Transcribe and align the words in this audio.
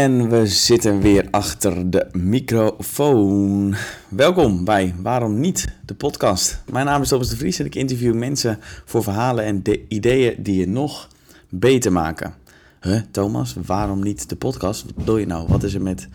En 0.00 0.28
we 0.28 0.46
zitten 0.46 1.00
weer 1.00 1.28
achter 1.30 1.90
de 1.90 2.08
microfoon. 2.12 3.74
Welkom 4.08 4.64
bij 4.64 4.94
Waarom 5.02 5.40
Niet, 5.40 5.68
de 5.84 5.94
podcast. 5.94 6.62
Mijn 6.70 6.86
naam 6.86 7.02
is 7.02 7.08
Thomas 7.08 7.28
de 7.28 7.36
Vries 7.36 7.58
en 7.58 7.66
ik 7.66 7.74
interview 7.74 8.14
mensen 8.14 8.58
voor 8.84 9.02
verhalen 9.02 9.44
en 9.44 9.62
de 9.62 9.88
ideeën 9.88 10.34
die 10.38 10.60
je 10.60 10.68
nog 10.68 11.08
beter 11.48 11.92
maken. 11.92 12.34
Thomas, 13.10 13.54
waarom 13.66 14.02
niet 14.02 14.28
de 14.28 14.36
podcast? 14.36 14.84
Wat 14.84 14.94
bedoel 14.94 15.16
je 15.16 15.26
nou? 15.26 15.46
Wat 15.48 15.62
is 15.62 15.74
er 15.74 15.82
met 15.82 16.08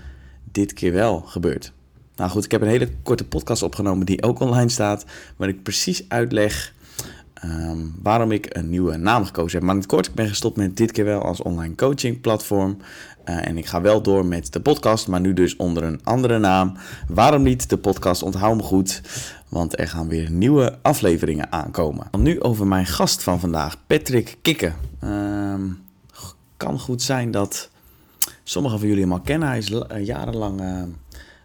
dit 0.52 0.73
keer 0.73 0.91
wel 0.91 1.20
gebeurd? 1.20 1.71
Nou 2.15 2.29
goed, 2.31 2.45
ik 2.45 2.52
heb 2.52 2.62
een 2.62 2.67
hele 2.67 2.90
korte 3.04 3.26
podcast 3.27 3.63
opgenomen 3.63 4.05
die 4.05 4.23
ook 4.23 4.40
online 4.40 4.70
staat, 4.70 5.05
waar 5.35 5.49
ik 5.49 5.63
precies 5.63 6.05
uitleg 6.07 6.73
Ehm, 7.45 7.77
waarom 8.02 8.31
ik 8.31 8.45
een 8.49 8.70
nieuwe 8.70 8.98
naam 8.98 9.26
gekozen 9.26 9.58
heb. 9.58 9.62
Maar 9.62 9.76
in 9.76 9.81
het 9.81 9.90
kort, 9.90 10.08
ik 10.08 10.13
ben 10.13 10.27
gestopt 10.27 10.58
met 10.58 10.77
dit 10.77 10.91
keer 10.91 11.05
wel 11.05 11.22
als 11.22 11.41
online 11.41 11.76
coaching 11.76 12.21
platform. 12.21 12.77
Eh, 13.23 13.48
en 13.48 13.58
ik 13.58 13.66
ga 13.66 13.81
wel 13.81 14.02
door 14.02 14.26
met 14.26 14.54
de 14.54 14.59
podcast, 14.59 15.08
maar 15.08 15.20
nu 15.20 15.34
dus 15.34 15.55
onder 15.55 15.84
een 15.84 15.99
andere 16.04 16.40
naam. 16.40 16.77
Waarom 17.08 17.41
niet 17.41 17.70
de 17.70 17.77
podcast? 17.77 18.23
Onthoud 18.23 18.55
me 18.55 18.63
goed, 18.63 19.02
want 19.49 19.80
er 19.80 19.88
gaan 19.88 20.08
weer 20.08 20.31
nieuwe 20.31 20.77
afleveringen 20.81 21.52
aankomen. 21.52 22.08
Nu 22.18 22.41
over 22.41 22.68
mijn 22.68 22.85
gast 22.85 23.23
van 23.23 23.40
vandaag, 23.40 23.77
Patrick 23.88 24.38
Kikken. 24.41 24.76
Uh, 25.04 25.54
kan 26.57 26.80
goed 26.80 27.02
zijn 27.02 27.32
dat 27.32 27.70
sommigen 28.43 28.80
van 28.80 28.87
jullie 28.87 29.04
hem 29.04 29.13
al 29.13 29.20
kennen. 29.20 29.48
Hij 29.48 29.57
is 29.57 29.71
jarenlang 30.04 30.62
uh, 30.62 30.82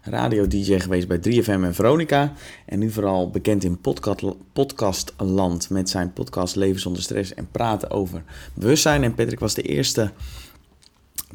radio-dj 0.01 0.79
geweest 0.79 1.07
bij 1.07 1.17
3FM 1.17 1.45
en 1.45 1.73
Veronica. 1.73 2.33
En 2.65 2.79
nu 2.79 2.91
vooral 2.91 3.29
bekend 3.29 3.63
in 3.63 3.81
podcast, 3.81 4.23
podcastland 4.53 5.69
met 5.69 5.89
zijn 5.89 6.13
podcast 6.13 6.55
Leven 6.55 6.81
zonder 6.81 7.01
stress 7.01 7.33
en 7.33 7.47
praten 7.51 7.91
over 7.91 8.23
bewustzijn. 8.53 9.03
En 9.03 9.13
Patrick 9.13 9.39
was 9.39 9.53
de 9.53 9.61
eerste 9.61 10.11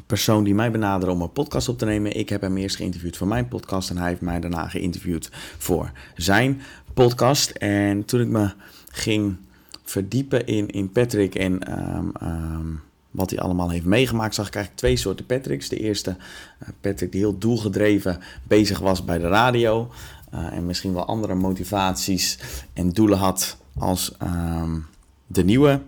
persoon 0.05 0.43
die 0.43 0.55
mij 0.55 0.71
benaderde 0.71 1.13
om 1.13 1.21
een 1.21 1.31
podcast 1.31 1.69
op 1.69 1.77
te 1.77 1.85
nemen. 1.85 2.17
Ik 2.17 2.29
heb 2.29 2.41
hem 2.41 2.57
eerst 2.57 2.75
geïnterviewd 2.75 3.17
voor 3.17 3.27
mijn 3.27 3.47
podcast 3.47 3.89
en 3.89 3.97
hij 3.97 4.07
heeft 4.07 4.21
mij 4.21 4.39
daarna 4.39 4.67
geïnterviewd 4.67 5.29
voor 5.57 5.91
zijn 6.15 6.61
podcast. 6.93 7.49
En 7.49 8.05
toen 8.05 8.21
ik 8.21 8.27
me 8.27 8.53
ging 8.91 9.37
verdiepen 9.83 10.45
in, 10.45 10.67
in 10.67 10.91
Patrick 10.91 11.35
en 11.35 11.79
um, 11.95 12.11
um, 12.23 12.81
wat 13.17 13.29
hij 13.29 13.39
allemaal 13.39 13.69
heeft 13.69 13.85
meegemaakt, 13.85 14.35
zag 14.35 14.47
ik 14.47 14.55
eigenlijk 14.55 14.83
twee 14.83 14.97
soorten 14.97 15.25
Patricks. 15.25 15.69
De 15.69 15.79
eerste 15.79 16.09
uh, 16.09 16.69
Patrick 16.81 17.11
die 17.11 17.21
heel 17.21 17.37
doelgedreven 17.37 18.19
bezig 18.43 18.79
was 18.79 19.05
bij 19.05 19.17
de 19.17 19.27
radio. 19.27 19.91
Uh, 20.33 20.51
en 20.51 20.65
misschien 20.65 20.93
wel 20.93 21.05
andere 21.05 21.35
motivaties 21.35 22.39
en 22.73 22.89
doelen 22.89 23.17
had 23.17 23.57
als 23.77 24.15
um, 24.23 24.85
de 25.27 25.43
nieuwe 25.43 25.81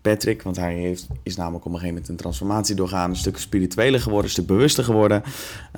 Patrick. 0.00 0.42
Want 0.42 0.56
hij 0.56 0.74
heeft, 0.74 1.06
is 1.22 1.36
namelijk 1.36 1.64
op 1.64 1.72
een 1.72 1.78
gegeven 1.78 1.94
moment 1.94 2.08
een 2.08 2.16
transformatie 2.16 2.74
doorgaan. 2.74 3.10
Een 3.10 3.16
stuk 3.16 3.38
spiritueler 3.38 4.00
geworden, 4.00 4.24
een 4.24 4.30
stuk 4.30 4.46
bewuster 4.46 4.84
geworden. 4.84 5.22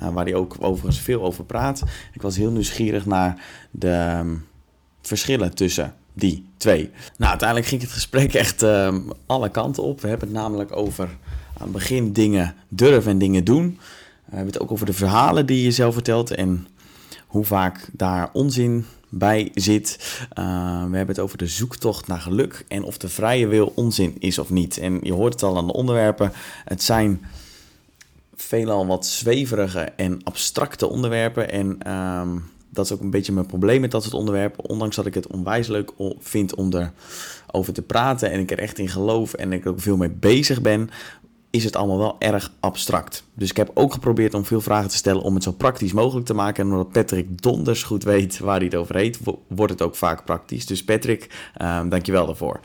Uh, 0.03 0.09
waar 0.09 0.25
hij 0.25 0.35
ook 0.35 0.55
overigens 0.59 0.99
veel 0.99 1.23
over 1.23 1.43
praat. 1.43 1.83
Ik 2.13 2.21
was 2.21 2.37
heel 2.37 2.51
nieuwsgierig 2.51 3.05
naar 3.05 3.43
de 3.71 4.17
um, 4.19 4.45
verschillen 5.01 5.55
tussen 5.55 5.93
die 6.17 6.45
twee. 6.57 6.91
Nou, 7.17 7.29
uiteindelijk 7.29 7.69
ging 7.69 7.81
het 7.81 7.91
gesprek 7.91 8.33
echt 8.33 8.63
uh, 8.63 8.95
alle 9.25 9.49
kanten 9.49 9.83
op. 9.83 10.01
We 10.01 10.07
hebben 10.07 10.27
het 10.27 10.37
namelijk 10.37 10.75
over 10.75 11.03
aan 11.53 11.63
het 11.63 11.71
begin 11.71 12.13
dingen 12.13 12.55
durven 12.67 13.11
en 13.11 13.17
dingen 13.17 13.43
doen. 13.43 13.79
We 14.25 14.35
hebben 14.35 14.53
het 14.53 14.61
ook 14.61 14.71
over 14.71 14.85
de 14.85 14.93
verhalen 14.93 15.45
die 15.45 15.63
je 15.63 15.71
zelf 15.71 15.93
vertelt 15.93 16.31
en 16.31 16.67
hoe 17.27 17.45
vaak 17.45 17.89
daar 17.91 18.29
onzin 18.33 18.85
bij 19.09 19.51
zit. 19.53 19.97
Uh, 20.39 20.45
we 20.89 20.97
hebben 20.97 21.15
het 21.15 21.19
over 21.19 21.37
de 21.37 21.47
zoektocht 21.47 22.07
naar 22.07 22.19
geluk 22.19 22.65
en 22.67 22.83
of 22.83 22.97
de 22.97 23.09
vrije 23.09 23.47
wil 23.47 23.71
onzin 23.75 24.15
is 24.19 24.39
of 24.39 24.49
niet. 24.49 24.77
En 24.77 24.99
je 25.01 25.13
hoort 25.13 25.33
het 25.33 25.43
al 25.43 25.57
aan 25.57 25.67
de 25.67 25.73
onderwerpen. 25.73 26.31
Het 26.65 26.83
zijn 26.83 27.25
veelal 28.35 28.87
wat 28.87 29.05
zweverige 29.05 29.79
en 29.79 30.23
abstracte 30.23 30.87
onderwerpen 30.87 31.51
en... 31.51 31.91
Um, 31.93 32.55
dat 32.77 32.85
is 32.85 32.91
ook 32.93 33.01
een 33.01 33.09
beetje 33.09 33.31
mijn 33.31 33.45
probleem 33.45 33.81
met 33.81 33.91
dat 33.91 34.03
soort 34.03 34.15
onderwerpen. 34.15 34.69
Ondanks 34.69 34.95
dat 34.95 35.05
ik 35.05 35.13
het 35.13 35.27
onwijs 35.27 35.67
leuk 35.67 35.91
vind 36.19 36.55
om 36.55 36.71
erover 37.47 37.73
te 37.73 37.81
praten 37.81 38.31
en 38.31 38.39
ik 38.39 38.51
er 38.51 38.59
echt 38.59 38.79
in 38.79 38.89
geloof 38.89 39.33
en 39.33 39.53
ik 39.53 39.65
er 39.65 39.71
ook 39.71 39.81
veel 39.81 39.97
mee 39.97 40.09
bezig 40.09 40.61
ben, 40.61 40.89
is 41.49 41.63
het 41.63 41.75
allemaal 41.75 41.97
wel 41.97 42.15
erg 42.19 42.51
abstract. 42.59 43.23
Dus 43.33 43.49
ik 43.49 43.57
heb 43.57 43.71
ook 43.73 43.93
geprobeerd 43.93 44.33
om 44.33 44.45
veel 44.45 44.61
vragen 44.61 44.89
te 44.89 44.95
stellen 44.95 45.21
om 45.21 45.33
het 45.33 45.43
zo 45.43 45.51
praktisch 45.51 45.93
mogelijk 45.93 46.25
te 46.25 46.33
maken. 46.33 46.65
En 46.65 46.71
omdat 46.71 46.91
Patrick 46.91 47.41
donders 47.41 47.83
goed 47.83 48.03
weet 48.03 48.39
waar 48.39 48.55
hij 48.55 48.65
het 48.65 48.75
over 48.75 48.95
heet, 48.95 49.19
wordt 49.47 49.71
het 49.71 49.81
ook 49.81 49.95
vaak 49.95 50.25
praktisch. 50.25 50.65
Dus 50.65 50.83
Patrick, 50.83 51.51
um, 51.61 51.89
dankjewel 51.89 52.25
daarvoor. 52.25 52.59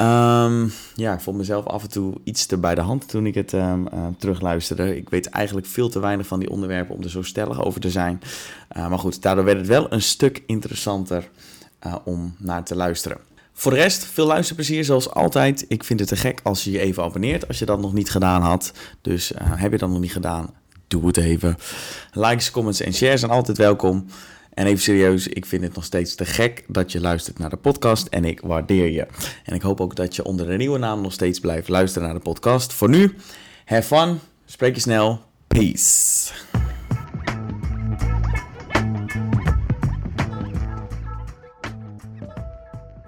Um, 0.00 0.72
ja, 0.94 1.12
ik 1.12 1.20
vond 1.20 1.36
mezelf 1.36 1.66
af 1.66 1.82
en 1.82 1.90
toe 1.90 2.14
iets 2.24 2.46
te 2.46 2.56
bij 2.56 2.74
de 2.74 2.80
hand 2.80 3.08
toen 3.08 3.26
ik 3.26 3.34
het 3.34 3.52
um, 3.52 3.86
uh, 3.94 4.06
terugluisterde. 4.18 4.96
Ik 4.96 5.08
weet 5.08 5.28
eigenlijk 5.28 5.66
veel 5.66 5.88
te 5.88 6.00
weinig 6.00 6.26
van 6.26 6.38
die 6.38 6.50
onderwerpen 6.50 6.94
om 6.94 7.02
er 7.02 7.10
zo 7.10 7.22
stellig 7.22 7.64
over 7.64 7.80
te 7.80 7.90
zijn. 7.90 8.20
Uh, 8.76 8.88
maar 8.88 8.98
goed, 8.98 9.22
daardoor 9.22 9.44
werd 9.44 9.58
het 9.58 9.66
wel 9.66 9.92
een 9.92 10.02
stuk 10.02 10.42
interessanter 10.46 11.30
uh, 11.86 11.94
om 12.04 12.34
naar 12.38 12.64
te 12.64 12.76
luisteren. 12.76 13.18
Voor 13.52 13.72
de 13.72 13.78
rest, 13.78 14.04
veel 14.04 14.26
luisterplezier 14.26 14.84
zoals 14.84 15.10
altijd. 15.10 15.64
Ik 15.68 15.84
vind 15.84 16.00
het 16.00 16.08
te 16.08 16.16
gek 16.16 16.40
als 16.42 16.64
je 16.64 16.70
je 16.70 16.78
even 16.78 17.02
abonneert 17.02 17.48
als 17.48 17.58
je 17.58 17.64
dat 17.64 17.80
nog 17.80 17.92
niet 17.92 18.10
gedaan 18.10 18.42
had. 18.42 18.72
Dus 19.00 19.32
heb 19.36 19.72
je 19.72 19.78
dat 19.78 19.90
nog 19.90 20.00
niet 20.00 20.12
gedaan, 20.12 20.54
doe 20.88 21.06
het 21.06 21.16
even. 21.16 21.56
Likes, 22.12 22.50
comments 22.50 22.80
en 22.80 22.94
shares 22.94 23.20
zijn 23.20 23.32
altijd 23.32 23.56
welkom. 23.56 24.06
En 24.56 24.66
even 24.66 24.82
serieus, 24.82 25.28
ik 25.28 25.46
vind 25.46 25.62
het 25.62 25.74
nog 25.74 25.84
steeds 25.84 26.14
te 26.14 26.24
gek 26.24 26.64
dat 26.68 26.92
je 26.92 27.00
luistert 27.00 27.38
naar 27.38 27.50
de 27.50 27.56
podcast 27.56 28.06
en 28.06 28.24
ik 28.24 28.40
waardeer 28.40 28.90
je. 28.90 29.06
En 29.44 29.54
ik 29.54 29.62
hoop 29.62 29.80
ook 29.80 29.96
dat 29.96 30.16
je 30.16 30.24
onder 30.24 30.46
de 30.46 30.56
nieuwe 30.56 30.78
naam 30.78 31.00
nog 31.00 31.12
steeds 31.12 31.40
blijft 31.40 31.68
luisteren 31.68 32.08
naar 32.08 32.16
de 32.16 32.22
podcast. 32.22 32.72
Voor 32.72 32.88
nu, 32.88 33.16
have 33.64 33.82
fun, 33.82 34.20
spreek 34.44 34.74
je 34.74 34.80
snel, 34.80 35.20
peace. 35.46 36.32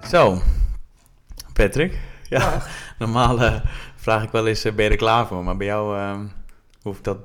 Zo, 0.09 0.41
Patrick. 1.53 1.99
Ja, 2.29 2.39
ja. 2.39 2.63
normaal 2.99 3.41
uh, 3.41 3.55
vraag 3.95 4.23
ik 4.23 4.31
wel 4.31 4.47
eens, 4.47 4.65
uh, 4.65 4.73
ben 4.73 4.85
je 4.85 4.91
er 4.91 4.97
klaar 4.97 5.27
voor? 5.27 5.43
Maar 5.43 5.57
bij 5.57 5.67
jou 5.67 5.97
uh, 5.97 6.19
hoef 6.81 6.97
ik 6.97 7.03
dat 7.03 7.17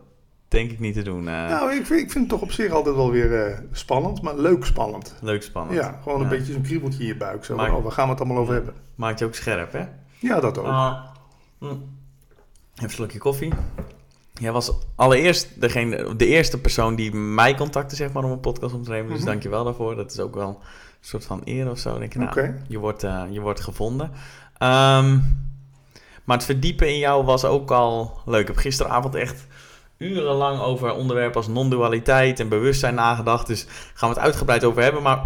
denk 0.54 0.70
ik 0.70 0.81
niet 0.81 0.94
te 0.94 1.03
doen. 1.03 1.20
Uh... 1.20 1.48
Nou, 1.48 1.72
ik 1.72 1.87
vind, 1.87 2.00
ik 2.00 2.10
vind 2.10 2.15
het 2.15 2.28
toch 2.28 2.41
op 2.41 2.53
zich 2.53 2.72
altijd 2.72 2.94
wel 2.94 3.10
weer 3.10 3.48
uh, 3.48 3.59
spannend, 3.72 4.22
maar 4.22 4.37
leuk 4.37 4.65
spannend. 4.65 5.15
Leuk 5.20 5.42
spannend. 5.42 5.76
Ja, 5.78 5.98
gewoon 6.03 6.19
een 6.19 6.25
ja. 6.25 6.37
beetje 6.37 6.53
zo'n 6.53 6.62
kriebeltje 6.62 7.00
in 7.00 7.06
je 7.06 7.16
buik. 7.16 7.44
Zo, 7.44 7.56
Maak... 7.56 7.72
oh, 7.72 7.82
waar 7.82 7.92
gaan 7.92 8.04
we 8.04 8.10
het 8.10 8.20
allemaal 8.20 8.38
over 8.38 8.54
hebben? 8.54 8.75
Maakt 8.94 9.19
je 9.19 9.25
ook 9.25 9.34
scherp, 9.34 9.72
hè? 9.72 9.84
Ja, 10.19 10.41
dat 10.41 10.59
ook. 10.59 10.66
Uh, 10.66 11.03
mm. 11.59 11.69
Even 11.69 11.84
een 12.75 12.91
slokje 12.91 13.19
koffie. 13.19 13.53
Jij 14.32 14.53
was 14.53 14.72
allereerst 14.94 15.60
degene, 15.60 16.16
de 16.16 16.26
eerste 16.26 16.60
persoon 16.60 16.94
die 16.94 17.15
mij 17.15 17.54
contacte, 17.54 17.97
zeg 17.97 18.12
maar, 18.12 18.25
om 18.25 18.31
een 18.31 18.41
podcast 18.41 18.75
op 18.75 18.84
te 18.84 18.91
nemen. 18.91 19.06
Dus 19.06 19.12
mm-hmm. 19.12 19.31
dank 19.31 19.42
je 19.42 19.48
wel 19.48 19.65
daarvoor. 19.65 19.97
Dat 19.97 20.12
is 20.12 20.21
ook 20.21 20.34
wel 20.34 20.48
een 20.48 20.56
soort 21.00 21.25
van 21.25 21.41
eer 21.44 21.71
of 21.71 21.78
zo. 21.78 21.98
Denk 21.98 22.15
ik, 22.15 22.21
nou, 22.21 22.31
okay. 22.31 22.62
je, 22.69 22.78
wordt, 22.78 23.04
uh, 23.04 23.22
je 23.31 23.41
wordt 23.41 23.60
gevonden. 23.60 24.10
Um, 24.59 25.42
maar 26.25 26.36
het 26.36 26.44
verdiepen 26.44 26.88
in 26.88 26.98
jou 26.98 27.25
was 27.25 27.44
ook 27.44 27.71
al 27.71 28.21
leuk. 28.25 28.41
Ik 28.41 28.47
heb 28.47 28.56
gisteravond 28.56 29.15
echt 29.15 29.47
urenlang 29.99 30.60
over 30.60 30.94
onderwerpen 30.94 31.37
als 31.37 31.49
non-dualiteit 31.49 32.41
en 32.41 32.49
bewustzijn 32.49 32.94
nagedacht. 32.94 33.47
Dus 33.47 33.66
gaan 33.94 34.09
we 34.09 34.15
het 34.15 34.25
uitgebreid 34.25 34.65
over 34.65 34.82
hebben. 34.82 35.03
Maar 35.03 35.21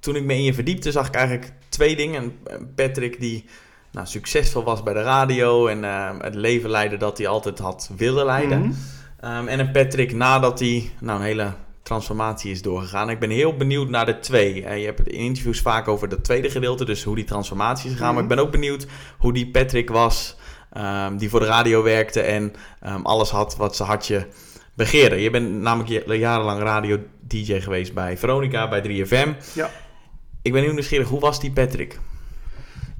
toen 0.00 0.16
ik 0.16 0.24
me 0.24 0.34
in 0.34 0.42
je 0.42 0.54
verdiepte, 0.54 0.92
zag 0.92 1.06
ik 1.06 1.14
eigenlijk 1.14 1.52
twee 1.68 1.96
dingen. 1.96 2.38
Patrick 2.74 3.20
die 3.20 3.44
nou, 3.92 4.06
succesvol 4.06 4.64
was 4.64 4.82
bij 4.82 4.94
de 4.94 5.02
radio 5.02 5.66
en 5.66 5.82
uh, 5.82 6.10
het 6.18 6.34
leven 6.34 6.70
leidde 6.70 6.96
dat 6.96 7.18
hij 7.18 7.26
altijd 7.26 7.58
had 7.58 7.90
willen 7.96 8.24
leiden. 8.24 8.58
Mm 8.58 8.74
-hmm. 9.20 9.36
um, 9.36 9.48
en 9.48 9.58
een 9.58 9.70
Patrick 9.70 10.12
nadat 10.12 10.58
hij 10.58 10.90
nou, 11.00 11.18
een 11.18 11.24
hele 11.24 11.52
transformatie 11.82 12.50
is 12.50 12.62
doorgegaan. 12.62 13.10
Ik 13.10 13.18
ben 13.18 13.30
heel 13.30 13.56
benieuwd 13.56 13.88
naar 13.88 14.06
de 14.06 14.18
twee. 14.18 14.62
Uh, 14.62 14.78
je 14.78 14.84
hebt 14.84 14.98
het 14.98 15.08
in 15.08 15.18
interviews 15.18 15.60
vaak 15.60 15.88
over 15.88 16.08
dat 16.08 16.24
tweede 16.24 16.50
gedeelte, 16.50 16.84
dus 16.84 17.02
hoe 17.02 17.14
die 17.14 17.24
transformatie 17.24 17.86
is 17.86 17.92
gegaan. 17.92 18.10
Mm 18.10 18.18
-hmm. 18.18 18.26
Maar 18.26 18.32
ik 18.32 18.36
ben 18.36 18.46
ook 18.46 18.52
benieuwd 18.52 18.86
hoe 19.18 19.32
die 19.32 19.50
Patrick 19.50 19.90
was 19.90 20.36
Um, 20.76 21.16
die 21.16 21.30
voor 21.30 21.40
de 21.40 21.46
radio 21.46 21.82
werkte 21.82 22.20
en 22.20 22.52
um, 22.86 23.06
alles 23.06 23.30
had 23.30 23.56
wat 23.56 23.76
zijn 23.76 23.88
hartje 23.88 24.26
begeerde. 24.74 25.20
Je 25.20 25.30
bent 25.30 25.60
namelijk 25.60 26.06
jarenlang 26.06 26.60
radio-dj 26.60 27.60
geweest 27.60 27.94
bij 27.94 28.18
Veronica, 28.18 28.68
bij 28.68 28.82
3FM. 28.82 29.54
Ja. 29.54 29.70
Ik 30.42 30.52
ben 30.52 30.62
heel 30.62 30.72
nieuwsgierig, 30.72 31.08
hoe 31.08 31.20
was 31.20 31.40
die 31.40 31.52
Patrick? 31.52 31.98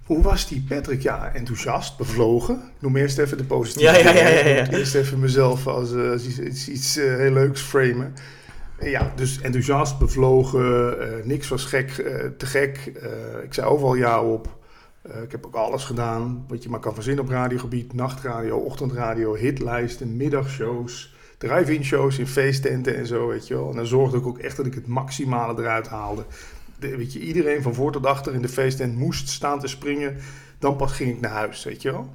Hoe 0.05 0.23
was 0.23 0.49
die 0.49 0.65
Patrick? 0.69 1.03
Ja, 1.03 1.35
enthousiast, 1.35 1.97
bevlogen. 1.97 2.55
Ik 2.55 2.81
noem 2.81 2.97
eerst 2.97 3.19
even 3.19 3.37
de 3.37 3.45
positieve. 3.45 3.99
Ja, 3.99 4.13
ja, 4.13 4.21
ja. 4.21 4.29
ja, 4.29 4.49
ja. 4.49 4.71
Eerst 4.71 4.95
even 4.95 5.21
mezelf 5.21 5.67
als, 5.67 5.93
uh, 5.93 6.11
als 6.11 6.27
iets, 6.27 6.39
iets, 6.39 6.69
iets 6.69 6.97
uh, 6.97 7.17
heel 7.17 7.31
leuks 7.31 7.61
framen. 7.61 8.15
Ja, 8.81 9.13
dus 9.17 9.41
enthousiast, 9.41 9.99
bevlogen, 9.99 10.97
uh, 10.99 11.25
niks 11.25 11.49
was 11.49 11.65
gek, 11.65 11.91
te 12.39 12.47
gek. 12.47 12.93
ik 13.45 13.55
zei 13.55 13.67
overal 13.67 13.95
ja 13.95 14.23
op. 14.23 14.64
Uh, 15.07 15.23
ik 15.23 15.31
heb 15.31 15.47
ook 15.47 15.55
alles 15.55 15.85
gedaan 15.85 16.45
wat 16.49 16.63
je 16.63 16.69
maar 16.69 16.81
kan 16.81 16.95
verzinnen 16.95 17.25
op 17.25 17.31
radiogebied. 17.31 17.93
Nachtradio, 17.93 18.59
ochtendradio, 18.59 19.35
hitlijsten, 19.35 20.17
middagshows, 20.17 21.15
drive-in 21.39 21.85
shows 21.85 22.19
in 22.19 22.27
feesttenten 22.27 22.97
en 22.97 23.07
zo, 23.07 23.29
weet 23.29 23.47
je 23.47 23.55
wel. 23.55 23.71
En 23.71 23.77
dan 23.77 23.87
zorgde 23.87 24.17
ik 24.17 24.27
ook 24.27 24.39
echt 24.39 24.57
dat 24.57 24.67
ik 24.67 24.75
het 24.75 24.87
maximale 24.87 25.61
eruit 25.61 25.89
haalde. 25.89 26.25
De, 26.79 26.97
weet 26.97 27.13
je, 27.13 27.21
iedereen 27.21 27.63
van 27.63 27.75
voor 27.75 27.93
tot 27.93 28.07
achter 28.07 28.35
in 28.35 28.43
de 28.43 28.49
feesttent 28.49 28.97
moest 28.97 29.29
staan 29.29 29.61
te 29.61 29.67
springen. 29.67 30.17
Dan 30.59 30.77
pas 30.77 30.93
ging 30.93 31.11
ik 31.11 31.21
naar 31.21 31.31
huis, 31.31 31.65
weet 31.65 31.83
je 31.83 31.91
wel. 31.91 32.11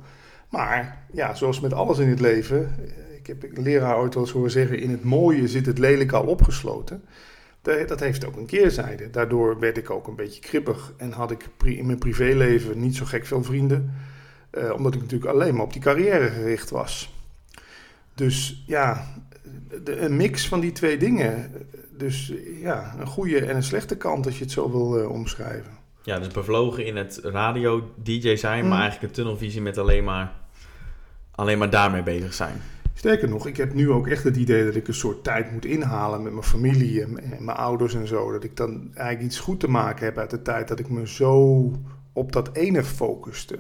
Maar 0.50 1.06
ja, 1.12 1.34
zoals 1.34 1.60
met 1.60 1.74
alles 1.74 1.98
in 1.98 2.10
het 2.10 2.20
leven, 2.20 2.76
ik 3.18 3.28
heb 3.28 3.58
leraar 3.58 3.98
ooit 3.98 4.14
wel 4.14 4.24
eens 4.24 4.32
horen 4.32 4.52
zeggen, 4.52 4.80
in 4.80 4.92
het 4.92 5.04
mooie 5.04 5.48
zit 5.48 5.66
het 5.66 5.78
lelijk 5.78 6.12
al 6.12 6.26
opgesloten. 6.26 7.04
Dat 7.88 8.00
heeft 8.00 8.26
ook 8.26 8.36
een 8.36 8.46
keerzijde. 8.46 9.10
Daardoor 9.10 9.60
werd 9.60 9.78
ik 9.78 9.90
ook 9.90 10.08
een 10.08 10.16
beetje 10.16 10.42
krippig 10.42 10.94
en 10.98 11.12
had 11.12 11.32
ik 11.32 11.50
in 11.64 11.86
mijn 11.86 11.98
privéleven 11.98 12.80
niet 12.80 12.96
zo 12.96 13.06
gek 13.06 13.26
veel 13.26 13.44
vrienden. 13.44 13.94
Uh, 14.52 14.74
omdat 14.74 14.94
ik 14.94 15.02
natuurlijk 15.02 15.32
alleen 15.32 15.56
maar 15.56 15.64
op 15.64 15.74
die 15.74 15.82
carrière 15.82 16.30
gericht 16.30 16.70
was. 16.70 17.14
Dus 18.16 18.64
ja, 18.66 19.08
de, 19.84 20.00
een 20.00 20.16
mix 20.16 20.48
van 20.48 20.60
die 20.60 20.72
twee 20.72 20.98
dingen. 20.98 21.52
Dus 21.98 22.34
ja, 22.62 22.96
een 23.00 23.08
goede 23.08 23.46
en 23.46 23.56
een 23.56 23.64
slechte 23.64 23.98
kant 23.98 24.26
als 24.26 24.38
je 24.38 24.44
het 24.44 24.54
zo 24.54 24.72
wil 24.72 25.00
uh, 25.00 25.12
omschrijven. 25.12 25.72
Ja, 26.04 26.20
dus 26.20 26.28
bevlogen 26.28 26.86
in 26.86 26.96
het 26.96 27.20
radio-DJ 27.24 28.36
zijn, 28.36 28.68
maar 28.68 28.78
mm. 28.78 28.82
eigenlijk 28.82 29.04
een 29.04 29.24
tunnelvisie 29.24 29.62
met 29.62 29.78
alleen 29.78 30.04
maar, 30.04 30.32
alleen 31.32 31.58
maar 31.58 31.70
daarmee 31.70 32.04
bezig 32.04 32.34
zijn. 32.34 32.62
Sterker 33.00 33.30
nog, 33.30 33.48
ik 33.48 33.58
heb 33.58 33.74
nu 33.74 33.92
ook 33.92 34.08
echt 34.08 34.24
het 34.24 34.36
idee 34.36 34.66
dat 34.66 34.76
ik 34.76 34.88
een 34.88 34.94
soort 34.94 35.24
tijd 35.24 35.52
moet 35.52 35.66
inhalen 35.66 36.24
met 36.24 36.32
mijn 36.32 36.44
familie 36.44 37.02
en, 37.02 37.14
mijn 37.40 37.58
ouders 37.58 37.94
en 37.94 38.08
zo. 38.08 38.32
Dat 38.32 38.44
ik 38.44 38.58
dan 38.58 38.92
eigenlijk 38.94 39.22
iets 39.22 39.40
goed 39.40 39.60
te 39.60 39.70
maken 39.70 40.06
heb 40.06 40.18
uit 40.18 40.30
de 40.30 40.42
tijd 40.42 40.68
dat 40.68 40.80
ik 40.80 40.90
me 40.90 41.08
zo 41.08 41.72
op 42.14 42.32
dat 42.32 42.50
ene 42.54 42.84
focuste. 42.84 43.58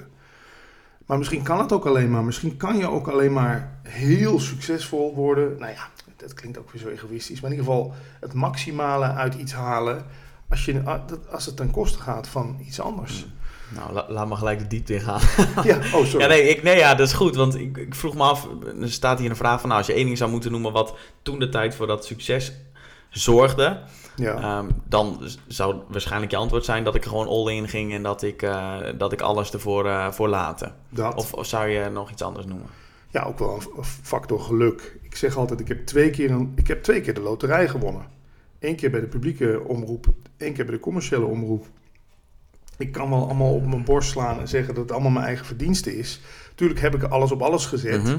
Maar 1.06 1.18
misschien 1.18 1.44
kan 1.44 1.60
het 1.60 1.72
ook 1.72 1.86
alleen 1.86 2.12
maar. 2.12 2.24
Misschien 2.24 2.58
kan 2.58 2.78
je 2.78 2.90
ook 2.90 3.08
alleen 3.08 3.34
maar 3.34 3.80
heel 3.84 4.40
succesvol 4.40 5.16
worden. 5.16 5.60
Nou 5.60 5.72
ja, 5.72 5.88
dat 6.16 6.34
klinkt 6.34 6.58
ook 6.58 6.72
weer 6.72 6.82
zo 6.82 6.88
egoïstisch. 6.88 7.42
Maar 7.42 7.52
in 7.52 7.58
ieder 7.58 7.72
geval 7.74 7.94
het 8.20 8.34
maximale 8.34 9.06
uit 9.06 9.34
iets 9.36 9.54
halen. 9.54 10.06
Als, 10.50 10.66
je, 10.66 10.82
als 11.30 11.46
het 11.46 11.56
ten 11.56 11.72
koste 11.72 12.00
gaat 12.00 12.28
van 12.28 12.58
iets 12.66 12.82
anders. 12.82 13.28
Nou, 13.70 14.12
laat 14.12 14.28
maar 14.28 14.38
gelijk 14.38 14.60
de 14.60 14.68
diepte 14.68 14.94
in 14.94 15.02
gaan. 15.02 15.22
ja, 15.70 15.78
oh 15.78 16.06
sorry. 16.06 16.20
Ja, 16.20 16.28
nee, 16.28 16.50
ik, 16.50 16.64
nee, 16.64 16.78
ja, 16.78 16.96
dat 16.96 17.08
is 17.08 17.14
goed. 17.14 17.36
Want 17.36 17.56
ik, 17.56 17.78
ik 17.78 17.96
vroeg 17.96 18.16
me 18.16 18.24
af, 18.24 18.48
er 18.82 18.92
staat 18.92 19.20
hier 19.20 19.30
een 19.30 19.36
vraag 19.36 19.60
van... 19.60 19.70
Nou, 19.70 19.82
als 19.82 19.90
je 19.90 19.96
één 19.96 20.06
ding 20.06 20.18
zou 20.18 20.32
moeten 20.32 20.52
noemen 20.52 20.72
wat 20.72 20.96
toen 21.22 21.40
de 21.40 21.50
tijd 21.50 21.76
voor 21.76 21.88
dat 21.88 22.06
succes 22.06 22.54
zorgde... 23.10 23.82
Ja. 24.16 24.36
Ehm, 24.36 24.70
dan 24.88 25.22
zou 25.48 25.76
waarschijnlijk 25.88 26.32
je 26.32 26.38
antwoord 26.38 26.66
zijn 26.66 26.84
dat 26.84 26.96
ik 26.96 27.04
er 27.04 27.10
gewoon 27.10 27.28
all 27.28 27.54
in 27.54 27.68
ging... 27.68 27.94
en 27.94 28.04
dat 28.04 28.24
ik, 28.24 28.42
uh, 28.42 28.78
dat 28.98 29.12
ik 29.12 29.22
alles 29.22 29.52
ervoor 29.52 29.86
uh, 29.86 30.12
voor 30.12 30.28
laten. 30.28 30.76
Dat. 30.90 31.16
Of, 31.16 31.34
of, 31.34 31.46
zou 31.46 31.68
je 31.68 31.90
nog 31.90 32.12
iets 32.12 32.22
anders 32.22 32.46
noemen? 32.46 32.68
Ja, 33.10 33.24
ook 33.24 33.40
wel 33.40 33.62
een 33.78 33.84
factor 33.84 34.40
geluk. 34.40 34.98
Ik 35.02 35.16
zeg 35.16 35.38
altijd, 35.38 35.60
ik 35.60 35.68
heb 35.68 35.86
twee 35.86 36.10
keer, 36.10 36.32
een, 36.32 36.52
ik 36.56 36.68
heb 36.68 36.84
twee 36.84 37.02
keer 37.02 37.14
de 37.14 37.22
loterij 37.22 37.68
gewonnen. 37.68 38.06
Eén 38.60 38.76
keer 38.76 38.92
bij 38.92 39.00
de 39.00 39.08
publieke 39.08 39.62
omroep, 39.68 40.06
één 40.38 40.54
keer 40.54 40.66
bij 40.66 40.74
de 40.74 40.80
commerciële 40.80 41.26
omroep 41.26 41.66
ik 42.80 42.92
kan 42.92 43.10
wel 43.10 43.26
allemaal 43.26 43.54
op 43.54 43.68
mijn 43.68 43.84
borst 43.84 44.10
slaan 44.10 44.40
en 44.40 44.48
zeggen 44.48 44.74
dat 44.74 44.84
het 44.84 44.92
allemaal 44.92 45.12
mijn 45.12 45.26
eigen 45.26 45.46
verdienste 45.46 45.98
is. 45.98 46.22
Tuurlijk 46.56 46.80
heb 46.80 46.96
ik 46.96 47.04
alles 47.04 47.32
op 47.32 47.42
alles 47.42 47.66
gezet. 47.66 48.04
Mhm. 48.04 48.18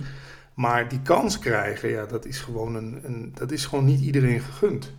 Maar 0.55 0.89
die 0.89 1.03
kans 1.03 1.39
krijgen, 1.39 1.89
ja, 1.89 2.07
dat 2.07 2.25
is 2.27 2.39
gewoon, 2.39 2.75
een, 2.75 3.01
een, 3.03 3.33
dat 3.35 3.51
is 3.51 3.67
gewoon 3.67 3.85
niet 3.85 4.01
iedereen 4.01 4.41
gegund. 4.41 4.93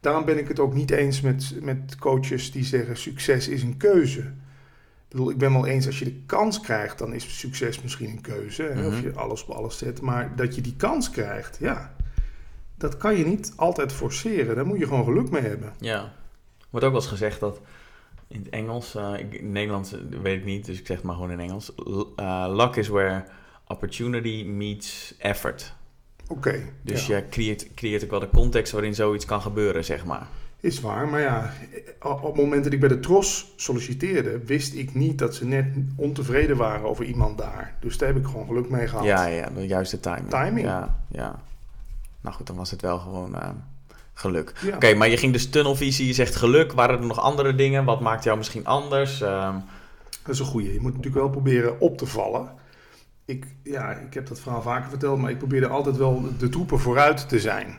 Daarom 0.00 0.24
ben 0.24 0.38
ik 0.38 0.48
het 0.48 0.58
ook 0.58 0.74
niet 0.74 0.90
eens 0.90 1.20
met, 1.20 1.54
met 1.60 1.96
coaches 1.98 2.52
die 2.52 2.64
zeggen 2.64 2.96
succes 2.96 3.48
is 3.48 3.62
een 3.62 3.76
keuze. 3.76 4.20
Ik 4.20 5.12
bedoel, 5.12 5.30
ik 5.30 5.38
ben 5.38 5.52
wel 5.52 5.66
eens 5.66 5.86
als 5.86 5.98
je 5.98 6.04
de 6.04 6.20
kans 6.26 6.60
krijgt, 6.60 6.98
dan 6.98 7.12
is 7.12 7.38
succes 7.38 7.82
misschien 7.82 8.10
een 8.10 8.20
keuze. 8.20 8.68
Of 8.68 8.92
mhm. 8.92 9.02
je 9.02 9.12
alles 9.12 9.44
op 9.44 9.50
alles 9.50 9.78
zet. 9.78 10.00
Maar 10.00 10.36
dat 10.36 10.54
je 10.54 10.60
die 10.60 10.76
kans 10.76 11.10
krijgt, 11.10 11.56
ja, 11.60 11.94
dat 12.74 12.96
kan 12.96 13.16
je 13.16 13.26
niet 13.26 13.52
altijd 13.56 13.92
forceren. 13.92 14.54
Daar 14.56 14.66
moet 14.66 14.78
je 14.78 14.86
gewoon 14.86 15.04
geluk 15.04 15.30
mee 15.30 15.42
hebben. 15.42 15.72
Ja, 15.78 16.12
wordt 16.70 16.86
ook 16.86 16.92
wel 16.92 17.00
eens 17.00 17.10
gezegd 17.10 17.40
dat 17.40 17.60
in 18.28 18.38
het 18.38 18.48
Engels. 18.48 18.96
Uh, 18.96 19.12
ik, 19.18 19.32
in 19.32 19.44
het 19.44 19.52
Nederlands 19.52 19.92
eh, 19.92 20.00
weet 20.22 20.38
ik 20.38 20.44
niet, 20.44 20.66
dus 20.66 20.78
ik 20.78 20.86
zeg 20.86 20.96
het 20.96 21.06
maar 21.06 21.14
gewoon 21.14 21.30
in 21.30 21.40
Engels. 21.40 21.72
Uh, 21.76 22.46
luck 22.48 22.76
is 22.76 22.88
where 22.88 23.24
opportunity 23.66 24.44
meets 24.44 25.14
effort. 25.18 25.74
Oké. 26.28 26.62
dus 26.82 27.06
je 27.06 27.24
creëert, 27.30 27.74
creëert 27.74 28.04
ook 28.04 28.10
wel 28.10 28.20
de 28.20 28.30
context 28.30 28.72
waarin 28.72 28.94
zoiets 28.94 29.24
kan 29.24 29.42
gebeuren, 29.42 29.84
zeg 29.84 30.04
maar. 30.04 30.26
Is 30.60 30.80
waar, 30.80 31.08
maar 31.08 31.20
ja, 31.20 31.52
op 32.02 32.22
het 32.22 32.36
moment 32.36 32.64
dat 32.64 32.72
ik 32.72 32.80
bij 32.80 32.88
de 32.88 33.00
TROS 33.00 33.52
solliciteerde, 33.56 34.38
wist 34.38 34.74
ik 34.74 34.94
niet 34.94 35.18
dat 35.18 35.34
ze 35.34 35.46
net 35.46 35.66
ontevreden 35.96 36.56
waren 36.56 36.88
over 36.88 37.04
iemand 37.04 37.38
daar. 37.38 37.76
Dus 37.80 37.98
daar 37.98 38.08
heb 38.08 38.18
ik 38.18 38.26
gewoon 38.26 38.46
geluk 38.46 38.68
mee 38.68 38.88
gehad. 38.88 39.04
Ja, 39.04 39.26
ja, 39.26 39.50
de 39.50 39.66
juiste 39.66 40.00
timing. 40.00 40.28
Timing. 40.28 40.66
Ja, 40.66 41.04
ja. 41.08 41.42
Nou 42.20 42.34
goed, 42.34 42.46
dan 42.46 42.56
was 42.56 42.70
het 42.70 42.80
wel 42.80 42.98
gewoon 42.98 43.36
geluk. 44.18 44.52
Oké, 44.74 44.94
maar 44.94 45.08
je 45.08 45.16
ging 45.16 45.32
dus 45.32 45.50
tunnelvisie, 45.50 46.06
je 46.06 46.12
zegt 46.12 46.36
geluk. 46.36 46.72
Waren 46.72 46.98
er 46.98 47.06
nog 47.06 47.20
andere 47.20 47.54
dingen? 47.54 47.84
Wat 47.84 48.00
maakt 48.00 48.24
jou 48.24 48.36
misschien 48.36 48.66
anders? 48.66 49.20
Um... 49.20 49.64
Dat 50.26 50.34
is 50.34 50.40
een 50.40 50.46
goede. 50.46 50.72
Je 50.72 50.80
moet 50.80 50.94
natuurlijk 50.94 51.22
wel 51.22 51.30
proberen 51.30 51.80
op 51.80 51.98
te 51.98 52.06
vallen. 52.06 52.52
Ik, 53.24 53.46
ja, 53.62 53.90
ik 53.92 54.14
heb 54.14 54.26
dat 54.26 54.40
verhaal 54.40 54.62
vaker 54.62 54.88
verteld, 54.88 55.18
maar 55.18 55.30
ik 55.30 55.38
probeerde 55.38 55.68
altijd 55.68 55.96
wel 55.96 56.24
de 56.38 56.48
troepen 56.48 56.78
vooruit 56.78 57.28
te 57.28 57.40
zijn. 57.40 57.78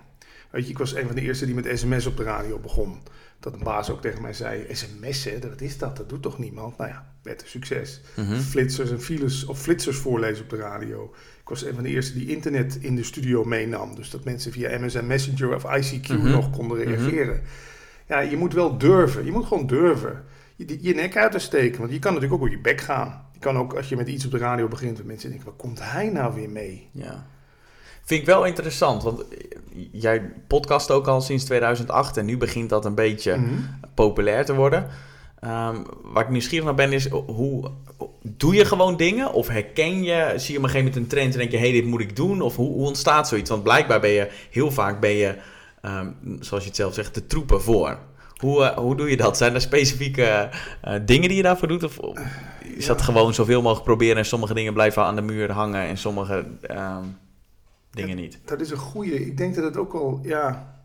Weet 0.50 0.66
je, 0.66 0.72
ik 0.72 0.78
was 0.78 0.96
een 0.96 1.06
van 1.06 1.16
de 1.16 1.22
eerste 1.22 1.46
die 1.46 1.56
met 1.56 1.80
sms 1.80 2.06
op 2.06 2.18
de 2.18 2.24
radio 2.24 2.60
begon. 2.60 3.02
Dat 3.40 3.54
een 3.54 3.64
baas 3.64 3.90
ook 3.90 4.02
tegen 4.02 4.22
mij 4.22 4.34
zei, 4.34 4.66
sms'en, 4.72 5.50
wat 5.50 5.62
is 5.62 5.78
dat? 5.78 5.98
Dat 5.98 6.10
doet 6.10 6.22
toch 6.22 6.38
niemand? 6.40 6.78
Nou 6.78 6.90
ja, 6.90 7.14
werd 7.24 7.42
een 7.42 7.48
succes. 7.48 8.02
Mhm. 8.16 8.40
Flitsers 8.40 8.92
en 8.92 9.02
files 9.02 9.46
of 9.46 9.62
flitsers 9.62 9.98
voorlezen 9.98 10.44
op 10.44 10.50
de 10.50 10.56
radio. 10.56 11.14
Ik 11.42 11.50
was 11.50 11.66
een 11.66 11.74
van 11.74 11.84
de 11.84 11.90
eerste 11.90 12.14
die 12.14 12.28
internet 12.28 12.78
in 12.82 12.96
de 12.96 13.04
studio 13.04 13.44
meenam. 13.44 13.96
Dus 13.96 14.10
dat 14.10 14.24
mensen 14.24 14.52
via 14.52 14.80
MSN 14.80 15.06
Messenger 15.06 15.56
of 15.56 15.64
ICQ 15.64 16.08
mhm. 16.08 16.30
nog 16.30 16.50
konden 16.50 16.78
mhm. 16.78 16.88
reageren. 16.88 17.42
Ja, 18.08 18.20
je 18.20 18.38
moet 18.38 18.54
wel 18.54 18.78
durven. 18.78 19.26
Je 19.26 19.32
moet 19.32 19.46
gewoon 19.46 19.68
durven. 19.68 20.24
Je, 20.56 20.78
je 20.82 20.94
nek 20.94 21.18
uit 21.18 21.32
te 21.32 21.40
steken. 21.40 21.80
Want 21.80 21.92
je 21.92 22.00
kan 22.00 22.14
natuurlijk 22.14 22.42
ook 22.42 22.48
op 22.48 22.54
je 22.54 22.62
bek 22.62 22.82
gaan. 22.82 23.30
Je 23.34 23.40
kan 23.40 23.58
ook, 23.58 23.74
als 23.74 23.90
je 23.90 23.96
met 23.96 24.08
iets 24.08 24.26
op 24.26 24.32
de 24.32 24.38
radio 24.38 24.68
begint, 24.68 24.98
dat 24.98 25.06
mensen 25.06 25.30
denken, 25.30 25.48
waar 25.48 25.58
komt 25.58 25.80
hij 25.82 26.10
nou 26.10 26.34
weer 26.34 26.50
mee? 26.50 26.90
Ja. 26.92 27.28
Vind 28.04 28.22
ik 28.22 28.26
wel 28.26 28.46
interessant, 28.46 29.04
want 29.04 29.24
jij 29.92 30.32
podcast 30.48 30.92
ook 30.92 31.08
al 31.08 31.22
sinds 31.22 31.44
2008 31.44 32.18
en 32.18 32.26
nu 32.26 32.38
begint 32.38 32.70
dat 32.70 32.86
een 32.86 32.96
beetje 32.96 33.36
mhm. 33.38 33.54
populair 33.94 34.46
te 34.46 34.56
worden. 34.56 34.88
Um, 35.44 35.86
waar 36.04 36.24
ik 36.24 36.30
nieuwsgierig 36.30 36.66
naar 36.66 36.76
ben 36.76 36.94
is, 36.94 37.08
hoe 37.10 37.72
doe 38.22 38.56
je 38.56 38.66
gewoon 38.66 38.98
dingen? 38.98 39.34
Of 39.34 39.48
herken 39.48 40.04
je, 40.04 40.34
zie 40.36 40.52
je 40.54 40.58
op 40.58 40.64
een 40.64 40.70
gegeven 40.70 40.78
moment 40.78 40.96
een 40.96 41.08
trend 41.08 41.34
en 41.34 41.40
denk 41.40 41.52
je, 41.52 41.58
hé, 41.58 41.64
hey, 41.64 41.72
dit 41.72 41.86
moet 41.86 42.02
ik 42.02 42.16
doen? 42.16 42.42
Of 42.42 42.56
hoe, 42.56 42.74
hoe, 42.74 42.88
ontstaat 42.88 43.28
zoiets? 43.28 43.50
Want 43.50 43.64
blijkbaar 43.64 44.00
ben 44.00 44.10
je, 44.10 44.30
heel 44.52 44.72
vaak 44.72 45.00
ben 45.00 45.12
je, 45.12 45.36
um, 45.82 46.16
zoals 46.40 46.64
je 46.64 46.70
het 46.70 46.78
zelf 46.78 46.94
zegt, 46.94 47.14
de 47.14 47.28
troepen 47.28 47.62
voor. 47.62 47.98
Hoe, 48.38 48.62
uh, 48.62 48.70
hoe 48.78 48.96
doe 48.96 49.10
je 49.10 49.18
dat? 49.18 49.38
Zijn 49.38 49.54
er 49.54 49.62
specifieke 49.62 50.50
uh, 50.88 50.94
dingen 51.06 51.28
die 51.28 51.38
je 51.38 51.44
daarvoor 51.44 51.68
doet? 51.68 51.84
Of 51.84 52.00
is 52.76 52.86
dat 52.86 53.02
gewoon 53.02 53.34
zoveel 53.34 53.62
mogelijk 53.62 53.86
proberen 53.86 54.18
en 54.18 54.26
sommige 54.26 54.54
dingen 54.54 54.74
blijven 54.74 55.04
aan 55.04 55.16
de 55.16 55.22
muur 55.22 55.52
hangen 55.52 55.82
en 55.82 55.98
sommige 55.98 56.46
um, 56.72 57.18
dingen 57.98 58.16
niet? 58.16 58.40
Dat 58.46 58.62
is 58.62 58.70
een 58.70 58.78
goede. 58.78 59.26
Ik 59.26 59.38
denk 59.38 59.56
dat 59.56 59.64
het 59.64 59.78
ook 59.78 59.94
al, 59.94 60.20
ja, 60.24 60.76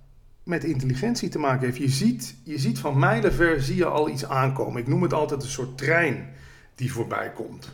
met 0.42 0.64
intelligentie 0.64 1.28
te 1.28 1.38
maken 1.38 1.66
heeft. 1.66 1.78
Je 1.78 1.88
ziet, 1.88 2.34
je 2.44 2.58
ziet 2.58 2.78
van 2.78 2.98
mijlenver 2.98 3.62
zie 3.62 3.76
je 3.76 3.84
al 3.84 4.08
iets 4.08 4.28
aankomen. 4.28 4.80
Ik 4.80 4.88
noem 4.88 5.02
het 5.02 5.12
altijd 5.12 5.42
een 5.42 5.48
soort 5.48 5.78
trein 5.78 6.28
die 6.74 6.92
voorbij 6.92 7.30
komt. 7.30 7.72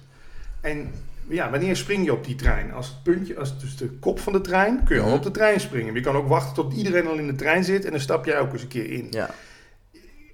En 0.60 0.92
ja, 1.28 1.50
wanneer 1.50 1.76
spring 1.76 2.04
je 2.04 2.12
op 2.12 2.24
die 2.24 2.34
trein? 2.34 2.72
Als 2.72 2.88
het 2.88 3.02
puntje, 3.02 3.38
als 3.38 3.60
dus 3.60 3.76
de 3.76 3.88
kop 3.88 4.20
van 4.20 4.32
de 4.32 4.40
trein, 4.40 4.84
kun 4.84 4.96
je 4.96 5.02
al 5.02 5.08
mhm. 5.08 5.16
op 5.16 5.22
de 5.22 5.30
trein 5.30 5.60
springen. 5.60 5.94
je 5.94 6.00
kan 6.00 6.16
ook 6.16 6.28
wachten 6.28 6.54
tot 6.54 6.72
iedereen 6.72 7.06
al 7.06 7.18
in 7.18 7.26
de 7.26 7.34
trein 7.34 7.64
zit 7.64 7.84
en 7.84 7.90
dan 7.90 8.00
stap 8.00 8.24
jij 8.24 8.40
ook 8.40 8.52
eens 8.52 8.62
een 8.62 8.68
keer 8.68 8.90
in. 8.90 9.06
Ja. 9.10 9.30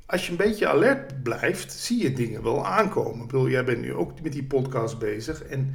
Als 0.06 0.24
je 0.24 0.30
een 0.30 0.36
beetje 0.36 0.68
alert 0.68 1.22
blijft, 1.22 1.72
zie 1.72 2.02
je 2.02 2.12
dingen 2.12 2.42
wel 2.42 2.66
aankomen. 2.66 3.20
Ik 3.20 3.26
bedoel, 3.26 3.48
jij 3.48 3.64
bent 3.64 3.80
nu 3.80 3.94
ook 3.94 4.20
met 4.20 4.32
die 4.32 4.44
podcast 4.44 4.98
bezig 4.98 5.42
en 5.42 5.74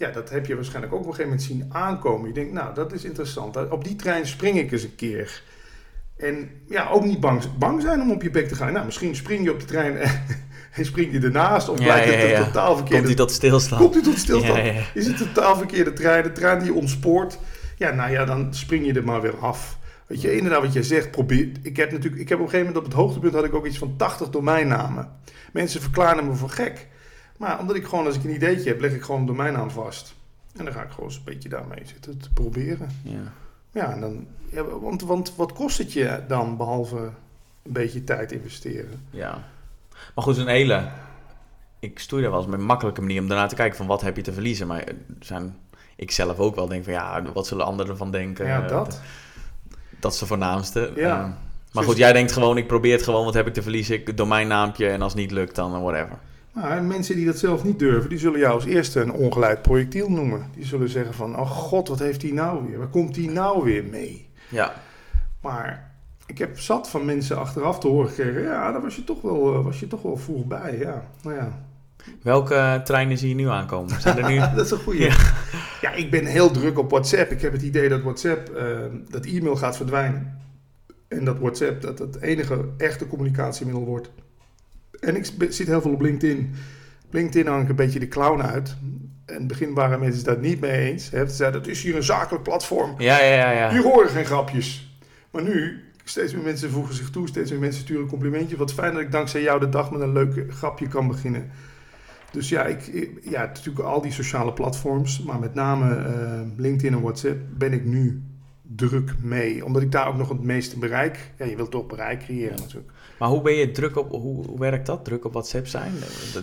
ja, 0.00 0.10
dat 0.10 0.30
heb 0.30 0.46
je 0.46 0.54
waarschijnlijk 0.54 0.92
ook 0.92 1.00
op 1.00 1.06
een 1.06 1.14
gegeven 1.14 1.30
moment 1.30 1.48
zien 1.48 1.66
aankomen. 1.68 2.28
Je 2.28 2.34
denkt, 2.34 2.52
nou, 2.52 2.74
dat 2.74 2.92
is 2.92 3.04
interessant. 3.04 3.70
Op 3.70 3.84
die 3.84 3.96
trein 3.96 4.26
spring 4.26 4.58
ik 4.58 4.72
eens 4.72 4.82
een 4.82 4.94
keer. 4.94 5.42
En 6.16 6.50
ja, 6.68 6.88
ook 6.88 7.04
niet 7.04 7.20
bang, 7.20 7.42
bang 7.58 7.82
zijn 7.82 8.00
om 8.00 8.10
op 8.10 8.22
je 8.22 8.30
bek 8.30 8.48
te 8.48 8.54
gaan. 8.54 8.72
Nou, 8.72 8.84
misschien 8.84 9.16
spring 9.16 9.44
je 9.44 9.52
op 9.52 9.60
de 9.60 9.66
trein 9.66 9.96
en 10.72 10.84
spring 10.90 11.12
je 11.12 11.20
ernaast. 11.20 11.68
Of 11.68 11.76
blijkt 11.76 12.14
het 12.14 12.38
een 12.38 12.44
totaal 12.44 12.76
verkeerde... 12.76 12.96
Komt 12.96 13.06
hij 13.06 13.26
tot 13.26 13.30
stilstand? 13.30 13.82
Komt 13.82 13.94
hij 13.94 14.02
tot 14.02 14.18
stilstand? 14.18 14.58
Is 14.94 15.06
het 15.06 15.20
een 15.20 15.32
totaal 15.32 15.56
verkeerde 15.56 15.92
trein? 15.92 16.22
De 16.22 16.32
trein 16.32 16.62
die 16.62 16.74
ontspoort? 16.74 17.38
Ja, 17.76 17.90
nou 17.90 18.10
ja, 18.10 18.24
dan 18.24 18.54
spring 18.54 18.86
je 18.86 18.92
er 18.92 19.04
maar 19.04 19.20
weer 19.20 19.36
af. 19.36 19.78
Weet 20.06 20.20
je, 20.20 20.36
inderdaad 20.36 20.62
wat 20.62 20.72
jij 20.72 20.82
zegt, 20.82 21.10
probeer... 21.10 21.48
Ik 21.62 21.76
heb 21.76 21.92
natuurlijk... 21.92 22.22
Ik 22.22 22.28
heb 22.28 22.38
op 22.38 22.44
een 22.44 22.50
gegeven 22.50 22.72
moment 22.72 22.76
op 22.76 22.92
het 22.92 23.00
hoogtepunt 23.00 23.34
had 23.34 23.44
ik 23.44 23.54
ook 23.54 23.66
iets 23.66 23.78
van 23.78 23.96
80 23.96 24.30
domeinnamen. 24.30 25.08
Mensen 25.52 25.80
verklaren 25.80 26.26
me 26.26 26.34
voor 26.34 26.50
gek. 26.50 26.88
Maar 27.40 27.58
omdat 27.58 27.76
ik 27.76 27.84
gewoon, 27.84 28.06
als 28.06 28.16
ik 28.16 28.24
een 28.24 28.34
ideetje 28.34 28.68
heb, 28.68 28.80
leg 28.80 28.92
ik 28.92 29.02
gewoon 29.02 29.20
een 29.20 29.26
domeinnaam 29.26 29.70
vast. 29.70 30.14
En 30.56 30.64
dan 30.64 30.74
ga 30.74 30.82
ik 30.82 30.90
gewoon 30.90 31.08
eens 31.08 31.16
een 31.16 31.24
beetje 31.24 31.48
daarmee 31.48 31.82
zitten 31.84 32.18
te 32.18 32.30
proberen. 32.30 32.90
Ja. 33.02 33.32
Ja, 33.72 33.92
en 33.92 34.00
dan, 34.00 34.26
ja, 34.50 34.64
want, 34.64 35.02
want 35.02 35.36
wat 35.36 35.52
kost 35.52 35.78
het 35.78 35.92
je 35.92 36.22
dan, 36.28 36.56
behalve 36.56 36.96
een 37.62 37.72
beetje 37.72 38.04
tijd 38.04 38.32
investeren? 38.32 39.06
Ja, 39.10 39.44
maar 40.14 40.24
goed, 40.24 40.36
een 40.36 40.46
hele... 40.46 40.88
Ik 41.78 41.98
stoei 41.98 42.22
daar 42.22 42.30
wel 42.30 42.40
eens 42.40 42.50
met 42.50 42.60
een 42.60 42.66
makkelijke 42.66 43.00
manier 43.00 43.20
om 43.20 43.28
daarna 43.28 43.46
te 43.46 43.54
kijken 43.54 43.76
van 43.76 43.86
wat 43.86 44.00
heb 44.00 44.16
je 44.16 44.22
te 44.22 44.32
verliezen. 44.32 44.66
Maar 44.66 44.84
zijn, 45.20 45.56
ik 45.96 46.10
zelf 46.10 46.38
ook 46.38 46.54
wel 46.54 46.66
denk 46.66 46.84
van 46.84 46.92
ja, 46.92 47.22
wat 47.32 47.46
zullen 47.46 47.66
anderen 47.66 47.92
ervan 47.92 48.10
denken? 48.10 48.46
Ja, 48.46 48.66
dat. 48.66 49.00
Dat 50.00 50.12
is 50.12 50.18
de 50.18 50.26
voornaamste. 50.26 50.92
Ja. 50.96 51.24
Uh, 51.24 51.30
maar 51.72 51.84
goed, 51.84 51.96
jij 51.96 52.12
denkt 52.12 52.32
gewoon, 52.32 52.56
ik 52.56 52.66
probeer 52.66 52.92
het 52.92 53.02
gewoon, 53.02 53.24
wat 53.24 53.34
heb 53.34 53.46
ik 53.46 53.54
te 53.54 53.62
verliezen? 53.62 53.94
Ik 53.94 54.16
domeinnaampje 54.16 54.88
en 54.88 55.02
als 55.02 55.12
het 55.12 55.20
niet 55.20 55.30
lukt, 55.30 55.54
dan 55.54 55.82
whatever. 55.82 56.18
Maar 56.52 56.82
mensen 56.82 57.16
die 57.16 57.26
dat 57.26 57.38
zelf 57.38 57.64
niet 57.64 57.78
durven, 57.78 58.10
die 58.10 58.18
zullen 58.18 58.38
jou 58.38 58.54
als 58.54 58.64
eerste 58.64 59.00
een 59.00 59.12
ongeleid 59.12 59.62
projectiel 59.62 60.10
noemen. 60.10 60.46
Die 60.54 60.64
zullen 60.64 60.88
zeggen 60.88 61.14
van, 61.14 61.38
oh 61.38 61.50
god, 61.50 61.88
wat 61.88 61.98
heeft 61.98 62.22
hij 62.22 62.30
nou 62.30 62.66
weer? 62.66 62.78
Waar 62.78 62.88
komt 62.88 63.16
hij 63.16 63.26
nou 63.26 63.64
weer 63.64 63.84
mee? 63.84 64.28
Ja. 64.48 64.74
Maar 65.40 65.92
ik 66.26 66.38
heb 66.38 66.58
zat 66.58 66.90
van 66.90 67.04
mensen 67.04 67.38
achteraf 67.38 67.78
te 67.78 67.88
horen 67.88 68.08
gekregen, 68.08 68.42
ja, 68.42 68.72
daar 68.72 68.82
was 68.82 68.96
je 68.96 69.04
toch 69.04 69.22
wel, 69.22 69.54
eh, 69.54 69.64
was 69.64 69.80
je 69.80 69.86
toch 69.86 70.02
wel 70.02 70.16
vroeg 70.16 70.44
bij. 70.44 70.78
Ja, 70.78 71.02
nou 71.22 71.36
ja. 71.36 71.68
Welke 72.22 72.80
treinen 72.84 73.18
zie 73.18 73.28
je 73.28 73.34
nu 73.34 73.48
aankomen? 73.48 74.00
Zijn 74.00 74.18
er 74.18 74.30
nu... 74.30 74.38
dat 74.56 74.64
is 74.64 74.70
een 74.70 74.78
goede. 74.78 75.04
Ja. 75.04 75.16
ja. 75.80 75.92
ik 75.92 76.10
ben 76.10 76.24
heel 76.24 76.50
druk 76.50 76.78
op 76.78 76.90
WhatsApp. 76.90 77.30
Ik 77.30 77.40
heb 77.40 77.52
het 77.52 77.62
idee 77.62 77.88
dat 77.88 78.02
WhatsApp, 78.02 78.50
uh, 78.56 78.78
dat 79.08 79.26
e-mail 79.26 79.56
gaat 79.56 79.76
verdwijnen. 79.76 80.38
En 81.08 81.24
dat 81.24 81.38
WhatsApp 81.38 81.82
dat 81.82 81.98
het 81.98 82.20
enige 82.20 82.64
echte 82.76 83.06
communicatiemiddel 83.06 83.84
wordt. 83.84 84.10
En 85.00 85.16
ik 85.16 85.26
zit 85.48 85.66
heel 85.66 85.80
veel 85.80 85.92
op 85.92 86.00
LinkedIn. 86.00 86.54
LinkedIn 87.10 87.46
hang 87.46 87.62
ik 87.62 87.68
een 87.68 87.76
beetje 87.76 87.98
de 87.98 88.08
clown 88.08 88.40
uit. 88.40 88.76
In 89.26 89.34
het 89.34 89.46
begin 89.46 89.74
waren 89.74 90.00
mensen 90.00 90.16
het 90.16 90.26
daar 90.26 90.50
niet 90.50 90.60
mee 90.60 90.90
eens. 90.90 91.10
Ze 91.10 91.24
zeiden, 91.28 91.60
dat 91.60 91.70
is 91.70 91.82
hier 91.82 91.96
een 91.96 92.02
zakelijk 92.02 92.42
platform. 92.42 92.94
Ja, 92.98 93.22
ja, 93.22 93.34
ja, 93.34 93.50
ja. 93.50 93.70
Hier 93.70 93.82
horen 93.82 94.10
geen 94.10 94.24
grapjes. 94.24 94.98
Maar 95.30 95.42
nu, 95.42 95.84
steeds 96.04 96.34
meer 96.34 96.44
mensen 96.44 96.70
voegen 96.70 96.94
zich 96.94 97.10
toe. 97.10 97.28
Steeds 97.28 97.50
meer 97.50 97.60
mensen 97.60 97.82
sturen 97.82 98.02
een 98.02 98.08
complimentje. 98.08 98.56
Wat 98.56 98.72
fijn 98.72 98.92
dat 98.92 99.02
ik 99.02 99.12
dankzij 99.12 99.42
jou 99.42 99.60
de 99.60 99.68
dag 99.68 99.90
met 99.90 100.00
een 100.00 100.12
leuk 100.12 100.44
grapje 100.48 100.88
kan 100.88 101.08
beginnen. 101.08 101.50
Dus 102.32 102.48
ja, 102.48 102.64
ik, 102.64 102.90
ja, 103.22 103.40
natuurlijk 103.40 103.86
al 103.86 104.00
die 104.00 104.12
sociale 104.12 104.52
platforms. 104.52 105.22
Maar 105.22 105.38
met 105.38 105.54
name 105.54 105.96
uh, 105.96 106.40
LinkedIn 106.56 106.92
en 106.92 107.00
WhatsApp 107.00 107.38
ben 107.58 107.72
ik 107.72 107.84
nu 107.84 108.22
druk 108.76 109.14
mee. 109.22 109.64
Omdat 109.64 109.82
ik 109.82 109.92
daar 109.92 110.08
ook 110.08 110.16
nog 110.16 110.28
het 110.28 110.42
meeste 110.42 110.78
bereik. 110.78 111.30
Ja, 111.38 111.44
je 111.44 111.56
wilt 111.56 111.70
toch 111.70 111.86
bereik 111.86 112.20
creëren 112.20 112.58
natuurlijk. 112.58 112.90
Maar 113.18 113.28
hoe 113.28 113.42
ben 113.42 113.52
je 113.52 113.70
druk 113.70 113.96
op, 113.96 114.10
hoe, 114.10 114.46
hoe 114.46 114.58
werkt 114.58 114.86
dat? 114.86 115.04
Druk 115.04 115.24
op 115.24 115.32
WhatsApp 115.32 115.66
zijn? 115.66 115.92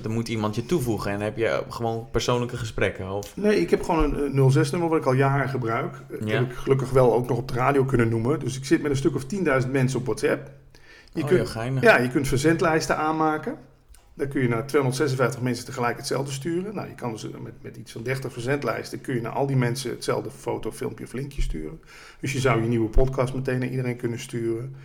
Dan 0.02 0.12
moet 0.12 0.28
iemand 0.28 0.56
je 0.56 0.66
toevoegen 0.66 1.12
en 1.12 1.22
heb 1.22 1.38
je 1.38 1.64
gewoon 1.70 2.08
persoonlijke 2.12 2.58
gesprekken? 2.58 3.12
Of? 3.12 3.38
Nee, 3.38 3.62
ik 3.62 3.70
heb 3.70 3.84
gewoon 3.84 4.16
een 4.16 4.52
06-nummer 4.52 4.90
wat 4.90 5.00
ik 5.00 5.06
al 5.06 5.14
jaren 5.14 5.50
gebruik. 5.50 5.96
Dat 6.10 6.30
heb 6.30 6.52
ik 6.52 6.56
gelukkig 6.56 6.90
wel 6.90 7.14
ook 7.14 7.28
nog 7.28 7.38
op 7.38 7.48
de 7.48 7.54
radio 7.54 7.84
kunnen 7.84 8.10
noemen. 8.10 8.40
Dus 8.40 8.58
ik 8.58 8.66
zit 8.66 8.82
met 8.82 8.92
een 8.92 8.98
stuk 8.98 9.16
of 9.16 9.24
10.000 9.64 9.72
mensen 9.72 10.00
op 10.00 10.06
WhatsApp. 10.06 10.52
Je 11.14 11.22
oh, 11.22 11.28
kunt, 11.28 11.82
ja, 11.82 11.98
je 11.98 12.10
kunt 12.10 12.28
verzendlijsten 12.28 12.98
aanmaken. 12.98 13.58
Dan 14.18 14.28
kun 14.28 14.42
je 14.42 14.48
naar 14.48 14.68
256 14.68 15.42
mensen 15.42 15.66
tegelijk 15.66 15.98
hetzelfde 15.98 16.32
sturen. 16.32 16.76
Nou, 16.76 16.88
je 16.88 16.96
kan 16.96 17.12
dus 17.12 17.24
met, 17.24 17.54
met 17.62 17.78
iets 17.78 17.92
van 17.92 18.04
30 18.04 18.34
verzendlijsten 18.34 19.02
kun 19.02 19.16
je 19.16 19.22
naar 19.22 19.32
al 19.32 19.48
die 19.48 19.56
mensen 19.56 19.90
hetzelfde 19.92 20.32
foto, 20.32 20.72
filmpje 20.72 21.04
of 21.04 21.14
linkje 21.14 21.42
sturen. 21.42 21.80
Dus 22.20 22.34
je 22.34 22.40
zou 22.40 22.62
je 22.62 22.68
nieuwe 22.68 22.90
podcast 22.90 23.34
meteen 23.34 23.60
naar 23.60 23.70
iedereen 23.70 23.98
kunnen 23.98 24.20
sturen. 24.20 24.76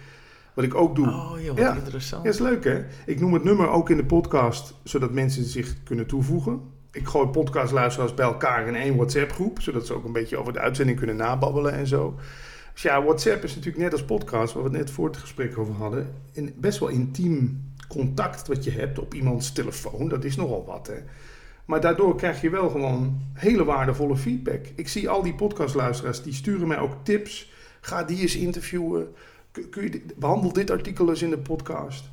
Wat 0.54 0.64
ik 0.64 0.74
ook 0.74 0.94
doe. 0.94 1.06
Oh 1.06 1.32
joh, 1.42 1.58
ja, 1.58 1.74
interessant. 1.74 2.24
Ja, 2.24 2.30
is 2.30 2.38
leuk 2.38 2.64
hè. 2.64 2.84
Ik 3.06 3.20
noem 3.20 3.32
het 3.32 3.44
nummer 3.44 3.68
ook 3.68 3.90
in 3.90 3.96
de 3.96 4.04
podcast, 4.04 4.74
zodat 4.82 5.12
mensen 5.12 5.44
zich 5.44 5.82
kunnen 5.82 6.06
toevoegen. 6.06 6.60
Ik 6.90 7.06
gooi 7.06 7.28
podcastluisteraars 7.28 8.14
bij 8.14 8.26
elkaar 8.26 8.66
in 8.66 8.74
één 8.74 8.96
WhatsApp-groep, 8.96 9.60
zodat 9.60 9.86
ze 9.86 9.94
ook 9.94 10.04
een 10.04 10.12
beetje 10.12 10.36
over 10.36 10.52
de 10.52 10.60
uitzending 10.60 10.98
kunnen 10.98 11.16
nababbelen 11.16 11.72
en 11.72 11.86
zo. 11.86 12.14
Dus 12.72 12.82
ja, 12.82 13.02
WhatsApp 13.02 13.44
is 13.44 13.54
natuurlijk 13.54 13.82
net 13.82 13.92
als 13.92 14.04
podcast, 14.04 14.52
waar 14.52 14.62
we 14.62 14.68
het 14.68 14.78
net 14.78 14.90
voor 14.90 15.06
het 15.06 15.16
gesprek 15.16 15.58
over 15.58 15.74
hadden, 15.74 16.14
een 16.34 16.54
best 16.56 16.78
wel 16.78 16.88
intiem 16.88 17.71
contact 17.92 18.49
wat 18.49 18.64
je 18.64 18.70
hebt 18.70 18.99
op 18.99 19.14
iemands 19.14 19.52
telefoon. 19.52 20.08
Dat 20.08 20.25
is 20.25 20.37
nogal 20.37 20.64
wat 20.66 20.87
hè. 20.87 20.99
Maar 21.64 21.80
daardoor 21.80 22.16
krijg 22.16 22.40
je 22.40 22.50
wel 22.50 22.70
gewoon 22.70 23.20
hele 23.32 23.64
waardevolle 23.64 24.16
feedback. 24.16 24.66
Ik 24.75 24.88
zie 24.88 25.08
al 25.08 25.22
die 25.22 25.34
podcastluisteraars, 25.34 26.22
die 26.22 26.34
sturen 26.34 26.68
mij 26.68 26.78
ook 26.78 26.96
tips. 27.02 27.52
Ga 27.80 28.04
die 28.04 28.20
eens 28.20 28.37
interviewen 28.37 29.14
kun 29.70 29.82
je, 29.82 30.02
behandel 30.16 30.52
dit 30.52 30.70
artikel 30.70 31.08
eens 31.08 31.22
in 31.22 31.30
de 31.30 31.38
podcast. 31.38 32.11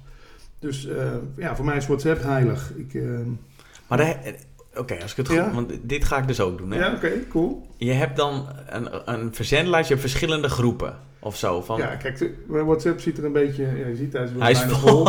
Dus 0.60 0.86
uh, 0.86 1.16
ja, 1.38 1.56
voor 1.56 1.66
mij 1.66 1.78
is 1.78 1.88
WhatsApp 1.88 2.22
heilig. 2.22 2.72
Ik, 2.76 2.94
uh, 2.94 3.20
maar 3.88 4.18
Oké, 4.76 5.02
als 5.02 5.12
ik 5.12 5.18
het 5.18 5.28
goed... 5.28 5.54
Want 5.54 5.72
dit 5.82 6.06
ga 6.06 6.18
ik 6.18 6.28
dus 6.28 6.40
ook 6.40 6.58
doen, 6.58 6.72
hè? 6.72 6.80
Ja, 6.80 6.94
oké, 6.94 7.12
cool. 7.30 7.68
Je 7.78 7.92
hebt 7.92 8.16
dan 8.16 8.48
een, 8.68 9.12
een 9.14 9.34
verzendlijst, 9.34 9.88
je 9.88 9.94
hebt 9.94 10.10
verschillende 10.10 10.50
groepen 10.50 10.98
of 11.20 11.38
zo. 11.38 11.62
Van... 11.62 11.78
Ja, 11.78 11.96
kijk, 11.96 12.32
WhatsApp 12.48 13.00
ziet 13.00 13.18
er 13.18 13.26
een 13.26 13.32
beetje... 13.32 13.64
Ja, 13.64 13.88
je 13.88 13.96
ziet, 13.96 14.14
hij 14.14 14.24
is, 14.24 14.30
hij 14.38 14.52
is 14.52 14.62
vol. 14.62 15.04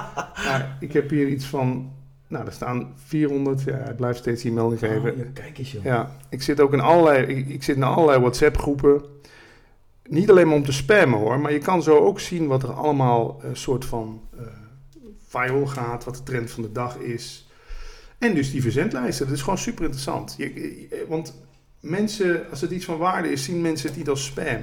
maar 0.46 0.76
ik 0.80 0.92
heb 0.92 1.10
hier 1.10 1.28
iets 1.28 1.44
van... 1.44 1.90
Nou, 2.28 2.46
er 2.46 2.52
staan 2.52 2.92
400... 3.04 3.62
Ja, 3.62 3.76
hij 3.76 3.94
blijft 3.94 4.18
steeds 4.18 4.42
die 4.42 4.52
melding 4.52 4.82
oh, 4.82 4.88
geven. 4.88 5.16
ja, 5.16 5.24
kijk 5.34 5.58
eens, 5.58 5.72
joh. 5.72 5.84
Ja, 5.84 6.10
ik 6.28 6.42
zit 6.42 6.60
ook 6.60 6.72
in 6.72 6.80
allerlei... 6.80 7.26
Ik, 7.26 7.48
ik 7.48 7.62
zit 7.62 7.76
in 7.76 7.82
allerlei 7.82 8.20
WhatsApp-groepen 8.20 9.02
niet 10.08 10.30
alleen 10.30 10.46
maar 10.46 10.56
om 10.56 10.64
te 10.64 10.72
spammen 10.72 11.18
hoor, 11.18 11.40
maar 11.40 11.52
je 11.52 11.58
kan 11.58 11.82
zo 11.82 11.98
ook 11.98 12.20
zien 12.20 12.46
wat 12.46 12.62
er 12.62 12.72
allemaal 12.72 13.40
een 13.42 13.56
soort 13.56 13.84
van 13.84 14.20
uh, 14.34 14.40
viral 15.26 15.66
gaat, 15.66 16.04
wat 16.04 16.16
de 16.16 16.22
trend 16.22 16.50
van 16.50 16.62
de 16.62 16.72
dag 16.72 16.96
is. 16.96 17.50
En 18.18 18.34
dus 18.34 18.50
die 18.50 18.62
verzendlijsten, 18.62 19.26
dat 19.26 19.34
is 19.34 19.42
gewoon 19.42 19.58
super 19.58 19.82
interessant. 19.82 20.34
Je, 20.38 21.04
want 21.08 21.34
mensen, 21.80 22.50
als 22.50 22.60
het 22.60 22.70
iets 22.70 22.84
van 22.84 22.98
waarde 22.98 23.32
is, 23.32 23.44
zien 23.44 23.60
mensen 23.60 23.88
het 23.88 23.98
niet 23.98 24.08
als 24.08 24.24
spam. 24.24 24.62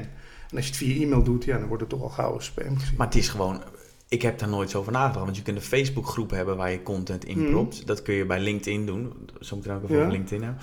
En 0.54 0.60
als 0.60 0.68
je 0.68 0.74
het 0.74 0.84
via 0.84 1.04
e-mail 1.04 1.24
doet, 1.24 1.44
ja, 1.44 1.58
dan 1.58 1.68
wordt 1.68 1.82
het 1.82 1.92
toch 1.92 2.02
al 2.02 2.10
gauw 2.10 2.40
spam 2.40 2.78
gezien. 2.80 2.96
Maar 2.98 3.08
het 3.08 3.16
is 3.16 3.30
gewoon, 3.30 3.62
ik 4.10 4.22
heb 4.22 4.40
daar 4.40 4.50
nooit 4.50 4.70
zo 4.70 4.80
over 4.80 4.92
nagedacht. 4.92 5.26
Want 5.26 5.38
je 5.38 5.42
kunt 5.42 5.58
een 5.58 5.64
Facebookgroep 5.64 6.30
hebben 6.30 6.58
waar 6.58 6.72
je 6.72 6.84
content 6.84 7.26
in 7.26 7.50
propt. 7.50 7.78
Mhm. 7.78 7.86
Dat 7.86 8.02
kun 8.02 8.14
je 8.14 8.26
bij 8.26 8.40
LinkedIn 8.40 8.86
doen. 8.86 9.30
Zo 9.40 9.56
moet 9.56 9.66
ik 9.66 9.72
ook 9.72 9.84
over 9.84 10.12
LinkedIn 10.12 10.44
hebben. 10.44 10.62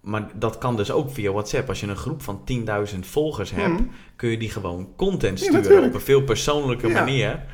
Maar 0.00 0.30
dat 0.34 0.58
kan 0.58 0.76
dus 0.76 0.90
ook 0.90 1.10
via 1.10 1.30
WhatsApp. 1.30 1.68
Als 1.68 1.80
je 1.80 1.86
een 1.86 1.96
groep 1.96 2.22
van 2.22 2.40
10.000 2.92 2.98
volgers 3.00 3.50
hebt, 3.50 3.80
mhm. 3.80 3.82
kun 4.16 4.30
je 4.30 4.38
die 4.38 4.50
gewoon 4.50 4.88
content 4.96 5.40
sturen 5.40 5.84
op 5.84 5.94
een 5.94 6.00
veel 6.00 6.22
persoonlijke 6.22 6.88
manier. 6.88 7.44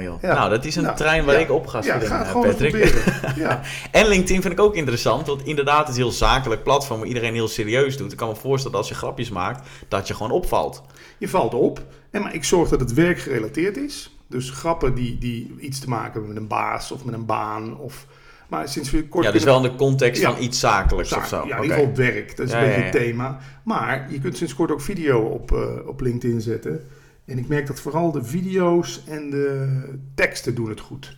Joh. 0.00 0.22
Nou, 0.22 0.50
dat 0.50 0.64
is 0.64 0.76
een 0.76 0.94
trein 0.94 1.24
waar 1.24 1.40
ik 1.40 1.50
op 1.50 1.66
ga 1.66 1.82
zitten, 1.82 2.08
ja, 2.08 2.32
Patrick. 2.32 2.74
Ja. 3.36 3.60
en 3.90 4.06
LinkedIn 4.06 4.42
vind 4.42 4.52
ik 4.52 4.60
ook 4.60 4.74
interessant, 4.74 5.26
want 5.26 5.44
inderdaad 5.44 5.78
het 5.78 5.88
is 5.88 5.94
een 5.94 6.02
heel 6.02 6.12
zakelijk 6.12 6.62
platform 6.62 6.98
waar 6.98 7.08
iedereen 7.08 7.34
heel 7.34 7.48
serieus 7.48 7.96
doet. 7.96 8.12
Ik 8.12 8.18
kan 8.18 8.28
me 8.28 8.34
voorstellen 8.34 8.76
dat 8.76 8.80
als 8.80 8.88
je 8.88 8.94
grapjes 8.94 9.30
maakt, 9.30 9.68
dat 9.88 10.08
je 10.08 10.14
gewoon 10.14 10.32
opvalt. 10.32 10.82
Je 11.18 11.28
valt 11.28 11.54
op, 11.54 11.82
en 12.10 12.22
maar 12.22 12.34
ik 12.34 12.44
zorg 12.44 12.68
dat 12.68 12.80
het 12.80 12.94
werk 12.94 13.18
gerelateerd 13.18 13.76
is. 13.76 14.16
Dus 14.26 14.50
grappen 14.50 14.94
die, 14.94 15.18
die 15.18 15.54
iets 15.60 15.78
te 15.78 15.88
maken 15.88 16.12
hebben 16.12 16.32
met 16.32 16.42
een 16.42 16.48
baas 16.48 16.92
of 16.92 17.04
met 17.04 17.14
een 17.14 17.26
baan 17.26 17.78
of 17.78 18.06
maar 18.52 18.68
sinds 18.68 18.90
we 18.90 19.08
kort... 19.08 19.24
Ja, 19.24 19.30
dus 19.30 19.44
wel 19.44 19.56
in 19.56 19.62
de 19.62 19.74
context 19.74 20.22
van 20.22 20.36
iets 20.38 20.60
zakelijks 20.60 21.12
of 21.12 21.26
zo. 21.26 21.36
Ja, 21.46 21.56
in 21.56 21.62
ieder 21.62 21.78
geval 21.78 21.94
werk. 21.94 22.36
Dat 22.36 22.46
is 22.46 22.52
een 22.52 22.60
beetje 22.60 22.80
het 22.80 22.92
thema. 22.92 23.38
Maar 23.62 24.06
je 24.10 24.18
kunt 24.18 24.36
sinds 24.36 24.54
kort 24.54 24.70
ook 24.70 24.80
video 24.80 25.20
op, 25.20 25.52
uh, 25.52 25.58
op 25.86 26.00
LinkedIn 26.00 26.40
zetten. 26.40 26.88
En 27.32 27.38
ik 27.38 27.48
merk 27.48 27.66
dat 27.66 27.80
vooral 27.80 28.12
de 28.12 28.24
video's 28.24 29.02
en 29.06 29.30
de 29.30 29.84
teksten 30.14 30.54
doen 30.54 30.68
het 30.68 30.80
goed. 30.80 31.16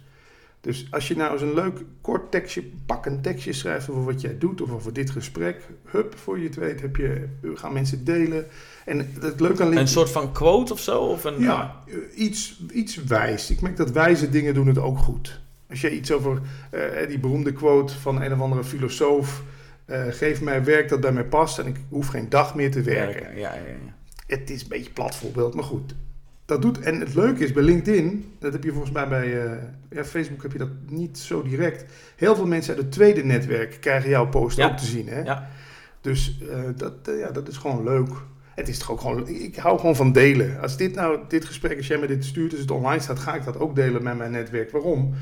Dus 0.60 0.86
als 0.90 1.08
je 1.08 1.16
nou 1.16 1.32
eens 1.32 1.42
een 1.42 1.54
leuk 1.54 1.84
kort 2.00 2.30
tekstje, 2.30 2.64
pak 2.86 3.06
een 3.06 3.20
tekstje 3.20 3.52
schrijft 3.52 3.90
over 3.90 4.04
wat 4.04 4.20
jij 4.20 4.38
doet 4.38 4.60
of 4.60 4.70
over 4.70 4.92
dit 4.92 5.10
gesprek. 5.10 5.68
Hup, 5.84 6.18
voor 6.18 6.38
je 6.38 6.44
het 6.44 6.54
weet 6.54 6.80
heb 6.80 6.96
je, 6.96 7.28
gaan 7.54 7.72
mensen 7.72 8.04
delen. 8.04 8.46
En 8.84 9.10
het 9.20 9.40
leuke 9.40 9.62
aan. 9.62 9.76
Een 9.76 9.88
soort 9.88 10.10
van 10.10 10.32
quote 10.32 10.72
of 10.72 10.80
zo? 10.80 11.00
Of 11.00 11.24
een, 11.24 11.40
ja, 11.40 11.82
eh, 11.86 11.94
iets, 12.14 12.62
iets 12.72 13.04
wijs. 13.04 13.50
Ik 13.50 13.60
merk 13.60 13.76
dat 13.76 13.90
wijze 13.90 14.28
dingen 14.28 14.54
doen 14.54 14.66
het 14.66 14.78
ook 14.78 14.98
goed. 14.98 15.40
Als 15.70 15.80
je 15.80 15.90
iets 15.90 16.12
over 16.12 16.40
uh, 16.74 17.08
die 17.08 17.18
beroemde 17.18 17.52
quote 17.52 17.98
van 17.98 18.22
een 18.22 18.32
of 18.32 18.40
andere 18.40 18.64
filosoof. 18.64 19.42
Uh, 19.86 20.04
geef 20.08 20.40
mij 20.40 20.64
werk 20.64 20.88
dat 20.88 21.00
bij 21.00 21.12
mij 21.12 21.24
past 21.24 21.58
en 21.58 21.66
ik 21.66 21.76
hoef 21.88 22.06
geen 22.06 22.28
dag 22.28 22.54
meer 22.54 22.70
te 22.70 22.82
werken. 22.82 23.38
Ja, 23.38 23.54
ja, 23.54 23.54
ja. 23.54 23.94
Het 24.26 24.50
is 24.50 24.62
een 24.62 24.68
beetje 24.68 24.86
een 24.86 24.92
plat 24.92 25.16
voorbeeld, 25.16 25.54
maar 25.54 25.64
goed. 25.64 25.94
Dat 26.44 26.62
doet, 26.62 26.80
en 26.80 27.00
het 27.00 27.14
leuke 27.14 27.44
is 27.44 27.52
bij 27.52 27.62
LinkedIn, 27.62 28.34
dat 28.38 28.52
heb 28.52 28.64
je 28.64 28.70
volgens 28.70 28.92
mij 28.92 29.08
bij 29.08 29.44
uh, 29.44 29.52
ja, 29.90 30.04
Facebook 30.04 30.42
heb 30.42 30.52
je 30.52 30.58
dat 30.58 30.68
niet 30.88 31.18
zo 31.18 31.42
direct. 31.42 31.84
Heel 32.16 32.36
veel 32.36 32.46
mensen 32.46 32.74
uit 32.74 32.82
het 32.82 32.92
tweede 32.92 33.24
netwerk 33.24 33.76
krijgen 33.80 34.10
jouw 34.10 34.28
post 34.28 34.60
ook 34.60 34.76
te 34.76 34.84
zien. 34.84 35.08
Hè? 35.08 35.20
Ja. 35.20 35.48
Dus 36.00 36.38
dat, 36.76 36.92
ja, 37.04 37.30
dat 37.30 37.48
is 37.48 37.56
gewoon 37.56 37.84
leuk. 37.84 38.08
Het 38.54 38.68
is 38.68 38.78
toch 38.78 38.90
ook 38.90 39.00
gewoon, 39.00 39.28
ik 39.28 39.56
hou 39.56 39.78
gewoon 39.78 39.96
van 39.96 40.12
delen. 40.12 40.60
Als 40.60 40.76
dit 40.76 40.94
nou, 40.94 41.18
dit 41.28 41.44
gesprek, 41.44 41.76
als 41.76 41.86
jij 41.86 41.98
me 41.98 42.06
dit 42.06 42.24
stuurt, 42.24 42.50
als 42.52 42.60
het 42.60 42.70
online 42.70 43.02
staat, 43.02 43.18
ga 43.18 43.34
ik 43.34 43.44
dat 43.44 43.58
ook 43.58 43.76
delen 43.76 44.02
met 44.02 44.16
mijn 44.16 44.30
netwerk. 44.30 44.70
Waarom? 44.70 45.14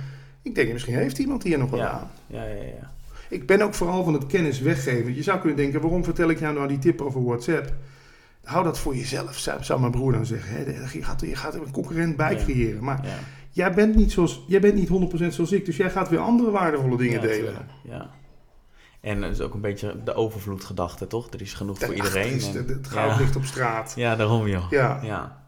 Ik 0.43 0.55
denk, 0.55 0.73
misschien 0.73 0.95
heeft 0.95 1.19
iemand 1.19 1.43
hier 1.43 1.59
nog 1.59 1.71
wat 1.71 1.81
aan. 1.81 2.11
Ja, 2.27 2.45
ja, 2.45 2.63
ja. 2.63 2.93
Ik 3.29 3.47
ben 3.47 3.63
ook 3.63 3.75
vooral 3.75 4.05
van 4.05 4.13
het 4.13 4.27
kennis 4.27 4.61
weggeven. 4.61 5.15
Je 5.15 5.23
zou 5.23 5.39
kunnen 5.39 5.57
denken, 5.57 5.81
waarom 5.81 6.05
vertel 6.05 6.31
ik 6.31 6.39
jou 6.39 6.55
nou 6.55 6.69
die 6.69 6.79
tip 6.79 7.01
over 7.01 7.25
WhatsApp? 7.25 7.73
Hou 8.45 8.65
dat 8.65 8.79
voor 8.79 8.97
jezelf, 8.97 9.39
zou 9.61 9.81
mijn 9.81 9.93
broer 9.93 10.13
dan 10.13 10.27
zeggen. 10.27 10.73
Je, 10.93 11.03
gaat, 11.03 11.21
je 11.21 11.37
gaat 11.37 11.55
er 11.55 11.63
een 11.63 11.71
concurrent 11.71 12.17
bij 12.17 12.37
creëren. 12.37 12.85
Maar 12.85 13.05
jij 13.51 13.73
bent 13.73 13.95
niet, 13.95 14.13
zoals, 14.13 14.45
jij 14.47 14.61
bent 14.61 14.75
niet 14.75 14.89
100% 14.89 15.27
zoals 15.29 15.53
ik, 15.53 15.65
dus 15.65 15.77
jij 15.77 15.91
gaat 15.91 16.09
weer 16.09 16.19
andere 16.19 16.51
waardevolle 16.51 16.97
dingen 16.97 17.21
delen. 17.21 17.69
Ja. 17.85 18.11
En 19.01 19.21
dat 19.21 19.31
is 19.31 19.41
ook 19.41 19.55
een 19.55 19.61
beetje 19.61 20.03
de 20.05 20.15
overvloedgedachte, 20.15 21.07
toch? 21.07 21.33
Er 21.33 21.41
is 21.41 21.55
genoeg 21.55 21.79
voor 21.79 21.95
iedereen. 21.95 22.33
Is, 22.33 22.55
en, 22.55 22.67
het 22.67 22.89
goud 22.89 23.19
ligt 23.19 23.37
op 23.37 23.45
straat. 23.45 23.93
Ja, 23.97 24.17
daarom 24.17 24.47
joh. 24.47 24.71
Ja. 24.71 25.01
ja. 25.03 25.41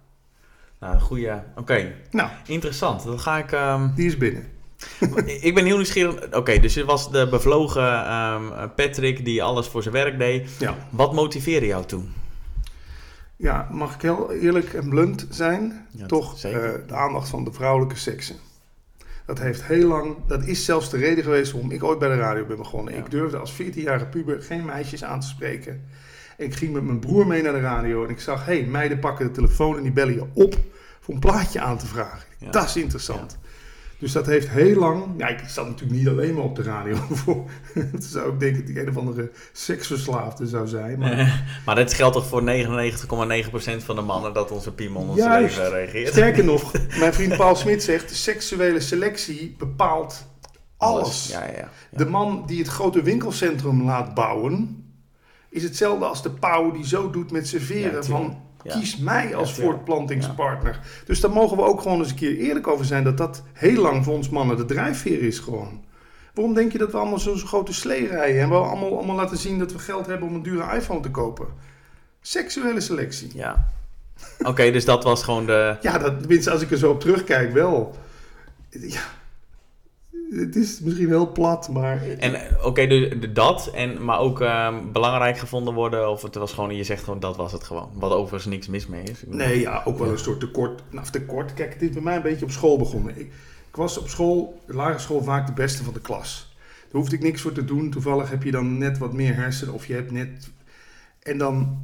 Nou, 0.81 0.99
goede. 1.01 1.43
Oké. 1.57 1.93
Nou. 2.11 2.31
Interessant. 2.47 3.05
Dan 3.05 3.21
ga 3.21 3.39
ik... 3.39 3.53
Um... 3.53 3.93
Die 3.95 4.07
is 4.07 4.17
binnen 4.17 4.53
ik 5.41 5.55
ben 5.55 5.65
heel 5.65 5.77
nieuwsgierig. 5.77 6.33
Oké, 6.33 6.59
dus 6.59 6.75
je 6.75 6.85
was 6.85 7.11
de 7.11 7.29
bevlogen 7.29 8.15
um, 8.15 8.73
Patrick 8.75 9.25
die 9.25 9.43
alles 9.43 9.67
voor 9.67 9.83
zijn 9.83 9.95
werk 9.95 10.19
deed. 10.19 10.51
Ja. 10.59 10.77
Wat 10.91 11.13
motiveerde 11.13 11.67
jou 11.67 11.85
toen? 11.85 12.13
Ja, 13.45 13.69
mag 13.71 13.95
ik 13.95 14.03
heel 14.03 14.33
eerlijk 14.33 14.73
en 14.75 14.89
blunt 14.89 15.27
zijn? 15.31 15.87
Toch 16.07 16.35
uh, 16.35 16.53
de 16.87 16.95
aandacht 16.95 17.29
van 17.29 17.45
de 17.45 17.53
vrouwelijke 17.53 17.97
seksen. 17.97 18.37
Dat 19.27 19.39
heeft 19.39 19.65
heel 19.65 19.89
lang, 19.89 20.17
dat 20.27 20.45
is 20.45 20.65
zelfs 20.65 20.91
de 20.91 20.97
reden 20.97 21.25
geweest 21.25 21.53
waarom 21.53 21.71
ik 21.71 21.85
ooit 21.85 21.99
bij 21.99 22.09
de 22.09 22.17
radio 22.17 22.45
ben 22.45 22.57
begonnen. 22.57 22.95
Ja. 22.95 23.01
Ik 23.01 23.11
durfde 23.11 23.37
als 23.37 23.53
14-jarige 23.63 24.07
puber 24.07 24.43
geen 24.43 24.65
meisjes 24.65 25.05
aan 25.05 25.21
te 25.21 25.27
spreken. 25.27 25.85
En 26.37 26.45
ik 26.45 26.55
ging 26.55 26.73
met 26.73 26.83
mijn 26.83 26.99
broer 26.99 27.27
mee 27.27 27.43
naar 27.43 27.53
de 27.53 27.61
radio 27.61 28.05
en 28.05 28.11
ik 28.11 28.21
zag, 28.21 28.47
hé, 28.47 28.61
hey, 28.61 28.67
meiden 28.67 28.99
pakken 28.99 29.27
de 29.27 29.33
telefoon 29.33 29.77
en 29.77 29.83
die 29.83 29.93
bellen 29.93 30.15
je 30.15 30.27
op 30.33 30.59
voor 31.01 31.15
een 31.15 31.21
plaatje 31.21 31.61
aan 31.61 31.79
te 31.79 31.87
vragen. 31.87 32.29
Ja. 32.39 32.51
Dat 32.51 32.65
is 32.65 32.77
interessant. 32.77 33.39
Dus 34.05 34.13
dat 34.13 34.27
heeft 34.27 34.49
heel 34.49 34.79
lang. 34.79 35.05
Ja, 35.17 35.29
ik 35.29 35.39
zat 35.49 35.67
natuurlijk 35.69 35.99
niet 35.99 36.09
alleen 36.09 36.35
maar 36.35 36.45
op 36.45 36.57
de 36.57 36.63
radio 36.63 36.97
voor. 37.11 37.51
Het 37.75 38.05
zou 38.05 38.27
ook 38.27 38.41
denken 38.41 38.61
dat 38.61 38.71
ik 38.71 38.77
een 38.77 38.89
of 38.89 38.97
andere 38.97 39.31
seksverslaafde 39.53 40.47
zou 40.47 40.67
zijn. 40.69 40.99
Maar 40.99 41.45
maar 41.67 41.75
dat 41.75 41.93
geldt 41.95 42.15
toch 42.15 42.27
voor 42.27 42.43
99,9% 42.43 43.85
van 43.85 43.97
de 43.97 44.03
mannen 44.03 44.33
dat 44.33 44.51
onze 44.51 44.73
piemel 44.73 45.03
ons 45.03 45.17
Juist. 45.19 45.57
leven 45.57 45.71
reageert? 45.71 46.09
sterker 46.09 46.45
nog, 46.45 46.73
mijn 46.99 47.15
vriend 47.15 47.37
Paul 47.37 47.57
Smit 47.57 47.83
zegt: 47.83 48.15
seksuele 48.17 48.81
selectie 48.81 49.55
bepaalt 49.59 50.27
alles. 50.77 51.29
Ja, 51.31 51.45
ja, 51.45 51.53
ja. 51.57 51.69
De 51.91 52.07
man 52.07 52.43
die 52.47 52.59
het 52.59 52.69
grote 52.69 53.03
winkelcentrum 53.03 53.85
laat 53.85 54.15
bouwen, 54.15 54.85
is 55.51 55.63
hetzelfde 55.63 56.05
als 56.05 56.23
de 56.23 56.31
pauw 56.31 56.71
die 56.73 56.87
zo 56.87 57.11
doet 57.11 57.31
met 57.31 57.43
Ja, 57.43 57.49
serveren 57.59 58.01
tuurlijk. 58.01 58.05
van 58.07 58.23
Ja. 58.23 58.44
Kies 58.69 58.97
mij 58.97 59.35
als 59.35 59.55
voortplantingspartner. 59.55 60.81
Dus 61.07 61.21
daar 61.21 61.31
mogen 61.31 61.57
we 61.57 61.63
ook 61.63 61.81
gewoon 61.81 61.99
eens 61.99 62.11
een 62.11 62.15
keer 62.15 62.37
eerlijk 62.37 62.67
over 62.67 62.85
zijn 62.85 63.05
dat 63.05 63.17
dat 63.17 63.43
heel 63.53 63.83
lang 63.83 64.05
voor 64.05 64.15
ons 64.15 64.29
mannen 64.29 64.57
de 64.57 64.65
drijfveer 64.65 65.23
is 65.23 65.39
gewoon. 65.39 65.83
Waarom 66.35 66.55
denk 66.55 66.73
je 66.73 66.79
dat 66.79 66.91
we 66.91 66.99
allemaal 66.99 67.19
zo'n 67.19 67.39
grote 67.39 67.73
slee 67.73 68.07
rijden 68.07 68.43
en 68.43 68.49
we 68.49 68.55
allemaal, 68.55 68.97
allemaal 68.97 69.17
laten 69.17 69.39
zien 69.39 69.59
dat 69.59 69.73
we 69.73 69.79
geld 69.79 70.07
hebben 70.07 70.29
om 70.29 70.35
een 70.35 70.43
dure 70.43 70.77
iPhone 70.77 71.01
te 71.01 71.11
kopen? 71.11 71.47
Seksuele 72.21 72.81
selectie. 72.81 73.31
Ja. 73.35 73.69
Oké, 74.39 74.71
dus 74.71 74.85
dat 74.85 75.05
was 75.05 75.23
gewoon 75.23 75.47
de... 75.47 75.77
Ja, 75.81 75.99
dat, 75.99 76.19
tenminste 76.19 76.51
als 76.51 76.63
ik 76.63 76.71
er 76.71 76.79
zo 76.79 76.91
op 76.91 77.01
terugkijk 77.01 77.53
wel. 77.53 77.97
Ja, 78.71 79.03
het 80.37 80.57
is 80.57 80.81
misschien 80.81 81.09
heel 81.09 81.33
plat, 81.33 81.69
maar... 81.69 82.03
En 82.19 82.41
oké, 82.63 82.87
de- 82.87 83.33
dat, 83.33 83.71
en, 83.75 84.05
maar 84.05 84.19
ook 84.19 84.41
ehm, 84.41 84.75
belangrijk 84.93 85.39
gevonden 85.39 85.75
worden, 85.75 86.11
of 86.11 86.23
het 86.23 86.35
was 86.35 86.53
gewoon, 86.53 86.77
je 86.77 86.85
zegt 86.85 87.05
gewoon 87.05 87.21
dat 87.21 87.37
was 87.37 87.53
het 87.53 87.65
gewoon. 87.65 87.91
Wat 87.95 88.13
overigens 88.13 88.53
niks 88.53 88.67
mis 88.67 88.87
mee 88.87 89.03
is. 89.03 89.23
Nee, 89.27 89.61
ja, 89.61 89.83
ook 89.85 89.99
wel 89.99 90.11
een 90.11 90.19
soort 90.19 90.41
tekort. 90.41 90.83
Nou, 90.91 91.07
tekort. 91.11 91.55
Kijk, 91.55 91.79
dit 91.79 91.89
is 91.89 91.95
bij 91.95 92.05
mij 92.05 92.17
een 92.17 92.23
beetje 92.23 92.45
op 92.45 92.51
school 92.51 92.79
begonnen. 92.79 93.19
Ik, 93.19 93.27
ik 93.69 93.77
was 93.77 93.99
op 93.99 94.09
school, 94.09 94.61
de 94.67 94.75
lagere 94.75 94.99
school, 94.99 95.23
vaak 95.23 95.47
de 95.47 95.53
beste 95.53 95.85
van 95.85 95.93
de 95.95 96.01
klas. 96.01 96.57
Daar 96.59 97.01
hoefde 97.01 97.17
ik 97.17 97.23
niks 97.23 97.41
voor 97.41 97.53
te 97.53 97.65
doen. 97.65 97.91
Toevallig 97.91 98.31
heb 98.31 98.43
je 98.43 98.51
dan 98.51 98.79
net 98.79 98.99
wat 98.99 99.13
meer 99.13 99.35
hersenen. 99.35 99.75
Of 99.75 99.87
je 99.87 99.95
hebt 99.95 100.11
net... 100.11 100.51
En 101.23 101.39
dan... 101.39 101.79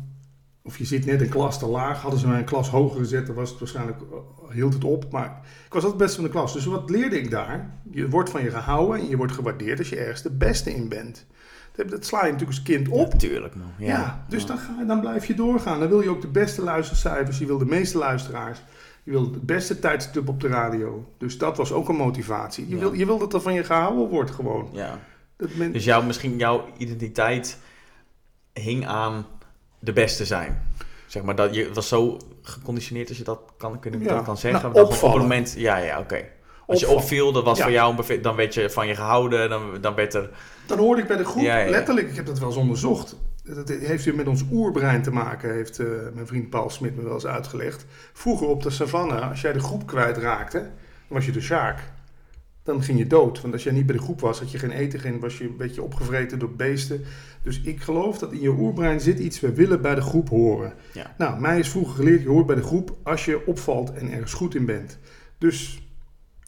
Of 0.62 0.78
je 0.78 0.84
zit 0.84 1.04
net 1.06 1.20
een 1.20 1.28
klas 1.28 1.58
te 1.58 1.66
laag. 1.66 2.00
Hadden 2.02 2.20
ze 2.20 2.28
mij 2.28 2.38
een 2.38 2.44
klas 2.44 2.68
hoger 2.68 2.98
gezet, 2.98 3.26
dan 3.26 3.34
was 3.34 3.50
het 3.50 3.58
waarschijnlijk... 3.58 3.98
eh, 4.00 4.54
hield 4.54 4.72
het 4.74 4.84
op. 4.84 5.10
Maar 5.10 5.26
ik 5.66 5.72
was 5.72 5.84
altijd 5.84 5.92
het 5.92 5.96
beste 5.96 6.14
van 6.16 6.24
de 6.24 6.30
klas. 6.30 6.52
Dus 6.52 6.64
wat 6.64 6.90
leerde 6.90 7.18
ik 7.18 7.30
daar? 7.30 7.70
Je 7.90 8.08
wordt 8.08 8.30
van 8.30 8.42
je 8.42 8.50
gehouden 8.50 9.00
en 9.00 9.08
je 9.08 9.16
wordt 9.16 9.32
gewaardeerd 9.32 9.78
als 9.78 9.88
je 9.88 9.96
ergens 9.96 10.22
de 10.22 10.30
beste 10.30 10.74
in 10.74 10.88
bent. 10.88 11.26
Dat, 11.88 12.04
sla 12.06 12.18
je 12.18 12.32
natuurlijk 12.32 12.58
als 12.58 12.62
kind 12.62 12.88
op. 12.88 13.12
Ja, 13.12 13.18
tuurlijk 13.18 13.54
man. 13.54 13.66
Ja, 13.78 13.86
Ja, 13.86 14.24
dus 14.28 14.46
Dan, 14.46 14.58
ga, 14.58 14.84
dan 14.86 15.00
blijf 15.00 15.26
je 15.26 15.34
doorgaan. 15.34 15.78
Dan 15.80 15.88
wil 15.88 16.00
je 16.00 16.08
ook 16.08 16.20
de 16.20 16.28
beste 16.28 16.62
luistercijfers, 16.62 17.38
je 17.38 17.46
wil 17.46 17.58
de 17.58 17.64
meeste 17.64 17.98
luisteraars. 17.98 18.62
Je 19.02 19.10
wil 19.10 19.22
het 19.22 19.42
beste 19.46 19.78
tijdstip 19.78 20.28
op 20.28 20.40
de 20.40 20.48
radio. 20.48 21.12
Dus 21.18 21.38
dat 21.38 21.56
was 21.56 21.72
ook 21.72 21.88
een 21.88 21.96
motivatie. 21.96 22.68
Je, 22.68 22.74
Ja. 22.74 22.80
wil, 22.80 22.92
je 22.92 23.06
wil 23.06 23.18
dat 23.18 23.34
er 23.34 23.40
van 23.40 23.54
je 23.54 23.64
gehouden 23.64 24.08
wordt 24.08 24.30
gewoon. 24.30 24.68
Ja. 24.72 24.98
Dat 25.36 25.54
men, 25.54 25.72
Dus 25.72 25.84
jouw, 25.84 26.02
misschien 26.02 26.36
jouw 26.38 26.64
identiteit 26.76 27.58
hing 28.52 28.86
aan 28.86 29.26
de 29.80 29.92
beste 29.92 30.24
zijn. 30.24 30.62
Zeg 31.06 31.22
maar, 31.22 31.34
dat 31.34 31.54
je 31.54 31.72
was 31.72 31.88
zo 31.88 32.16
geconditioneerd 32.42 33.08
als 33.08 33.18
je 33.18 33.24
dat 33.24 33.40
kan, 33.56 33.80
kunnen, 33.80 34.00
Ja. 34.00 34.14
dat 34.14 34.24
kan 34.24 34.36
zeggen. 34.36 34.72
Nou, 34.72 34.84
op 34.84 34.90
het 34.90 35.00
moment, 35.02 35.54
ja, 35.56 35.76
ja, 35.76 35.98
oké. 35.98 36.24
Als 36.66 36.80
je 36.80 36.88
opviel, 36.88 37.32
dat 37.32 37.44
was 37.44 37.58
Ja. 37.58 37.62
voor 37.64 37.72
jou, 37.72 38.04
een 38.08 38.22
dan 38.22 38.36
werd 38.36 38.54
je 38.54 38.70
van 38.70 38.86
je 38.86 38.94
gehouden, 38.94 39.48
dan, 39.48 39.62
dan 39.80 39.94
werd 39.94 40.14
er... 40.14 40.30
Dan 40.66 40.78
hoorde 40.78 41.02
ik 41.02 41.08
bij 41.08 41.16
de 41.16 41.24
groep, 41.24 41.42
Ja, 41.42 41.68
letterlijk, 41.68 42.08
ik 42.08 42.16
heb 42.16 42.26
dat 42.26 42.38
wel 42.38 42.48
eens 42.48 42.56
onderzocht. 42.56 43.16
Dat 43.44 43.68
heeft 43.68 44.04
weer 44.04 44.14
met 44.14 44.26
ons 44.28 44.44
oerbrein 44.52 45.02
te 45.02 45.10
maken, 45.10 45.52
heeft 45.54 45.78
eh, 45.78 45.86
mijn 46.14 46.26
vriend 46.26 46.50
Paul 46.50 46.70
Smit 46.70 46.96
me 46.96 47.02
wel 47.02 47.14
eens 47.14 47.26
uitgelegd. 47.26 47.84
Vroeger 48.12 48.46
op 48.46 48.62
de 48.62 48.70
savanne, 48.70 49.20
als 49.20 49.40
jij 49.40 49.52
de 49.52 49.60
groep 49.60 49.86
kwijtraakte, 49.86 50.58
dan 50.58 50.68
was 51.08 51.26
je 51.26 51.32
de 51.32 51.40
Sjaak. 51.40 51.78
Dan 52.62 52.82
ging 52.82 52.98
je 52.98 53.06
dood. 53.06 53.40
Want 53.40 53.52
als 53.52 53.62
jij 53.62 53.72
niet 53.72 53.86
bij 53.86 53.96
de 53.96 54.02
groep 54.02 54.20
was, 54.20 54.38
had 54.38 54.50
je 54.50 54.58
geen 54.58 54.70
eten, 54.70 55.00
geen, 55.00 55.20
was 55.20 55.38
je 55.38 55.44
een 55.44 55.56
beetje 55.56 55.82
opgevreten 55.82 56.38
door 56.38 56.50
beesten. 56.52 57.04
Dus 57.42 57.60
ik 57.60 57.80
geloof 57.80 58.18
dat 58.18 58.32
in 58.32 58.40
je 58.40 58.48
oerbrein 58.50 59.00
zit 59.00 59.18
iets, 59.18 59.40
we 59.40 59.52
willen 59.54 59.82
bij 59.82 59.94
de 59.94 60.00
groep 60.00 60.28
horen. 60.28 60.72
Ja. 60.92 61.14
Nou, 61.18 61.40
mij 61.40 61.58
is 61.58 61.68
vroeger 61.68 61.94
geleerd, 61.94 62.22
je 62.22 62.28
hoort 62.28 62.46
bij 62.46 62.56
de 62.56 62.62
groep 62.62 62.96
als 63.02 63.24
je 63.24 63.46
opvalt 63.46 63.92
en 63.92 64.10
ergens 64.12 64.32
goed 64.32 64.54
in 64.54 64.64
bent. 64.66 64.98
Dus 65.38 65.82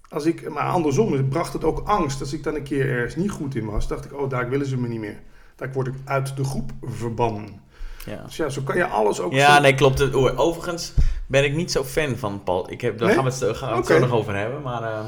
als 0.08 0.24
ik, 0.24 0.50
maar 0.50 0.68
andersom 0.68 1.28
bracht 1.28 1.52
het 1.52 1.64
ook 1.64 1.78
angst. 1.88 2.20
Als 2.20 2.32
ik 2.32 2.42
dan 2.42 2.54
een 2.54 2.62
keer 2.62 2.88
ergens 2.88 3.16
niet 3.16 3.30
goed 3.30 3.54
in 3.54 3.64
was, 3.64 3.88
dacht 3.88 4.04
ik, 4.04 4.12
oh, 4.20 4.30
daar 4.30 4.48
willen 4.48 4.66
ze 4.66 4.76
me 4.78 4.88
niet 4.88 5.00
meer. 5.00 5.18
Daar 5.56 5.72
word 5.72 5.86
ik 5.86 5.94
uit 6.04 6.36
de 6.36 6.44
groep 6.44 6.70
verbannen. 6.82 7.60
Ja. 8.06 8.22
Dus 8.24 8.36
ja, 8.36 8.48
zo 8.48 8.62
kan 8.62 8.76
je 8.76 8.86
alles 8.86 9.20
ook... 9.20 9.32
Ja, 9.32 9.54
zo- 9.56 9.60
nee, 9.62 9.74
klopt. 9.74 9.98
Het- 9.98 10.14
oeh, 10.14 10.38
Overigens 10.40 10.92
ben 11.26 11.44
ik 11.44 11.54
niet 11.54 11.70
zo 11.72 11.84
fan 11.84 12.16
van 12.16 12.42
Paul. 12.42 12.70
Ik 12.70 12.80
heb, 12.80 12.98
daar 12.98 13.06
Nee? 13.06 13.16
gaan 13.16 13.24
we 13.24 13.30
het, 13.46 13.56
gaan 13.56 13.70
we 13.70 13.76
het 13.76 13.86
zo 13.86 13.98
nog 13.98 14.10
over 14.12 14.36
hebben. 14.36 14.62
Maar 14.62 14.82
ehm, 14.82 15.06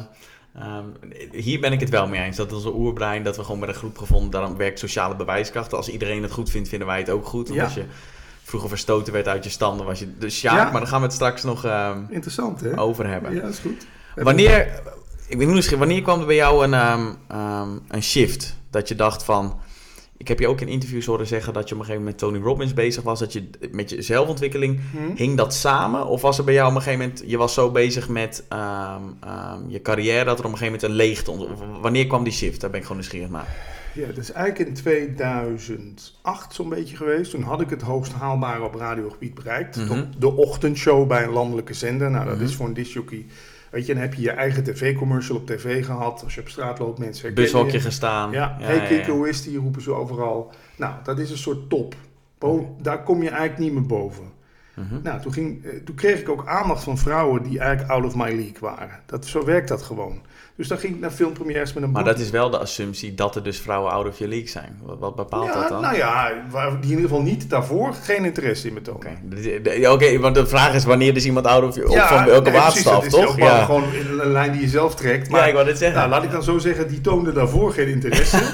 ehm, 0.58 0.84
hier 1.32 1.60
ben 1.60 1.72
ik 1.72 1.80
het 1.80 1.90
wel 1.90 2.08
mee 2.08 2.22
eens. 2.22 2.36
Dat 2.36 2.52
onze 2.52 2.74
oerbrein, 2.74 3.22
dat 3.22 3.36
we 3.36 3.44
gewoon 3.44 3.60
met 3.60 3.68
een 3.68 3.74
groep 3.74 3.98
gevonden. 3.98 4.30
Daarom 4.30 4.56
werkt 4.56 4.78
sociale 4.78 5.16
bewijskracht. 5.16 5.72
Als 5.72 5.88
iedereen 5.88 6.22
het 6.22 6.32
goed 6.32 6.50
vindt, 6.50 6.68
vinden 6.68 6.88
wij 6.88 6.98
het 6.98 7.10
ook 7.10 7.26
goed. 7.26 7.48
Ja. 7.48 7.64
als 7.64 7.74
je 7.74 7.84
vroeger 8.42 8.68
verstoten 8.68 9.12
werd 9.12 9.28
uit 9.28 9.44
je 9.44 9.50
stand, 9.50 9.78
dan 9.78 9.86
was 9.86 9.98
je 9.98 10.18
de 10.18 10.30
sjaak. 10.30 10.56
Ja. 10.56 10.70
Maar 10.70 10.80
daar 10.80 10.90
gaan 10.90 11.00
we 11.00 11.06
het 11.06 11.14
straks 11.14 11.42
nog 11.42 11.64
ehm, 11.64 11.98
Interessant, 12.08 12.60
hè? 12.60 12.78
over 12.78 13.06
hebben. 13.06 13.34
Ja, 13.34 13.40
dat 13.40 13.50
is 13.50 13.58
goed. 13.58 13.86
Wanneer, 14.14 14.82
ik 15.28 15.38
ben 15.38 15.46
nieuwsgierig, 15.46 15.78
wanneer 15.78 16.02
kwam 16.02 16.20
er 16.20 16.26
bij 16.26 16.34
jou 16.34 16.64
een, 16.64 16.74
ehm, 17.28 17.78
een 17.88 18.02
shift? 18.02 18.56
Dat 18.70 18.88
je 18.88 18.94
dacht 18.94 19.24
van... 19.24 19.60
Ik 20.24 20.30
heb 20.30 20.38
je 20.40 20.48
ook 20.48 20.60
in 20.60 20.68
interviews 20.68 21.06
horen 21.06 21.26
zeggen 21.26 21.52
dat 21.52 21.68
je 21.68 21.74
op 21.74 21.80
een 21.80 21.86
gegeven 21.86 22.04
moment 22.06 22.22
met 22.22 22.30
Tony 22.30 22.44
Robbins 22.46 22.74
bezig 22.74 23.02
was. 23.02 23.18
Dat 23.18 23.32
je 23.32 23.48
met 23.70 23.90
je 23.90 24.02
zelfontwikkeling 24.02 24.80
Hm? 24.92 25.14
Hing 25.16 25.36
dat 25.36 25.54
samen? 25.54 26.06
Of 26.06 26.22
was 26.22 26.38
er 26.38 26.44
bij 26.44 26.54
jou 26.54 26.68
op 26.70 26.74
een 26.76 26.82
gegeven 26.82 27.04
moment, 27.06 27.24
je 27.26 27.36
was 27.36 27.54
zo 27.54 27.70
bezig 27.70 28.08
met 28.08 28.44
ehm, 28.48 29.02
ehm, 29.20 29.58
je 29.68 29.82
carrière, 29.82 30.24
dat 30.24 30.38
er 30.38 30.44
op 30.44 30.52
een 30.52 30.58
gegeven 30.58 30.80
moment 30.80 30.82
een 30.82 31.06
leegte 31.06 31.30
ontstond? 31.30 31.58
Wanneer 31.80 32.06
kwam 32.06 32.24
die 32.24 32.32
shift? 32.32 32.60
Daar 32.60 32.70
ben 32.70 32.78
ik 32.78 32.86
gewoon 32.86 33.00
nieuwsgierig 33.00 33.30
naar. 33.30 33.72
Ja, 33.92 34.06
dat 34.06 34.16
is 34.16 34.32
eigenlijk 34.32 34.68
in 34.68 34.74
2008 34.74 36.54
zo'n 36.54 36.68
beetje 36.68 36.96
geweest. 36.96 37.30
Toen 37.30 37.42
had 37.42 37.60
ik 37.60 37.70
het 37.70 37.82
hoogst 37.82 38.12
haalbare 38.12 38.62
op 38.62 38.74
radiogebied 38.74 39.34
bereikt. 39.34 39.76
Mhm. 39.76 39.88
de, 39.88 40.06
de 40.18 40.32
ochtendshow 40.36 41.08
bij 41.08 41.22
een 41.24 41.30
landelijke 41.32 41.74
zender. 41.74 42.10
Nou, 42.10 42.24
dat 42.26 42.34
Mhm. 42.34 42.44
is 42.44 42.54
voor 42.54 42.66
een 42.66 42.74
discjockey. 42.74 43.26
Weet 43.74 43.86
je, 43.86 43.92
dan 43.92 44.02
heb 44.02 44.14
je 44.14 44.22
je 44.22 44.30
eigen 44.30 44.64
tv-commercial 44.64 45.36
op 45.36 45.46
tv 45.46 45.84
gehad. 45.84 46.22
Als 46.24 46.34
je 46.34 46.40
op 46.40 46.48
straat 46.48 46.78
loopt, 46.78 46.98
mensen 46.98 47.34
Bushokje 47.34 47.72
je. 47.72 47.80
gestaan. 47.80 48.30
Ja, 48.32 48.56
ja, 48.58 48.66
hey 48.66 48.74
ja, 48.76 48.84
kikker, 48.86 49.06
ja. 49.12 49.18
hoe 49.18 49.28
is 49.28 49.42
die? 49.42 49.58
Roepen 49.58 49.82
ze 49.82 49.92
overal. 49.92 50.52
Nou, 50.76 50.94
dat 51.04 51.18
is 51.18 51.30
een 51.30 51.38
soort 51.38 51.70
top. 51.70 51.94
Bo- 52.38 52.76
Daar 52.82 53.02
kom 53.02 53.22
je 53.22 53.28
eigenlijk 53.28 53.58
niet 53.58 53.72
meer 53.72 53.86
boven. 53.86 54.32
Mhm. 54.74 55.02
Nou, 55.02 55.20
toen, 55.20 55.32
ging, 55.32 55.64
eh, 55.64 55.70
toen 55.84 55.94
kreeg 55.94 56.20
ik 56.20 56.28
ook 56.28 56.46
aandacht 56.46 56.82
van 56.84 56.98
vrouwen 56.98 57.42
die 57.42 57.58
eigenlijk 57.58 57.90
out 57.90 58.04
of 58.04 58.14
my 58.16 58.28
league 58.34 58.60
waren. 58.60 59.00
Dat, 59.06 59.26
zo 59.26 59.44
werkt 59.44 59.68
dat 59.68 59.82
gewoon. 59.82 60.22
Dus 60.56 60.68
dan 60.68 60.78
ging 60.78 60.94
ik 60.94 61.00
naar 61.00 61.10
filmpremières 61.10 61.72
met 61.72 61.82
een 61.82 61.90
Maar 61.90 62.04
boek. 62.04 62.12
dat 62.12 62.22
is 62.22 62.30
wel 62.30 62.50
de 62.50 62.58
assumptie 62.58 63.14
dat 63.14 63.36
er 63.36 63.42
dus 63.42 63.58
vrouwen 63.58 63.92
out 63.92 64.06
of 64.08 64.18
your 64.18 64.32
league 64.32 64.50
zijn. 64.50 64.78
Wat, 64.82 64.98
wat 64.98 65.16
bepaalt 65.16 65.46
ja, 65.46 65.60
dat 65.60 65.68
dan? 65.68 65.80
Nou 65.80 65.96
ja, 65.96 66.28
die 66.52 66.70
in 66.82 66.88
ieder 66.88 67.02
geval 67.02 67.22
niet 67.22 67.50
daarvoor 67.50 67.94
geen 67.94 68.24
interesse 68.24 68.68
in 68.68 68.74
me 68.74 68.80
tonen. 68.80 69.00
Oké, 69.92 70.04
ja, 70.04 70.18
want 70.18 70.34
de 70.34 70.46
vraag 70.46 70.74
is 70.74 70.84
wanneer 70.84 71.16
is 71.16 71.24
iemand 71.26 71.46
out 71.46 71.64
of 71.64 71.74
your 71.74 71.90
of 71.90 72.08
van 72.08 72.24
welke 72.24 72.50
nee, 72.50 72.60
precies, 72.60 72.84
maatstaf, 72.84 73.04
is 73.04 73.12
toch? 73.12 73.36
Ja. 73.36 73.64
gewoon 73.64 73.84
een 74.20 74.32
lijn 74.32 74.52
die 74.52 74.60
je 74.60 74.68
zelf 74.68 74.94
trekt. 74.94 75.28
Maar 75.30 75.40
ja, 75.40 75.46
ik 75.46 75.54
wou 75.54 75.66
dit 75.66 75.78
zeggen. 75.78 75.98
nou, 75.98 76.10
laat 76.10 76.22
ik 76.22 76.30
dan 76.30 76.42
zo 76.42 76.58
zeggen, 76.58 76.88
die 76.88 77.00
toonde 77.00 77.32
daarvoor 77.32 77.72
geen 77.72 77.88
interesse. 77.88 78.38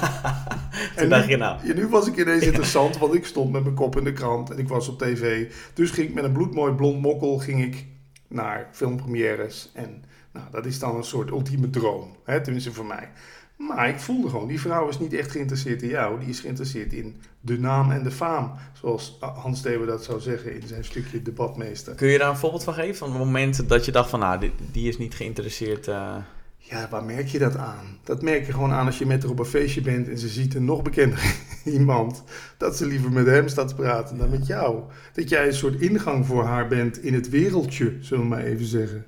Toen 0.95 1.09
dacht 1.09 1.27
je 1.27 1.37
nou. 1.37 1.57
Ja, 1.63 1.73
nu 1.73 1.87
was 1.87 2.07
ik 2.07 2.17
ineens 2.17 2.43
interessant, 2.43 2.97
want 2.97 3.13
ik 3.13 3.25
stond 3.25 3.51
met 3.51 3.63
mijn 3.63 3.75
kop 3.75 3.97
in 3.97 4.03
de 4.03 4.13
krant 4.13 4.51
en 4.51 4.57
ik 4.57 4.67
was 4.67 4.87
op 4.87 4.99
tv. 4.99 5.51
Dus 5.73 5.91
ging 5.91 6.07
ik 6.07 6.13
met 6.13 6.23
een 6.23 6.31
bloedmooi 6.31 6.73
blond 6.73 7.01
mokkel 7.01 7.37
ging 7.37 7.63
ik 7.63 7.85
naar 8.27 8.67
filmpremières. 8.71 9.69
En 9.73 10.03
nou, 10.33 10.45
dat 10.51 10.65
is 10.65 10.79
dan 10.79 10.95
een 10.95 11.03
soort 11.03 11.29
ultieme 11.29 11.69
droom, 11.69 12.15
hè, 12.23 12.41
tenminste 12.41 12.73
voor 12.73 12.85
mij. 12.85 13.09
Maar 13.57 13.89
ik 13.89 13.99
voelde 13.99 14.29
gewoon, 14.29 14.47
die 14.47 14.59
vrouw 14.61 14.87
is 14.87 14.99
niet 14.99 15.13
echt 15.13 15.31
geïnteresseerd 15.31 15.81
in 15.81 15.89
jou. 15.89 16.19
Die 16.19 16.29
is 16.29 16.39
geïnteresseerd 16.39 16.93
in 16.93 17.15
de 17.41 17.59
naam 17.59 17.91
en 17.91 18.03
de 18.03 18.11
faam. 18.11 18.51
Zoals 18.73 19.17
Hans 19.19 19.61
Theeuwen 19.61 19.87
dat 19.87 20.03
zou 20.03 20.19
zeggen 20.19 20.61
in 20.61 20.67
zijn 20.67 20.83
stukje 20.83 21.21
Debatmeester. 21.21 21.95
Kun 21.95 22.07
je 22.07 22.17
daar 22.17 22.29
een 22.29 22.37
voorbeeld 22.37 22.63
van 22.63 22.73
geven? 22.73 22.95
Van 22.95 23.09
het 23.09 23.17
moment 23.17 23.69
dat 23.69 23.85
je 23.85 23.91
dacht 23.91 24.09
van, 24.09 24.19
nou, 24.19 24.39
die, 24.39 24.51
die 24.71 24.87
is 24.87 24.97
niet 24.97 25.13
geïnteresseerd. 25.15 25.87
eh, 25.87 26.15
Ja, 26.57 26.87
waar 26.89 27.03
merk 27.03 27.27
je 27.27 27.39
dat 27.39 27.57
aan? 27.57 27.97
Dat 28.03 28.21
merk 28.21 28.45
je 28.45 28.51
gewoon 28.51 28.71
aan 28.71 28.85
als 28.85 28.97
je 28.97 29.05
met 29.05 29.21
haar 29.21 29.31
op 29.31 29.39
een 29.39 29.45
feestje 29.45 29.81
bent 29.81 30.09
en 30.09 30.17
ze 30.17 30.27
ziet 30.27 30.55
een 30.55 30.65
nog 30.65 30.81
bekender 30.81 31.35
iemand. 31.65 32.23
Dat 32.57 32.77
ze 32.77 32.85
liever 32.85 33.11
met 33.11 33.25
hem 33.25 33.47
staat 33.47 33.67
te 33.67 33.75
praten 33.75 34.17
dan 34.17 34.29
met 34.29 34.47
jou. 34.47 34.83
Dat 35.13 35.29
jij 35.29 35.47
een 35.47 35.53
soort 35.53 35.81
ingang 35.81 36.25
voor 36.25 36.43
haar 36.43 36.67
bent 36.67 37.03
in 37.03 37.13
het 37.13 37.29
wereldje, 37.29 37.97
zullen 37.99 38.23
we 38.23 38.29
maar 38.29 38.43
even 38.43 38.65
zeggen. 38.65 39.05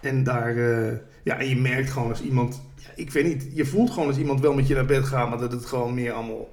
En 0.00 0.24
daar, 0.24 0.56
eh, 0.56 0.96
ja, 1.22 1.38
en 1.38 1.48
je 1.48 1.56
merkt 1.56 1.90
gewoon 1.90 2.08
als 2.08 2.22
iemand, 2.22 2.62
ja, 2.76 2.88
ik 2.94 3.10
weet 3.10 3.24
niet, 3.24 3.46
je 3.54 3.64
voelt 3.64 3.90
gewoon 3.90 4.08
als 4.08 4.18
iemand 4.18 4.40
wel 4.40 4.54
met 4.54 4.66
je 4.66 4.74
naar 4.74 4.84
bed 4.84 5.04
gaat, 5.04 5.28
maar 5.28 5.38
dat 5.38 5.52
het 5.52 5.66
gewoon 5.66 5.94
meer 5.94 6.12
allemaal, 6.12 6.48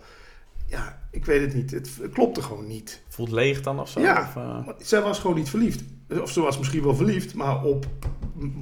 ja, 0.67 0.99
ik 1.12 1.25
weet 1.25 1.41
het 1.41 1.53
niet. 1.53 1.71
Het 1.71 1.99
klopte 2.13 2.41
gewoon 2.41 2.67
niet. 2.67 3.01
voelt 3.08 3.32
leeg 3.32 3.62
dan 3.62 3.79
of 3.79 3.89
zo? 3.89 3.99
Ja. 3.99 4.21
Of, 4.21 4.36
eh, 4.36 4.73
Zij 4.77 5.01
was 5.01 5.19
gewoon 5.19 5.36
niet 5.36 5.49
verliefd. 5.49 5.84
Of 6.21 6.32
ze 6.32 6.41
was 6.41 6.58
misschien 6.58 6.84
wel 6.84 6.95
verliefd, 6.95 7.34
maar 7.34 7.63
op 7.63 7.86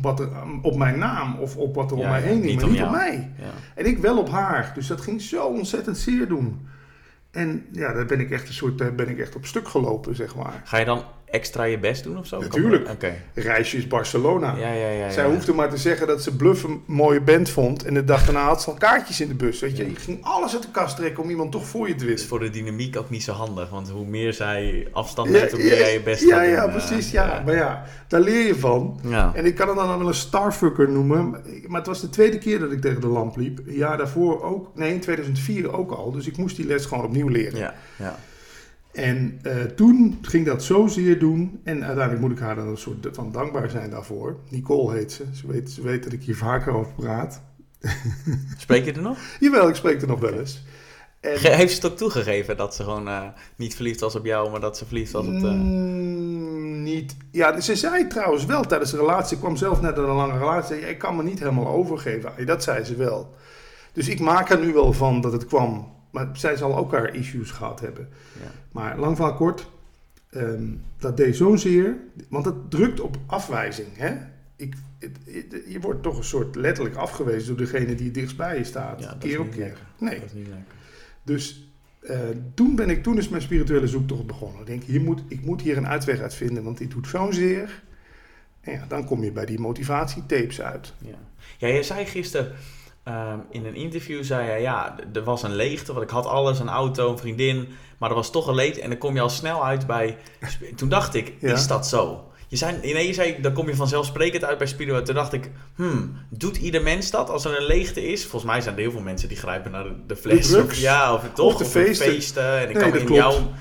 wat 0.02 0.20
er, 0.20 0.30
op 0.62 0.76
mijn 0.76 1.00
naam 1.00 1.39
of 1.39 1.58
op 1.58 1.76
wat 1.76 1.91
er 1.91 1.98
om 1.98 2.08
mij 2.08 2.22
heen 2.22 2.41
ging, 2.41 2.62
maar 2.62 2.70
niet 2.70 2.82
op 2.82 2.91
mij. 2.91 3.32
En 3.76 3.86
ik 3.86 3.98
wel 3.98 4.17
op 4.17 4.30
haar. 4.30 4.72
Dus 4.76 4.88
dat 4.88 5.02
ging 5.02 5.22
zo 5.22 5.46
ontzettend 5.46 5.98
zeer 5.98 6.28
doen. 6.28 6.67
En 7.32 7.65
ja, 7.72 7.94
daar 7.94 8.06
ben 8.06 8.20
ik 8.20 8.32
echt 8.32 8.48
een 8.48 8.54
soort, 8.54 8.78
daar 8.78 8.96
ben 8.96 9.10
ik 9.10 9.20
echt 9.20 9.36
op 9.36 9.46
stuk 9.46 9.67
gelopen, 9.67 10.15
zeg 10.15 10.36
maar. 10.36 10.62
Ga 10.63 10.78
je 10.78 10.86
dan 10.86 11.04
extra 11.32 11.63
je 11.63 11.80
best 11.80 12.04
doen 12.04 12.17
of 12.17 12.26
zo? 12.28 12.39
Natuurlijk. 12.39 12.89
Oké. 12.89 13.13
Reisjes 13.34 13.88
Barcelona. 13.88 14.56
Ja, 14.58 14.72
ja, 14.74 14.89
ja. 14.89 15.10
Zij 15.10 15.24
ja. 15.24 15.30
hoefde 15.30 15.54
maar 15.54 15.70
te 15.70 15.78
zeggen 15.78 16.08
dat 16.08 16.24
ze 16.24 16.36
Bluff 16.36 16.63
een 16.63 16.82
mooie 16.86 17.22
band 17.22 17.50
vond. 17.50 17.86
En 17.86 17.94
de 17.94 18.04
dag 18.04 18.24
daarna 18.26 18.46
had 18.46 18.62
ze 18.62 18.70
al 18.70 18.76
kaartjes 18.78 19.22
in 19.22 19.28
de 19.28 19.34
bus. 19.34 19.60
Weet 19.60 19.78
je, 19.78 19.84
Ja. 19.84 19.89
je 19.89 19.96
ging 19.96 20.17
alles 20.22 20.54
uit 20.54 20.62
de 20.62 20.72
kast 20.72 20.96
trekken 20.96 21.24
om 21.24 21.30
iemand 21.30 21.52
toch 21.52 21.65
voor 21.65 21.88
je 21.88 21.96
te 21.96 22.00
is 22.00 22.06
winnen. 22.06 22.26
voor 22.26 22.39
de 22.39 22.50
dynamiek 22.50 22.98
ook 22.98 23.10
niet 23.10 23.24
zo 23.24 23.32
handig. 23.32 23.70
Want 23.70 23.89
hoe 23.89 24.06
meer 24.06 24.34
zij 24.34 24.88
afstand 24.91 25.30
Ja, 25.30 25.38
neemt, 25.38 25.52
hoe 25.52 25.60
meer 25.63 25.78
jij 25.78 25.94
je 25.94 26.02
best 26.02 26.24
ja, 26.24 26.41
ja, 26.41 26.62
doen, 26.62 26.72
precies. 26.72 27.12
Ja. 27.12 27.41
Maar 27.46 27.56
ja, 27.56 27.84
daar 28.08 28.22
leer 28.22 28.46
je 28.48 28.56
van. 28.56 29.00
Ja. 29.04 29.32
En 29.36 29.46
ik 29.46 29.56
kan 29.56 29.67
het 29.67 29.78
dan 29.78 29.98
wel 29.98 30.08
een 30.08 30.13
starfucker 30.13 30.89
noemen. 30.89 31.30
Maar 31.67 31.80
het 31.80 31.88
was 31.88 32.02
de 32.02 32.10
tweede 32.10 32.38
keer 32.38 32.60
dat 32.60 32.72
ik 32.72 32.82
tegen 32.82 33.02
de 33.02 33.08
lamp 33.08 33.36
liep. 33.38 33.60
Een 33.67 33.74
jaar 33.76 33.98
daarvoor 33.98 34.44
ook. 34.44 34.72
Nee, 34.76 34.94
in 34.94 35.00
2004 35.00 35.74
ook 35.78 35.91
al. 35.91 36.12
Dus 36.12 36.28
ik 36.28 36.38
moest 36.38 36.56
die 36.56 36.65
les 36.65 36.86
gewoon 36.86 37.06
opnieuw 37.06 37.28
leren. 37.28 37.60
Ja, 37.60 37.74
ja. 37.96 38.15
En 38.93 39.39
eh, 39.41 39.63
toen 39.63 40.17
ging 40.21 40.45
dat 40.45 40.63
zozeer 40.63 41.19
doen. 41.19 41.60
En 41.63 41.84
uiteindelijk 41.84 42.19
moet 42.19 42.32
ik 42.32 42.39
haar 42.39 42.56
dan 42.56 42.67
een 42.67 42.77
soort 42.77 43.08
van 43.12 43.32
dankbaar 43.32 43.69
zijn 43.69 43.89
daarvoor. 43.89 44.39
Nicole 44.49 44.93
heet 44.93 45.12
ze. 45.12 45.25
Ze 45.34 45.47
weet, 45.47 45.71
ze 45.71 45.82
weet 45.82 46.04
dat 46.04 46.13
ik 46.13 46.23
hier 46.23 46.38
vaker 46.38 46.73
over 46.73 46.93
praat. 46.93 47.41
Spreek 48.58 48.86
je 48.86 48.93
er 48.93 49.01
nog? 49.01 49.17
Jawel, 49.39 49.69
ik 49.69 49.75
spreek 49.75 50.01
er 50.01 50.08
nog 50.08 50.19
wel 50.19 50.34
eens. 50.34 50.63
En, 51.19 51.39
Heeft 51.39 51.73
ze 51.73 51.82
het 51.82 51.91
ook 51.91 51.97
toegegeven 51.97 52.58
dat 52.58 52.75
ze 52.75 52.84
gewoon 52.84 53.08
eh, 53.08 53.23
niet 53.56 53.75
verliefd 53.75 53.99
was 53.99 54.15
op 54.15 54.25
jou, 54.25 54.51
maar 54.51 54.60
dat 54.60 54.77
ze 54.77 54.86
verliefd 54.86 55.12
was 55.12 55.25
op 55.25 55.39
de... 55.39 55.49
Mm, 55.49 56.84
niet. 56.84 57.15
Ja, 57.32 57.60
ze 57.60 57.75
zei 57.75 58.08
trouwens 58.08 58.45
wel 58.45 58.63
tijdens 58.63 58.91
de 58.91 58.97
relatie. 58.97 59.36
Ik 59.36 59.41
kwam 59.41 59.56
zelf 59.56 59.82
net 59.82 59.97
uit 59.97 60.08
een 60.08 60.15
lange 60.15 60.38
relatie. 60.38 60.89
Ik 60.89 60.97
kan 60.97 61.15
me 61.15 61.23
niet 61.23 61.39
helemaal 61.39 61.67
overgeven. 61.67 62.45
Dat 62.45 62.63
zei 62.63 62.84
ze 62.84 62.95
wel. 62.95 63.36
Dus 63.93 64.08
ik 64.08 64.19
maak 64.19 64.49
er 64.49 64.60
nu 64.60 64.73
wel 64.73 64.93
van 64.93 65.21
dat 65.21 65.32
het 65.32 65.45
kwam. 65.45 65.99
Maar 66.12 66.30
zij 66.34 66.56
zal 66.56 66.78
ook 66.78 66.91
haar 66.91 67.15
issues 67.15 67.52
gehad 67.52 67.80
hebben. 67.80 68.10
Ja. 68.41 68.52
Maar 68.71 69.00
lang 69.00 69.17
van 69.17 69.36
kort. 69.36 69.69
ehm, 70.30 70.63
dat 70.97 71.17
deed 71.17 71.36
zozeer. 71.36 71.95
Want 72.30 72.45
het 72.45 72.71
drukt 72.71 73.00
op 73.00 73.17
afwijzing. 73.26 73.88
Hè? 73.93 74.15
Ik, 74.56 74.76
het- 75.00 75.17
het- 75.26 75.63
je 75.67 75.80
wordt 75.80 76.04
toch 76.04 76.17
een 76.17 76.24
soort 76.24 76.56
letterlijk 76.56 76.95
afgewezen 76.95 77.47
door 77.47 77.65
degene 77.65 77.95
die 77.95 78.06
het 78.06 78.13
dichtst 78.13 78.38
bij 78.38 78.58
je 78.58 78.63
staat. 78.63 79.00
Ja, 79.00 79.08
dat 79.13 79.24
is 79.24 79.30
keer 79.30 79.39
op 79.39 79.50
keer. 79.52 79.60
lekker. 79.60 79.84
Nee. 80.00 80.19
Dat 80.19 80.26
is 80.30 80.34
niet 80.34 80.47
lekker. 80.47 80.74
Dus 81.24 81.69
eh, 82.02 82.19
toen, 82.54 82.76
ben 82.76 82.89
ik, 82.89 83.04
toen 83.04 83.17
is 83.17 83.30
mijn 83.30 83.41
spirituele 83.41 83.88
zoektocht 83.88 84.26
begonnen. 84.28 84.60
Ik 84.62 84.67
denk, 84.67 84.84
hier 84.84 85.02
moet, 85.02 85.21
ik 85.28 85.45
moet 85.45 85.62
hier 85.62 85.78
een 85.78 85.88
uitweg 85.88 86.19
uit 86.19 86.34
vinden, 86.34 86.63
want 86.63 86.78
dit 86.78 86.91
doet 86.91 87.08
zo'n 87.08 87.34
zeer. 87.34 87.84
En 88.62 88.71
ja, 88.74 88.86
dan 88.88 89.06
kom 89.06 89.24
je 89.24 89.32
bij 89.32 89.45
die 89.45 89.60
motivatietapes 89.60 90.62
uit. 90.62 90.93
Ja. 90.97 91.15
ja, 91.58 91.67
jij 91.67 91.84
zei 91.84 92.06
gisteren 92.06 92.52
ehm, 93.04 93.38
in 93.50 93.66
een 93.66 93.76
interview, 93.76 94.24
zei 94.24 94.52
je, 94.52 94.62
ja, 94.62 94.96
er 95.14 95.24
was 95.24 95.44
een 95.44 95.56
leegte, 95.56 95.94
want 95.94 96.06
ik 96.06 96.12
had 96.12 96.26
alles, 96.26 96.60
een 96.60 96.70
auto, 96.70 97.12
een 97.12 97.18
vriendin, 97.18 97.68
maar 97.98 98.10
er 98.10 98.16
was 98.16 98.32
toch 98.32 98.48
een 98.48 98.56
leegte 98.56 98.82
en 98.82 98.90
dan 98.90 98.98
kom 98.98 99.14
je 99.16 99.22
al 99.22 99.30
snel 99.30 99.66
uit 99.66 99.88
bij... 99.88 100.18
Toen 100.76 100.90
dacht 100.90 101.14
ik, 101.16 101.34
Ja. 101.40 101.54
is 101.54 101.68
dat 101.68 101.88
zo? 101.88 102.26
Je 102.48 102.58
zei, 102.58 102.78
nee, 102.82 103.08
je 103.08 103.14
zei, 103.14 103.42
dan 103.42 103.54
kom 103.54 103.68
je 103.68 103.76
vanzelfsprekend 103.76 104.44
uit 104.44 104.58
bij 104.58 104.68
spiritueel. 104.68 105.04
Toen 105.04 105.16
dacht 105.16 105.34
ik, 105.34 105.52
hmm, 105.76 106.18
doet 106.30 106.58
ieder 106.58 106.82
mens 106.82 107.12
dat 107.12 107.30
als 107.30 107.46
er 107.46 107.58
een 107.58 107.66
leegte 107.66 108.08
is? 108.08 108.22
Volgens 108.26 108.52
mij 108.52 108.62
zijn 108.62 108.76
er 108.76 108.82
heel 108.82 108.92
veel 108.92 109.02
mensen 109.02 109.28
die 109.28 109.38
grijpen 109.38 109.72
naar 109.72 109.84
de, 109.84 109.94
de 110.08 110.16
fles. 110.16 110.50
De. 110.50 110.58
Of, 110.64 110.76
ja, 110.76 111.14
of 111.14 111.24
toch, 111.34 111.54
Of 111.62 111.72
de 111.72 111.96
feesten. 111.96 112.58
En 112.60 112.70
ik 112.70 112.74
Nee, 112.74 112.84
kan 112.84 112.92
me 112.92 113.00
in 113.00 113.06
klopt. 113.06 113.22
jouw 113.22 113.52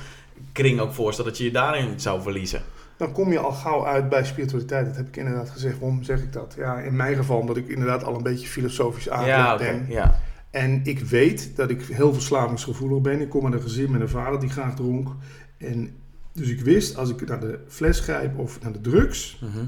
kring 0.53 0.81
ook 0.81 0.93
voorstellen 0.93 1.31
dat 1.31 1.39
je 1.41 1.47
je 1.47 1.51
daarin 1.53 2.01
zou 2.01 2.23
verliezen. 2.23 2.63
Dan 3.01 3.13
kom 3.13 3.33
je 3.33 3.39
al 3.39 3.53
gauw 3.53 3.87
uit 3.87 4.09
bij 4.09 4.25
spiritualiteit. 4.25 4.87
Dat 4.87 4.97
heb 4.97 5.09
ik 5.09 5.17
inderdaad 5.17 5.51
gezegd. 5.51 5.79
Waarom 5.79 6.03
zeg 6.03 6.23
ik 6.23 6.33
dat? 6.33 6.55
Ja, 6.57 6.79
in 6.79 6.97
mijn 6.97 7.17
geval 7.17 7.39
omdat 7.39 7.57
ik 7.57 7.69
inderdaad 7.69 8.05
al 8.05 8.15
een 8.17 8.23
beetje 8.23 8.49
filosofisch 8.49 9.11
aangelegd 9.11 9.39
ja, 9.39 9.57
ben. 9.57 9.87
ja. 9.89 10.21
En 10.51 10.81
ik 10.85 10.99
weet 11.01 11.57
dat 11.57 11.71
ik 11.71 11.83
heel 11.83 12.13
verslavingsgevoelig 12.13 13.01
ben. 13.01 13.21
Ik 13.21 13.29
kom 13.29 13.45
uit 13.45 13.55
een 13.55 13.61
gezin 13.63 13.91
met 13.91 14.01
een 14.01 14.09
vader 14.09 14.41
die 14.41 14.49
graag 14.49 14.75
dronk. 14.75 15.09
En 15.59 15.91
dus 16.33 16.49
ik 16.49 16.61
wist, 16.61 16.97
als 16.97 17.11
ik 17.11 17.29
naar 17.29 17.41
de 17.41 17.59
fles 17.69 18.01
grijp 18.01 18.39
of 18.39 18.63
naar 18.63 18.73
de 18.73 18.81
drugs, 18.81 19.39
Mhm. 19.43 19.65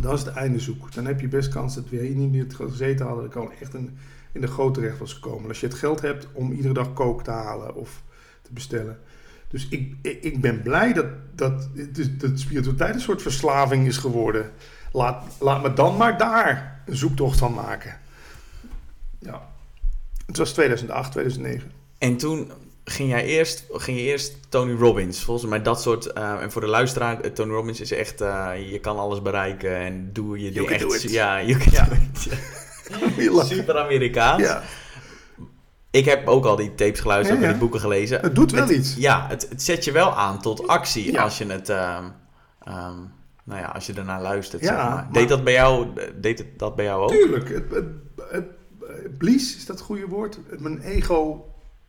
Dat 0.00 0.12
is 0.18 0.24
het 0.24 0.34
einde 0.34 0.58
zoek. 0.58 0.94
Dan 0.94 1.06
heb 1.06 1.20
je 1.20 1.28
best 1.28 1.48
kans 1.48 1.74
dat 1.74 1.88
we 1.88 1.96
hier 1.96 2.16
niet 2.16 2.30
meer 2.30 2.46
gezeten 2.48 3.06
hadden. 3.06 3.24
Dat 3.24 3.34
ik 3.34 3.40
al 3.40 3.50
echt 3.60 3.74
in, 3.74 3.98
in 4.32 4.40
de 4.40 4.46
grote 4.46 4.80
terecht 4.80 4.98
was 4.98 5.12
gekomen. 5.12 5.48
Als 5.48 5.60
je 5.60 5.66
het 5.66 5.76
geld 5.76 6.00
hebt 6.00 6.28
om 6.32 6.52
iedere 6.52 6.74
dag 6.74 6.92
kook 6.92 7.24
te 7.24 7.30
halen 7.30 7.74
of 7.74 8.02
te 8.42 8.52
bestellen. 8.52 8.98
Dus 9.54 9.66
ik, 9.70 9.94
ik, 10.02 10.40
ben 10.40 10.62
blij 10.62 10.92
dat, 10.92 11.06
dat, 11.34 11.68
dus 11.92 12.16
dat 12.18 12.30
spiritualiteit 12.40 12.94
een 12.94 13.00
soort 13.00 13.22
verslaving 13.22 13.86
is 13.86 13.96
geworden. 13.96 14.50
Laat, 14.92 15.24
laat 15.40 15.62
me 15.62 15.72
dan 15.72 15.96
maar 15.96 16.18
daar 16.18 16.82
een 16.86 16.96
zoektocht 16.96 17.38
van 17.38 17.54
maken. 17.54 17.96
Ja. 19.18 19.48
Het 20.26 20.36
was 20.36 20.52
2008, 20.52 21.12
2009. 21.12 21.70
En 21.98 22.16
toen 22.16 22.50
ging 22.84 23.08
jij 23.10 23.24
eerst, 23.24 23.64
ging 23.72 23.98
je 23.98 24.04
eerst 24.04 24.36
Tony 24.48 24.72
Robbins. 24.72 25.22
Volgens 25.24 25.50
mij 25.50 25.62
dat 25.62 25.82
soort. 25.82 26.06
eh, 26.06 26.42
en 26.42 26.52
voor 26.52 26.60
de 26.60 26.66
luisteraar, 26.66 27.20
eh, 27.20 27.30
Tony 27.30 27.52
Robbins 27.52 27.80
is 27.80 27.90
echt. 27.92 28.20
eh, 28.20 28.50
je 28.70 28.78
kan 28.78 28.98
alles 28.98 29.22
bereiken 29.22 29.76
en 29.76 30.10
doe 30.12 30.40
je 30.42 30.50
ding 30.50 30.66
can 30.66 30.92
echt. 30.92 31.02
Ja, 31.02 31.42
you 31.42 31.58
can 31.58 31.72
Ja. 31.72 31.88
do 31.88 31.94
it. 33.38 33.46
Super 33.56 33.78
Amerikaans. 33.78 34.42
Ja, 34.42 34.62
Ik 35.94 36.04
heb 36.04 36.28
ook 36.28 36.44
al 36.44 36.56
die 36.56 36.74
tapes 36.74 37.00
geluisterd, 37.00 37.38
Ja, 37.38 37.44
ja. 37.44 37.50
die 37.50 37.60
boeken 37.60 37.80
gelezen. 37.80 38.20
het 38.20 38.34
doet 38.34 38.50
wel 38.52 38.60
Het- 38.66 38.70
iets. 38.70 38.94
Ja, 38.96 39.26
het, 39.28 39.46
het 39.48 39.62
zet 39.62 39.84
je 39.84 39.92
wel 39.92 40.14
aan 40.14 40.40
tot 40.40 40.66
actie 40.66 41.20
als 41.20 41.38
je 41.38 41.46
het. 41.46 41.68
ehm, 41.68 42.04
ehm, 42.64 42.96
nou 43.44 43.60
ja, 43.60 43.66
als 43.66 43.86
je 43.86 43.92
ernaar 43.92 44.22
luistert. 44.22 44.62
Ja, 44.62 44.68
zeg 44.68 44.76
maar. 44.76 44.94
maar- 44.94 45.08
Deed 45.12 45.28
dat 45.28 45.44
bij 45.44 45.52
jou? 45.52 45.86
Deed 46.20 46.38
het 46.38 46.58
dat 46.58 46.76
bij 46.76 46.84
jou 46.84 47.02
ook? 47.02 47.10
Tuurlijk. 47.10 47.48
Het, 47.48 47.70
het, 47.70 47.84
het, 48.30 48.44
het 48.86 49.18
blies, 49.18 49.56
is 49.56 49.66
dat 49.66 49.76
het 49.76 49.84
goede 49.84 50.06
woord? 50.06 50.38
Mijn 50.58 50.80
ego 50.80 51.44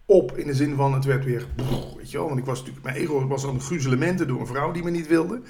op 0.05 0.37
in 0.37 0.47
de 0.47 0.53
zin 0.53 0.75
van 0.75 0.93
het 0.93 1.05
werd 1.05 1.25
weer... 1.25 1.45
Weet 1.97 2.11
je 2.11 2.17
wel, 2.17 2.27
want 2.27 2.39
ik 2.39 2.45
was 2.45 2.57
natuurlijk... 2.59 2.85
Mijn 2.85 2.97
ego 2.97 3.27
was 3.27 3.45
aan 3.45 3.61
gruzelementen 3.61 4.27
door 4.27 4.39
een 4.39 4.47
vrouw 4.47 4.71
die 4.71 4.83
me 4.83 4.89
niet 4.89 5.07
wilde. 5.07 5.41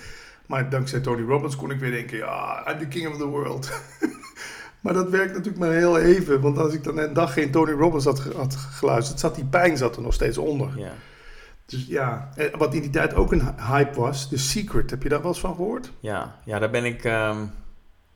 Maar 0.45 0.69
dankzij 0.69 0.99
Tony 0.99 1.21
Robbins 1.27 1.55
kon 1.55 1.71
ik 1.71 1.79
weer 1.79 1.91
denken... 1.91 2.17
Ja, 2.17 2.67
I'm 2.71 2.79
the 2.79 2.87
king 2.87 3.07
of 3.07 3.17
the 3.17 3.25
world. 3.27 3.71
maar 4.85 4.93
dat 4.93 5.09
werkt 5.09 5.31
natuurlijk 5.33 5.57
maar 5.57 5.71
heel 5.71 5.97
even. 5.99 6.41
Want 6.41 6.57
als 6.57 6.73
ik 6.73 6.83
dan 6.83 6.97
een 6.97 7.13
dag 7.13 7.33
geen 7.33 7.51
Tony 7.51 7.71
Robbins 7.71 8.05
had, 8.05 8.19
had 8.35 8.55
geluisterd... 8.55 9.19
zat 9.19 9.35
die 9.35 9.45
pijn 9.45 9.77
zat 9.77 9.95
er 9.95 10.01
nog 10.01 10.13
steeds 10.13 10.37
onder. 10.37 10.69
Ja. 10.77 10.91
Dus 11.65 11.85
ja, 11.87 12.29
en 12.35 12.57
wat 12.57 12.73
in 12.73 12.81
die 12.81 12.89
tijd 12.89 13.13
ook 13.13 13.31
een 13.31 13.55
hype 13.59 13.99
was... 13.99 14.29
The 14.29 14.37
Secret. 14.37 14.89
Heb 14.89 15.03
je 15.03 15.09
daar 15.09 15.19
wel 15.21 15.27
eens 15.31 15.39
van 15.39 15.55
gehoord? 15.55 15.91
Ja, 15.99 16.35
ja, 16.43 16.59
daar 16.59 16.69
ben 16.69 16.85
ik 16.85 17.03
ehm, 17.03 17.45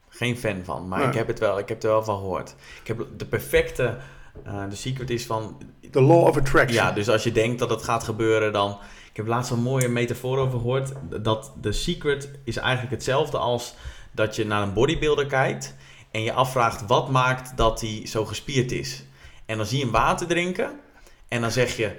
geen 0.10 0.38
fan 0.38 0.62
van. 0.64 0.88
Maar 0.88 1.00
Nee. 1.00 1.08
ik 1.08 1.14
heb 1.14 1.28
het 1.28 1.40
wel, 1.40 1.60
ik 1.60 1.70
heb 1.70 1.84
er 1.84 1.90
wel 1.90 2.04
van 2.04 2.18
gehoord. 2.18 2.56
Ik 2.82 2.88
heb 2.88 3.06
de 3.18 3.26
perfecte. 3.26 3.98
eh 4.44 4.64
de 4.70 4.76
secret 4.76 5.10
is 5.10 5.26
van. 5.26 5.58
The 5.92 6.02
Law 6.02 6.24
of 6.28 6.38
Attraction. 6.38 6.84
Ja, 6.86 6.92
dus 6.92 7.10
als 7.10 7.24
je 7.24 7.32
denkt 7.32 7.60
dat 7.60 7.70
het 7.70 7.84
gaat 7.84 8.04
gebeuren, 8.04 8.54
dan. 8.54 8.78
Ik 9.10 9.18
heb 9.18 9.28
laatst 9.28 9.52
een 9.52 9.62
mooie 9.62 9.88
metafoor 9.88 10.38
over 10.38 10.60
gehoord. 10.60 10.92
Dat 11.24 11.52
de 11.62 11.72
secret 11.72 12.30
is 12.44 12.58
eigenlijk 12.58 12.92
hetzelfde 12.92 13.38
als 13.38 13.76
dat 14.12 14.36
je 14.36 14.46
naar 14.46 14.62
een 14.62 14.74
bodybuilder 14.74 15.26
kijkt. 15.26 15.76
En 16.12 16.22
je 16.24 16.34
afvraagt 16.34 16.88
wat 16.88 17.10
maakt 17.10 17.58
dat 17.58 17.82
hij 17.82 18.02
zo 18.06 18.26
gespierd 18.26 18.72
is. 18.72 19.04
En 19.46 19.58
dan 19.58 19.66
zie 19.66 19.78
je 19.78 19.84
hem 19.84 19.94
water 19.94 20.28
drinken. 20.28 20.80
En 21.28 21.42
dan 21.42 21.52
zeg 21.52 21.78
je. 21.78 21.92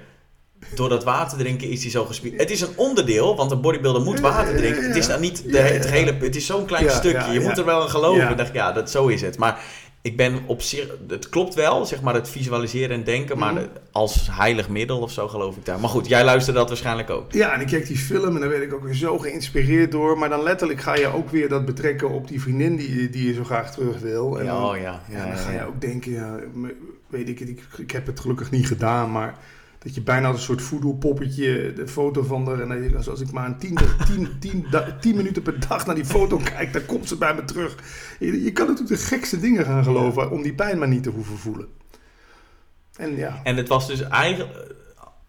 Door 0.75 0.89
dat 0.89 1.03
water 1.03 1.37
drinken 1.37 1.69
is 1.69 1.81
hij 1.81 1.91
zo 1.91 2.05
gespierd. 2.05 2.39
Het 2.39 2.51
is 2.51 2.61
een 2.61 2.77
onderdeel, 2.77 3.35
want 3.35 3.51
een 3.51 3.61
bodybuilder 3.61 4.01
moet 4.01 4.19
water 4.19 4.55
drinken. 4.55 4.83
Het 4.87 4.95
is 4.95 5.07
dan 5.07 5.21
niet 5.21 5.51
de, 5.51 5.57
het 5.57 5.89
hele. 5.89 6.13
Het 6.13 6.35
is 6.35 6.45
zo'n 6.45 6.65
klein 6.65 6.89
stukje. 6.89 7.31
je 7.31 7.39
moet 7.39 7.57
er 7.57 7.65
wel 7.65 7.81
in 7.81 7.89
geloven. 7.89 8.29
Ik 8.29 8.37
dacht, 8.37 8.53
ja, 8.53 8.71
dat, 8.71 8.91
zo 8.91 9.07
is 9.07 9.21
het. 9.21 9.37
Maar 9.37 9.63
ik 10.01 10.17
ben 10.17 10.39
op 10.45 10.61
zich. 10.61 10.87
Het 11.07 11.29
klopt 11.29 11.53
wel, 11.53 11.85
zeg 11.85 12.01
maar, 12.01 12.13
het 12.13 12.29
visualiseren 12.29 12.95
en 12.95 13.03
denken. 13.03 13.37
Maar 13.37 13.53
Mhm. 13.53 13.63
als 13.91 14.27
heilig 14.31 14.69
middel 14.69 14.99
of 14.99 15.11
zo 15.11 15.27
geloof 15.27 15.55
ik 15.55 15.65
daar. 15.65 15.79
Maar 15.79 15.89
goed, 15.89 16.07
jij 16.07 16.23
luisterde 16.23 16.59
dat 16.59 16.67
waarschijnlijk 16.67 17.09
ook. 17.09 17.31
Ja, 17.31 17.53
en 17.53 17.61
ik 17.61 17.67
keek 17.67 17.87
die 17.87 17.97
film 17.97 18.35
en 18.35 18.39
daar 18.41 18.49
werd 18.49 18.63
ik 18.63 18.73
ook 18.73 18.83
weer 18.83 18.93
zo 18.93 19.17
geïnspireerd 19.17 19.91
door. 19.91 20.17
Maar 20.17 20.29
dan 20.29 20.43
letterlijk 20.43 20.81
ga 20.81 20.95
je 20.95 21.07
ook 21.07 21.29
weer 21.29 21.49
dat 21.49 21.65
betrekken 21.65 22.09
op 22.09 22.27
die 22.27 22.41
vriendin 22.41 22.75
die, 22.75 23.01
je- 23.01 23.09
die 23.09 23.27
je 23.27 23.33
zo 23.33 23.43
graag 23.43 23.71
terug 23.73 23.99
wil. 23.99 24.39
En 24.39 24.45
Ja, 24.45 24.53
dan, 24.53 24.69
oh 24.69 24.77
ja. 24.77 24.81
ja, 24.83 25.01
ja, 25.09 25.17
dan 25.17 25.27
ja, 25.27 25.35
ga 25.35 25.51
je 25.51 25.65
ook 25.67 25.81
denken, 25.81 26.11
ja, 26.11 26.39
weet 27.07 27.29
ik, 27.29 27.39
het, 27.39 27.49
ik, 27.49 27.61
ik 27.77 27.91
heb 27.91 28.05
het 28.05 28.19
gelukkig 28.19 28.51
niet 28.51 28.67
gedaan, 28.67 29.11
maar 29.11 29.37
dat 29.83 29.95
je 29.95 30.01
bijna 30.01 30.27
als 30.27 30.35
een 30.37 30.43
soort 30.43 30.61
voodoo-poppetje 30.61 31.73
de 31.73 31.87
foto 31.87 32.23
van 32.23 32.47
haar... 32.47 32.59
En 32.59 32.95
als, 32.95 33.09
als 33.09 33.21
ik 33.21 33.31
maar 33.31 33.45
een 33.45 33.57
tien, 33.57 33.77
tien, 34.07 34.27
tien, 34.39 34.65
tien 34.99 35.15
minuten 35.15 35.41
per 35.41 35.67
dag 35.67 35.85
naar 35.85 35.95
die 35.95 36.05
foto 36.05 36.37
kijk, 36.55 36.73
dan 36.73 36.85
komt 36.85 37.07
ze 37.07 37.17
bij 37.17 37.35
me 37.35 37.45
terug. 37.45 37.75
Je, 38.19 38.43
je 38.43 38.51
kan 38.51 38.67
natuurlijk 38.67 38.99
de 38.99 39.05
gekste 39.07 39.39
dingen 39.39 39.65
gaan 39.65 39.83
geloven 39.83 40.31
om 40.31 40.41
die 40.41 40.53
pijn 40.53 40.77
maar 40.77 40.87
niet 40.87 41.03
te 41.03 41.09
hoeven 41.09 41.37
voelen. 41.37 41.67
En 42.95 43.15
ja, 43.15 43.39
En 43.43 43.57
het 43.57 43.67
was 43.67 43.87
dus 43.87 44.01
eigenlijk, 44.01 44.75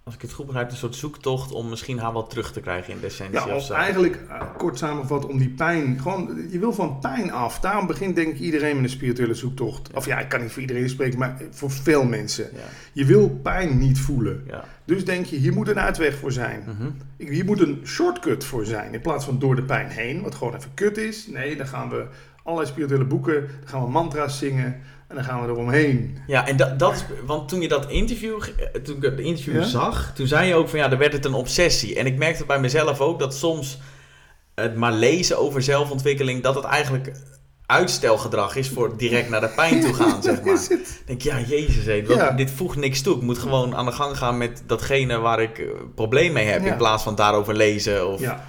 als 0.05 0.15
ik 0.15 0.23
het 0.23 0.33
goed 0.33 0.47
begrijp, 0.47 0.71
een 0.71 0.77
soort 0.77 0.95
zoektocht 0.97 1.53
om 1.53 1.69
misschien 1.69 1.99
haar 1.99 2.12
wat 2.12 2.31
terug 2.31 2.53
te 2.53 2.61
krijgen 2.61 2.93
in 2.93 3.01
de 3.01 3.07
essentie 3.07 3.35
Ja, 3.47 3.57
of 3.57 3.71
eigenlijk 3.71 4.19
eh, 4.29 4.41
kort 4.57 4.79
samengevat 4.79 5.27
om 5.27 5.38
die 5.38 5.49
pijn. 5.49 6.01
Gewoon, 6.01 6.47
je 6.51 6.59
wil 6.59 6.73
van 6.73 6.99
pijn 6.99 7.33
af. 7.33 7.61
Daarom 7.61 7.87
begint 7.87 8.17
denk 8.17 8.35
ik 8.35 8.41
iedereen 8.41 8.75
met 8.75 8.85
een 8.85 8.91
spirituele 8.91 9.35
zoektocht. 9.35 9.91
Of 9.95 10.07
ja, 10.07 10.19
ik 10.19 10.29
kan 10.29 10.41
niet 10.41 10.53
voor 10.53 10.61
iedereen 10.61 10.88
spreken, 10.88 11.19
maar 11.19 11.43
voor 11.51 11.71
veel 11.71 12.05
mensen. 12.05 12.49
Ja, 12.55 12.61
Je 12.93 13.05
wil 13.05 13.29
pijn 13.43 13.79
niet 13.79 13.99
voelen. 13.99 14.43
ja. 14.47 14.65
Dus 14.85 15.05
denk 15.05 15.27
je, 15.27 15.37
hier 15.37 15.53
moet 15.53 15.69
een 15.69 15.81
uitweg 15.81 16.15
voor 16.19 16.33
zijn. 16.33 16.62
Mhm. 16.67 16.91
Hier 17.31 17.45
moet 17.45 17.61
een 17.61 17.81
shortcut 17.85 18.45
voor 18.45 18.65
zijn. 18.65 18.95
In 18.95 19.01
plaats 19.01 19.25
van 19.25 19.38
door 19.38 19.57
de 19.57 19.62
pijn 19.62 19.88
heen, 19.88 20.23
wat 20.23 20.35
gewoon 20.35 20.55
even 20.55 20.75
kut 20.75 20.97
is. 20.97 21.27
Nee, 21.27 21.57
dan 21.57 21.67
gaan 21.67 21.88
we 21.88 22.07
allerlei 22.43 22.71
spirituele 22.71 23.05
boeken. 23.05 23.41
Dan 23.41 23.69
gaan 23.69 23.83
we 23.85 23.91
mantra's 23.91 24.38
zingen 24.38 24.81
en 25.12 25.18
dan 25.18 25.25
gaan 25.27 25.42
we 25.46 25.48
eromheen. 25.53 26.18
Ja, 26.27 26.46
en 26.46 26.57
dat, 26.57 26.79
dat 26.79 26.92
is, 26.94 27.05
want 27.27 27.48
toen 27.48 27.61
je 27.61 27.68
dat 27.68 27.90
interview, 27.90 28.42
ge- 28.42 28.81
toen 28.83 28.96
ik 28.96 29.03
het 29.03 29.18
interview 29.18 29.55
Ja? 29.55 29.62
zag, 29.66 30.12
toen 30.14 30.27
zei 30.27 30.48
je 30.48 30.55
ook 30.55 30.68
van 30.68 30.79
ja, 30.79 30.90
er 30.90 30.98
werd 30.98 31.12
het 31.12 31.25
een 31.25 31.35
obsessie. 31.35 31.96
En 31.98 32.07
ik 32.07 32.16
merkte 32.18 32.44
bij 32.46 32.61
mezelf 32.61 33.01
ook 33.01 33.18
dat 33.18 33.35
soms 33.35 33.79
het 34.55 34.77
maar 34.77 34.92
lezen 34.92 35.38
over 35.38 35.62
zelfontwikkeling, 35.62 36.42
dat 36.42 36.55
het 36.55 36.64
eigenlijk 36.64 37.12
uitstelgedrag 37.66 38.57
is 38.57 38.68
voor 38.68 38.96
direct 38.96 39.29
naar 39.29 39.40
de 39.40 39.48
pijn 39.57 39.81
toe 39.81 39.94
gaan, 39.94 40.22
zeg 40.33 40.42
maar. 40.42 40.66
Denk, 41.07 41.22
ja, 41.22 41.40
jezus, 41.40 41.85
hé, 41.85 42.03
dat- 42.03 42.16
Ja. 42.16 42.31
dit 42.31 42.51
voegt 42.51 42.77
niks 42.77 43.03
toe. 43.03 43.16
Ik 43.16 43.22
moet 43.22 43.38
gewoon 43.38 43.75
aan 43.77 43.85
de 43.87 43.92
gang 43.92 44.16
gaan 44.18 44.38
met 44.38 44.62
datgene 44.66 45.18
waar 45.18 45.42
ik 45.42 45.59
eh, 45.59 45.66
probleem 45.94 46.33
mee 46.33 46.46
heb, 46.46 46.64
Ja. 46.64 46.70
in 46.70 46.77
plaats 46.77 47.03
van 47.03 47.14
daarover 47.14 47.55
lezen. 47.55 48.09
Of... 48.09 48.20
Ja. 48.20 48.44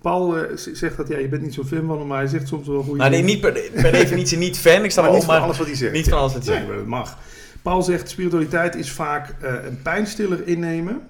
Paul 0.00 0.36
eh, 0.38 0.56
zegt 0.72 0.96
dat 0.96 1.08
ja, 1.08 1.18
je 1.18 1.28
bent 1.28 1.42
niet 1.42 1.54
zo 1.54 1.64
fan 1.64 1.86
van 1.86 1.98
hem, 1.98 2.06
maar 2.06 2.18
hij 2.18 2.26
zegt 2.26 2.48
soms 2.48 2.66
wel 2.66 2.82
goede 2.82 2.98
Nou, 2.98 3.10
nee, 3.10 3.22
niet 3.22 3.40
per, 3.40 3.52
per 3.72 3.92
definitie 3.92 4.38
niet 4.38 4.58
fan, 4.58 4.84
ik 4.84 4.90
sta 4.90 5.00
maar 5.02 5.10
niet 5.10 5.20
op, 5.20 5.26
van 5.26 5.34
maar 5.34 5.44
alles 5.44 5.58
wat 5.58 5.66
hij 5.66 5.76
zegt. 5.76 5.92
niet 5.92 6.08
van 6.08 6.18
alles 6.18 6.32
wat 6.32 6.44
hij 6.46 6.50
Nee, 6.54 6.58
zegt. 6.64 6.68
maar 6.68 6.78
dat 6.78 6.86
mag. 6.90 7.18
Paul 7.62 7.82
zegt, 7.82 8.08
spiritualiteit 8.10 8.74
is 8.74 8.90
vaak 8.92 9.34
eh, 9.40 9.54
een 9.66 9.82
pijnstiller 9.82 10.46
innemen, 10.46 11.00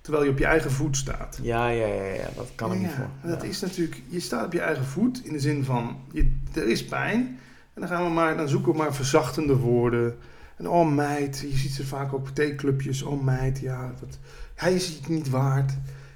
terwijl 0.00 0.24
je 0.24 0.30
op 0.30 0.38
je 0.38 0.44
eigen 0.44 0.70
voet 0.70 0.96
staat. 0.96 1.38
Ja, 1.42 1.68
ja, 1.68 1.86
ja, 1.86 2.04
ja, 2.04 2.28
dat 2.36 2.50
kan 2.54 2.72
ik 2.72 2.78
niet 2.78 2.90
voor. 2.96 3.30
Dat 3.30 3.42
is 3.44 3.60
natuurlijk, 3.60 4.02
je 4.08 4.20
staat 4.20 4.46
op 4.46 4.52
je 4.52 4.60
eigen 4.60 4.84
voet 4.84 5.20
in 5.24 5.32
de 5.32 5.40
zin 5.40 5.64
van, 5.64 5.96
je, 6.12 6.32
er 6.52 6.68
is 6.68 6.84
pijn. 6.84 7.38
En 7.74 7.80
dan 7.80 7.88
gaan 7.88 8.04
we 8.04 8.10
maar, 8.10 8.36
dan 8.36 8.48
zoeken 8.48 8.72
we 8.72 8.78
maar 8.78 8.94
verzachtende 8.94 9.56
woorden. 9.56 10.16
En 10.56 10.68
oh 10.68 10.88
meid, 10.94 11.44
je 11.50 11.56
ziet 11.56 11.72
ze 11.72 11.86
vaak 11.86 12.12
ook 12.12 12.28
theeclubjes. 12.28 13.02
Oh 13.02 13.22
meid, 13.22 13.58
ja, 13.58 13.92
wat, 14.00 14.18
hij 14.54 14.74
is 14.74 14.86
het 14.88 15.08
niet 15.08 15.30
waard. 15.30 15.72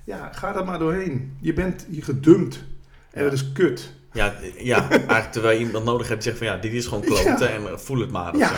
Ja, 0.07 0.33
ga 0.33 0.57
er 0.57 0.65
maar 0.65 0.79
doorheen. 0.79 1.37
Je 1.41 1.53
bent 1.53 1.87
je 1.91 2.03
gedumpt. 2.03 2.65
En 3.11 3.23
dat 3.25 3.33
is 3.33 3.53
kut. 3.53 3.93
Ja, 4.13 4.35
ja, 4.59 4.89
eigenlijk 4.91 5.33
terwijl 5.33 5.59
je 5.59 5.67
iemand 5.67 5.85
nodig 5.85 6.09
hebt 6.09 6.23
zegt 6.23 6.39
van 6.39 6.47
ja, 6.47 6.57
dit 6.57 6.73
is 6.73 6.87
gewoon 6.87 7.03
kloten 7.05 7.39
Ja. 7.39 7.55
en 7.55 7.67
eh, 7.67 7.77
voel 7.77 8.01
het 8.01 8.11
maar. 8.11 8.37
Ja. 8.37 8.49
zo. 8.49 8.55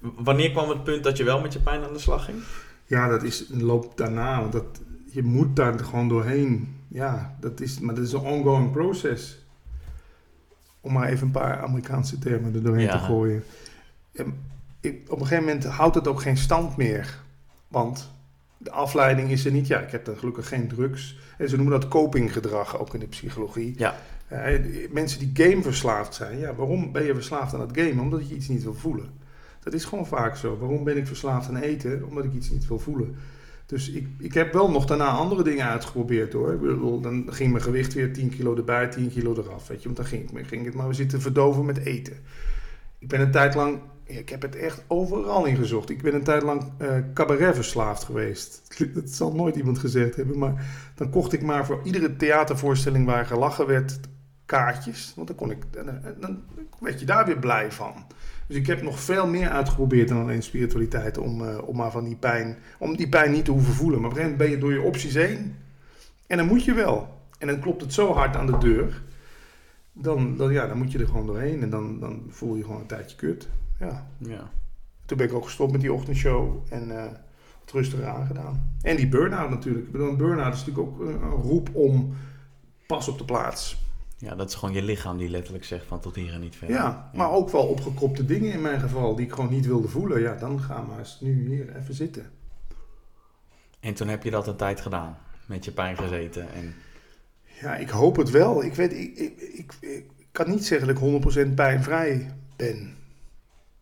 Wanneer 0.00 0.50
kwam 0.50 0.68
het 0.68 0.84
punt 0.84 1.04
dat 1.04 1.16
je 1.16 1.24
wel 1.24 1.40
met 1.40 1.52
je 1.52 1.58
pijn 1.60 1.82
aan 1.84 1.92
de 1.92 1.98
slag 1.98 2.24
ging? 2.24 2.38
Ja, 2.84 3.08
dat 3.08 3.22
is 3.22 3.48
een 3.50 3.62
loop 3.64 3.96
daarna. 3.96 4.40
Want 4.40 4.52
dat, 4.52 4.64
je 5.10 5.22
moet 5.22 5.56
daar 5.56 5.78
gewoon 5.78 6.08
doorheen. 6.08 6.76
Ja, 6.88 7.36
dat 7.40 7.60
is, 7.60 7.78
maar 7.78 7.94
dat 7.94 8.04
is 8.04 8.12
een 8.12 8.20
ongoing 8.20 8.72
proces. 8.72 9.38
Om 10.80 10.92
maar 10.92 11.08
even 11.08 11.26
een 11.26 11.32
paar 11.32 11.60
Amerikaanse 11.62 12.18
termen 12.18 12.54
er 12.54 12.62
doorheen 12.62 12.84
Ja. 12.84 12.98
te 12.98 13.04
gooien. 13.04 13.44
En 14.12 14.38
ik, 14.80 15.00
op 15.08 15.20
een 15.20 15.26
gegeven 15.26 15.44
moment 15.44 15.64
houdt 15.64 15.94
het 15.94 16.08
ook 16.08 16.20
geen 16.22 16.36
stand 16.36 16.76
meer. 16.76 17.18
Want 17.68 18.10
de 18.58 18.70
afleiding 18.70 19.30
is 19.30 19.44
er 19.44 19.52
niet. 19.52 19.66
Ja, 19.66 19.80
ik 19.80 19.90
heb 19.90 20.04
dan 20.04 20.16
gelukkig 20.16 20.48
geen 20.48 20.68
drugs. 20.68 21.18
En 21.38 21.48
ze 21.48 21.56
noemen 21.56 21.80
dat 21.80 21.88
copinggedrag 21.88 22.78
ook 22.78 22.94
in 22.94 23.00
de 23.00 23.06
psychologie. 23.06 23.74
Ja. 23.76 23.96
Eh, 24.28 24.60
mensen 24.90 25.18
die 25.18 25.46
gameverslaafd 25.46 26.14
zijn. 26.14 26.38
Ja, 26.38 26.54
waarom 26.54 26.92
ben 26.92 27.04
je 27.04 27.14
verslaafd 27.14 27.54
aan 27.54 27.60
dat 27.60 27.78
game? 27.78 28.00
Omdat 28.00 28.28
je 28.28 28.34
iets 28.34 28.48
niet 28.48 28.62
wil 28.62 28.74
voelen. 28.74 29.10
Dat 29.62 29.72
is 29.74 29.84
gewoon 29.84 30.06
vaak 30.06 30.36
zo. 30.36 30.58
Waarom 30.58 30.84
ben 30.84 30.96
ik 30.96 31.06
verslaafd 31.06 31.48
aan 31.48 31.56
eten? 31.56 32.04
Omdat 32.08 32.24
ik 32.24 32.32
iets 32.32 32.50
niet 32.50 32.68
wil 32.68 32.78
voelen. 32.78 33.14
Dus 33.66 33.90
ik, 33.90 34.06
ik 34.18 34.34
heb 34.34 34.52
wel 34.52 34.70
nog 34.70 34.84
daarna 34.86 35.08
andere 35.08 35.42
dingen 35.42 35.66
uitgeprobeerd 35.66 36.32
hoor. 36.32 36.52
Ik 36.52 36.60
bedoel, 36.60 37.00
dan 37.00 37.24
ging 37.28 37.50
mijn 37.50 37.62
gewicht 37.64 37.94
weer 37.94 38.12
10 38.12 38.28
kilo 38.28 38.56
erbij, 38.56 38.88
10 38.88 39.10
kilo 39.10 39.34
eraf. 39.36 39.68
Weet 39.68 39.78
je, 39.78 39.84
want 39.84 39.96
dan 39.96 40.06
ging, 40.06 40.30
ik- 40.30 40.46
ging 40.46 40.60
ik 40.60 40.66
het 40.66 40.74
maar 40.74 40.88
we 40.88 40.94
zitten 40.94 41.20
verdoven 41.20 41.64
met 41.64 41.78
eten. 41.78 42.16
Ik 42.98 43.08
ben 43.08 43.20
een 43.20 43.30
tijd 43.30 43.54
lang, 43.54 43.78
ik 44.06 44.28
heb 44.28 44.42
het 44.42 44.56
echt 44.56 44.84
overal 44.86 45.44
in 45.44 45.56
gezocht. 45.56 45.90
Ik 45.90 46.02
ben 46.02 46.14
een 46.14 46.24
tijd 46.24 46.42
lang 46.42 46.72
eh 46.78 46.96
cabaret 47.14 47.54
verslaafd 47.54 48.04
geweest. 48.04 48.62
Dat 48.94 49.10
zal 49.10 49.32
nooit 49.34 49.56
iemand 49.56 49.78
gezegd 49.78 50.16
hebben, 50.16 50.38
maar 50.38 50.66
dan 50.94 51.10
kocht 51.10 51.32
ik 51.32 51.42
maar 51.42 51.66
voor 51.66 51.80
iedere 51.84 52.16
theatervoorstelling 52.16 53.06
waar 53.06 53.26
gelachen 53.26 53.66
werd 53.66 53.98
kaartjes. 54.44 55.12
Want 55.16 55.28
dan 55.28 55.36
kon 55.36 55.50
ik, 55.50 55.58
dan, 55.70 56.00
dan 56.20 56.42
werd 56.80 57.00
je 57.00 57.06
daar 57.06 57.26
weer 57.26 57.38
blij 57.38 57.72
van. 57.72 57.94
Dus 58.46 58.56
ik 58.56 58.66
heb 58.66 58.82
nog 58.82 59.00
veel 59.00 59.26
meer 59.26 59.48
uitgeprobeerd 59.48 60.08
dan 60.08 60.20
alleen 60.20 60.42
spiritualiteit 60.42 61.18
om, 61.18 61.48
eh, 61.48 61.68
om 61.68 61.76
maar 61.76 61.90
van 61.90 62.04
die 62.04 62.16
pijn, 62.16 62.56
om 62.78 62.96
die 62.96 63.08
pijn 63.08 63.32
niet 63.32 63.44
te 63.44 63.50
hoeven 63.50 63.74
voelen. 63.74 64.00
Maar 64.00 64.34
ben 64.36 64.50
je 64.50 64.58
door 64.58 64.72
je 64.72 64.80
opties 64.80 65.14
heen. 65.14 65.54
En 66.26 66.36
dan 66.36 66.46
moet 66.46 66.64
je 66.64 66.74
wel. 66.74 67.08
En 67.38 67.46
dan 67.46 67.60
klopt 67.60 67.80
het 67.80 67.92
zo 67.92 68.12
hard 68.12 68.36
aan 68.36 68.46
de 68.46 68.58
deur. 68.58 69.02
Dan, 69.92 70.36
dan, 70.36 70.52
ja, 70.52 70.66
dan 70.66 70.78
moet 70.78 70.92
je 70.92 70.98
er 70.98 71.06
gewoon 71.06 71.26
doorheen. 71.26 71.62
En 71.62 71.70
dan, 71.70 72.00
dan 72.00 72.22
voel 72.28 72.54
je 72.54 72.64
gewoon 72.64 72.80
een 72.80 72.86
tijdje 72.86 73.16
kut. 73.16 73.48
Ja. 73.78 74.06
Ja. 74.18 74.50
Toen 75.04 75.16
ben 75.16 75.26
ik 75.26 75.32
ook 75.32 75.44
gestopt 75.44 75.72
met 75.72 75.80
die 75.80 75.92
ochtendshow 75.92 76.56
en 76.68 76.90
eh 77.04 77.12
het 77.60 77.74
rustiger 77.74 78.06
aangedaan. 78.06 78.76
En 78.82 78.96
die 78.96 79.08
burn-out 79.08 79.50
natuurlijk. 79.50 79.86
Ik 79.86 79.92
bedoel, 79.92 80.08
een 80.08 80.16
burn-out 80.16 80.54
is 80.54 80.64
natuurlijk 80.64 80.88
ook 80.88 81.00
een, 81.00 81.22
een 81.22 81.30
roep 81.30 81.68
om 81.72 82.14
pas 82.86 83.08
op 83.08 83.18
de 83.18 83.24
plaats. 83.24 83.76
ja, 84.18 84.34
dat 84.34 84.48
is 84.48 84.54
gewoon 84.54 84.74
je 84.74 84.82
lichaam 84.82 85.16
die 85.18 85.28
letterlijk 85.28 85.64
zegt 85.64 85.86
van 85.86 86.00
tot 86.00 86.14
hier 86.14 86.32
en 86.32 86.40
niet 86.40 86.56
verder. 86.56 86.76
Ja, 86.76 87.10
maar 87.14 87.30
ook 87.30 87.50
wel 87.50 87.66
opgekropte 87.66 88.24
dingen 88.24 88.52
in 88.52 88.60
mijn 88.60 88.80
geval 88.80 89.16
die 89.16 89.26
ik 89.26 89.32
gewoon 89.32 89.50
niet 89.50 89.66
wilde 89.66 89.88
voelen. 89.88 90.20
Ja, 90.20 90.34
dan 90.34 90.60
ga 90.60 90.82
maar 90.82 90.98
eens 90.98 91.20
nu 91.20 91.46
hier 91.48 91.76
even 91.76 91.94
zitten. 91.94 92.30
En 93.80 93.94
toen 93.94 94.08
heb 94.08 94.22
je 94.22 94.30
dat 94.30 94.46
een 94.46 94.56
tijd 94.56 94.80
gedaan, 94.80 95.18
met 95.46 95.64
je 95.64 95.72
pijn 95.72 95.96
gezeten. 95.96 96.52
En, 96.54 96.74
Ja, 97.60 97.76
ik 97.76 97.88
hoop 97.88 98.16
het 98.16 98.30
wel. 98.30 98.64
Ik, 98.64 98.74
weet, 98.74 98.92
ik, 98.92 99.16
ik, 99.16 99.40
ik, 99.40 99.74
ik 99.80 100.26
kan 100.32 100.50
niet 100.50 100.66
zeggen 100.66 100.94
dat 100.94 101.24
ik 101.24 101.48
100% 101.48 101.54
pijnvrij 101.54 102.30
ben. 102.56 102.95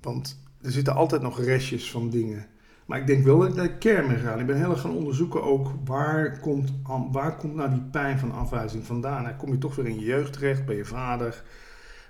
Want 0.04 0.38
er 0.62 0.70
zitten 0.70 0.94
altijd 0.94 1.22
nog 1.22 1.40
restjes 1.40 1.90
van 1.90 2.10
dingen. 2.10 2.46
Maar 2.86 2.98
ik 2.98 3.06
denk 3.06 3.24
wel 3.24 3.38
dat 3.38 3.48
ik 3.48 3.54
naar 3.54 3.68
de 3.68 3.78
kern 3.78 4.08
ben 4.08 4.16
gegaan. 4.16 4.40
Ik 4.40 4.46
ben 4.46 4.56
heel 4.56 4.70
erg 4.70 4.80
gaan 4.80 4.96
onderzoeken 4.96 5.42
ook 5.42 5.70
waar 5.84 6.40
komt, 6.40 6.72
waar 7.12 7.36
komt 7.36 7.54
nou 7.54 7.70
die 7.70 7.82
pijn 7.82 8.18
van 8.18 8.32
afwijzing 8.32 8.86
vandaan. 8.86 9.22
Nou, 9.22 9.34
kom 9.34 9.50
je 9.52 9.58
toch 9.58 9.74
weer 9.74 9.86
in 9.86 9.98
je 9.98 10.04
jeugd 10.04 10.32
terecht, 10.32 10.66
bij 10.66 10.76
je 10.76 10.84
vader. 10.84 11.42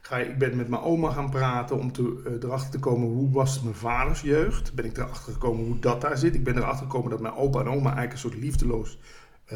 Ga 0.00 0.18
ik 0.18 0.38
ben 0.38 0.56
met 0.56 0.68
mijn 0.68 0.82
oma 0.82 1.10
gaan 1.10 1.30
praten 1.30 1.78
om 1.78 1.92
te, 1.92 2.22
eh, 2.26 2.32
erachter 2.42 2.70
te 2.70 2.78
komen 2.78 3.08
hoe 3.08 3.30
was 3.30 3.62
mijn 3.62 3.74
vaders 3.74 4.20
jeugd. 4.20 4.74
Ben 4.74 4.84
ik 4.84 4.96
erachter 4.96 5.32
gekomen 5.32 5.64
hoe 5.64 5.78
dat 5.78 6.00
daar 6.00 6.18
zit. 6.18 6.34
Ik 6.34 6.44
ben 6.44 6.56
erachter 6.56 6.86
gekomen 6.86 7.10
dat 7.10 7.20
mijn 7.20 7.34
opa 7.34 7.60
en 7.60 7.68
oma 7.68 7.82
eigenlijk 7.82 8.12
een 8.12 8.18
soort 8.18 8.36
liefdeloos 8.36 8.98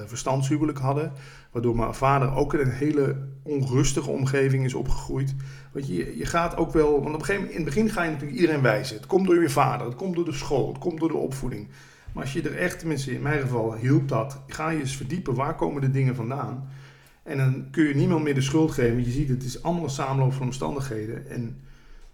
verstandshuwelijk 0.07 0.79
hadden. 0.79 1.13
Waardoor 1.51 1.77
mijn 1.77 1.95
vader 1.95 2.35
ook 2.35 2.55
in 2.55 2.61
een 2.61 2.71
hele 2.71 3.17
onrustige 3.43 4.11
omgeving 4.11 4.65
is 4.65 4.75
opgegroeid. 4.75 5.35
Want 5.73 5.87
je, 5.89 6.17
je 6.19 6.27
gaat 6.27 6.57
ook 6.57 6.73
wel, 6.73 6.91
want 7.03 7.15
op 7.15 7.21
een 7.21 7.25
gegeven 7.25 7.41
moment, 7.41 7.59
in 7.59 7.65
het 7.65 7.75
begin 7.75 7.91
ga 7.91 8.03
je 8.03 8.11
natuurlijk 8.11 8.39
iedereen 8.39 8.63
wijzen. 8.63 8.97
Het 8.97 9.07
komt 9.07 9.27
door 9.27 9.43
je 9.43 9.51
vader, 9.51 9.87
het 9.87 9.97
komt 9.97 10.15
door 10.15 10.25
de 10.25 10.33
school, 10.33 10.69
het 10.69 10.79
komt 10.79 11.01
door 11.01 11.09
de 11.09 11.17
opvoeding. 11.17 11.69
Maar 12.13 12.23
als 12.23 12.33
je 12.33 12.43
er 12.43 12.57
echt, 12.57 12.79
tenminste 12.79 13.15
in 13.15 13.23
mijn 13.23 13.41
geval 13.41 13.75
hielp 13.75 14.09
dat, 14.09 14.41
ga 14.47 14.71
je 14.71 14.81
eens 14.81 14.97
verdiepen, 14.97 15.35
waar 15.35 15.55
komen 15.55 15.81
de 15.81 15.91
dingen 15.91 16.15
vandaan? 16.15 16.69
En 17.23 17.37
dan 17.37 17.67
kun 17.71 17.85
je 17.85 17.95
niemand 17.95 18.23
meer 18.25 18.35
de 18.35 18.41
schuld 18.41 18.71
geven. 18.71 18.95
want 18.95 19.07
Je 19.07 19.13
ziet, 19.13 19.29
het 19.29 19.43
is 19.43 19.63
allemaal 19.63 19.85
een 19.85 19.91
samenloop 19.91 20.33
van 20.33 20.47
omstandigheden. 20.47 21.31
En, 21.31 21.61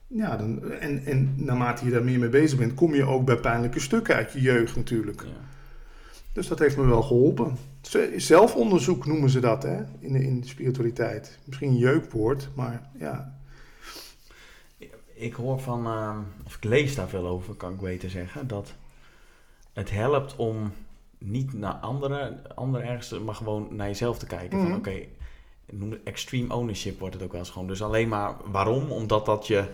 ja, 0.06 0.36
dan, 0.36 0.72
en, 0.72 1.04
en 1.04 1.34
naarmate 1.36 1.84
je 1.84 1.90
daar 1.90 2.04
meer 2.04 2.18
mee 2.18 2.28
bezig 2.28 2.58
bent, 2.58 2.74
kom 2.74 2.94
je 2.94 3.04
ook 3.04 3.24
bij 3.24 3.36
pijnlijke 3.36 3.80
stukken 3.80 4.14
uit 4.14 4.32
je 4.32 4.40
jeugd 4.40 4.76
natuurlijk. 4.76 5.22
ja. 5.22 5.52
Dus 6.32 6.48
dat 6.48 6.58
heeft 6.58 6.76
me 6.76 6.86
wel 6.86 7.02
geholpen. 7.02 7.56
Zelfonderzoek 8.16 9.06
noemen 9.06 9.30
ze 9.30 9.40
dat 9.40 9.62
hè? 9.62 9.76
In, 9.98 10.12
de, 10.12 10.24
in 10.24 10.40
de 10.40 10.46
spiritualiteit. 10.46 11.38
Misschien 11.44 11.68
een 11.68 11.76
jeukwoord, 11.76 12.48
maar 12.54 12.90
ja. 12.98 13.38
Ik 15.14 15.34
hoor 15.34 15.60
van, 15.60 15.86
ehm, 15.86 16.18
of 16.46 16.56
ik 16.56 16.64
lees 16.64 16.94
daar 16.94 17.08
veel 17.08 17.26
over, 17.26 17.54
kan 17.54 17.72
ik 17.72 17.80
beter 17.80 18.10
zeggen, 18.10 18.46
dat 18.46 18.74
het 19.72 19.90
helpt 19.90 20.36
om 20.36 20.72
niet 21.18 21.52
naar 21.52 21.72
anderen, 21.72 22.54
anderen 22.54 22.86
ergens, 22.86 23.18
maar 23.18 23.34
gewoon 23.34 23.68
naar 23.70 23.86
jezelf 23.86 24.18
te 24.18 24.26
kijken. 24.26 24.58
Mhm. 24.58 24.66
Van 24.66 24.76
oké, 24.76 25.06
noem 25.70 25.90
het 25.90 26.02
extreme 26.02 26.54
ownership 26.54 26.98
wordt 26.98 27.14
het 27.14 27.24
ook 27.24 27.30
wel 27.32 27.40
eens 27.40 27.50
gewoon. 27.50 27.66
Dus 27.66 27.82
alleen 27.82 28.08
maar 28.08 28.34
waarom? 28.44 28.90
Omdat 28.90 29.26
dat 29.26 29.46
je, 29.46 29.68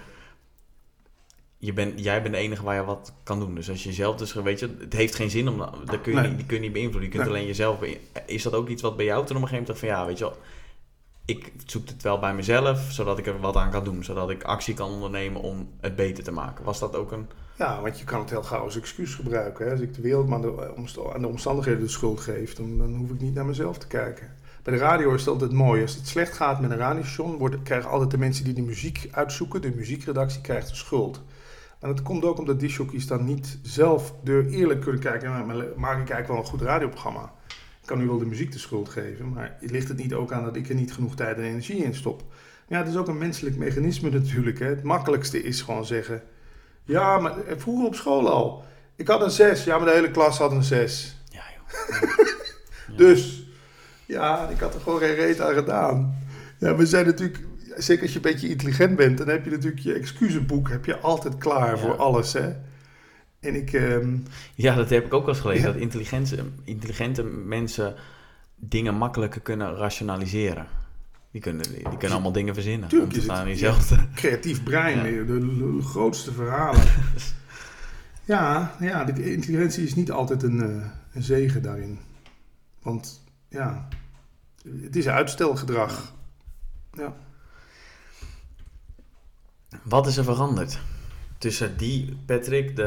je 1.62 1.73
bent, 1.73 2.01
jij 2.05 2.23
bent 2.23 2.35
de 2.35 2.40
enige 2.40 2.62
waar 2.62 2.75
je 2.75 2.85
wat 2.85 3.12
kan 3.23 3.38
doen. 3.40 3.55
Dus 3.55 3.70
als 3.70 3.83
je 3.85 3.92
zelf 3.92 4.16
dus, 4.16 4.33
weet 4.33 4.59
je, 4.59 4.77
het 4.79 4.92
heeft 4.92 5.14
geen 5.14 5.31
zin 5.31 5.49
om, 5.49 5.59
dat 5.59 6.01
kun 6.01 6.12
je, 6.12 6.18
Nee. 6.20 6.29
niet, 6.29 6.37
die 6.37 6.46
kun 6.46 6.57
je 6.57 6.62
niet 6.62 6.73
beïnvloeden. 6.73 7.11
Je 7.11 7.16
kunt 7.16 7.25
Nee. 7.29 7.33
alleen 7.35 7.46
jezelf 7.46 7.79
beïnvloeden. 7.79 8.23
Is 8.27 8.42
dat 8.42 8.55
ook 8.55 8.68
iets 8.68 8.83
wat 8.83 8.96
bij 8.96 9.05
jou 9.05 9.27
toen 9.27 9.37
op 9.37 9.42
een 9.42 9.49
gegeven 9.49 9.75
moment 9.75 9.79
van 9.79 9.88
ja, 9.99 10.07
weet 10.07 10.18
je 10.18 10.25
wel, 10.25 10.37
ik 11.25 11.53
zoek 11.66 11.88
het 11.88 12.03
wel 12.03 12.18
bij 12.18 12.35
mezelf, 12.35 12.81
zodat 12.90 13.18
ik 13.18 13.27
er 13.27 13.40
wat 13.40 13.57
aan 13.57 13.70
kan 13.70 13.85
doen. 13.85 14.05
Zodat 14.05 14.31
ik 14.31 14.42
actie 14.42 14.75
kan 14.75 14.90
ondernemen 14.90 15.40
om 15.42 15.68
het 15.81 15.96
beter 15.96 16.25
te 16.25 16.33
maken. 16.33 16.64
Was 16.64 16.79
dat 16.79 16.96
ook 16.96 17.12
een... 17.12 17.27
ja, 17.59 17.81
want 17.83 17.99
je 17.99 18.05
kan 18.05 18.20
het 18.20 18.31
heel 18.31 18.42
gauw 18.42 18.62
als 18.64 18.77
excuus 18.77 19.14
gebruiken. 19.14 19.64
Hè? 19.64 19.70
Als 19.70 19.81
ik 19.81 19.94
de 19.94 20.01
wereld 20.03 20.29
maar 20.29 20.38
aan 21.14 21.20
de 21.23 21.29
omstandigheden 21.29 21.81
de 21.81 21.88
schuld 21.88 22.20
geef, 22.20 22.55
dan, 22.55 22.79
dan 22.79 22.94
hoef 22.94 23.11
ik 23.11 23.20
niet 23.20 23.35
naar 23.35 23.46
mezelf 23.46 23.79
te 23.79 23.87
kijken. 23.87 24.35
Bij 24.62 24.75
de 24.75 24.81
radio 24.81 25.14
is 25.14 25.20
het 25.20 25.29
altijd 25.31 25.53
mooi. 25.53 25.83
Als 25.83 25.94
het 25.94 26.09
slecht 26.09 26.33
gaat 26.33 26.61
met 26.61 26.70
een 26.70 26.77
radiostation, 26.77 27.37
wordt, 27.37 27.62
krijgen 27.62 27.90
altijd 27.90 28.11
de 28.11 28.18
mensen 28.18 28.44
die 28.44 28.55
de 28.55 28.62
muziek 28.62 29.09
uitzoeken, 29.11 29.62
de 29.62 29.73
muziekredactie 29.75 30.40
krijgt 30.40 30.68
de 30.68 30.75
schuld. 30.75 31.20
En 31.81 31.88
dat 31.88 32.03
komt 32.03 32.25
ook 32.25 32.38
omdat 32.38 32.61
die 32.61 32.69
jockeys 32.69 33.07
dan 33.07 33.25
niet 33.25 33.59
zelf 33.62 34.14
door 34.23 34.45
eerlijk 34.45 34.81
kunnen 34.81 35.01
kijken. 35.01 35.31
Nou, 35.31 35.47
maar 35.47 35.57
maak 35.57 35.93
ik 36.01 36.11
eigenlijk 36.11 36.29
wel 36.29 36.37
een 36.37 36.45
goed 36.45 36.62
radioprogramma? 36.62 37.33
Ik 37.81 37.87
kan 37.87 37.99
nu 37.99 38.07
wel 38.07 38.19
de 38.19 38.27
muziek 38.27 38.53
de 38.53 38.59
schuld 38.59 38.88
geven, 38.88 39.33
maar 39.33 39.57
ligt 39.61 39.88
het 39.88 39.97
niet 39.97 40.14
ook 40.14 40.33
aan 40.33 40.45
dat 40.45 40.57
ik 40.57 40.69
er 40.69 40.75
niet 40.75 40.93
genoeg 40.93 41.14
tijd 41.14 41.37
en 41.37 41.43
energie 41.43 41.85
in 41.85 41.95
stop? 41.95 42.23
Ja, 42.69 42.79
het 42.79 42.88
is 42.88 42.97
ook 42.97 43.09
een 43.09 43.19
menselijk 43.19 43.57
mechanisme 43.57 44.11
natuurlijk. 44.11 44.59
Hè. 44.59 44.66
Het 44.66 44.83
makkelijkste 44.83 45.43
is 45.43 45.62
gewoon 45.62 45.85
zeggen... 45.85 46.23
Ja, 46.85 47.19
maar 47.19 47.35
vroeger 47.57 47.87
op 47.87 47.95
school 47.95 48.31
al. 48.31 48.64
Ik 48.97 49.09
had 49.09 49.23
een 49.23 49.31
6. 49.31 49.64
Ja, 49.64 49.77
maar 49.77 49.87
de 49.87 49.93
hele 49.93 50.11
klas 50.11 50.38
had 50.38 50.53
een 50.53 50.62
6. 50.62 51.16
Ja, 51.29 51.43
joh. 51.57 52.01
Ja. 52.01 52.27
Dus, 52.97 53.47
ja, 54.07 54.49
ik 54.49 54.61
had 54.61 54.75
er 54.75 54.81
gewoon 54.81 54.99
geen 54.99 55.14
reet 55.14 55.40
aan 55.40 55.55
gedaan. 55.55 56.19
Ja, 56.59 56.77
we 56.77 56.87
zijn 56.87 57.07
natuurlijk... 57.07 57.38
zeker 57.76 58.02
als 58.02 58.11
je 58.12 58.16
een 58.16 58.22
beetje 58.33 58.48
intelligent 58.48 58.96
bent, 58.96 59.18
dan 59.18 59.28
heb 59.28 59.44
je 59.44 59.50
natuurlijk 59.50 59.83
je 59.83 59.92
excuusboek 59.92 60.68
heb 60.68 60.85
je 60.85 60.98
altijd 60.98 61.38
klaar 61.38 61.70
Ja. 61.70 61.76
voor 61.76 61.96
alles. 61.96 62.33
Hè? 62.33 62.52
En 63.40 63.54
ik, 63.54 63.72
ehm, 63.72 64.16
Ja, 64.54 64.74
dat 64.74 64.90
heb 64.90 65.04
ik 65.06 65.14
ook 65.14 65.24
wel 65.24 65.35
eens 65.35 65.42
gelezen. 65.42 65.66
Ja. 65.66 65.72
Dat 65.72 65.80
intelligente, 65.83 66.44
intelligente 66.64 67.22
mensen 67.24 67.94
dingen 68.56 68.94
makkelijker 68.94 69.40
kunnen 69.40 69.74
rationaliseren. 69.74 70.66
Die 71.30 71.40
kunnen, 71.40 71.62
die 71.72 71.83
kunnen 71.83 72.11
allemaal 72.11 72.33
dingen 72.33 72.54
verzinnen. 72.54 72.88
Tuurlijk 72.88 73.12
om 73.12 73.18
te 73.18 73.20
is 73.20 73.26
het- 73.26 73.37
staan 73.37 73.48
in 73.48 73.59
ja. 73.59 73.74
jezelf 73.74 74.06
creatief 74.14 74.62
brein, 74.62 74.96
Ja. 74.96 75.02
de, 75.02 75.24
de- 75.26 75.76
de 75.76 75.83
grootste 75.83 76.33
verhalen. 76.33 76.83
ja, 78.24 78.74
ja, 78.80 79.04
de 79.04 79.33
intelligentie 79.33 79.85
is 79.85 79.94
niet 79.94 80.11
altijd 80.11 80.42
een, 80.42 80.61
eh, 80.62 80.87
een 81.12 81.22
zegen 81.22 81.62
daarin. 81.62 81.98
Want 82.83 83.22
ja, 83.48 83.88
het 84.83 84.96
is 84.96 85.09
uitstelgedrag. 85.09 86.14
Ja. 86.92 87.16
Wat 89.83 90.06
is 90.06 90.16
er 90.16 90.24
veranderd 90.24 90.78
tussen 91.38 91.76
die 91.76 92.16
Patrick, 92.26 92.76
de, 92.76 92.83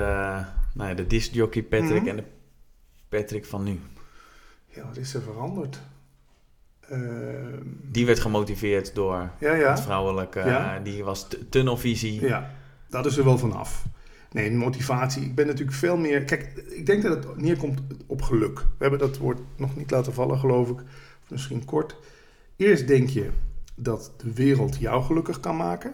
nou 0.73 0.89
ja, 0.89 0.95
de 0.95 1.07
discjockey 1.07 1.61
Patrick 1.63 1.99
Mhm. 2.01 2.07
en 2.07 2.15
de 2.15 2.23
Patrick 3.09 3.45
van 3.45 3.63
nu? 3.63 3.79
ja, 4.67 4.85
wat 4.85 4.97
is 4.97 5.13
er 5.13 5.21
veranderd? 5.21 5.81
Ehm, 6.89 7.61
Die 7.91 8.05
werd 8.05 8.19
gemotiveerd 8.19 8.95
door 8.95 9.29
ja, 9.39 9.53
ja. 9.55 9.69
het 9.69 9.81
vrouwelijke, 9.81 10.39
Ja. 10.39 10.79
die 10.79 11.03
was 11.03 11.27
tunnelvisie. 11.49 12.21
Ja, 12.21 12.51
dat 12.89 13.05
is 13.05 13.17
er 13.17 13.23
wel 13.23 13.37
vanaf. 13.37 13.85
Nee, 14.31 14.51
motivatie. 14.51 15.23
Ik 15.23 15.35
ben 15.35 15.47
natuurlijk 15.47 15.77
veel 15.77 15.97
meer. 15.97 16.23
Kijk, 16.23 16.43
ik 16.69 16.85
denk 16.85 17.03
dat 17.03 17.23
het 17.23 17.37
neerkomt 17.37 17.81
op 18.05 18.21
geluk. 18.21 18.57
We 18.59 18.65
hebben 18.77 18.99
dat 18.99 19.17
woord 19.17 19.39
nog 19.55 19.75
niet 19.75 19.91
laten 19.91 20.13
vallen, 20.13 20.37
geloof 20.39 20.69
ik. 20.69 20.79
Of 21.23 21.29
misschien 21.29 21.65
kort. 21.65 21.95
Eerst 22.55 22.87
denk 22.87 23.09
je 23.09 23.29
dat 23.75 24.11
de 24.17 24.33
wereld 24.33 24.77
jou 24.77 25.03
gelukkig 25.03 25.39
kan 25.39 25.55
maken. 25.57 25.93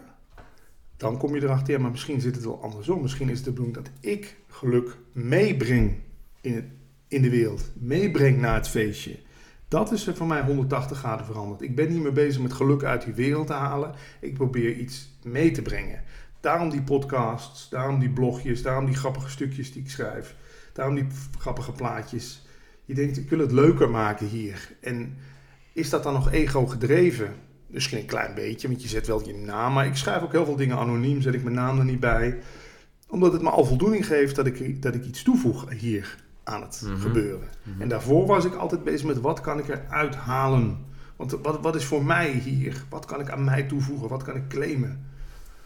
Dan 1.00 1.18
kom 1.18 1.34
je 1.34 1.42
erachter, 1.42 1.72
ja, 1.74 1.80
maar 1.80 1.90
misschien 1.90 2.20
zit 2.20 2.34
het 2.34 2.44
wel 2.44 2.62
andersom. 2.62 3.02
Misschien 3.02 3.28
is 3.28 3.36
het 3.36 3.44
de 3.44 3.50
bedoeling 3.50 3.76
dat 3.76 3.90
ik 4.00 4.36
geluk 4.46 4.96
meebreng 5.12 5.94
in, 6.40 6.72
in 7.08 7.22
de 7.22 7.30
wereld. 7.30 7.70
Meebreng 7.74 8.40
naar 8.40 8.54
het 8.54 8.68
feestje. 8.68 9.18
Dat 9.68 9.92
is 9.92 10.06
er 10.06 10.16
voor 10.16 10.26
mij 10.26 10.42
180 10.42 10.98
graden 10.98 11.26
veranderd. 11.26 11.62
Ik 11.62 11.74
ben 11.74 11.88
niet 11.88 12.02
meer 12.02 12.12
bezig 12.12 12.42
met 12.42 12.52
geluk 12.52 12.82
uit 12.82 13.04
die 13.04 13.14
wereld 13.14 13.46
te 13.46 13.52
halen. 13.52 13.94
Ik 14.20 14.34
probeer 14.34 14.76
iets 14.76 15.18
mee 15.22 15.50
te 15.50 15.62
brengen. 15.62 16.02
Daarom 16.40 16.70
die 16.70 16.82
podcasts, 16.82 17.68
daarom 17.68 17.98
die 17.98 18.10
blogjes, 18.10 18.62
daarom 18.62 18.86
die 18.86 18.96
grappige 18.96 19.30
stukjes 19.30 19.72
die 19.72 19.82
ik 19.82 19.90
schrijf. 19.90 20.36
Daarom 20.72 20.94
die 20.94 21.06
grappige 21.38 21.72
plaatjes. 21.72 22.46
Je 22.84 22.94
denkt, 22.94 23.16
ik 23.16 23.30
wil 23.30 23.38
het 23.38 23.52
leuker 23.52 23.90
maken 23.90 24.26
hier. 24.26 24.76
En 24.80 25.16
is 25.72 25.90
dat 25.90 26.02
dan 26.02 26.12
nog 26.12 26.32
ego 26.32 26.66
gedreven? 26.66 27.34
Misschien 27.70 27.98
een 27.98 28.06
klein 28.06 28.34
beetje, 28.34 28.68
want 28.68 28.82
je 28.82 28.88
zet 28.88 29.06
wel 29.06 29.26
je 29.26 29.34
naam. 29.34 29.72
Maar 29.72 29.86
ik 29.86 29.96
schrijf 29.96 30.22
ook 30.22 30.32
heel 30.32 30.44
veel 30.44 30.56
dingen 30.56 30.76
anoniem, 30.78 31.20
zet 31.22 31.34
ik 31.34 31.42
mijn 31.42 31.54
naam 31.54 31.78
er 31.78 31.84
niet 31.84 32.00
bij. 32.00 32.38
Omdat 33.08 33.32
het 33.32 33.42
me 33.42 33.50
al 33.50 33.64
voldoening 33.64 34.06
geeft 34.06 34.36
dat 34.36 34.46
ik, 34.46 34.82
dat 34.82 34.94
ik 34.94 35.04
iets 35.04 35.22
toevoeg 35.22 35.70
hier 35.78 36.16
aan 36.44 36.62
het 36.62 36.82
Mhm. 36.84 37.00
gebeuren. 37.00 37.48
Mhm. 37.62 37.82
En 37.82 37.88
daarvoor 37.88 38.26
was 38.26 38.44
ik 38.44 38.54
altijd 38.54 38.84
bezig 38.84 39.06
met 39.06 39.20
wat 39.20 39.40
kan 39.40 39.58
ik 39.58 39.68
eruit 39.68 40.14
halen. 40.14 40.78
Want 41.16 41.30
wat, 41.42 41.60
wat 41.60 41.74
is 41.74 41.84
voor 41.84 42.04
mij 42.04 42.30
hier? 42.30 42.84
Wat 42.88 43.04
kan 43.04 43.20
ik 43.20 43.30
aan 43.30 43.44
mij 43.44 43.62
toevoegen? 43.62 44.08
Wat 44.08 44.22
kan 44.22 44.36
ik 44.36 44.48
claimen? 44.48 45.08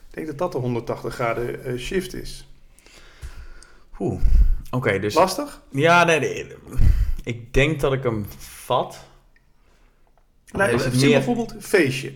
Ik 0.08 0.14
denk 0.14 0.26
dat 0.26 0.38
dat 0.38 0.52
de 0.52 0.58
180 0.58 1.14
graden 1.14 1.64
eh, 1.64 1.76
shift 1.78 2.14
is. 2.14 2.48
Oeh, 3.98 4.20
oké, 4.70 4.98
dus... 4.98 5.14
Lastig? 5.14 5.60
Ja, 5.70 6.04
nee, 6.04 6.18
nee, 6.20 6.54
ik 7.24 7.54
denk 7.54 7.80
dat 7.80 7.92
ik 7.92 8.02
hem 8.02 8.24
vat. 8.38 9.04
Nou, 10.58 10.74
is 10.74 10.84
het 10.84 10.92
zie 10.94 11.02
meer- 11.02 11.12
bijvoorbeeld 11.16 11.54
feestje. 11.60 12.12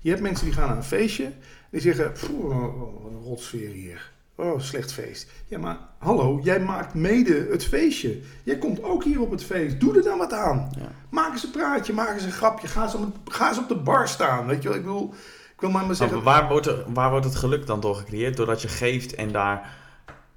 Je 0.00 0.10
hebt 0.10 0.22
mensen 0.22 0.44
die 0.44 0.54
gaan 0.54 0.68
naar 0.68 0.76
een 0.76 0.82
feestje. 0.82 1.32
Die 1.70 1.80
zeggen, 1.80 2.12
"Poeh, 2.12 2.56
wat 3.02 3.10
een 3.12 3.22
rotsfeer 3.22 3.68
hier. 3.70 4.10
Oh, 4.34 4.60
slecht 4.60 4.92
feest. 4.92 5.30
Ja, 5.46 5.58
maar 5.58 5.78
hallo, 5.98 6.40
jij 6.42 6.60
maakt 6.60 6.94
mede 6.94 7.46
het 7.50 7.64
feestje. 7.64 8.18
Jij 8.42 8.58
komt 8.58 8.82
ook 8.82 9.04
hier 9.04 9.20
op 9.20 9.30
het 9.30 9.44
feest. 9.44 9.80
Doe 9.80 9.96
er 9.96 10.02
dan 10.02 10.18
wat 10.18 10.32
aan. 10.32 10.70
Ja. 10.78 10.88
Maak 11.08 11.32
eens 11.32 11.44
een 11.44 11.50
praatje, 11.50 11.92
maak 11.92 12.14
eens 12.14 12.24
een 12.24 12.32
grapje. 12.32 12.68
Ga 12.68 12.82
eens 12.82 12.94
op, 12.94 13.16
ga 13.24 13.48
eens 13.48 13.58
op 13.58 13.68
de 13.68 13.74
bar 13.76 14.08
staan. 14.08 14.46
Weet 14.46 14.62
je 14.62 14.68
wel, 14.68 14.76
ik 14.78 14.84
bedoel... 14.84 15.14
Ik 15.54 15.60
wil 15.60 15.70
maar 15.70 15.86
maar 15.86 15.94
zeggen... 15.94 16.22
Waar, 16.22 16.48
wordt 16.48 16.66
er, 16.66 16.84
waar 16.92 17.10
wordt 17.10 17.24
het 17.24 17.34
geluk 17.34 17.66
dan 17.66 17.80
door 17.80 17.94
gecreëerd? 17.94 18.36
Doordat 18.36 18.62
je 18.62 18.68
geeft 18.68 19.14
en 19.14 19.32
daar 19.32 19.70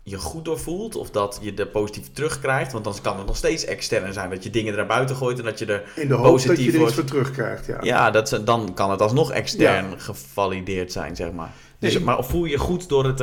je 0.08 0.18
goed 0.18 0.46
door 0.46 0.60
voelt? 0.60 0.96
Of 0.96 1.10
dat 1.10 1.40
je 1.42 1.54
er 1.54 1.68
positief 1.68 2.12
terugkrijgt? 2.12 2.72
Want 2.72 2.84
dan 2.84 2.96
kan 3.02 3.18
het 3.18 3.26
nog 3.26 3.38
steeds 3.38 3.66
extern 3.66 4.14
zijn. 4.14 4.30
Dat 4.30 4.44
je 4.44 4.50
dingen 4.50 4.78
er 4.78 4.86
buiten 4.86 5.16
gooit 5.16 5.40
en 5.40 5.46
dat 5.46 5.60
je 5.60 5.66
er... 5.66 5.84
In 5.96 6.08
de 6.08 6.14
hoop 6.14 6.24
dat 6.24 6.32
positief 6.32 6.66
je 6.66 6.78
er 6.78 6.84
iets 6.86 6.94
voor 6.94 7.04
terugkrijgt, 7.04 7.66
ja. 7.66 7.78
Ja, 7.82 8.12
dat, 8.12 8.42
dan 8.44 8.74
kan 8.74 8.92
het 8.92 9.02
alsnog 9.02 9.32
extern 9.32 10.00
gevalideerd 10.00 10.92
zijn, 10.92 11.16
zeg 11.16 11.32
maar. 11.32 11.54
Dus, 11.80 11.94
Nee. 11.94 12.04
Maar 12.04 12.24
voel 12.24 12.46
je 12.46 12.52
je 12.52 12.58
goed 12.58 12.90
door 12.90 13.06
het 13.06 13.18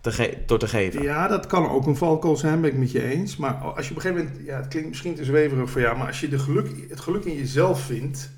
te, 0.00 0.38
door 0.46 0.58
te 0.58 0.68
geven? 0.68 1.02
Ja, 1.02 1.28
dat 1.28 1.46
kan 1.46 1.70
ook 1.70 1.86
een 1.86 1.96
valkuil 1.96 2.36
zijn, 2.36 2.60
ben 2.60 2.70
ik 2.70 2.76
met 2.76 2.90
je 2.90 3.02
eens. 3.02 3.36
Maar 3.36 3.54
als 3.54 3.84
je 3.84 3.90
op 3.90 3.96
een 3.96 4.02
gegeven 4.02 4.24
moment, 4.24 4.46
ja, 4.46 4.56
het 4.56 4.68
klinkt 4.68 4.88
misschien 4.88 5.14
te 5.14 5.24
zweverig 5.24 5.70
voor 5.70 5.80
jou, 5.80 5.96
maar 5.96 6.06
als 6.06 6.20
je 6.20 6.28
de 6.28 6.38
geluk, 6.38 6.86
het 6.88 7.00
geluk 7.00 7.24
in 7.24 7.36
jezelf 7.36 7.80
vindt, 7.80 8.30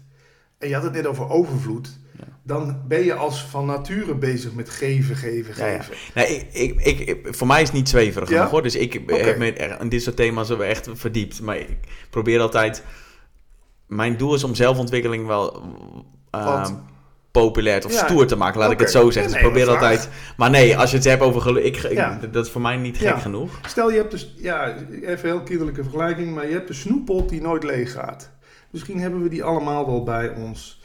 en 0.58 0.68
je 0.68 0.74
had 0.74 0.82
het 0.82 0.92
net 0.92 1.06
over 1.06 1.28
overvloed. 1.28 1.98
Dan 2.42 2.82
ben 2.88 3.04
je 3.04 3.14
als 3.14 3.44
van 3.44 3.66
nature 3.66 4.14
bezig 4.14 4.52
met 4.54 4.70
geven, 4.70 5.16
geven, 5.16 5.54
Ja, 5.56 5.66
ja. 5.66 5.82
geven. 5.82 5.94
Nee, 6.14 6.46
ik, 6.52 6.80
ik, 6.84 6.98
ik, 7.00 7.34
voor 7.34 7.46
mij 7.46 7.60
is 7.62 7.68
het 7.68 7.76
niet 7.76 7.88
zweverig 7.88 8.28
Ja? 8.28 8.48
hoor. 8.48 8.62
Dus 8.62 8.76
ik 8.76 8.92
heb 9.06 9.38
me 9.38 9.52
in 9.80 9.88
dit 9.88 10.02
soort 10.02 10.16
thema's 10.16 10.50
echt 10.50 10.88
verdiept. 10.92 11.40
Maar 11.40 11.56
ik 11.56 11.76
probeer 12.10 12.40
altijd... 12.40 12.82
Mijn 13.86 14.16
doel 14.16 14.34
is 14.34 14.44
om 14.44 14.54
zelfontwikkeling 14.54 15.26
wel 15.26 15.62
eh, 16.30 16.44
Want- 16.44 16.78
populair 17.30 17.84
of 17.84 17.92
stoer 17.92 18.26
te 18.26 18.36
maken. 18.36 18.60
Laat 18.60 18.70
ik 18.70 18.78
het 18.78 18.90
zo 18.90 19.10
zeggen. 19.10 19.22
Nee, 19.22 19.26
Dus 19.32 19.36
ik 19.40 19.42
probeer 19.42 19.64
vraag. 19.64 19.74
altijd... 19.74 20.08
Maar 20.36 20.50
nee, 20.50 20.76
als 20.78 20.90
je 20.90 20.96
het 20.96 21.04
hebt 21.04 21.22
over 21.22 21.40
geluk... 21.40 21.64
Ik. 21.76 22.32
Dat 22.32 22.44
is 22.46 22.52
voor 22.52 22.60
mij 22.60 22.76
niet 22.76 22.98
gek 22.98 23.20
genoeg. 23.20 23.60
Stel 23.66 23.90
je 23.90 23.96
hebt 23.96 24.10
dus, 24.10 24.34
ja, 24.36 24.74
even 25.02 25.28
heel 25.28 25.42
kinderlijke 25.42 25.82
vergelijking, 25.82 26.34
maar 26.34 26.46
je 26.46 26.52
hebt 26.52 26.68
een 26.68 26.74
snoeppot 26.74 27.28
die 27.28 27.40
nooit 27.40 27.64
leeg 27.64 27.92
gaat. 27.92 28.30
Misschien 28.70 29.00
hebben 29.00 29.22
we 29.22 29.28
die 29.28 29.44
allemaal 29.44 29.86
wel 29.86 30.02
bij 30.02 30.30
ons. 30.34 30.80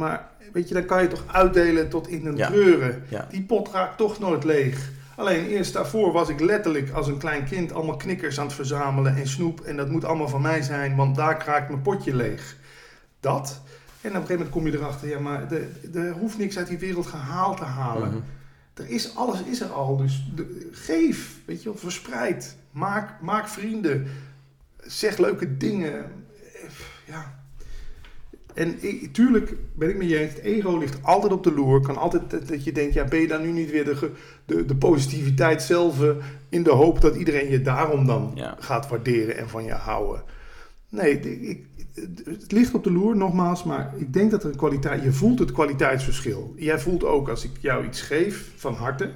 Maar 0.00 0.28
weet 0.52 0.68
je, 0.68 0.74
dan 0.74 0.84
kan 0.84 1.02
je 1.02 1.08
toch 1.08 1.24
uitdelen 1.26 1.88
tot 1.88 2.08
in 2.08 2.26
een 2.26 2.36
Ja. 2.36 2.48
Ja. 3.08 3.26
Die 3.30 3.42
pot 3.42 3.68
raakt 3.72 3.96
toch 3.96 4.18
nooit 4.18 4.44
leeg. 4.44 4.90
Alleen 5.16 5.46
eerst 5.46 5.72
daarvoor 5.72 6.12
was 6.12 6.28
ik 6.28 6.40
letterlijk 6.40 6.90
als 6.90 7.06
een 7.06 7.18
klein 7.18 7.44
kind 7.44 7.72
allemaal 7.72 7.96
knikkers 7.96 8.38
aan 8.40 8.46
het 8.46 8.54
verzamelen 8.54 9.16
en 9.16 9.26
snoep. 9.28 9.60
En 9.60 9.76
dat 9.76 9.88
moet 9.90 10.04
allemaal 10.04 10.28
van 10.28 10.42
mij 10.42 10.62
zijn, 10.62 10.96
want 10.96 11.16
daar 11.16 11.42
raakt 11.46 11.68
mijn 11.68 11.82
potje 11.82 12.14
leeg. 12.16 12.56
Dat. 13.20 13.60
En 14.00 14.10
op 14.10 14.14
een 14.16 14.20
gegeven 14.26 14.34
moment 14.34 14.50
kom 14.50 14.66
je 14.66 14.72
erachter, 14.72 15.08
ja, 15.08 15.18
maar 15.18 15.52
er, 15.94 16.10
hoeft 16.12 16.38
niks 16.38 16.58
uit 16.58 16.66
die 16.68 16.78
wereld 16.78 17.06
gehaald 17.06 17.56
te 17.56 17.64
halen. 17.64 18.08
Mhm. 18.08 18.18
Er 18.74 18.88
is, 18.90 19.16
alles 19.16 19.42
is 19.42 19.60
er 19.60 19.72
al, 19.72 19.96
dus 19.96 20.30
de- 20.34 20.68
geef, 20.72 21.38
weet 21.44 21.62
je 21.62 21.68
wel, 21.68 21.78
verspreid. 21.78 22.56
Maak, 22.70 23.20
maak 23.20 23.48
vrienden. 23.48 24.06
Zeg 24.80 25.18
leuke 25.18 25.56
dingen. 25.56 25.92
Eh, 25.94 26.70
Ja. 27.04 27.39
En 28.54 28.76
ik, 28.82 29.12
tuurlijk 29.12 29.54
ben 29.74 29.88
ik 29.88 29.96
met 29.96 30.08
je 30.08 30.18
eens, 30.18 30.32
het 30.34 30.42
ego 30.42 30.76
ligt 30.78 30.98
altijd 31.02 31.32
op 31.32 31.44
de 31.44 31.52
loer. 31.52 31.80
Kan 31.80 31.96
altijd 31.96 32.48
dat- 32.48 32.64
je 32.64 32.72
denkt, 32.72 32.94
ja, 32.94 33.04
ben 33.04 33.20
je 33.20 33.26
dan 33.28 33.42
nu 33.42 33.50
niet 33.52 33.70
weer 33.70 33.84
de, 33.84 34.10
de, 34.44 34.64
de 34.64 34.76
positiviteit 34.76 35.62
zelf 35.62 36.02
eh, 36.02 36.10
in 36.48 36.62
de 36.62 36.70
hoop 36.70 37.00
dat 37.00 37.16
iedereen 37.16 37.50
je 37.50 37.62
daarom 37.62 38.06
dan 38.06 38.32
Ja. 38.34 38.56
gaat 38.58 38.88
waarderen 38.88 39.36
en 39.36 39.48
van 39.48 39.64
je 39.64 39.72
houden. 39.72 40.22
Nee, 40.88 41.20
ik, 41.20 41.64
het- 41.94 42.22
het 42.24 42.52
ligt 42.52 42.74
op 42.74 42.84
de 42.84 42.92
loer, 42.92 43.16
nogmaals, 43.16 43.64
maar 43.64 43.94
ik 43.96 44.12
denk 44.12 44.30
dat 44.30 44.42
er 44.44 44.50
een 44.50 44.56
kwaliteit... 44.56 45.02
Je 45.02 45.12
voelt 45.12 45.38
het 45.38 45.52
kwaliteitsverschil. 45.52 46.54
Jij 46.56 46.78
voelt 46.78 47.04
ook 47.04 47.28
als 47.28 47.44
ik 47.44 47.50
jou 47.60 47.84
iets 47.86 48.00
geef 48.00 48.50
van 48.56 48.74
harte... 48.74 49.10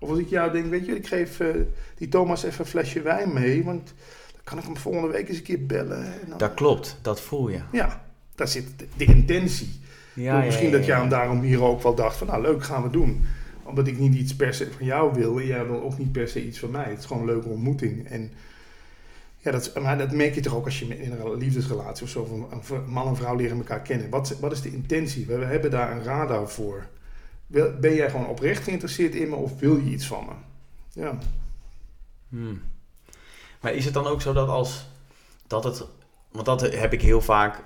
of 0.00 0.08
als 0.08 0.18
ik 0.18 0.28
jou 0.28 0.52
denk, 0.52 0.70
weet 0.70 0.86
je, 0.86 0.96
ik 0.96 1.06
geef 1.06 1.40
eh, 1.40 1.48
die 1.96 2.08
Thomas 2.08 2.42
even 2.44 2.60
een 2.60 2.66
flesje 2.70 3.02
wijn 3.02 3.32
mee... 3.32 3.64
want 3.64 3.94
dan 4.32 4.40
kan 4.44 4.58
ik 4.58 4.64
hem 4.64 4.76
volgende 4.76 5.08
week 5.08 5.28
eens 5.28 5.38
een 5.38 5.42
keer 5.44 5.66
bellen. 5.66 6.04
En 6.04 6.28
dan, 6.28 6.38
Dat 6.38 6.54
klopt, 6.54 6.98
dat 7.02 7.20
voel 7.20 7.48
je. 7.48 7.58
Ja, 7.72 8.04
daar 8.36 8.48
zit 8.48 8.66
de, 8.96 9.04
intentie. 9.04 9.80
Ja, 10.14 10.40
Misschien 10.40 10.66
ja, 10.66 10.72
ja, 10.72 10.76
dat 10.76 10.86
jij 10.86 10.96
hem 10.96 11.08
daarom 11.08 11.40
hier 11.40 11.62
ook 11.62 11.82
wel 11.82 11.94
dacht 11.94 12.16
van... 12.16 12.26
nou, 12.26 12.42
leuk, 12.42 12.64
gaan 12.64 12.82
we 12.82 12.90
doen. 12.90 13.24
Omdat 13.62 13.86
ik 13.86 13.98
niet 13.98 14.14
iets 14.14 14.36
per 14.36 14.54
se 14.54 14.72
van 14.76 14.86
jou 14.86 15.14
wil... 15.14 15.38
en 15.38 15.46
jij 15.46 15.66
wil 15.66 15.82
ook 15.82 15.98
niet 15.98 16.12
per 16.12 16.28
se 16.28 16.46
iets 16.46 16.58
van 16.58 16.70
mij. 16.70 16.88
Het 16.88 16.98
is 16.98 17.04
gewoon 17.04 17.22
een 17.22 17.28
leuke 17.28 17.48
ontmoeting. 17.48 18.08
En 18.08 18.32
ja, 19.38 19.50
dat, 19.50 19.80
maar 19.80 19.98
dat 19.98 20.12
merk 20.12 20.34
je 20.34 20.40
toch 20.40 20.54
ook 20.54 20.64
als 20.64 20.78
je 20.78 21.02
in 21.02 21.12
een 21.12 21.36
liefdesrelatie 21.36 22.04
of 22.04 22.10
zo... 22.10 22.24
van 22.24 22.62
een 22.70 22.90
man 22.90 23.06
en 23.06 23.16
vrouw 23.16 23.36
leren 23.36 23.56
elkaar 23.56 23.80
kennen. 23.80 24.10
Wat, 24.10 24.38
wat 24.40 24.52
is 24.52 24.62
de 24.62 24.72
intentie? 24.72 25.26
We, 25.26 25.32
hebben 25.32 25.70
daar 25.70 25.92
een 25.92 26.02
radar 26.02 26.48
voor. 26.48 26.86
Ben 27.80 27.94
jij 27.94 28.10
gewoon 28.10 28.26
oprecht 28.26 28.64
geïnteresseerd 28.64 29.14
in 29.14 29.28
me 29.28 29.34
of 29.34 29.58
wil 29.58 29.76
je 29.76 29.90
iets 29.90 30.06
van 30.06 30.24
me? 30.24 30.32
Ja. 31.00 31.18
Hmm. 32.28 32.60
Maar 33.60 33.74
is 33.74 33.84
het 33.84 33.94
dan 33.94 34.06
ook 34.06 34.20
zo 34.20 34.32
dat 34.32 34.48
als 34.48 34.88
dat 35.46 35.64
het, 35.64 35.84
want 36.30 36.46
dat 36.46 36.60
heb 36.60 36.92
ik 36.92 37.02
heel 37.02 37.20
vaak. 37.20 37.64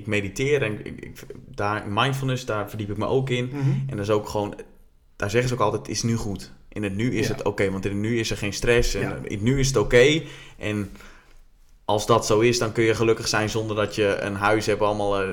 Ik 0.00 0.06
mediteer 0.06 0.62
en 0.62 0.72
ik, 0.86 1.00
ik- 1.04 1.26
daar 1.48 1.88
mindfulness, 1.88 2.44
daar 2.44 2.68
verdiep 2.68 2.90
ik 2.90 2.96
me 2.96 3.06
ook 3.06 3.30
in. 3.30 3.50
En 3.86 3.96
dat 3.96 3.98
is 4.06 4.10
ook 4.10 4.28
gewoon, 4.28 4.54
daar 5.16 5.30
zeggen 5.30 5.48
ze 5.48 5.54
ook 5.54 5.60
altijd, 5.60 5.82
het 5.86 5.90
is 5.96 6.02
nu 6.02 6.16
goed. 6.16 6.52
In 6.68 6.82
het 6.82 6.96
nu 6.96 7.14
is 7.16 7.26
Ja. 7.26 7.32
het 7.34 7.44
oké, 7.44 7.70
want 7.70 7.84
in 7.84 7.90
het 7.90 8.00
nu 8.00 8.18
is 8.18 8.30
er 8.30 8.36
geen 8.36 8.52
stress. 8.52 8.94
En 8.94 9.00
Ja. 9.00 9.14
in 9.22 9.32
het 9.34 9.42
nu 9.42 9.58
is 9.58 9.66
het 9.66 9.76
oké. 9.76 10.22
En 10.58 10.90
als 11.84 12.06
dat 12.06 12.26
zo 12.26 12.40
is, 12.40 12.58
dan 12.58 12.72
kun 12.72 12.84
je 12.84 12.94
gelukkig 12.94 13.28
zijn 13.28 13.50
zonder 13.50 13.76
dat 13.76 13.94
je 13.94 14.16
een 14.20 14.34
huis 14.34 14.66
hebt, 14.66 14.80
allemaal 14.80 15.22
eh, 15.22 15.28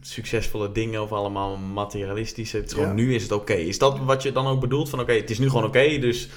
succesvolle 0.00 0.72
dingen 0.72 1.02
of 1.02 1.12
allemaal 1.12 1.56
materialistische. 1.56 2.56
Het 2.56 2.66
is 2.66 2.72
gewoon, 2.72 2.88
Ja. 2.88 2.94
nu 2.94 3.14
is 3.14 3.22
het 3.22 3.32
oké. 3.32 3.52
Is 3.52 3.78
dat 3.78 3.98
wat 3.98 4.22
je 4.22 4.32
dan 4.32 4.46
ook 4.46 4.60
bedoelt? 4.60 4.88
Van 4.88 5.00
oké, 5.00 5.12
het 5.12 5.30
is 5.30 5.38
nu 5.38 5.48
gewoon 5.48 5.64
oké, 5.64 5.98
dus 5.98 6.28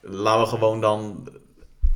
laten 0.00 0.42
we 0.42 0.48
gewoon 0.48 0.80
dan 0.80 1.28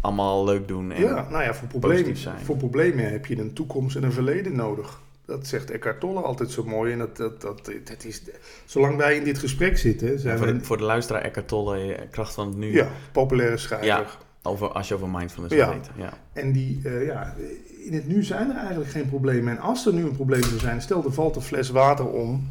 allemaal 0.03 0.45
leuk 0.45 0.69
doen. 0.69 0.93
En, 0.93 1.03
Ja, 1.03 1.27
nou 1.31 1.43
ja, 1.43 1.55
voor 1.55 1.69
problemen, 1.69 2.17
zijn. 2.17 2.39
voor 2.45 2.57
problemen 2.57 3.11
heb 3.11 3.27
je 3.27 3.39
een 3.39 3.53
toekomst 3.53 3.97
en 3.97 4.03
een 4.03 4.13
verleden 4.13 4.57
nodig. 4.57 5.01
Dat 5.27 5.47
zegt 5.47 5.71
Eckhart 5.71 6.01
Tolle 6.01 6.21
altijd 6.21 6.51
zo 6.51 6.65
mooi. 6.65 6.93
En 6.93 6.99
dat, 6.99 7.17
dat, 7.17 7.41
dat, 7.41 7.65
dat 7.85 8.05
is, 8.05 8.23
zolang 8.65 8.97
wij 8.97 9.17
in 9.17 9.25
dit 9.25 9.39
gesprek 9.39 9.79
zitten, 9.79 10.19
zijn 10.19 10.39
voor, 10.39 10.47
de, 10.47 10.61
voor 10.65 10.77
de 10.77 10.83
luisteraar 10.85 11.23
Eckhart 11.23 11.49
Tolle, 11.49 11.95
eh, 11.95 12.03
kracht 12.11 12.35
van 12.35 12.47
het 12.47 12.57
nu. 12.57 12.73
ja, 12.75 12.89
populaire 13.13 13.57
schrijver. 13.57 13.87
Ja. 13.87 14.05
Over, 14.43 14.69
als 14.69 14.89
je 14.89 14.95
over 14.95 15.09
mindfulness 15.09 15.55
Ja. 15.55 15.69
weten. 15.75 15.93
Ja. 15.97 16.13
En 16.33 16.53
die, 16.53 16.81
eh, 16.85 17.07
ja, 17.07 17.35
in 17.85 17.93
het 17.93 18.07
nu 18.07 18.23
zijn 18.25 18.51
er 18.51 18.57
eigenlijk 18.57 18.91
geen 18.91 19.09
problemen. 19.09 19.53
En 19.57 19.63
als 19.63 19.87
er 19.87 19.93
nu 19.95 20.03
een 20.05 20.13
probleem 20.17 20.43
zou 20.43 20.59
zijn, 20.59 20.81
stel 20.83 21.05
er 21.05 21.13
valt 21.13 21.37
een 21.37 21.43
fles 21.43 21.71
water 21.71 22.07
om, 22.09 22.49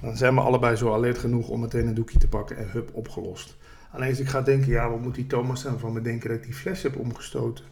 dan 0.00 0.16
zijn 0.16 0.34
we 0.34 0.40
allebei 0.40 0.76
zo 0.76 0.92
alert 0.92 1.18
genoeg 1.18 1.48
om 1.48 1.60
meteen 1.60 1.86
een 1.86 1.94
doekje 1.94 2.18
te 2.18 2.28
pakken 2.28 2.56
en 2.56 2.68
hup, 2.70 2.90
opgelost. 2.92 3.56
Alleen 3.90 4.08
als 4.08 4.20
ik 4.20 4.28
ga 4.28 4.40
denken, 4.40 4.68
ja, 4.68 4.90
wat 4.90 5.00
moet 5.00 5.14
die 5.14 5.26
Thomas 5.26 5.62
dan 5.62 5.78
van 5.78 5.92
me 5.92 6.00
denken 6.00 6.28
dat 6.28 6.38
ik 6.38 6.44
die 6.44 6.54
fles 6.54 6.82
heb 6.82 6.96
omgestoten? 6.96 7.64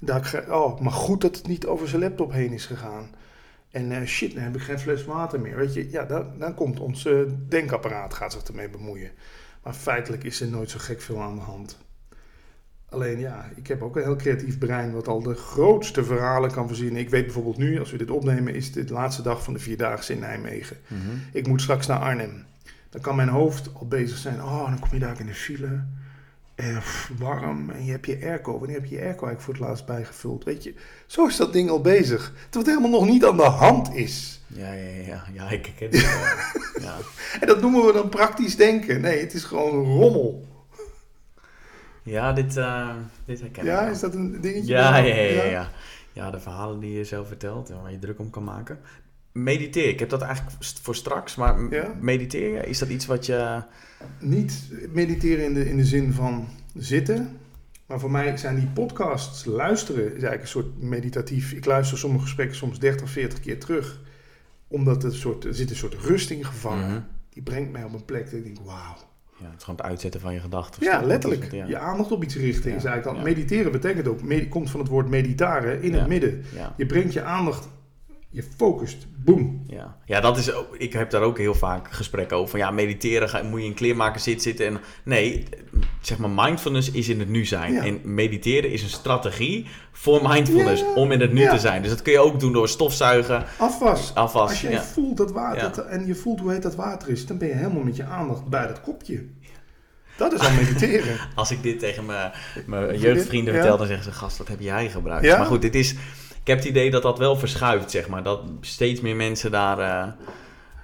Ik 0.00 0.24
ga, 0.24 0.44
oh, 0.48 0.80
maar 0.80 0.92
goed 0.92 1.20
dat 1.20 1.36
het 1.36 1.46
niet 1.46 1.66
over 1.66 1.88
zijn 1.88 2.02
laptop 2.02 2.32
heen 2.32 2.52
is 2.52 2.66
gegaan. 2.66 3.10
En 3.70 3.92
eh, 3.92 4.06
shit, 4.06 4.34
dan 4.34 4.42
heb 4.42 4.54
ik 4.54 4.62
geen 4.62 4.78
fles 4.78 5.04
water 5.04 5.40
meer. 5.40 5.56
Weet 5.56 5.74
je, 5.74 5.90
ja, 5.90 6.04
dan, 6.04 6.38
dan 6.38 6.54
komt 6.54 6.80
ons 6.80 7.06
eh, 7.06 7.20
denkapparaat, 7.48 8.14
gaat 8.14 8.32
zich 8.32 8.42
ermee 8.42 8.68
bemoeien. 8.68 9.10
Maar 9.62 9.74
feitelijk 9.74 10.24
is 10.24 10.40
er 10.40 10.48
nooit 10.48 10.70
zo 10.70 10.78
gek 10.78 11.00
veel 11.00 11.22
aan 11.22 11.34
de 11.34 11.40
hand. 11.40 11.78
Alleen 12.88 13.18
ja, 13.18 13.50
ik 13.54 13.66
heb 13.66 13.82
ook 13.82 13.96
een 13.96 14.02
heel 14.02 14.16
creatief 14.16 14.58
brein 14.58 14.92
wat 14.92 15.08
al 15.08 15.22
de 15.22 15.34
grootste 15.34 16.04
verhalen 16.04 16.50
kan 16.50 16.66
verzinnen. 16.66 17.00
Ik 17.00 17.10
weet 17.10 17.24
bijvoorbeeld 17.24 17.56
nu, 17.56 17.78
als 17.78 17.90
we 17.90 17.98
dit 17.98 18.10
opnemen, 18.10 18.54
is 18.54 18.72
dit 18.72 18.88
de 18.88 18.94
laatste 18.94 19.22
dag 19.22 19.42
van 19.42 19.52
de 19.52 19.58
Vierdaagse 19.58 20.12
in 20.12 20.18
Nijmegen. 20.18 20.76
Mhm. 20.86 21.16
Ik 21.32 21.46
moet 21.46 21.62
straks 21.62 21.86
naar 21.86 21.98
Arnhem. 21.98 22.44
Dan 22.90 23.00
kan 23.00 23.16
mijn 23.16 23.28
hoofd 23.28 23.70
al 23.74 23.86
bezig 23.88 24.18
zijn. 24.18 24.42
Oh, 24.42 24.64
dan 24.68 24.78
kom 24.78 24.88
je 24.92 24.98
daar 24.98 25.20
in 25.20 25.26
de 25.26 25.34
file. 25.34 25.84
En 26.54 26.78
pff, 26.78 27.10
warm. 27.18 27.70
En 27.70 27.84
je 27.84 27.90
hebt 27.90 28.06
je 28.06 28.18
airco. 28.22 28.58
Wanneer 28.58 28.76
heb 28.76 28.84
je 28.84 28.94
je 28.94 29.02
airco 29.02 29.26
eigenlijk 29.26 29.40
voor 29.40 29.54
het 29.54 29.62
laatst 29.62 29.86
bijgevuld? 29.86 30.44
Weet 30.44 30.62
je, 30.62 30.74
zo 31.06 31.26
is 31.26 31.36
dat 31.36 31.52
ding 31.52 31.70
al 31.70 31.80
bezig. 31.80 32.32
Terwijl 32.50 32.64
het 32.64 32.66
helemaal 32.66 33.00
nog 33.00 33.08
niet 33.10 33.24
aan 33.24 33.36
de 33.36 33.42
hand 33.42 33.94
is. 33.94 34.40
Ja, 34.46 34.72
ja, 34.72 35.02
ja, 35.06 35.24
ja, 35.32 35.48
ik 35.50 35.72
ken 35.76 35.90
het 35.90 36.02
wel. 36.02 36.82
ja. 36.88 36.96
En 37.40 37.46
dat 37.46 37.60
noemen 37.60 37.86
we 37.86 37.92
dan 37.92 38.08
praktisch 38.08 38.56
denken. 38.56 39.00
Nee, 39.00 39.20
het 39.20 39.34
is 39.34 39.44
gewoon 39.44 39.84
rommel. 39.84 40.46
ja, 42.02 42.32
dit, 42.32 42.56
eh, 42.56 42.90
dit 43.24 43.40
herken 43.40 43.62
ik 43.62 43.68
Ja, 43.68 43.82
wel. 43.82 43.90
is 43.90 44.00
dat 44.00 44.14
een 44.14 44.40
dingetje? 44.40 44.72
Ja, 44.72 44.96
ja, 44.96 45.14
ja, 45.14 45.32
ja, 45.32 45.44
ja. 45.44 45.68
Ja, 46.12 46.30
de 46.30 46.40
verhalen 46.40 46.80
die 46.80 46.92
je 46.92 47.04
zelf 47.04 47.26
vertelt 47.28 47.70
en 47.70 47.82
waar 47.82 47.90
je 47.90 47.98
druk 47.98 48.18
om 48.18 48.30
kan 48.30 48.44
maken. 48.44 48.78
Mediteer, 49.32 49.88
ik 49.88 49.98
heb 49.98 50.08
dat 50.08 50.22
eigenlijk 50.22 50.56
voor 50.82 50.94
straks, 50.94 51.34
maar 51.34 51.58
m- 51.58 51.72
Ja. 51.72 51.94
mediteer 52.00 52.52
je, 52.54 52.66
is 52.66 52.78
dat 52.78 52.88
iets 52.88 53.06
wat 53.06 53.26
je... 53.26 53.62
Niet 54.20 54.62
mediteren 54.92 55.44
in 55.44 55.54
de, 55.54 55.68
in 55.70 55.76
de 55.76 55.84
zin 55.84 56.12
van 56.12 56.48
zitten. 56.74 57.36
Maar 57.86 58.00
voor 58.00 58.10
mij 58.10 58.36
zijn 58.36 58.56
die 58.56 58.66
podcasts, 58.68 59.44
luisteren, 59.44 60.04
is 60.04 60.10
eigenlijk 60.10 60.42
een 60.42 60.48
soort 60.48 60.82
meditatief. 60.82 61.52
Ik 61.52 61.64
luister 61.64 61.98
sommige 61.98 62.22
gesprekken 62.24 62.56
soms 62.56 62.78
30, 62.78 63.10
40 63.10 63.40
keer 63.40 63.60
terug. 63.60 64.00
Omdat 64.68 65.04
er, 65.04 65.14
soort, 65.14 65.44
er 65.44 65.54
zit 65.54 65.70
een 65.70 65.76
soort 65.76 65.94
rust 65.94 66.30
in 66.30 66.44
gevangen. 66.44 66.88
Mhm. 66.90 67.00
Die 67.30 67.42
brengt 67.42 67.72
mij 67.72 67.84
op 67.84 67.92
een 67.92 68.04
plek 68.04 68.24
dat 68.24 68.32
ik 68.32 68.44
denk, 68.44 68.58
wauw. 68.64 68.96
Ja, 69.40 69.44
het 69.46 69.56
is 69.58 69.64
gewoon 69.64 69.80
het 69.80 69.88
uitzetten 69.88 70.20
van 70.20 70.32
je 70.34 70.40
gedachten. 70.40 70.82
Ja, 70.84 71.02
letterlijk. 71.02 71.52
Ja. 71.52 71.66
Je 71.66 71.78
aandacht 71.78 72.12
op 72.12 72.22
iets 72.22 72.36
richten 72.36 72.70
Ja, 72.70 72.76
is 72.76 72.84
eigenlijk 72.84 73.16
ja. 73.16 73.22
Mediteren 73.24 73.72
betekent 73.72 74.08
ook, 74.08 74.22
me- 74.22 74.48
komt 74.48 74.70
van 74.70 74.80
het 74.80 74.88
woord 74.88 75.08
meditaren, 75.08 75.82
in 75.82 75.94
het 75.94 76.06
midden. 76.06 76.44
Je 76.76 76.86
brengt 76.86 77.12
je 77.12 77.22
aandacht, 77.22 77.68
je 78.30 78.42
focust, 78.56 79.06
boem. 79.24 79.64
Ja, 79.66 79.96
ja 80.04 80.20
dat 80.20 80.36
is 80.38 80.52
ook, 80.52 80.76
ik 80.76 80.92
heb 80.92 81.10
daar 81.10 81.22
ook 81.22 81.38
heel 81.38 81.54
vaak 81.54 81.92
gesprekken 81.92 82.36
over. 82.36 82.50
Van 82.50 82.58
ja, 82.58 82.70
mediteren, 82.70 83.28
ga, 83.28 83.42
moet 83.42 83.60
je 83.60 83.66
in 83.66 83.74
kleermaker 83.74 84.20
zitten, 84.20 84.42
zitten. 84.42 84.66
En, 84.66 84.80
nee, 85.02 85.44
zeg 86.00 86.18
maar, 86.18 86.30
mindfulness 86.30 86.90
is 86.90 87.08
in 87.08 87.18
het 87.18 87.28
nu 87.28 87.44
zijn. 87.44 87.72
Ja. 87.72 87.84
En 87.84 88.00
mediteren 88.14 88.70
is 88.70 88.82
een 88.82 88.88
strategie 88.88 89.66
voor 89.92 90.28
mindfulness, 90.28 90.82
Ja, 90.82 90.94
om 90.94 91.12
in 91.12 91.20
het 91.20 91.32
nu 91.32 91.40
ja. 91.40 91.52
te 91.54 91.58
zijn. 91.58 91.82
Dus 91.82 91.90
dat 91.90 92.02
kun 92.02 92.12
je 92.12 92.18
ook 92.18 92.40
doen 92.40 92.52
door 92.52 92.68
stofzuigen, 92.68 93.44
Afwas. 93.58 94.14
afwas. 94.14 94.50
Als 94.50 94.60
ja. 94.60 94.82
voelt 94.82 95.16
dat 95.16 95.32
water 95.32 95.72
dat- 95.74 95.86
en 95.86 96.06
je 96.06 96.14
voelt 96.14 96.40
hoe 96.40 96.52
heet 96.52 96.62
dat 96.62 96.74
water 96.74 97.08
is, 97.08 97.26
dan 97.26 97.38
ben 97.38 97.48
je 97.48 97.54
helemaal 97.54 97.82
met 97.82 97.96
je 97.96 98.04
aandacht 98.04 98.46
bij 98.46 98.66
dat 98.66 98.80
kopje. 98.80 99.24
Dat 100.16 100.32
is 100.32 100.40
al 100.40 100.52
mediteren. 100.52 101.16
Als 101.34 101.50
ik 101.50 101.62
dit 101.62 101.78
tegen 101.78 102.06
mijn, 102.06 102.32
mijn 102.66 102.98
jeugdvrienden 102.98 103.54
vertel, 103.54 103.76
dan 103.76 103.86
zeggen 103.86 104.04
ze: 104.04 104.12
Gast, 104.12 104.38
wat 104.38 104.48
heb 104.48 104.60
jij 104.60 104.88
gebruikt? 104.88 105.24
Ja? 105.24 105.38
Maar 105.38 105.46
goed, 105.46 105.62
dit 105.62 105.74
is. 105.74 105.94
Ik 106.48 106.54
heb 106.54 106.62
het 106.62 106.72
idee 106.72 106.90
dat 106.90 107.02
dat 107.02 107.18
wel 107.18 107.36
verschuift, 107.36 107.90
zeg 107.90 108.08
maar. 108.08 108.22
Dat 108.22 108.40
steeds 108.60 109.00
meer 109.00 109.16
mensen 109.16 109.50
daar. 109.50 109.78
eh, 109.78 110.12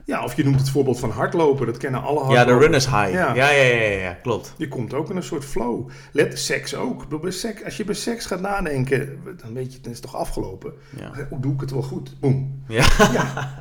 Ja, 0.07 0.25
of 0.25 0.37
je 0.37 0.45
noemt 0.45 0.59
het 0.61 0.71
voorbeeld 0.71 0.99
van 1.01 1.11
hardlopen. 1.11 1.67
Dat 1.67 1.77
kennen 1.77 2.03
alle 2.03 2.19
ja, 2.21 2.25
hardlopers. 2.25 2.55
de 2.57 2.61
runners 2.63 2.85
high. 2.87 3.11
Ja, 3.13 3.35
Ja. 3.35 3.51
ja, 3.51 3.51
ja, 3.51 3.75
ja, 3.83 3.99
ja, 3.99 4.13
klopt. 4.23 4.55
Je 4.57 4.69
komt 4.69 4.95
ook 4.95 5.11
in 5.11 5.17
een 5.17 5.23
soort 5.23 5.45
flow. 5.45 5.89
Let 6.13 6.39
seks 6.39 6.75
ook. 6.75 7.21
Bij 7.21 7.31
seks, 7.31 7.65
als 7.65 7.77
je 7.77 7.85
bij 7.85 7.95
seks 7.95 8.27
gaat 8.27 8.41
nadenken, 8.41 9.19
dan 9.43 9.55
weet 9.55 9.73
je, 9.73 9.79
het 9.83 9.87
is 9.93 10.01
toch 10.01 10.17
afgelopen. 10.17 10.73
Ja. 10.99 11.11
Hoe 11.29 11.41
doe 11.41 11.55
ik 11.55 11.61
het 11.61 11.71
wel 11.71 11.83
goed? 11.83 12.21
Boom. 12.21 12.63
Ja. 12.69 12.85
Ja. 13.13 13.59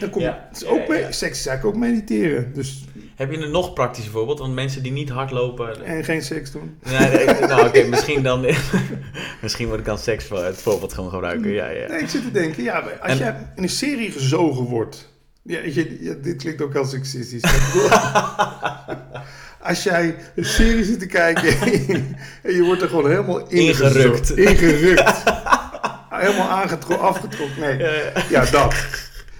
Dan 0.00 0.10
kom 0.10 0.20
je, 0.20 0.26
Ja. 0.26 0.46
het 0.48 0.56
is 0.62 0.66
ook 0.66 0.86
Ja, 0.86 0.94
ja, 0.94 1.00
ja. 1.00 1.12
Seks 1.12 1.38
is 1.38 1.46
eigenlijk 1.46 1.76
ook 1.76 1.82
mediteren. 1.82 2.52
Dus, 2.54 2.84
Heb 3.16 3.30
je 3.32 3.38
een 3.38 3.50
nog 3.50 3.72
praktischer 3.72 4.12
voorbeeld? 4.12 4.38
Want 4.38 4.54
mensen 4.54 4.82
die 4.82 4.92
niet 4.92 5.08
hardlopen. 5.10 5.84
en 5.84 6.04
geen 6.04 6.22
seks 6.22 6.50
doen. 6.50 6.78
Nee, 6.90 7.08
nee, 7.26 7.40
nou 7.48 7.66
oké, 7.66 7.82
misschien 7.84 8.22
dan. 8.22 8.40
misschien 9.42 9.68
moet 9.68 9.78
ik 9.78 9.84
dan 9.84 9.98
seks 9.98 10.24
voor 10.24 10.44
het 10.44 10.56
voorbeeld 10.62 10.92
gewoon 10.92 11.10
gebruiken. 11.10 11.50
Ja, 11.50 11.68
ja. 11.68 11.88
Nee, 11.88 12.00
ik 12.00 12.08
zit 12.08 12.22
te 12.22 12.30
denken, 12.30 12.62
ja, 12.62 12.78
als 13.00 13.12
En- 13.12 13.18
jij 13.18 13.36
in 13.56 13.62
een 13.62 13.68
serie 13.68 14.10
gezogen 14.10 14.64
wordt. 14.64 15.12
Ja, 15.42 15.58
je, 15.64 15.96
ja, 16.00 16.14
dit 16.22 16.36
klinkt 16.36 16.62
ook 16.62 16.72
heel 16.72 16.84
seksistisch. 16.84 17.42
als 19.62 19.82
jij 19.82 20.16
een 20.36 20.44
serie 20.44 20.84
zit 20.84 20.98
te 20.98 21.06
kijken 21.06 21.60
en 22.42 22.54
je 22.54 22.62
wordt 22.62 22.82
er 22.82 22.88
gewoon 22.88 23.08
helemaal 23.10 23.48
Ingerukt. 23.48 24.30
Ingerukt. 24.36 25.22
helemaal 26.10 26.48
aangetrokken, 26.48 27.06
afgetrokken. 27.06 27.60
Nee, 27.60 27.78
Ja, 27.78 27.92
ja. 27.92 28.12
ja, 28.30 28.44
dat. 28.50 28.74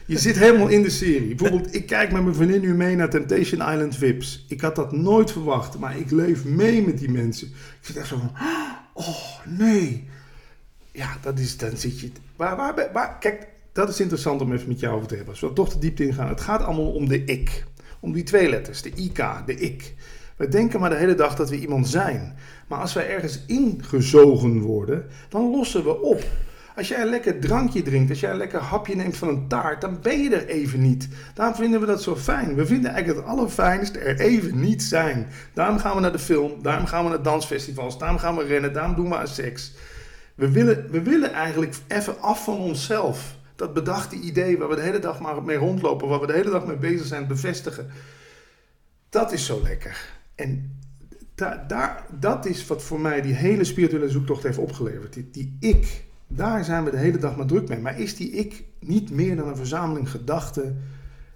Je 0.06 0.18
zit 0.18 0.38
helemaal 0.38 0.68
in 0.68 0.82
de 0.82 0.90
serie. 0.90 1.34
Bijvoorbeeld, 1.34 1.74
ik 1.74 1.86
kijk 1.86 2.12
met 2.12 2.22
mijn 2.22 2.34
vriendin 2.34 2.60
nu 2.60 2.74
mee 2.74 2.96
naar 2.96 3.10
Temptation 3.10 3.72
Island 3.72 3.96
Vips. 3.96 4.44
Ik 4.48 4.60
had 4.60 4.76
dat 4.76 4.92
nooit 4.92 5.32
verwacht, 5.32 5.78
maar 5.78 5.98
ik 5.98 6.10
leef 6.10 6.44
mee 6.44 6.82
met 6.82 6.98
die 6.98 7.10
mensen. 7.10 7.48
Ik 7.48 7.78
zit 7.80 7.96
echt 7.96 8.08
zo 8.08 8.16
van, 8.18 8.32
oh 8.92 9.46
nee. 9.46 10.08
Ja, 10.92 11.16
dat 11.22 11.38
is, 11.38 11.56
dan 11.56 11.76
zit 11.76 12.00
je... 12.00 12.10
Waar, 12.36 12.74
waar, 12.92 13.18
kijk, 13.18 13.46
dat 13.72 13.88
is 13.88 14.00
interessant 14.00 14.40
om 14.40 14.52
even 14.52 14.68
met 14.68 14.80
jou 14.80 14.94
over 14.94 15.08
te 15.08 15.14
hebben. 15.14 15.32
Als 15.32 15.42
we 15.42 15.52
toch 15.52 15.72
de 15.72 15.78
diepte 15.78 16.06
ingaan. 16.06 16.28
Het 16.28 16.40
gaat 16.40 16.62
allemaal 16.62 16.92
om 16.92 17.08
de 17.08 17.24
ik. 17.24 17.64
Om 18.00 18.12
die 18.12 18.22
twee 18.22 18.48
letters, 18.48 18.82
de 18.82 18.90
IK, 18.94 19.26
de 19.46 19.54
ik. 19.54 19.94
We 20.36 20.48
denken 20.48 20.80
maar 20.80 20.90
de 20.90 20.96
hele 20.96 21.14
dag 21.14 21.36
dat 21.36 21.50
we 21.50 21.58
iemand 21.58 21.88
zijn. 21.88 22.36
Maar 22.68 22.78
als 22.80 22.92
wij 22.92 23.08
ergens 23.08 23.40
ingezogen 23.46 24.60
worden, 24.60 25.06
dan 25.28 25.50
lossen 25.50 25.84
we 25.84 26.00
op. 26.00 26.24
Als 26.76 26.88
jij 26.88 27.00
een 27.00 27.08
lekker 27.08 27.40
drankje 27.40 27.82
drinkt, 27.82 28.10
als 28.10 28.20
jij 28.20 28.30
een 28.30 28.36
lekker 28.36 28.60
hapje 28.60 28.96
neemt 28.96 29.16
van 29.16 29.28
een 29.28 29.48
taart, 29.48 29.80
dan 29.80 29.98
ben 30.02 30.22
je 30.22 30.36
er 30.36 30.46
even 30.46 30.80
niet. 30.80 31.08
Daarom 31.34 31.54
vinden 31.54 31.80
we 31.80 31.86
dat 31.86 32.02
zo 32.02 32.16
fijn. 32.16 32.54
We 32.54 32.66
vinden 32.66 32.90
eigenlijk 32.90 33.20
het 33.20 33.28
allerfijnste 33.28 33.98
er 33.98 34.20
even 34.20 34.60
niet 34.60 34.82
zijn. 34.82 35.26
Daarom 35.52 35.78
gaan 35.78 35.94
we 35.94 36.00
naar 36.00 36.12
de 36.12 36.18
film, 36.18 36.62
daarom 36.62 36.86
gaan 36.86 37.04
we 37.04 37.10
naar 37.10 37.22
dansfestivals, 37.22 37.98
daarom 37.98 38.18
gaan 38.18 38.36
we 38.36 38.44
rennen, 38.44 38.72
daarom 38.72 38.94
doen 38.94 39.08
we 39.08 39.16
aan 39.16 39.28
seks. 39.28 39.72
We 40.34 40.50
willen, 40.50 40.90
we 40.90 41.02
willen 41.02 41.32
eigenlijk 41.32 41.74
even 41.88 42.20
af 42.20 42.44
van 42.44 42.58
onszelf. 42.58 43.36
Dat 43.56 43.74
bedachte 43.74 44.16
idee 44.16 44.58
waar 44.58 44.68
we 44.68 44.74
de 44.74 44.80
hele 44.80 44.98
dag 44.98 45.20
maar 45.20 45.42
mee 45.42 45.56
rondlopen, 45.56 46.08
waar 46.08 46.20
we 46.20 46.26
de 46.26 46.32
hele 46.32 46.50
dag 46.50 46.66
mee 46.66 46.76
bezig 46.76 47.06
zijn, 47.06 47.26
bevestigen. 47.26 47.90
Dat 49.08 49.32
is 49.32 49.46
zo 49.46 49.60
lekker. 49.62 50.08
En 50.34 50.80
da, 51.34 51.64
daar, 51.68 52.06
dat 52.20 52.46
is 52.46 52.66
wat 52.66 52.82
voor 52.82 53.00
mij 53.00 53.22
die 53.22 53.34
hele 53.34 53.64
spirituele 53.64 54.08
zoektocht 54.08 54.42
heeft 54.42 54.58
opgeleverd. 54.58 55.12
Die, 55.12 55.30
die 55.30 55.56
ik, 55.60 56.04
daar 56.34 56.64
zijn 56.64 56.84
we 56.84 56.90
de 56.90 56.96
hele 56.96 57.18
dag 57.18 57.36
maar 57.36 57.46
druk 57.46 57.68
mee. 57.68 57.78
Maar 57.78 57.98
is 57.98 58.16
die 58.16 58.30
ik 58.30 58.64
niet 58.80 59.10
meer 59.10 59.36
dan 59.36 59.48
een 59.48 59.56
verzameling 59.56 60.10
gedachten 60.10 60.82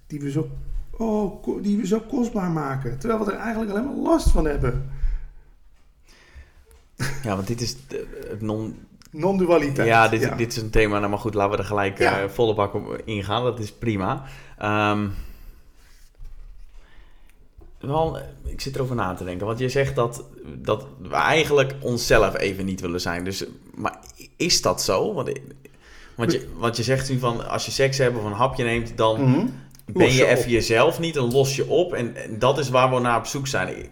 die 0.07 0.21
we 0.21 0.31
zo, 0.31 0.49
oh, 0.91 1.63
die 1.63 1.77
we 1.77 1.87
zo 1.87 2.01
kostbaar 2.01 2.51
maken? 2.51 2.99
Terwijl 2.99 3.25
we 3.25 3.33
er 3.33 3.39
eigenlijk 3.39 3.71
alleen 3.71 3.85
maar 3.85 3.95
last 3.95 4.31
van 4.31 4.45
hebben. 4.47 4.91
ja, 7.23 7.35
want 7.35 7.47
dit 7.47 7.61
is 7.61 7.77
het 8.29 8.41
non. 8.41 8.77
Non-dualiteit. 9.11 9.89
Ja, 9.89 10.09
dit, 10.09 10.37
dit 10.37 10.53
is 10.57 10.63
een 10.63 10.71
thema. 10.71 10.99
Nou, 10.99 11.11
maar 11.11 11.19
goed, 11.19 11.35
laten 11.35 11.53
we 11.53 11.59
er 11.59 11.65
gelijk 11.65 11.99
Ja. 11.99 12.21
eh, 12.21 12.29
volle 12.29 12.55
bak 12.55 12.75
op 12.75 13.03
ingaan. 13.05 13.43
Dat 13.45 13.59
is 13.59 13.73
prima. 13.73 14.23
Ehm, 14.59 15.07
wel, 17.81 18.19
ik 18.45 18.61
zit 18.61 18.75
erover 18.75 18.97
na 18.97 19.15
te 19.15 19.25
denken. 19.25 19.47
Want 19.47 19.59
je 19.59 19.69
zegt 19.69 19.95
dat, 19.95 20.25
dat 20.59 20.87
we 21.03 21.15
eigenlijk 21.15 21.75
onszelf 21.81 22.37
even 22.39 22.65
niet 22.65 22.81
willen 22.81 23.01
zijn. 23.01 23.25
Dus, 23.25 23.45
maar 23.75 23.99
is 24.37 24.63
dat 24.63 24.83
zo? 24.83 25.15
Want, 25.15 25.31
want, 26.17 26.33
je, 26.33 26.49
want 26.57 26.77
je 26.77 26.83
zegt 26.83 27.11
nu 27.11 27.19
van 27.19 27.49
als 27.49 27.65
je 27.65 27.71
seks 27.71 27.99
hebt 27.99 28.17
of 28.17 28.25
een 28.25 28.33
hapje 28.33 28.65
neemt, 28.65 28.93
dan 28.97 29.21
Mhm. 29.31 29.47
ben 29.87 30.07
je 30.07 30.13
je 30.15 30.27
even 30.27 30.45
op. 30.45 30.51
jezelf 30.51 30.99
niet 31.01 31.17
en 31.17 31.33
los 31.33 31.57
je 31.57 31.67
op. 31.69 31.93
En, 31.93 32.17
en 32.17 32.39
dat 32.39 32.59
is 32.59 32.69
waar 32.69 32.95
we 32.95 33.01
naar 33.01 33.19
op 33.19 33.27
zoek 33.27 33.47
zijn. 33.47 33.67
Nee, 33.67 33.89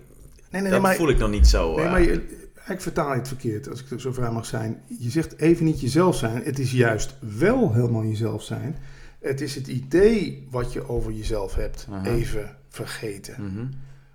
nee, 0.51 0.63
nee, 0.63 0.71
dat 0.71 0.81
maar, 0.81 0.95
voel 0.95 1.09
ik 1.09 1.19
nog 1.19 1.31
niet 1.31 1.47
zo. 1.47 1.75
nee, 1.77 1.85
eh. 1.85 1.91
maar 1.91 2.03
je, 2.03 2.45
ik 2.69 2.81
vertaal 2.81 3.11
het 3.15 3.29
verkeerd, 3.29 3.71
als 3.71 3.81
ik 3.81 3.91
er 3.91 4.01
zo 4.01 4.13
vrij 4.13 4.31
mag 4.31 4.47
zijn. 4.47 4.83
Je 4.99 5.11
zegt 5.11 5.39
even 5.39 5.65
niet 5.65 5.81
jezelf 5.81 6.17
zijn. 6.17 6.43
Het 6.45 6.59
is 6.59 6.73
juist 6.73 7.15
wel 7.39 7.73
helemaal 7.73 8.05
jezelf 8.05 8.43
zijn. 8.43 8.77
Het 9.21 9.41
is 9.41 9.55
het 9.55 9.67
idee 9.67 10.47
wat 10.51 10.73
je 10.73 10.89
over 10.89 11.13
jezelf 11.13 11.55
hebt 11.55 11.87
Aha. 11.91 12.05
even 12.11 12.57
vergeten. 12.77 13.35
Mhm. 13.39 13.67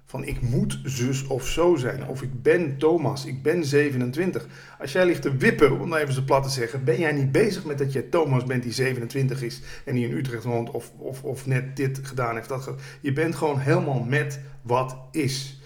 Van 0.06 0.24
ik 0.24 0.42
moet 0.42 0.80
zus 0.84 1.28
of 1.28 1.48
zo 1.48 1.76
zijn. 1.76 2.08
Of 2.08 2.22
ik 2.22 2.42
ben 2.42 2.78
Thomas, 2.78 3.26
ik 3.26 3.42
ben 3.42 3.66
27. 3.66 4.48
Als 4.80 4.92
jij 4.92 5.06
ligt 5.06 5.22
te 5.22 5.38
wippen, 5.38 5.80
om 5.80 5.90
nou 5.90 6.02
even 6.02 6.14
zo 6.14 6.22
plat 6.22 6.44
te 6.44 6.50
zeggen, 6.50 6.84
ben 6.84 7.00
jij 7.00 7.12
niet 7.12 7.32
bezig 7.32 7.66
met 7.66 7.78
dat 7.78 7.94
jij 7.94 8.02
Thomas 8.02 8.44
bent 8.44 8.64
die 8.64 8.72
27 8.72 9.42
is 9.42 9.62
en 9.86 9.96
die 9.96 10.08
in 10.08 10.18
Utrecht 10.18 10.44
woont 10.44 10.72
of, 10.72 10.92
of, 10.98 11.24
of 11.24 11.46
net 11.46 11.76
dit 11.76 12.00
gedaan 12.04 12.36
heeft. 12.36 12.50
Dat 12.50 12.74
je 13.02 13.14
bent 13.14 13.36
gewoon 13.36 13.60
helemaal 13.60 14.04
met 14.04 14.40
wat 14.62 14.98
is. 15.12 15.62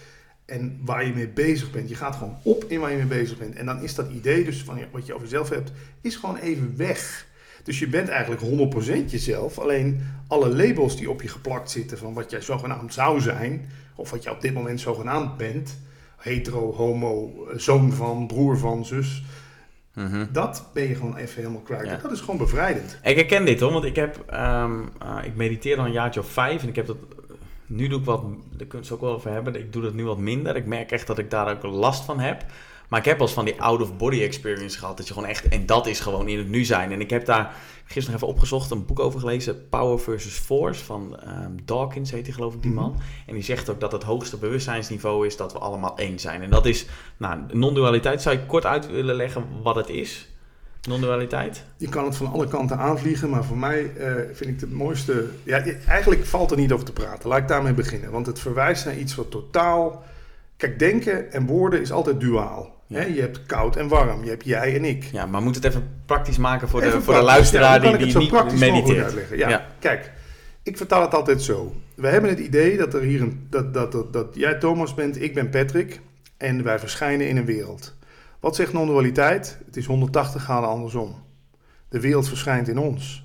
En 0.45 0.79
waar 0.81 1.05
je 1.05 1.13
mee 1.13 1.29
bezig 1.29 1.71
bent. 1.71 1.89
Je 1.89 1.95
gaat 1.95 2.15
gewoon 2.15 2.37
op 2.43 2.63
in 2.67 2.79
waar 2.79 2.91
je 2.91 2.97
mee 2.97 3.05
bezig 3.05 3.37
bent. 3.37 3.55
En 3.55 3.65
dan 3.65 3.81
is 3.81 3.95
dat 3.95 4.11
idee 4.11 4.43
dus 4.43 4.63
van 4.63 4.79
wat 4.91 5.05
je 5.05 5.13
over 5.13 5.27
jezelf 5.27 5.49
hebt, 5.49 5.71
is 6.01 6.15
gewoon 6.15 6.37
even 6.37 6.77
weg. 6.77 7.27
Dus 7.65 7.79
je 7.79 7.87
bent 7.87 8.09
eigenlijk 8.09 8.41
100% 8.41 9.11
jezelf. 9.11 9.59
Alleen 9.59 10.01
alle 10.27 10.55
labels 10.55 10.97
die 10.97 11.09
op 11.09 11.21
je 11.21 11.27
geplakt 11.27 11.71
zitten 11.71 11.97
van 11.97 12.13
wat 12.13 12.31
jij 12.31 12.41
zogenaamd 12.41 12.93
zou 12.93 13.21
zijn, 13.21 13.69
of 13.95 14.11
wat 14.11 14.23
jij 14.23 14.31
op 14.31 14.41
dit 14.41 14.53
moment 14.53 14.79
zogenaamd 14.79 15.37
bent, 15.37 15.79
hetero, 16.17 16.73
homo, 16.73 17.31
eh, 17.49 17.57
zoon 17.57 17.91
van, 17.93 18.27
broer 18.27 18.57
van, 18.57 18.85
zus, 18.85 19.23
Mhm. 19.93 20.25
dat 20.31 20.69
ben 20.73 20.87
je 20.87 20.95
gewoon 20.95 21.15
even 21.15 21.35
helemaal 21.35 21.61
kwijt. 21.61 21.85
Ja. 21.85 21.99
Dat 22.01 22.11
is 22.11 22.19
gewoon 22.19 22.37
bevrijdend. 22.37 22.99
Ik 23.03 23.15
herken 23.15 23.45
dit 23.45 23.59
hoor, 23.59 23.71
want 23.71 23.83
ik 23.83 23.95
heb, 23.95 24.23
ehm, 24.27 24.71
eh, 25.01 25.17
ik 25.23 25.35
mediteer 25.35 25.77
al 25.77 25.85
een 25.85 25.91
jaartje 25.91 26.19
of 26.19 26.27
vijf 26.27 26.61
en 26.61 26.67
ik 26.67 26.75
heb 26.75 26.85
dat, 26.85 26.97
nu 27.65 27.87
doe 27.87 27.99
ik 27.99 28.05
wat, 28.05 28.21
daar 28.21 28.67
kunnen 28.67 28.69
we 28.69 28.77
het 28.77 28.91
ook 28.91 29.01
wel 29.01 29.13
over 29.13 29.31
hebben, 29.31 29.55
ik 29.55 29.73
doe 29.73 29.81
dat 29.81 29.93
nu 29.93 30.03
wat 30.05 30.17
minder. 30.17 30.55
Ik 30.55 30.65
merk 30.65 30.91
echt 30.91 31.07
dat 31.07 31.17
ik 31.17 31.29
daar 31.29 31.51
ook 31.51 31.63
last 31.63 32.03
van 32.03 32.19
heb. 32.19 32.45
Maar 32.95 33.03
ik 33.03 33.09
heb 33.09 33.19
wel 33.19 33.27
eens 33.27 33.35
van 33.35 33.45
die 33.45 33.61
out-of-body 33.61 34.21
experience 34.21 34.77
gehad, 34.77 34.97
dat 34.97 35.07
je 35.07 35.13
gewoon 35.13 35.29
echt, 35.29 35.47
en 35.47 35.65
dat 35.65 35.87
is 35.87 35.99
gewoon 35.99 36.27
in 36.27 36.37
het 36.37 36.49
nu 36.49 36.63
zijn. 36.63 36.91
En 36.91 37.01
ik 37.01 37.09
heb 37.09 37.25
daar 37.25 37.53
gisteren 37.85 38.11
nog 38.11 38.13
even 38.13 38.27
opgezocht, 38.27 38.71
een 38.71 38.85
boek 38.85 38.99
over 38.99 39.19
gelezen, 39.19 39.69
Power 39.69 39.99
versus 39.99 40.33
Force, 40.33 40.83
van 40.83 41.19
ehm, 41.19 41.51
Dawkins 41.65 42.11
heet 42.11 42.25
die 42.25 42.33
geloof 42.33 42.53
ik, 42.53 42.61
die 42.61 42.71
Mhm. 42.71 42.79
man. 42.79 42.99
En 43.27 43.33
die 43.33 43.43
zegt 43.43 43.69
ook 43.69 43.79
dat 43.79 43.91
het 43.91 44.03
hoogste 44.03 44.37
bewustzijnsniveau 44.37 45.25
is 45.25 45.37
dat 45.37 45.53
we 45.53 45.59
allemaal 45.59 45.97
één 45.97 46.19
zijn. 46.19 46.41
En 46.41 46.49
dat 46.49 46.65
is, 46.65 46.85
nou, 47.17 47.39
non-dualiteit. 47.53 48.21
Zou 48.21 48.35
je 48.37 48.45
kort 48.45 48.65
uit 48.65 48.87
willen 48.91 49.15
leggen 49.15 49.45
wat 49.63 49.75
het 49.75 49.89
is? 49.89 50.29
Non-dualiteit? 50.89 51.65
Je 51.77 51.89
kan 51.89 52.05
het 52.05 52.15
van 52.15 52.31
alle 52.31 52.47
kanten 52.47 52.77
aanvliegen, 52.77 53.29
maar 53.29 53.43
voor 53.43 53.57
mij 53.57 53.95
eh, 53.95 54.13
vind 54.33 54.49
ik 54.49 54.59
het 54.59 54.71
mooiste. 54.71 55.29
Ja, 55.43 55.63
eigenlijk 55.87 56.25
valt 56.25 56.51
er 56.51 56.57
niet 56.57 56.71
over 56.71 56.85
te 56.85 56.93
praten. 56.93 57.29
Laat 57.29 57.39
ik 57.39 57.47
daarmee 57.47 57.73
beginnen. 57.73 58.11
Want 58.11 58.25
het 58.25 58.39
verwijst 58.39 58.85
naar 58.85 58.97
iets 58.97 59.15
wat 59.15 59.31
totaal. 59.31 60.03
Kijk, 60.57 60.79
denken 60.79 61.31
en 61.31 61.45
woorden 61.45 61.81
is 61.81 61.91
altijd 61.91 62.19
duaal. 62.19 62.74
Ja. 62.87 63.01
Je 63.01 63.21
hebt 63.21 63.45
koud 63.45 63.75
en 63.75 63.87
warm, 63.87 64.23
je 64.23 64.29
hebt 64.29 64.45
jij 64.45 64.75
en 64.75 64.85
ik. 64.85 65.03
Ja, 65.03 65.25
maar 65.25 65.41
moet 65.41 65.55
het 65.55 65.63
even 65.63 65.89
praktisch 66.05 66.37
maken 66.37 66.69
voor 66.69 66.81
de, 66.81 67.01
voor 67.01 67.13
de 67.13 67.19
ja, 67.19 67.25
luisteraar 67.25 67.81
die, 67.81 67.89
ik 67.89 67.97
die 67.97 68.05
het 68.13 68.23
zo 68.23 68.27
praktisch 68.27 68.59
niet 68.59 68.71
mediteert. 68.71 69.03
uitleggen? 69.03 69.37
Ja. 69.37 69.49
Ja. 69.49 69.67
Kijk, 69.79 70.11
ik 70.63 70.77
vertaal 70.77 71.01
het 71.01 71.13
altijd 71.13 71.41
zo. 71.41 71.75
We 71.95 72.07
hebben 72.07 72.29
het 72.29 72.39
idee 72.39 72.77
dat 72.77 72.93
er 72.93 73.01
hier 73.01 73.21
een, 73.21 73.47
dat, 73.49 73.73
dat, 73.73 73.91
dat, 73.91 74.13
dat 74.13 74.27
jij 74.33 74.55
Thomas 74.55 74.93
bent, 74.93 75.21
ik 75.21 75.33
ben 75.33 75.49
Patrick 75.49 76.01
en 76.37 76.63
wij 76.63 76.79
verschijnen 76.79 77.27
in 77.27 77.37
een 77.37 77.45
wereld. 77.45 77.95
Wat 78.39 78.55
zegt 78.55 78.73
non-dualiteit? 78.73 79.57
Het 79.65 79.77
is 79.77 79.85
180 79.85 80.43
graden 80.43 80.69
andersom. 80.69 81.23
De 81.89 81.99
wereld 81.99 82.27
verschijnt 82.27 82.67
in 82.67 82.77
ons. 82.77 83.24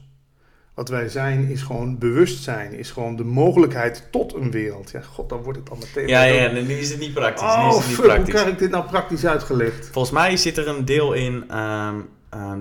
Wat 0.81 0.89
wij 0.89 1.09
zijn 1.09 1.49
is 1.49 1.63
gewoon 1.63 1.99
bewustzijn, 1.99 2.73
is 2.73 2.91
gewoon 2.91 3.17
de 3.17 3.25
mogelijkheid 3.25 4.09
tot 4.11 4.35
een 4.35 4.51
wereld. 4.51 4.91
Ja, 4.91 5.01
god, 5.01 5.29
dan 5.29 5.43
wordt 5.43 5.59
het 5.59 5.71
al 5.71 5.77
meteen... 5.77 6.09
Ja, 6.09 6.23
ja, 6.23 6.51
nu 6.53 6.61
is 6.73 6.91
het 6.91 6.99
niet 7.01 7.15
praktisch. 7.15 7.43
nu 7.43 7.49
is 7.69 7.75
Oh, 7.75 7.77
het 7.79 7.87
niet 7.87 7.97
fuck, 7.97 8.17
hoe 8.17 8.25
krijg 8.25 8.47
ik 8.47 8.59
dit 8.59 8.71
nou 8.71 8.85
praktisch 8.85 9.27
uitgelegd? 9.27 9.89
Volgens 9.93 10.15
mij 10.15 10.37
zit 10.37 10.57
er 10.57 10.69
een 10.69 10.85
deel 10.85 11.13
in 11.13 11.45
ehm, 11.49 11.95
ehm, 12.31 12.61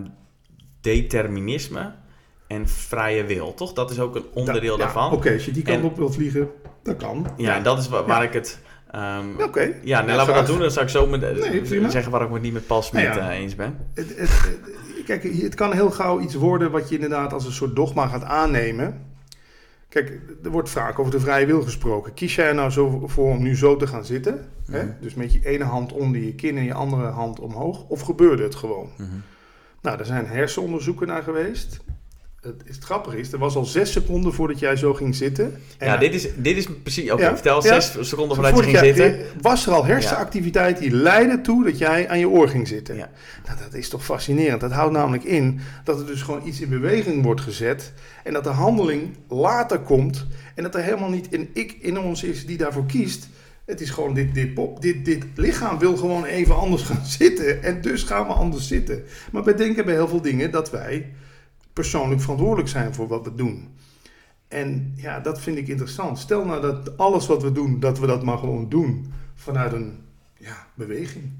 determinisme 0.81 1.91
en 2.47 2.67
vrije 2.67 3.25
wil, 3.25 3.53
toch? 3.53 3.73
Dat 3.73 3.91
is 3.91 3.99
ook 3.99 4.15
een 4.15 4.25
onderdeel 4.33 4.77
Ja, 4.77 4.83
daarvan. 4.83 5.11
Oké, 5.11 5.33
als 5.33 5.45
je 5.45 5.51
die 5.51 5.63
kant 5.63 5.77
En- 5.79 5.83
op 5.85 5.97
wilt 5.97 6.15
vliegen, 6.15 6.49
dat 6.83 6.95
kan. 6.97 7.27
Ja, 7.37 7.55
en 7.55 7.63
dat 7.63 7.79
is 7.79 7.89
wa- 7.89 8.05
waar 8.05 8.21
Ja. 8.21 8.27
ik 8.27 8.33
het... 8.33 8.59
ehm, 8.91 9.25
Oké. 9.41 9.61
ja, 9.83 9.99
nou, 9.99 10.09
Ja, 10.09 10.15
laten 10.15 10.33
we 10.33 10.39
dat 10.39 10.47
doen. 10.47 10.59
Dan 10.59 10.71
zou 10.71 10.85
ik 10.85 10.91
zo 10.91 11.07
met, 11.07 11.21
Nee, 11.21 11.89
zeggen 11.89 12.11
waar 12.11 12.21
ik 12.21 12.29
het 12.33 12.41
niet 12.41 12.53
met 12.53 12.63
Smit 12.83 13.03
Nou 13.03 13.19
ja. 13.19 13.31
eh, 13.31 13.37
eens 13.39 13.55
ben. 13.55 13.77
Het, 13.93 14.09
het, 14.09 14.17
het- 14.17 14.59
kijk, 15.17 15.41
het 15.41 15.55
kan 15.55 15.73
heel 15.73 15.91
gauw 15.91 16.19
iets 16.19 16.35
worden 16.35 16.71
wat 16.71 16.89
je 16.89 16.95
inderdaad 16.95 17.33
als 17.33 17.45
een 17.45 17.51
soort 17.51 17.75
dogma 17.75 18.07
gaat 18.07 18.23
aannemen. 18.23 19.07
Kijk, 19.89 20.21
er 20.43 20.51
wordt 20.51 20.69
vaak 20.69 20.99
over 20.99 21.11
de 21.11 21.19
vrije 21.19 21.45
wil 21.45 21.61
gesproken. 21.61 22.13
Kies 22.13 22.35
jij 22.35 22.47
er 22.47 22.55
nou 22.55 22.69
zo 22.69 23.07
voor 23.07 23.29
om 23.29 23.41
nu 23.41 23.55
zo 23.55 23.75
te 23.75 23.87
gaan 23.87 24.05
zitten? 24.05 24.49
Hè? 24.65 24.83
Mhm. 24.83 24.93
Dus 25.01 25.13
met 25.13 25.33
je 25.33 25.45
ene 25.45 25.63
hand 25.63 25.93
onder 25.93 26.21
je 26.21 26.35
kin 26.35 26.57
en 26.57 26.63
je 26.63 26.73
andere 26.73 27.07
hand 27.07 27.39
omhoog? 27.39 27.85
Of 27.87 28.01
gebeurde 28.01 28.43
het 28.43 28.55
gewoon? 28.55 28.89
Mhm. 28.97 29.09
Nou, 29.81 29.99
er 29.99 30.05
zijn 30.05 30.25
hersenonderzoeken 30.25 31.07
naar 31.07 31.23
geweest. 31.23 31.79
Het, 32.41 32.61
het 32.65 32.83
grappige 32.83 33.17
is, 33.19 33.31
er 33.31 33.39
was 33.39 33.55
al 33.55 33.65
zes 33.65 33.91
seconden 33.91 34.33
voordat 34.33 34.59
jij 34.59 34.75
zo 34.75 34.93
ging 34.93 35.15
zitten. 35.15 35.57
En 35.77 35.87
Ja, 35.87 35.97
dit 35.97 36.13
is, 36.13 36.27
dit 36.37 36.57
is 36.57 36.67
precies... 36.83 37.11
Oké, 37.11 37.21
Ja, 37.21 37.33
vertel. 37.33 37.63
ja. 37.65 37.79
Zes 37.79 38.09
seconden 38.09 38.35
voordat 38.35 38.55
je 38.57 38.63
ging 38.63 38.71
jij- 38.79 38.93
zitten. 38.93 39.25
Was 39.41 39.65
er 39.67 39.73
al 39.73 39.85
hersenactiviteit 39.85 40.77
die 40.77 40.91
leidde 40.91 41.41
toe 41.41 41.63
dat 41.63 41.77
jij 41.77 42.09
aan 42.09 42.19
je 42.19 42.29
oor 42.29 42.49
ging 42.49 42.67
zitten? 42.67 42.95
Ja. 42.95 43.09
Nou, 43.45 43.57
dat 43.63 43.73
is 43.73 43.89
toch 43.89 44.05
fascinerend. 44.05 44.61
Dat 44.61 44.71
houdt 44.71 44.93
namelijk 44.93 45.23
in 45.23 45.59
dat 45.83 45.99
er 45.99 46.05
dus 46.05 46.21
gewoon 46.21 46.41
iets 46.47 46.61
in 46.61 46.69
beweging 46.69 47.23
wordt 47.23 47.41
gezet. 47.41 47.93
En 48.23 48.33
dat 48.33 48.43
de 48.43 48.49
handeling 48.49 49.15
later 49.29 49.79
komt. 49.79 50.25
En 50.55 50.63
dat 50.63 50.75
er 50.75 50.81
helemaal 50.83 51.09
niet 51.09 51.33
een 51.33 51.49
ik 51.53 51.77
in 51.81 51.99
ons 51.99 52.23
is 52.23 52.45
die 52.45 52.57
daarvoor 52.57 52.85
kiest. 52.85 53.27
Het 53.65 53.81
is 53.81 53.89
gewoon 53.89 54.13
dit, 54.13 54.33
dit, 54.33 54.53
pop, 54.53 54.81
dit, 54.81 55.05
dit 55.05 55.23
lichaam 55.35 55.79
wil 55.79 55.97
gewoon 55.97 56.25
even 56.25 56.55
anders 56.57 56.81
gaan 56.83 57.05
zitten. 57.19 57.63
En 57.63 57.81
dus 57.81 58.03
gaan 58.03 58.27
we 58.27 58.33
anders 58.33 58.67
zitten. 58.67 59.03
Maar 59.31 59.43
wij 59.43 59.55
denken 59.55 59.85
bij 59.85 59.93
heel 59.93 60.07
veel 60.07 60.21
dingen 60.21 60.51
dat 60.51 60.71
wij 60.71 61.05
persoonlijk 61.81 62.21
verantwoordelijk 62.21 62.69
zijn 62.69 62.93
voor 62.93 63.07
wat 63.07 63.23
we 63.23 63.35
doen. 63.35 63.77
En 64.47 64.93
ja, 64.95 65.19
dat 65.19 65.41
vind 65.41 65.57
ik 65.57 65.67
interessant. 65.67 66.19
Stel 66.19 66.45
nou 66.45 66.61
dat 66.61 66.97
alles 66.97 67.27
wat 67.27 67.41
we 67.43 67.51
doen, 67.51 67.79
dat 67.79 67.99
we 67.99 68.07
dat 68.07 68.23
maar 68.23 68.37
gewoon 68.37 68.69
doen 68.69 69.13
vanuit 69.35 69.73
een 69.73 69.99
ja, 70.37 70.67
beweging. 70.73 71.33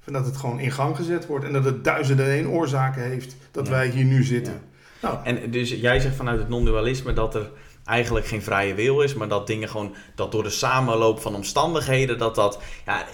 Van 0.00 0.12
dat 0.12 0.26
het 0.26 0.36
gewoon 0.36 0.58
in 0.60 0.70
gang 0.70 0.96
gezet 0.96 1.26
wordt 1.26 1.44
en 1.44 1.52
dat 1.52 1.64
het 1.64 1.84
duizenden 1.84 2.26
en 2.26 2.32
één 2.32 2.48
oorzaken 2.48 3.02
heeft 3.02 3.36
dat 3.50 3.66
Ja. 3.66 3.72
wij 3.72 3.88
hier 3.88 4.04
nu 4.04 4.24
zitten. 4.24 4.52
Ja. 4.52 5.08
Nou, 5.08 5.18
En 5.24 5.50
dus 5.50 5.70
jij 5.70 6.00
zegt 6.00 6.16
vanuit 6.16 6.38
het 6.38 6.48
non-dualisme 6.48 7.12
dat 7.12 7.34
er 7.34 7.50
eigenlijk 7.84 8.26
geen 8.26 8.42
vrije 8.42 8.74
wil 8.74 9.00
is, 9.00 9.14
maar 9.14 9.28
dat 9.28 9.46
dingen 9.46 9.68
gewoon, 9.68 9.94
dat 10.14 10.32
door 10.32 10.42
de 10.42 10.50
samenloop 10.50 11.20
van 11.20 11.34
omstandigheden, 11.34 12.18
dat 12.18 12.34
dat, 12.34 12.58
ja, 12.86 13.04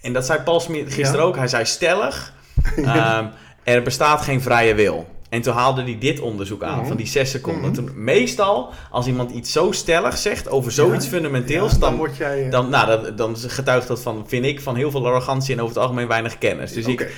en 0.00 0.12
dat 0.12 0.26
zei 0.26 0.42
Paul 0.42 0.60
Smit 0.60 0.92
gisteren 0.92 1.20
Ja. 1.20 1.26
ook, 1.26 1.36
hij 1.36 1.48
zei 1.48 1.64
stellig, 1.64 2.34
ehm, 2.76 3.26
er 3.62 3.82
bestaat 3.82 4.20
geen 4.22 4.40
vrije 4.42 4.74
wil. 4.74 5.20
En 5.32 5.42
toen 5.42 5.54
haalde 5.54 5.82
hij 5.82 5.98
dit 5.98 6.20
onderzoek 6.20 6.62
aan, 6.62 6.78
Mhm. 6.78 6.86
van 6.86 6.96
die 6.96 7.06
zes 7.06 7.30
seconden. 7.30 7.62
Mhm. 7.70 7.72
Toen, 7.72 7.90
meestal, 7.94 8.70
als 8.90 9.06
iemand 9.06 9.30
iets 9.30 9.52
zo 9.52 9.72
stellig 9.72 10.18
zegt 10.18 10.48
over 10.48 10.72
zoiets 10.72 11.04
Ja, 11.04 11.10
fundamenteels, 11.10 11.72
ja, 11.72 11.78
dan, 11.78 11.96
word 11.96 12.16
jij... 12.16 12.44
eh, 12.44 12.50
dan, 12.50 12.68
nou, 12.70 12.86
dan, 13.02 13.16
dan 13.16 13.36
getuigt 13.36 13.88
dat 13.88 14.00
van, 14.02 14.24
vind 14.26 14.44
ik, 14.44 14.60
van 14.60 14.76
heel 14.76 14.90
veel 14.90 15.06
arrogantie 15.06 15.54
en 15.54 15.60
over 15.60 15.74
het 15.74 15.82
algemeen 15.82 16.06
weinig 16.08 16.38
kennis. 16.38 16.72
Dus 16.72 16.86
oké. 16.86 17.02
ik, 17.02 17.12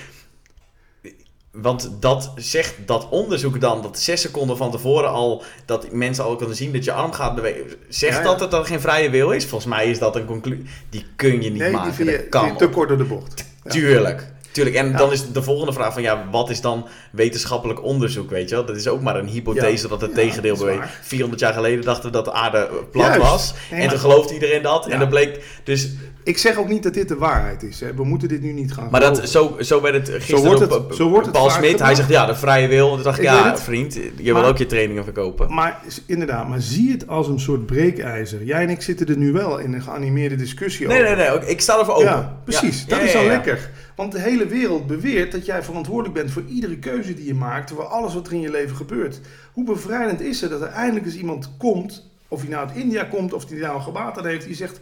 want 1.53 1.91
dat 2.01 2.33
zegt 2.37 2.75
dat 2.87 3.09
onderzoek 3.11 3.61
dan, 3.61 3.83
dat 3.83 3.99
zes 3.99 4.21
seconden 4.21 4.57
van 4.57 4.71
tevoren 4.71 5.11
al, 5.11 5.43
dat 5.67 5.93
mensen 5.93 6.25
al 6.25 6.37
kunnen 6.37 6.57
zien 6.57 6.73
dat 6.73 6.85
je 6.85 6.93
arm 6.93 7.13
gaat 7.13 7.35
bewegen. 7.35 7.65
Zegt 7.89 8.13
Ja, 8.13 8.19
ja. 8.19 8.25
dat 8.25 8.41
het 8.41 8.51
dan 8.51 8.67
geen 8.67 8.81
vrije 8.81 9.11
wil 9.11 9.31
is? 9.31 9.47
Volgens 9.47 9.71
mij 9.75 9.91
is 9.91 9.99
dat 9.99 10.17
een 10.17 10.25
conclusie. 10.27 10.65
Die 10.91 11.05
kun 11.17 11.43
je 11.43 11.51
niet 11.51 11.55
nee, 11.59 11.71
maken. 11.73 11.87
die 11.89 11.97
vind 11.97 12.09
je, 12.11 12.17
dat 12.17 12.29
kan 12.29 12.57
te 12.57 12.69
kort 12.69 12.89
door 12.89 12.99
de 12.99 13.05
bocht. 13.05 13.45
Tuurlijk. 13.69 14.33
Tuurlijk. 14.55 14.77
En 14.77 14.89
Ja. 14.91 14.97
dan 14.97 15.13
is 15.13 15.33
de 15.33 15.43
volgende 15.43 15.73
vraag 15.73 15.93
van, 15.93 16.03
ja, 16.03 16.25
wat 16.31 16.51
is 16.51 16.61
dan 16.61 16.87
wetenschappelijk 17.13 17.83
onderzoek, 17.83 18.31
weet 18.31 18.49
je 18.49 18.55
wel? 18.55 18.65
Dat 18.65 18.77
is 18.77 18.89
ook 18.89 19.03
maar 19.03 19.17
een 19.17 19.27
hypothese 19.29 19.83
Ja. 19.83 19.89
dat 19.89 20.01
het 20.01 20.11
Ja, 20.11 20.17
tegendeel 20.17 20.51
dat 20.57 20.59
beweegt. 20.65 20.79
waar. 20.79 20.99
400 21.03 21.41
jaar 21.43 21.53
geleden 21.53 21.85
dachten 21.85 22.05
we 22.05 22.11
dat 22.11 22.25
de 22.25 22.33
aarde 22.33 22.59
eh, 22.59 22.73
plat 22.91 23.05
Juist. 23.07 23.21
was. 23.21 23.55
Nee, 23.71 23.81
en 23.81 23.89
toen 23.89 23.99
geloofde 23.99 24.35
iedereen 24.35 24.63
dat. 24.63 24.87
En 24.89 24.99
dan 24.99 25.09
bleek, 25.09 25.45
dus... 25.65 25.89
Ik 26.25 26.39
zeg 26.39 26.57
ook 26.59 26.69
niet 26.69 26.83
dat 26.83 26.95
dit 26.95 27.09
de 27.09 27.17
waarheid 27.17 27.63
is. 27.63 27.81
Hè. 27.81 27.95
We 27.95 28.05
moeten 28.05 28.29
dit 28.29 28.41
nu 28.43 28.53
niet 28.53 28.73
gaan 28.73 28.89
Maar 28.91 29.01
dat, 29.01 29.29
zo, 29.29 29.57
zo 29.61 29.81
werd 29.81 29.95
het 29.95 30.09
gisteren 30.17 30.45
wordt 30.45 30.63
op, 30.63 30.71
het- 30.71 30.79
op- 30.79 30.93
zo 30.93 31.09
wordt 31.09 31.27
het 31.27 31.35
Paul 31.37 31.51
Smit. 31.51 31.79
Hij 31.81 31.95
zegt, 31.95 32.09
ja, 32.09 32.27
de 32.27 32.35
vrije 32.35 32.69
wil. 32.69 32.95
Toen 32.95 33.03
dacht 33.03 33.19
ik, 33.19 33.25
ja, 33.25 33.57
vriend, 33.59 33.95
je 33.95 34.33
Maar- 34.33 34.41
wil 34.43 34.51
ook 34.51 34.59
je 34.59 34.67
trainingen 34.67 35.05
verkopen. 35.05 35.55
Maar 35.55 35.81
inderdaad, 36.07 36.49
maar 36.49 36.61
zie 36.61 36.91
het 36.93 37.09
als 37.09 37.29
een 37.29 37.41
soort 37.41 37.67
breekijzer. 37.67 38.45
Jij 38.45 38.63
en 38.63 38.71
ik 38.71 38.83
zitten 38.83 39.07
er 39.07 39.17
nu 39.17 39.33
wel 39.33 39.59
in 39.59 39.73
een 39.73 39.83
geanimeerde 39.83 40.37
discussie 40.37 40.87
Nee, 40.87 41.03
over. 41.03 41.17
nee, 41.17 41.27
nee. 41.27 41.35
ook- 41.35 41.43
Ik 41.45 41.61
sta 41.61 41.79
ervoor 41.79 41.95
open. 41.95 42.07
Ja, 42.07 42.37
precies. 42.45 42.87
Dat 42.87 43.01
is 43.01 43.15
al 43.15 43.23
ja. 43.23 43.29
lekker. 43.29 43.71
Want 43.97 44.13
de 44.13 44.21
hele 44.21 44.47
wereld 44.47 44.87
beweert 44.87 45.33
dat 45.33 45.47
jij 45.47 45.63
verantwoordelijk 45.63 46.15
bent 46.15 46.31
voor 46.31 46.43
iedere 46.47 46.79
keuze 46.79 47.15
die 47.15 47.27
je 47.27 47.35
maakt, 47.35 47.71
voor 47.71 47.85
alles 47.85 48.15
wat 48.15 48.27
er 48.27 48.33
in 48.33 48.41
je 48.41 48.51
leven 48.51 48.77
gebeurt. 48.77 49.21
Hoe 49.53 49.65
bevrijdend 49.65 50.21
is 50.21 50.41
het 50.41 50.51
dat 50.51 50.61
er 50.61 50.69
eindelijk 50.69 51.07
eens 51.07 51.17
iemand 51.17 51.51
komt, 51.59 52.11
of 52.29 52.41
hij 52.41 52.51
nou 52.51 52.69
uit 52.69 52.77
India 52.77 53.05
komt, 53.05 53.33
of 53.33 53.45
die 53.45 53.59
nou 53.61 53.97
een 53.97 54.25
heeft, 54.25 54.47
die 54.47 54.55
zegt, 54.55 54.81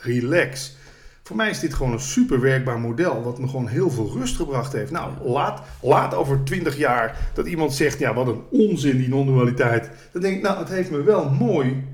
relax. 0.00 0.76
Voor 1.22 1.36
mij 1.36 1.50
is 1.50 1.60
dit 1.60 1.74
gewoon 1.74 1.92
een 1.92 2.00
super 2.00 2.40
werkbaar 2.40 2.80
model, 2.80 3.22
wat 3.22 3.38
me 3.38 3.48
gewoon 3.48 3.66
heel 3.66 3.90
veel 3.90 4.10
rust 4.12 4.36
gebracht 4.36 4.72
heeft. 4.72 4.90
Nou, 4.90 5.10
laat, 5.22 5.62
laat 5.80 6.14
over 6.14 6.44
twintig 6.44 6.76
jaar 6.76 7.30
dat 7.34 7.46
iemand 7.46 7.74
zegt, 7.74 7.98
ja, 7.98 8.14
wat 8.14 8.26
een 8.26 8.42
onzin 8.50 8.96
die 8.96 9.08
non-dualiteit. 9.08 9.90
Dan 10.12 10.22
denk 10.22 10.36
ik, 10.36 10.42
nou, 10.42 10.58
het 10.58 10.68
heeft 10.68 10.90
me 10.90 11.02
wel 11.02 11.30
mooi. 11.30 11.84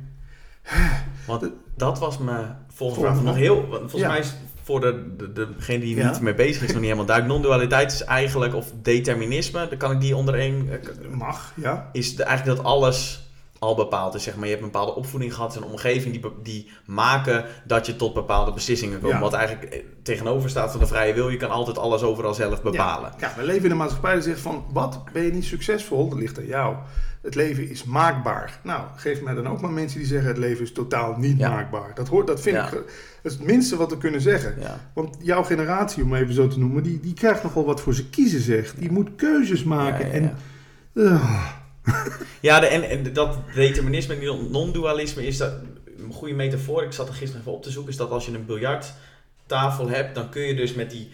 Want 1.26 1.50
dat 1.76 1.98
was 1.98 2.18
me 2.18 2.44
volgens 2.72 3.14
mij 3.14 3.22
nog 3.22 3.36
heel... 3.36 3.66
Volgens 3.70 4.00
Ja. 4.00 4.08
mij 4.08 4.18
is 4.18 4.34
voor 4.70 4.80
de, 4.80 5.16
de, 5.32 5.54
degene 5.56 5.78
die 5.80 5.96
Ja. 5.96 6.10
niet 6.10 6.20
mee 6.20 6.34
bezig 6.34 6.62
is 6.62 6.66
nog 6.68 6.76
niet 6.76 6.84
helemaal 6.84 7.04
duidelijk. 7.04 7.34
Non-dualiteit 7.34 7.92
is 7.92 8.04
eigenlijk, 8.04 8.54
of 8.54 8.66
determinisme, 8.82 9.68
dan 9.68 9.78
kan 9.78 9.90
ik 9.90 10.00
die 10.00 10.16
onder 10.16 10.34
één... 10.34 10.68
eh, 10.70 11.08
Mag, 11.10 11.52
ja. 11.56 11.88
Is 11.92 12.16
de, 12.16 12.22
eigenlijk 12.22 12.56
dat 12.58 12.66
alles 12.66 13.28
al 13.58 13.74
bepaald 13.74 14.14
is. 14.14 14.22
Zeg 14.22 14.34
maar, 14.34 14.44
je 14.44 14.50
hebt 14.50 14.62
een 14.64 14.70
bepaalde 14.70 14.94
opvoeding 14.94 15.34
gehad, 15.34 15.56
een 15.56 15.62
omgeving 15.64 16.12
die, 16.20 16.32
die 16.42 16.70
maken 16.86 17.44
dat 17.64 17.86
je 17.86 17.96
tot 17.96 18.14
bepaalde 18.14 18.52
beslissingen 18.52 19.00
komt. 19.00 19.18
Wat 19.20 19.32
eigenlijk 19.32 19.72
eh, 19.74 19.80
tegenover 20.02 20.50
staat 20.50 20.70
van 20.70 20.80
de 20.80 20.86
vrije 20.86 21.14
wil. 21.14 21.28
Je 21.28 21.36
kan 21.36 21.50
altijd 21.50 21.78
alles 21.78 22.02
overal 22.02 22.34
zelf 22.34 22.62
bepalen. 22.62 23.12
Ja, 23.18 23.32
we 23.36 23.42
leven 23.44 23.64
in 23.64 23.70
een 23.70 23.76
maatschappij 23.76 24.14
die 24.14 24.22
zegt 24.22 24.40
van, 24.40 24.64
wat, 24.72 25.02
ben 25.12 25.22
je 25.22 25.32
niet 25.32 25.44
succesvol? 25.44 26.08
Dat 26.08 26.18
ligt 26.18 26.38
aan 26.38 26.46
jou. 26.46 26.76
Het 27.22 27.34
leven 27.34 27.68
is 27.68 27.84
maakbaar. 27.84 28.60
Nou, 28.62 28.86
geef 28.96 29.22
mij 29.22 29.34
dan 29.34 29.48
ook 29.48 29.60
maar 29.60 29.70
mensen 29.70 29.98
die 29.98 30.08
zeggen 30.08 30.28
het 30.28 30.38
leven 30.38 30.64
is 30.64 30.72
totaal 30.72 31.16
niet 31.18 31.38
maakbaar. 31.38 31.94
Dat, 31.94 32.08
hoort, 32.08 32.26
dat 32.26 32.40
vind 32.40 32.56
ik 32.56 32.70
dat 33.22 33.32
is 33.32 33.38
het 33.38 33.46
minste 33.46 33.76
wat 33.76 33.90
we 33.90 33.98
kunnen 33.98 34.20
zeggen. 34.20 34.54
Want 34.94 35.16
jouw 35.20 35.42
generatie, 35.42 36.02
om 36.02 36.14
even 36.14 36.34
zo 36.34 36.48
te 36.48 36.58
noemen, 36.58 36.82
die, 36.82 37.00
die 37.00 37.14
krijgt 37.14 37.42
nogal 37.42 37.64
wat 37.64 37.80
voor 37.80 37.94
ze 37.94 38.08
kiezen, 38.08 38.40
zegt. 38.40 38.78
Die 38.78 38.92
moet 38.92 39.08
keuzes 39.16 39.64
maken. 39.64 40.12
En, 40.12 40.36
uh, 40.92 41.46
ja, 42.40 42.60
de, 42.60 42.66
en, 42.66 42.82
en 42.82 43.12
dat 43.12 43.38
determinisme 43.54 44.14
en 44.14 44.50
non-dualisme 44.50 45.26
is 45.26 45.36
dat, 45.36 45.52
een 45.98 46.12
goede 46.12 46.34
metafoor. 46.34 46.82
Ik 46.82 46.92
zat 46.92 47.08
er 47.08 47.14
gisteren 47.14 47.40
even 47.40 47.52
op 47.52 47.62
te 47.62 47.70
zoeken. 47.70 47.92
Is 47.92 47.98
dat 47.98 48.10
als 48.10 48.26
je 48.26 48.32
een 48.32 48.46
biljarttafel 48.46 49.88
hebt, 49.88 50.14
dan 50.14 50.30
kun 50.30 50.42
je 50.42 50.54
dus 50.54 50.74
met 50.74 50.90
die 50.90 51.08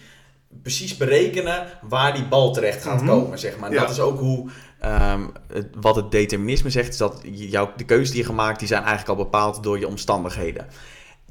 precies 0.61 0.97
berekenen 0.97 1.67
waar 1.81 2.13
die 2.13 2.25
bal 2.25 2.53
terecht 2.53 2.83
gaat 2.83 3.01
mhm. 3.01 3.09
komen, 3.09 3.39
zeg 3.39 3.57
maar. 3.57 3.69
En 3.69 3.75
dat 3.75 3.89
is 3.89 3.99
ook 3.99 4.19
hoe, 4.19 4.49
ehm, 4.79 5.21
het, 5.53 5.67
wat 5.79 5.95
het 5.95 6.11
determinisme 6.11 6.69
zegt, 6.69 6.89
is 6.89 6.97
dat 6.97 7.21
jouw, 7.23 7.71
de 7.75 7.83
keuzes 7.83 8.09
die 8.09 8.19
je 8.19 8.25
gemaakt, 8.25 8.59
die 8.59 8.67
zijn 8.67 8.83
eigenlijk 8.83 9.19
al 9.19 9.25
bepaald 9.25 9.63
door 9.63 9.79
je 9.79 9.87
omstandigheden. 9.87 10.67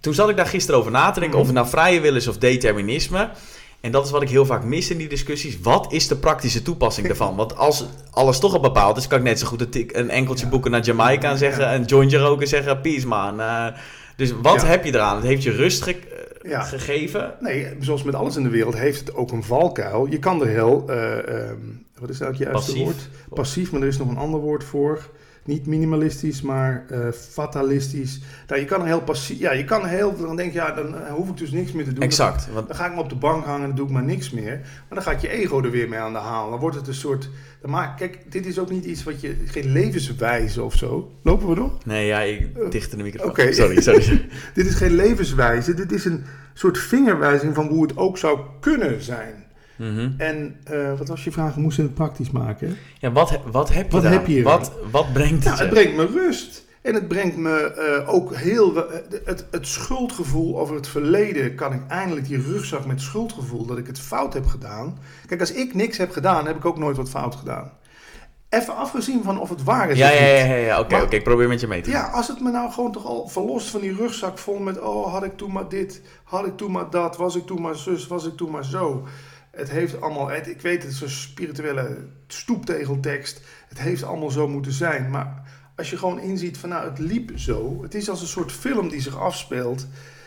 Toen 0.00 0.14
zat 0.14 0.28
ik 0.28 0.36
daar 0.36 0.46
gisteren 0.46 0.80
over 0.80 0.92
na 0.92 1.10
te 1.10 1.20
denken, 1.20 1.38
mhm. 1.38 1.38
of 1.38 1.46
het 1.46 1.54
nou 1.54 1.68
vrije 1.68 2.00
wil 2.00 2.16
is 2.16 2.28
of 2.28 2.38
determinisme. 2.38 3.30
En 3.80 3.92
dat 3.92 4.04
is 4.04 4.10
wat 4.10 4.22
ik 4.22 4.28
heel 4.28 4.46
vaak 4.46 4.64
mis 4.64 4.90
in 4.90 4.98
die 4.98 5.08
discussies. 5.08 5.60
Wat 5.60 5.92
is 5.92 6.08
de 6.08 6.16
praktische 6.16 6.62
toepassing 6.62 7.06
daarvan? 7.06 7.36
Want 7.36 7.56
als 7.56 7.84
alles 8.10 8.38
toch 8.38 8.52
al 8.52 8.60
bepaald 8.60 8.96
is, 8.96 9.06
kan 9.06 9.18
ik 9.18 9.24
net 9.24 9.38
zo 9.38 9.46
goed 9.46 9.76
een, 9.94 10.10
enkeltje 10.10 10.46
boeken 10.46 10.70
naar 10.70 10.80
Jamaica 10.80 11.30
en 11.30 11.38
zeggen, 11.38 11.74
een 11.74 11.84
jointje 11.84 12.18
roken 12.18 12.42
en 12.42 12.48
zeggen, 12.48 12.80
peace 12.80 13.06
man. 13.06 13.40
Uh, 13.40 13.66
dus 14.16 14.32
wat 14.42 14.66
heb 14.66 14.84
je 14.84 14.94
eraan? 14.94 15.16
Het 15.16 15.24
heeft 15.24 15.42
je 15.42 15.50
rust 15.50 15.82
gegeven? 16.48 17.34
Nee, 17.40 17.68
zoals 17.80 18.02
met 18.02 18.14
alles 18.14 18.36
in 18.36 18.42
de 18.42 18.48
wereld 18.48 18.78
heeft 18.78 18.98
het 19.00 19.14
ook 19.14 19.30
een 19.32 19.42
valkuil. 19.42 20.06
Je 20.06 20.18
kan 20.18 20.40
er 20.40 20.48
heel, 20.48 20.84
uh, 20.90 21.50
wat 21.98 22.08
is 22.10 22.18
dat 22.18 22.28
het 22.28 22.38
juiste 22.38 22.72
Passief. 22.72 22.84
woord? 22.84 23.08
Passief, 23.28 23.72
maar 23.72 23.80
er 23.80 23.86
is 23.88 23.98
nog 23.98 24.08
een 24.08 24.16
ander 24.16 24.40
woord 24.40 24.64
voor 24.64 25.10
niet 25.46 25.66
minimalistisch, 25.66 26.42
maar 26.42 26.84
uh, 26.90 27.12
fatalistisch. 27.12 28.20
Nou, 28.46 28.60
je 28.60 28.66
kan 28.66 28.86
heel 28.86 29.00
passief, 29.00 29.38
ja, 29.38 29.52
je 29.52 29.64
kan 29.64 29.86
heel, 29.86 30.16
dan 30.16 30.36
denk 30.36 30.52
je, 30.52 30.58
ja, 30.58 30.72
dan 30.72 30.94
eh, 30.94 31.12
hoef 31.12 31.28
ik 31.28 31.36
dus 31.36 31.50
niks 31.50 31.72
meer 31.72 31.84
te 31.84 31.92
doen. 31.92 32.02
Exact. 32.02 32.48
Dan, 32.54 32.64
dan 32.66 32.76
ga 32.76 32.86
ik 32.86 32.94
me 32.94 33.00
op 33.00 33.08
de 33.08 33.14
bank 33.14 33.44
hangen 33.44 33.60
en 33.60 33.66
dan 33.66 33.76
doe 33.76 33.86
ik 33.86 33.92
maar 33.92 34.04
niks 34.04 34.30
meer. 34.30 34.58
Maar 34.60 34.84
dan 34.88 35.02
gaat 35.02 35.20
je 35.20 35.28
ego 35.28 35.62
er 35.62 35.70
weer 35.70 35.88
mee 35.88 35.98
aan 35.98 36.12
de 36.12 36.18
haal. 36.18 36.50
Dan 36.50 36.58
wordt 36.58 36.76
het 36.76 36.88
een 36.88 36.94
soort, 36.94 37.30
dan 37.60 37.70
maak, 37.70 37.96
kijk, 37.96 38.32
dit 38.32 38.46
is 38.46 38.58
ook 38.58 38.70
niet 38.70 38.84
iets 38.84 39.02
wat 39.02 39.20
je, 39.20 39.36
geen 39.44 39.72
levenswijze 39.72 40.62
of 40.62 40.74
zo. 40.74 41.12
Lopen 41.22 41.48
we 41.48 41.54
nog? 41.54 41.84
Nee, 41.84 42.06
ja, 42.06 42.20
ik 42.20 42.70
dichter 42.70 42.98
de 42.98 43.04
microfoon. 43.04 43.30
Oké. 43.30 43.52
Sorry, 43.52 43.80
sorry. 43.80 44.26
dit 44.54 44.66
is 44.66 44.74
geen 44.74 44.94
levenswijze, 44.94 45.74
dit 45.74 45.92
is 45.92 46.04
een 46.04 46.24
soort 46.54 46.78
vingerwijzing 46.78 47.54
van 47.54 47.66
hoe 47.66 47.82
het 47.82 47.96
ook 47.96 48.18
zou 48.18 48.40
kunnen 48.60 49.02
zijn. 49.02 49.45
Mhm. 49.78 50.10
En 50.16 50.56
uh, 50.70 50.98
wat 50.98 51.08
was 51.08 51.24
je 51.24 51.32
vraag? 51.32 51.54
We 51.54 51.60
moesten 51.60 51.84
het 51.84 51.94
praktisch 51.94 52.30
maken. 52.30 52.76
Ja, 52.98 53.12
wat, 53.12 53.38
wat 53.50 53.72
heb 53.72 53.92
je 53.92 54.00
wat, 54.00 54.10
heb 54.10 54.26
je 54.26 54.42
wat, 54.42 54.72
wat 54.90 55.12
brengt 55.12 55.44
het? 55.44 55.44
Nou, 55.44 55.58
het 55.58 55.70
brengt 55.70 55.96
me 55.96 56.06
rust. 56.06 56.64
En 56.82 56.94
het 56.94 57.08
brengt 57.08 57.36
me 57.36 57.74
uh, 58.04 58.14
ook 58.14 58.34
heel. 58.34 58.76
Uh, 58.76 58.82
het, 59.24 59.46
het 59.50 59.66
schuldgevoel 59.66 60.58
over 60.58 60.74
het 60.74 60.88
verleden. 60.88 61.54
Kan 61.54 61.72
ik 61.72 61.80
eindelijk 61.88 62.26
die 62.26 62.42
rugzak 62.42 62.86
met 62.86 63.00
schuldgevoel. 63.00 63.66
dat 63.66 63.78
ik 63.78 63.86
het 63.86 64.00
fout 64.00 64.34
heb 64.34 64.46
gedaan. 64.46 64.98
Kijk, 65.26 65.40
als 65.40 65.52
ik 65.52 65.74
niks 65.74 65.96
heb 65.96 66.10
gedaan, 66.10 66.46
heb 66.46 66.56
ik 66.56 66.64
ook 66.64 66.78
nooit 66.78 66.96
wat 66.96 67.08
fout 67.08 67.34
gedaan. 67.34 67.72
Even 68.48 68.76
afgezien 68.76 69.22
van 69.22 69.40
of 69.40 69.48
het 69.48 69.62
waar 69.62 69.90
is. 69.90 69.98
Ja, 69.98 70.10
ja, 70.10 70.26
ja, 70.26 70.44
ja, 70.44 70.54
ja. 70.54 70.80
oké, 70.80 71.02
oké, 71.02 71.16
ik 71.16 71.24
probeer 71.24 71.48
met 71.48 71.60
je 71.60 71.66
mee 71.66 71.80
te 71.80 71.90
Ja, 71.90 72.06
als 72.06 72.28
het 72.28 72.40
me 72.40 72.50
nou 72.50 72.72
gewoon 72.72 72.92
toch 72.92 73.06
al 73.06 73.28
verlost 73.28 73.68
van 73.70 73.80
die 73.80 73.94
rugzak 73.94 74.38
vol 74.38 74.58
met. 74.58 74.80
Oh, 74.80 75.12
had 75.12 75.24
ik 75.24 75.36
toen 75.36 75.52
maar 75.52 75.68
dit, 75.68 76.02
had 76.24 76.46
ik 76.46 76.56
toen 76.56 76.72
maar 76.72 76.90
dat, 76.90 77.16
was 77.16 77.36
ik 77.36 77.46
toen 77.46 77.60
maar 77.62 77.74
zus, 77.74 78.06
was 78.06 78.26
ik 78.26 78.36
toen 78.36 78.50
maar 78.50 78.64
zo. 78.64 79.06
Het 79.56 79.70
heeft 79.70 80.00
allemaal, 80.00 80.34
ik 80.34 80.60
weet 80.60 80.82
het 80.82 81.00
een 81.00 81.10
spirituele 81.10 81.96
stoeptegeltekst. 82.26 83.40
Het 83.68 83.78
heeft 83.80 84.02
allemaal 84.02 84.30
zo 84.30 84.48
moeten 84.48 84.72
zijn. 84.72 85.10
Maar 85.10 85.42
als 85.76 85.90
je 85.90 85.96
gewoon 85.96 86.20
inziet 86.20 86.58
van 86.58 86.68
nou, 86.68 86.88
het 86.88 86.98
liep 86.98 87.30
zo. 87.34 87.82
Het 87.82 87.94
is 87.94 88.08
als 88.08 88.20
een 88.20 88.26
soort 88.26 88.52
film 88.52 88.88
die 88.88 89.00
zich 89.00 89.18
afspeelt. 89.18 89.86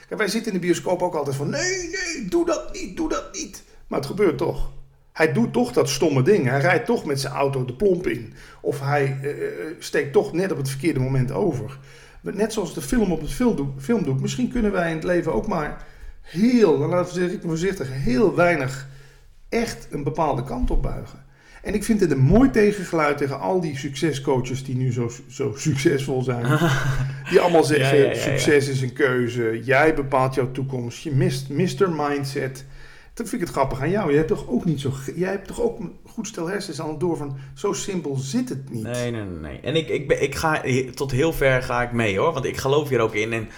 Wij 0.10 0.28
zitten 0.28 0.54
in 0.54 0.60
de 0.60 0.66
bioscoop 0.66 1.02
ook 1.02 1.16
altijd 1.16 1.36
van 1.36 1.50
nee, 1.50 1.90
nee, 1.90 2.28
doe 2.30 2.46
dat 2.46 2.74
niet, 2.74 2.98
doe 2.98 3.10
dat 3.10 3.34
niet. 3.34 3.64
Maar 3.88 4.00
het 4.00 4.08
gebeurt 4.08 4.38
toch. 4.38 4.72
Hij 5.12 5.34
doet 5.34 5.54
toch 5.54 5.72
dat 5.72 5.90
stomme 5.90 6.22
ding. 6.22 6.48
Hij 6.48 6.60
rijdt 6.60 6.86
toch 6.86 7.06
met 7.06 7.20
zijn 7.20 7.34
auto 7.34 7.66
de 7.66 7.74
plomp 7.74 8.08
in. 8.08 8.34
Of 8.62 8.80
hij 8.80 9.20
uh, 9.24 9.32
steekt 9.80 10.14
toch 10.14 10.34
net 10.34 10.52
op 10.52 10.58
het 10.58 10.70
verkeerde 10.70 11.00
moment 11.00 11.32
over. 11.32 11.80
Net 12.22 12.54
zoals 12.54 12.74
de 12.74 12.82
film 12.82 13.12
op 13.12 13.22
het 13.22 13.34
film 13.78 14.04
doet. 14.04 14.22
Misschien 14.22 14.52
kunnen 14.52 14.72
wij 14.72 14.90
in 14.90 14.96
het 14.96 15.04
leven 15.04 15.34
ook 15.34 15.48
maar 15.48 15.86
heel, 16.22 16.80
dan 16.80 16.90
laten 16.90 17.30
we 17.30 17.40
voorzichtig, 17.42 17.90
heel 17.92 18.36
weinig 18.36 18.88
echt 19.50 19.88
een 19.92 20.04
bepaalde 20.04 20.44
kant 20.44 20.72
op 20.72 20.82
buigen. 20.82 21.28
En 21.62 21.74
ik 21.74 21.84
vind 21.84 22.00
het 22.00 22.12
een 22.12 22.20
mooi 22.20 22.50
tegengeluid 22.50 23.18
tegen 23.18 23.40
al 23.40 23.62
die 23.62 23.78
succescoaches 23.78 24.64
die 24.64 24.76
nu 24.76 24.92
zo, 24.92 25.12
zo 25.30 25.54
succesvol 25.56 26.22
zijn. 26.22 26.60
die 27.30 27.40
allemaal 27.40 27.64
zeggen, 27.64 28.18
succes 28.18 28.68
is 28.68 28.82
een 28.82 28.94
keuze, 28.94 29.62
jij 29.64 29.96
bepaalt 29.96 30.36
jouw 30.36 30.52
toekomst, 30.52 31.04
je 31.04 31.12
mist 31.12 31.50
Mr. 31.50 31.90
Mindset. 31.90 32.66
Dat 33.14 33.30
vind 33.30 33.42
ik 33.42 33.48
het 33.48 33.58
grappig 33.58 33.82
aan 33.82 33.90
jou. 33.90 34.08
Jij 34.08 34.18
hebt 34.18 34.28
toch 34.28 34.48
ook 34.48 34.66
niet 34.66 34.80
zo. 34.80 34.92
Jij 35.16 35.30
hebt 35.30 35.48
toch 35.48 35.62
ook 35.62 35.80
een 35.80 35.96
goed 36.06 36.28
stel 36.28 36.48
hersens 36.48 36.82
aan 36.82 36.90
het 36.90 37.00
door 37.00 37.18
van 37.18 37.38
zo 37.54 37.74
simpel 37.74 38.16
zit 38.16 38.50
het 38.50 38.70
niet. 38.70 38.84
Nee, 38.84 39.12
nee, 39.12 39.24
nee. 39.24 39.60
En 39.60 39.76
ik, 39.76 39.90
ik, 39.90 40.12
ik 40.12 40.36
ga 40.36 40.62
tot 40.94 41.12
heel 41.12 41.34
ver 41.34 41.64
ga 41.64 41.82
ik 41.82 41.92
mee 41.92 42.18
hoor. 42.18 42.34
Want 42.34 42.46
ik 42.46 42.58
geloof 42.58 42.90
hier 42.90 43.00
ook 43.00 43.14
in. 43.14 43.34
En 43.34 43.50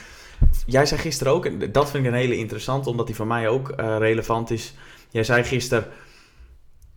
jij 0.66 0.86
zei 0.86 1.02
gisteren 1.02 1.34
ook, 1.34 1.46
en 1.46 1.72
dat 1.72 1.90
vind 1.90 2.06
ik 2.06 2.12
een 2.12 2.18
hele 2.18 2.38
interessant, 2.38 2.88
omdat 2.88 3.06
die 3.06 3.16
voor 3.16 3.28
mij 3.28 3.48
ook 3.48 3.70
uh, 3.70 3.96
relevant 3.98 4.52
is 4.52 4.76
Jij 5.12 5.24
zei 5.24 5.44
gisteren 5.44 5.86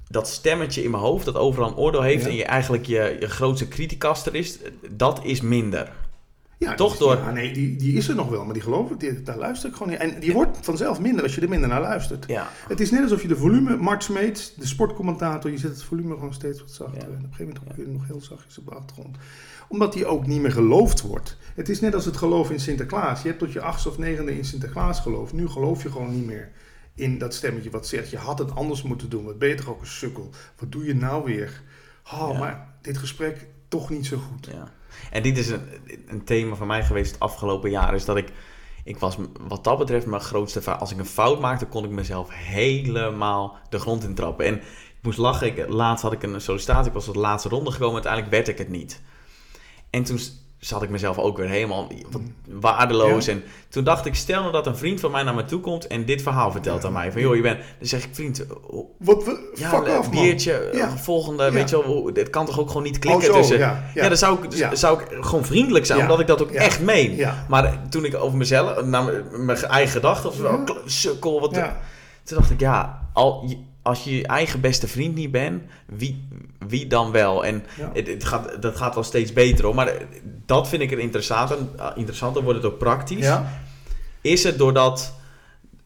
dat 0.09 0.29
stemmetje 0.29 0.83
in 0.83 0.91
mijn 0.91 1.03
hoofd 1.03 1.25
dat 1.25 1.37
overal 1.37 1.69
een 1.69 1.77
oordeel 1.77 2.03
heeft 2.03 2.27
en 2.27 2.35
je 2.35 2.45
eigenlijk 2.45 2.87
je, 2.87 3.17
je 3.21 3.29
grootste 3.29 3.69
criticaster 3.69 4.35
is, 4.35 4.59
dat 4.91 5.25
is 5.25 5.41
minder. 5.41 5.93
Ja, 6.59 6.75
Toch 6.75 6.97
door... 6.97 7.17
Ja, 7.17 7.31
nee, 7.31 7.53
die, 7.53 7.77
die 7.77 7.97
is 7.97 8.09
er 8.09 8.15
nog 8.15 8.29
wel, 8.29 8.45
maar 8.45 8.55
die 8.55 8.63
geloof 8.63 8.91
ik, 8.91 9.01
die, 9.01 9.23
daar 9.23 9.39
luister 9.39 9.69
ik 9.69 9.77
gewoon 9.77 9.93
niet. 9.93 10.01
En 10.01 10.21
die 10.21 10.33
wordt 10.33 10.59
vanzelf 10.61 11.01
minder 11.01 11.23
als 11.23 11.35
je 11.35 11.41
er 11.41 11.49
minder 11.49 11.69
naar 11.69 11.81
luistert. 11.81 12.25
Ja. 12.27 12.49
Het 12.69 12.81
is 12.81 12.91
net 12.91 13.03
alsof 13.03 13.23
je 13.23 13.29
de 13.29 13.37
volume, 13.37 13.77
Mart 13.77 14.05
Smeets, 14.05 14.55
de 14.55 14.67
sportcommentator, 14.67 15.51
je 15.51 15.59
zet 15.59 15.71
het 15.71 15.83
volume 15.83 16.15
gewoon 16.15 16.35
steeds 16.35 16.61
wat 16.61 16.71
zachter. 16.71 17.03
En 17.03 17.09
op 17.09 17.15
een 17.15 17.21
gegeven 17.23 17.45
moment 17.45 17.77
hoor 17.77 17.87
je 17.87 17.93
nog 17.93 18.07
heel 18.07 18.21
zachtjes 18.21 18.59
op 18.59 18.65
de 18.67 18.75
achtergrond. 18.75 19.17
Omdat 19.69 19.93
die 19.93 20.07
ook 20.07 20.27
niet 20.27 20.41
meer 20.41 20.53
geloofd 20.53 21.01
wordt. 21.01 21.37
Het 21.55 21.69
is 21.69 21.81
net 21.81 21.95
als 21.95 22.05
het 22.05 22.17
geloof 22.17 22.51
in 22.51 22.61
Sinterklaas. 22.61 23.23
Je 23.23 23.29
hebt 23.29 23.41
tot 23.41 23.53
je 23.53 23.61
achtste 23.61 23.89
of 23.89 23.99
negende 23.99 24.37
in 24.37 24.45
Sinterklaas 24.45 25.01
geloofd. 25.01 25.33
Nu 25.33 25.49
geloof 25.49 25.83
je 25.83 25.91
gewoon 25.91 26.15
niet 26.15 26.27
meer 26.27 26.51
in 26.95 27.19
dat 27.19 27.35
stemmetje 27.35 27.71
wat 27.71 27.87
zegt: 27.87 28.11
je 28.11 28.17
had 28.17 28.39
het 28.39 28.55
anders 28.55 28.83
moeten 28.83 29.09
doen. 29.11 29.25
Wat 29.25 29.57
toch 29.57 29.69
ook 29.69 29.81
een 29.81 29.87
sukkel? 29.87 30.31
Wat 30.59 30.73
doe 30.73 30.85
je 30.85 30.95
nou 30.95 31.25
weer? 31.25 31.63
Oh, 32.13 32.39
maar 32.39 32.75
dit 32.83 32.99
gesprek 32.99 33.47
toch 33.69 33.91
niet 33.91 34.07
zo 34.07 34.17
goed. 34.17 34.47
Ja. 34.53 34.73
En 35.11 35.23
dit 35.23 35.39
is 35.39 35.49
een, 35.49 35.63
een 36.07 36.25
thema 36.25 36.55
van 36.55 36.67
mij 36.67 36.85
geweest 36.85 37.13
het 37.13 37.21
afgelopen 37.21 37.71
jaar. 37.71 37.95
Is 37.95 38.05
dat 38.05 38.17
ik, 38.17 38.33
ik 38.85 38.99
was 38.99 39.17
wat 39.41 39.65
dat 39.65 39.79
betreft 39.79 40.07
mijn 40.07 40.23
grootste 40.23 40.71
Als 40.71 40.93
ik 40.93 40.99
een 40.99 41.07
fout 41.07 41.41
maakte, 41.41 41.67
kon 41.67 41.85
ik 41.85 41.91
mezelf 41.91 42.29
helemaal 42.31 43.59
de 43.69 43.79
grond 43.79 44.05
in 44.05 44.15
trappen. 44.15 44.47
En 44.47 44.55
ik 44.55 44.63
moest 45.03 45.19
lachen. 45.19 45.47
Ik, 45.47 45.69
laatst 45.69 46.03
had 46.03 46.13
ik 46.13 46.23
een 46.23 46.41
sollicitatie. 46.41 46.87
Ik 46.87 46.95
was 46.95 47.05
tot 47.05 47.15
de 47.15 47.21
laatste 47.21 47.49
ronde 47.49 47.71
gekomen. 47.71 47.95
Uiteindelijk 47.95 48.33
werd 48.33 48.49
ik 48.49 48.59
het 48.59 48.69
niet. 48.69 49.03
En 49.91 50.05
toen 50.05 50.19
zat 50.67 50.83
ik 50.83 50.89
mezelf 50.91 51.19
ook 51.19 51.37
weer 51.37 51.49
helemaal 51.49 51.89
waardeloos. 52.49 53.27
En 53.27 53.43
toen 53.69 53.85
dacht 53.85 54.07
ik, 54.07 54.15
stel 54.15 54.41
nou 54.41 54.53
dat 54.53 54.67
een 54.67 54.77
vriend 54.77 55.01
van 55.01 55.11
mij 55.11 55.23
naar 55.23 55.35
me 55.35 55.45
toe 55.45 55.61
komt 55.61 55.87
en 55.87 56.05
dit 56.05 56.23
verhaal 56.23 56.53
vertelt 56.53 56.85
aan 56.85 56.93
mij. 56.93 57.13
Van 57.13 57.21
joh, 57.21 57.37
je 57.37 57.43
bent. 57.43 57.59
Dan 57.79 57.89
zeg 57.89 58.05
ik, 58.05 58.09
vriend, 58.13 58.47
wat, 58.99 59.25
wat 59.25 59.39
ja, 59.55 59.69
fuck 59.69 59.89
af, 59.89 60.11
biertje, 60.11 60.71
ja. 60.73 60.97
volgende, 60.97 61.51
weet 61.51 61.71
je 61.71 61.83
wel, 61.83 62.13
dit 62.13 62.31
kan 62.31 62.47
toch 62.47 62.61
ook 62.61 62.69
gewoon 62.69 62.83
niet 62.83 62.99
klikken. 62.99 63.31
Oh, 63.31 63.37
tussen, 63.37 63.59
ja, 63.59 64.09
dan 64.09 64.17
zou 64.17 64.39
ik, 64.43 64.69
zou 64.73 65.01
ik 65.01 65.07
gewoon 65.21 65.45
vriendelijk 65.45 65.87
zijn, 65.87 66.01
omdat 66.01 66.21
ik 66.21 66.27
dat 66.27 66.43
ook 66.43 66.51
echt 66.51 66.81
meen. 66.81 67.27
Maar 67.49 67.81
toen 67.89 68.05
ik 68.05 68.15
over 68.15 68.39
mezelf, 68.39 68.85
naar 68.85 69.23
mijn 69.31 69.59
eigen 69.59 69.93
gedachten, 69.93 70.31
of 70.31 70.39
wel, 70.39 70.65
sukkel, 70.85 71.41
wat. 71.41 71.53
Toen 72.25 72.37
dacht 72.37 72.51
ik, 72.51 72.61
ja, 72.61 73.09
al 73.13 73.49
als 73.85 74.05
je 74.05 74.17
je 74.17 74.27
eigen 74.27 74.61
beste 74.61 74.89
vriend 74.89 75.15
niet 75.15 75.31
bent, 75.31 75.63
wie, 75.87 76.29
wie 76.69 76.87
dan 76.87 77.11
wel? 77.11 77.45
En 77.45 77.65
het, 77.93 78.07
het, 78.07 78.25
gaat, 78.25 78.63
dat 78.63 78.77
gaat 78.77 78.95
wel 78.95 79.05
steeds 79.05 79.33
beter 79.33 79.65
hoor. 79.65 79.75
Maar 79.75 79.93
dat 80.47 80.69
vind 80.69 80.83
ik 80.83 80.93
er 80.93 80.99
interessant. 80.99 81.51
En, 81.51 81.71
uh, 81.77 81.91
interessanter 81.95 82.43
wordt 82.43 82.63
het 82.63 82.73
ook 82.73 82.79
praktisch. 82.79 83.25
Ja. 83.25 83.53
Is 84.21 84.45
het 84.45 84.59
doordat, 84.59 85.15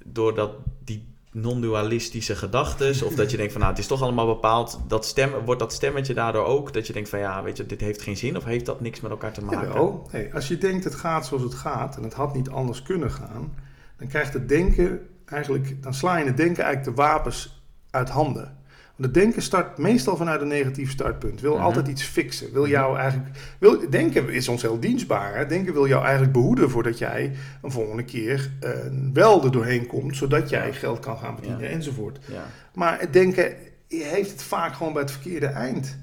doordat 0.05 0.51
die 0.85 1.09
non-dualistische 1.33 2.37
gedachten, 2.37 3.07
of 3.07 3.15
dat 3.15 3.31
je 3.31 3.37
denkt 3.37 3.53
van 3.53 3.61
nou 3.61 3.73
het 3.73 3.83
is 3.83 3.89
toch 3.89 4.03
allemaal 4.03 4.27
bepaald, 4.27 4.81
dat 4.89 5.07
stem, 5.07 5.31
wordt 5.45 5.61
dat 5.61 5.73
stemmetje 5.73 6.15
daardoor 6.15 6.45
ook 6.45 6.73
dat 6.73 6.87
je 6.87 6.93
denkt 6.93 7.09
van 7.09 7.19
ja, 7.19 7.43
weet 7.43 7.57
je, 7.57 7.67
dit 7.67 7.81
heeft 7.81 8.03
geen 8.03 8.17
zin 8.17 8.37
of 8.37 8.45
heeft 8.45 8.67
dat 8.67 8.81
niks 8.81 9.01
met 9.01 9.11
elkaar 9.11 9.33
te 9.33 9.45
maken? 9.45 9.69
Jawel. 9.69 10.09
Hey, 10.11 10.31
als 10.35 10.49
je 10.49 10.59
denkt 10.59 10.85
het 10.85 10.95
gaat 10.95 11.27
zoals 11.27 11.43
het 11.43 11.55
gaat 11.55 11.97
en 11.97 12.03
het 12.03 12.15
had 12.15 12.35
niet 12.35 12.51
anders 12.51 12.83
kunnen 12.83 13.11
gaan, 13.11 13.55
dan 13.97 14.09
krijgt 14.09 14.33
het 14.33 14.49
denken 14.49 15.09
eigenlijk, 15.25 15.83
dan 15.83 15.95
sla 15.95 16.17
je 16.17 16.25
het 16.25 16.37
denken 16.37 16.65
eigenlijk 16.65 16.97
de 16.97 17.03
wapens 17.03 17.63
uit 17.91 18.09
handen. 18.09 18.58
Dat 19.01 19.15
denken 19.15 19.43
start 19.43 19.79
meestal 19.79 20.17
vanuit 20.17 20.41
een 20.41 20.49
negatief 20.49 20.91
startpunt. 20.91 21.41
Wil 21.41 21.55
Mhm. 21.55 21.63
altijd 21.65 21.89
iets 21.89 22.03
fixen. 22.03 22.53
Wil 22.53 22.67
jou 22.69 22.99
eigenlijk. 22.99 23.37
Wil, 23.59 23.91
denken 23.91 24.29
is 24.29 24.49
ons 24.49 24.63
heel 24.63 24.81
dienstbaar. 24.81 25.37
Hè? 25.37 25.47
Denken 25.47 25.73
wil 25.73 25.87
jou 25.89 26.03
eigenlijk 26.03 26.33
behoeden 26.33 26.71
voordat 26.71 26.99
jij 26.99 27.33
een 27.63 27.71
volgende 27.71 28.05
keer 28.05 28.51
eh, 28.61 28.71
wel 29.13 29.45
er 29.45 29.53
doorheen 29.53 29.87
komt. 29.87 30.17
Zodat 30.17 30.49
jij 30.49 30.73
geld 30.73 31.01
kan 31.01 31.19
gaan 31.19 31.35
verdienen 31.35 31.61
Ja. 31.63 31.69
enzovoort. 31.69 32.19
Ja. 32.33 32.45
Maar 32.75 33.01
het 33.01 33.13
denken 33.13 33.55
heeft 33.89 34.31
het 34.31 34.43
vaak 34.43 34.75
gewoon 34.75 34.93
bij 34.93 35.03
het 35.03 35.11
verkeerde 35.11 35.47
eind. 35.47 35.97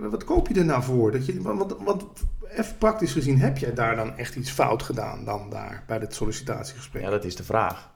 Wat 0.00 0.24
koop 0.24 0.48
je 0.48 0.54
er 0.54 0.64
nou 0.64 0.82
voor? 0.82 1.12
Dat 1.12 1.26
je, 1.26 1.42
want, 1.42 1.74
want 1.84 2.04
even 2.50 2.76
praktisch 2.78 3.12
gezien, 3.12 3.40
heb 3.40 3.58
jij 3.58 3.74
daar 3.74 3.96
dan 3.96 4.16
echt 4.16 4.36
iets 4.36 4.50
fout 4.50 4.82
gedaan 4.82 5.24
dan 5.24 5.50
daar 5.50 5.82
bij 5.86 5.98
het 5.98 6.14
sollicitatiegesprek? 6.14 7.02
ja, 7.02 7.10
dat 7.10 7.24
is 7.24 7.36
de 7.36 7.44
vraag. 7.44 7.90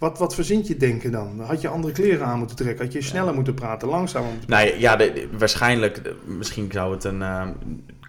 Wat, 0.00 0.18
wat 0.18 0.34
verzint 0.34 0.66
je 0.66 0.76
denken 0.76 1.10
dan? 1.12 1.40
Had 1.40 1.60
je 1.60 1.68
andere 1.68 1.92
kleren 1.92 2.26
aan 2.26 2.38
moeten 2.38 2.56
trekken? 2.56 2.84
Had 2.84 2.92
je 2.94 3.02
sneller 3.02 3.34
moeten 3.34 3.54
praten, 3.54 3.88
langzamer 3.88 4.30
moeten 4.30 4.50
Nou 4.50 4.78
ja, 4.78 4.96
de- 4.96 5.12
de- 5.12 5.28
waarschijnlijk, 5.38 6.04
de- 6.04 6.16
misschien 6.26 6.68
zou 6.72 6.94
het 6.94 7.04
een, 7.04 7.22
eh, 7.22 7.48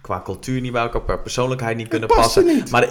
qua 0.02 0.20
cultuur 0.24 0.60
niet 0.60 0.72
bij 0.72 0.82
elkaar, 0.82 1.02
per 1.02 1.20
persoonlijkheid 1.22 1.76
niet 1.76 1.88
kunnen 1.88 2.08
Het 2.08 2.18
passen. 2.18 2.44
niet. 2.46 2.70
Maar 2.70 2.88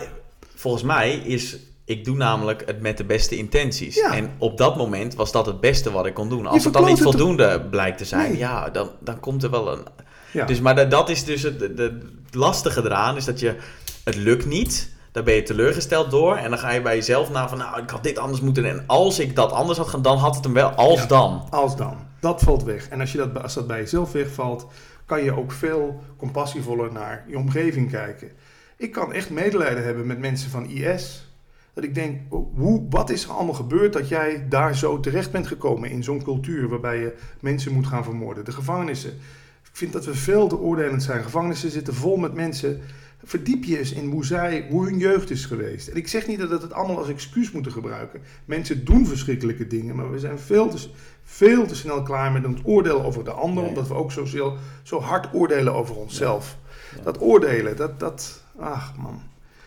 volgens 0.56 0.84
mij 0.84 1.14
is, 1.14 1.58
ik 1.86 2.06
doe 2.06 2.16
namelijk 2.18 2.64
het 2.66 2.82
met 2.82 2.98
de 2.98 3.04
beste 3.04 3.38
intenties. 3.38 3.96
Ja. 3.96 4.14
En 4.16 4.32
op 4.38 4.58
dat 4.58 4.76
moment 4.78 5.16
was 5.16 5.32
dat 5.32 5.46
het 5.46 5.60
beste 5.60 5.92
wat 5.92 6.06
ik 6.06 6.14
kon 6.14 6.30
doen. 6.30 6.46
Als 6.46 6.64
het 6.64 6.74
dan 6.74 6.86
niet 6.86 7.02
voldoende 7.02 7.62
blijkt 7.70 7.98
te 7.98 8.06
zijn, 8.06 8.30
Nee. 8.32 8.38
ja, 8.40 8.70
dan, 8.70 8.90
dan 9.00 9.20
komt 9.20 9.44
er 9.44 9.50
wel 9.50 9.72
een... 9.74 9.84
Ja. 10.32 10.46
Dus, 10.46 10.60
maar 10.60 10.76
dat, 10.76 10.92
dat 10.92 11.10
is 11.10 11.24
dus 11.24 11.42
het, 11.42 11.60
het 11.76 11.94
lastige 12.32 12.82
eraan, 12.86 13.16
is 13.16 13.26
dat 13.26 13.40
je, 13.40 13.56
het 14.04 14.16
lukt 14.16 14.46
niet. 14.46 14.91
Daar 15.12 15.24
ben 15.24 15.34
je 15.34 15.44
teleurgesteld 15.44 16.12
door. 16.12 16.36
En 16.36 16.50
dan 16.50 16.60
ga 16.60 16.72
je 16.72 16.82
bij 16.82 16.96
jezelf 16.96 17.32
na 17.32 17.50
van, 17.50 17.58
nou, 17.58 17.82
ik 17.82 17.90
had 17.90 18.04
dit 18.04 18.18
anders 18.18 18.42
moeten 18.42 18.64
doen. 18.64 18.72
En 18.72 18.84
als 18.88 19.20
ik 19.20 19.36
dat 19.36 19.52
anders 19.52 19.78
had 19.78 19.88
gedaan, 19.88 20.04
dan 20.04 20.18
had 20.18 20.36
het 20.36 20.44
hem 20.44 20.54
wel. 20.54 20.70
Als 20.70 21.00
Ja. 21.00 21.06
dan. 21.08 21.48
Als 21.50 21.76
dan. 21.76 21.98
Dat 22.20 22.42
valt 22.42 22.64
weg. 22.64 22.88
En 22.90 23.00
als, 23.00 23.12
je 23.12 23.18
dat, 23.18 23.44
als 23.44 23.54
dat 23.54 23.68
bij 23.68 23.80
jezelf 23.80 24.12
wegvalt, 24.12 24.68
kan 25.06 25.24
je 25.24 25.38
ook 25.38 25.52
veel 25.52 26.00
compassievoller 26.18 26.92
naar 26.92 27.26
je 27.28 27.38
omgeving 27.38 27.92
kijken. 27.92 28.32
Ik 28.78 28.92
kan 28.92 29.14
echt 29.14 29.30
medelijden 29.30 29.84
hebben 29.84 30.08
met 30.08 30.20
mensen 30.20 30.50
van 30.50 30.66
IS. 30.66 31.30
Dat 31.74 31.84
ik 31.84 31.96
denk, 31.96 32.20
hoe, 32.56 32.86
wat 32.90 33.10
is 33.10 33.24
er 33.24 33.32
allemaal 33.32 33.54
gebeurd 33.54 33.94
dat 33.94 34.08
jij 34.08 34.46
daar 34.50 34.76
zo 34.76 35.00
terecht 35.00 35.32
bent 35.32 35.48
gekomen 35.48 35.90
in 35.90 36.04
zo'n 36.04 36.24
cultuur 36.24 36.70
waarbij 36.70 37.00
je 37.00 37.16
mensen 37.40 37.72
moet 37.74 37.88
gaan 37.88 38.04
vermoorden? 38.04 38.46
De 38.46 38.52
gevangenissen. 38.52 39.10
Ik 39.64 39.78
vind 39.78 39.94
dat 39.94 40.06
we 40.06 40.16
veel 40.16 40.48
te 40.48 40.58
oordelend 40.58 41.04
zijn. 41.04 41.24
Gevangenissen 41.24 41.72
zitten 41.72 41.94
vol 41.94 42.18
met 42.18 42.34
mensen. 42.34 42.82
Verdiep 43.24 43.64
je 43.64 43.78
eens 43.80 43.92
in 43.92 44.10
hoe, 44.10 44.26
zij, 44.26 44.68
hoe 44.70 44.86
hun 44.86 44.98
jeugd 44.98 45.30
is 45.30 45.46
geweest. 45.46 45.88
En 45.88 45.96
ik 45.96 46.08
zeg 46.08 46.28
niet 46.28 46.40
dat 46.40 46.50
we 46.50 46.56
het 46.56 46.74
allemaal 46.74 46.98
als 46.98 47.10
excuus 47.10 47.52
moeten 47.52 47.72
gebruiken. 47.72 48.22
Mensen 48.46 48.86
doen 48.86 49.08
verschrikkelijke 49.08 49.68
dingen, 49.68 49.96
maar 49.96 50.12
we 50.12 50.20
zijn 50.20 50.40
veel 50.40 50.70
te, 50.70 50.88
veel 51.24 51.66
te 51.66 51.76
snel 51.76 52.04
klaar 52.04 52.32
met 52.32 52.44
het 52.44 52.60
oordeel 52.64 53.04
over 53.04 53.24
de 53.24 53.32
ander, 53.32 53.64
Ja. 53.64 53.70
omdat 53.70 53.88
we 53.88 53.94
ook 53.94 54.12
zo, 54.12 54.26
zo, 54.26 54.58
zo 54.84 55.00
hard 55.00 55.34
oordelen 55.34 55.74
over 55.74 55.96
onszelf. 55.96 56.58
Ja. 56.96 57.02
Dat 57.04 57.22
oordelen, 57.22 57.76
dat, 57.76 58.00
dat, 58.00 58.44
ach 58.60 58.94
man. 58.98 59.22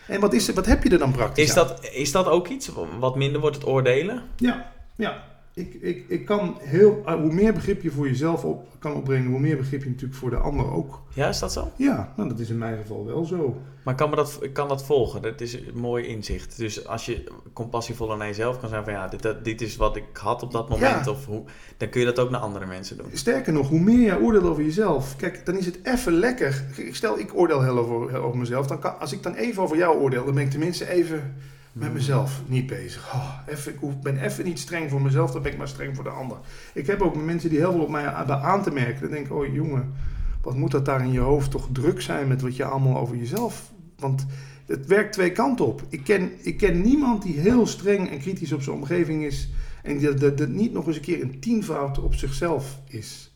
En 0.07 0.19
wat, 0.19 0.33
is, 0.33 0.49
wat 0.53 0.65
heb 0.65 0.83
je 0.83 0.89
er 0.89 0.97
dan 0.99 1.11
praktisch 1.11 1.43
Is 1.49 1.57
aan? 1.57 1.67
dat, 1.67 1.89
is 1.93 2.11
dat 2.11 2.27
ook 2.27 2.47
iets? 2.47 2.69
Wat 2.99 3.15
minder 3.15 3.41
wordt 3.41 3.55
het 3.55 3.65
oordelen? 3.65 4.23
Ja, 4.35 4.71
ja. 4.95 5.23
Ik, 5.55 5.73
ik, 5.73 6.05
ik 6.07 6.25
kan 6.25 6.57
heel, 6.59 7.03
uh, 7.05 7.13
hoe 7.13 7.33
meer 7.33 7.53
begrip 7.53 7.81
je 7.81 7.91
voor 7.91 8.07
jezelf 8.07 8.43
op 8.43 8.67
kan 8.79 8.93
opbrengen, 8.93 9.31
hoe 9.31 9.39
meer 9.39 9.57
begrip 9.57 9.83
je 9.83 9.89
natuurlijk 9.89 10.19
voor 10.19 10.29
de 10.29 10.35
ander 10.35 10.71
ook. 10.71 11.01
Ja, 11.13 11.27
is 11.27 11.39
dat 11.39 11.51
zo? 11.51 11.71
Ja, 11.75 12.13
nou, 12.15 12.29
dat 12.29 12.39
is 12.39 12.49
in 12.49 12.57
mijn 12.57 12.77
geval 12.77 13.05
wel 13.05 13.25
zo. 13.25 13.57
Maar 13.83 13.95
kan 13.95 14.09
me 14.09 14.15
dat, 14.15 14.37
ik 14.41 14.53
kan 14.53 14.67
dat 14.67 14.85
volgen? 14.85 15.21
Dat 15.21 15.41
is 15.41 15.53
een 15.53 15.71
mooi 15.73 16.05
inzicht. 16.05 16.57
Dus 16.57 16.87
als 16.87 17.05
je 17.05 17.23
compassievoller 17.53 18.17
naar 18.17 18.27
jezelf 18.27 18.59
kan 18.59 18.69
zijn 18.69 18.83
van 18.83 18.93
ja, 18.93 19.07
dit, 19.07 19.35
dit 19.43 19.61
is 19.61 19.75
wat 19.75 19.95
ik 19.95 20.03
had 20.13 20.43
op 20.43 20.51
dat 20.51 20.69
moment. 20.69 21.05
Ja. 21.05 21.11
Of 21.11 21.25
hoe, 21.25 21.43
dan 21.77 21.89
kun 21.89 21.99
je 21.99 22.05
dat 22.05 22.19
ook 22.19 22.29
naar 22.29 22.41
andere 22.41 22.65
mensen 22.65 22.97
doen. 22.97 23.07
Sterker 23.13 23.53
nog, 23.53 23.69
hoe 23.69 23.79
meer 23.79 24.01
jij 24.01 24.17
oordeelt 24.17 24.45
over 24.45 24.63
jezelf, 24.63 25.15
kijk, 25.15 25.45
dan 25.45 25.57
is 25.57 25.65
het 25.65 25.79
even 25.83 26.13
lekker. 26.13 26.65
Ik 26.75 26.95
Stel, 26.95 27.19
ik 27.19 27.35
oordeel 27.35 27.61
heel 27.61 27.77
over, 27.77 28.09
heel 28.09 28.21
over 28.21 28.39
mezelf. 28.39 28.67
Dan 28.67 28.79
kan, 28.79 28.99
als 28.99 29.11
ik 29.11 29.23
dan 29.23 29.33
even 29.33 29.63
over 29.63 29.77
jou 29.77 29.97
oordeel, 29.97 30.25
dan 30.25 30.33
ben 30.33 30.43
ik 30.43 30.51
tenminste 30.51 30.89
even 30.89 31.35
met 31.75 31.93
mezelf 31.93 32.41
niet 32.45 32.67
bezig. 32.67 33.13
Oh, 33.13 33.37
even, 33.45 33.73
ik 33.73 34.01
ben 34.01 34.17
even 34.17 34.45
niet 34.45 34.59
streng 34.59 34.89
voor 34.89 35.01
mezelf, 35.01 35.31
dan 35.31 35.41
ben 35.41 35.51
ik 35.51 35.57
maar 35.57 35.67
streng 35.67 35.95
voor 35.95 36.03
de 36.03 36.09
ander. 36.09 36.37
Ik 36.73 36.87
heb 36.87 37.01
ook 37.01 37.15
mensen 37.15 37.49
die 37.49 37.59
heel 37.59 37.71
veel 37.71 37.81
op 37.81 37.89
mij 37.89 38.03
hebben 38.03 38.41
aan 38.41 38.63
te 38.63 38.71
merken. 38.71 39.01
Dan 39.01 39.11
denk 39.11 39.25
ik, 39.25 39.33
oh 39.33 39.53
jongen, 39.53 39.93
wat 40.41 40.55
moet 40.55 40.71
dat 40.71 40.85
daar 40.85 41.01
in 41.01 41.11
je 41.11 41.19
hoofd 41.19 41.51
toch 41.51 41.67
druk 41.71 42.01
zijn 42.01 42.27
met 42.27 42.41
wat 42.41 42.55
je 42.55 42.65
allemaal 42.65 42.97
over 42.97 43.15
jezelf... 43.15 43.73
Want 43.97 44.25
het 44.65 44.85
werkt 44.85 45.13
twee 45.13 45.31
kanten 45.31 45.65
op. 45.65 45.83
Ik 45.89 46.03
ken, 46.03 46.31
ik 46.45 46.57
ken 46.57 46.81
niemand 46.81 47.23
die 47.23 47.39
heel 47.39 47.67
streng 47.67 48.09
en 48.09 48.19
kritisch 48.19 48.53
op 48.53 48.61
zijn 48.61 48.75
omgeving 48.75 49.23
is... 49.23 49.49
en 49.83 50.17
dat, 50.17 50.37
dat 50.37 50.47
niet 50.47 50.73
nog 50.73 50.87
eens 50.87 50.95
een 50.95 51.01
keer 51.01 51.21
een 51.21 51.39
tienvoud 51.39 51.99
op 51.99 52.13
zichzelf 52.13 52.79
is. 52.87 53.35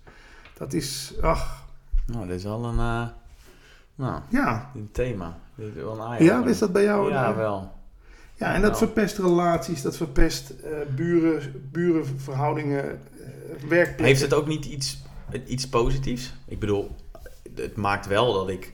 Dat 0.54 0.74
is, 0.74 1.14
ach, 1.22 1.66
Nou, 2.06 2.28
dit 2.28 2.36
is 2.36 2.44
wel 2.44 2.66
een, 2.66 2.80
eh, 2.80 3.08
nou, 3.96 4.22
ja. 4.30 4.72
een 4.76 4.90
thema. 4.92 5.38
Dit 5.56 5.76
is 5.76 5.84
wel 5.84 6.02
een 6.02 6.24
Ja, 6.24 6.46
is 6.46 6.60
dat 6.60 6.72
bij 6.72 6.84
jou? 6.84 7.12
Ja, 7.12 7.36
wel. 7.36 7.78
Ja, 8.40 8.54
en 8.54 8.62
dat 8.62 8.72
Nou. 8.72 8.84
verpest 8.84 9.18
relaties, 9.18 9.82
dat 9.82 9.98
verpest 9.98 10.50
eh, 10.50 10.72
buren, 10.96 11.70
burenverhoudingen, 11.72 12.84
eh 12.84 12.98
werkplekken. 13.68 14.06
Heeft 14.06 14.22
het 14.22 14.34
ook 14.34 14.48
niet 14.48 14.66
iets, 14.66 15.04
iets 15.48 15.68
positiefs? 15.70 16.34
Ik 16.48 16.60
bedoel, 16.60 16.96
het 17.56 17.76
maakt 17.76 18.08
wel 18.08 18.34
dat 18.34 18.50
ik 18.50 18.72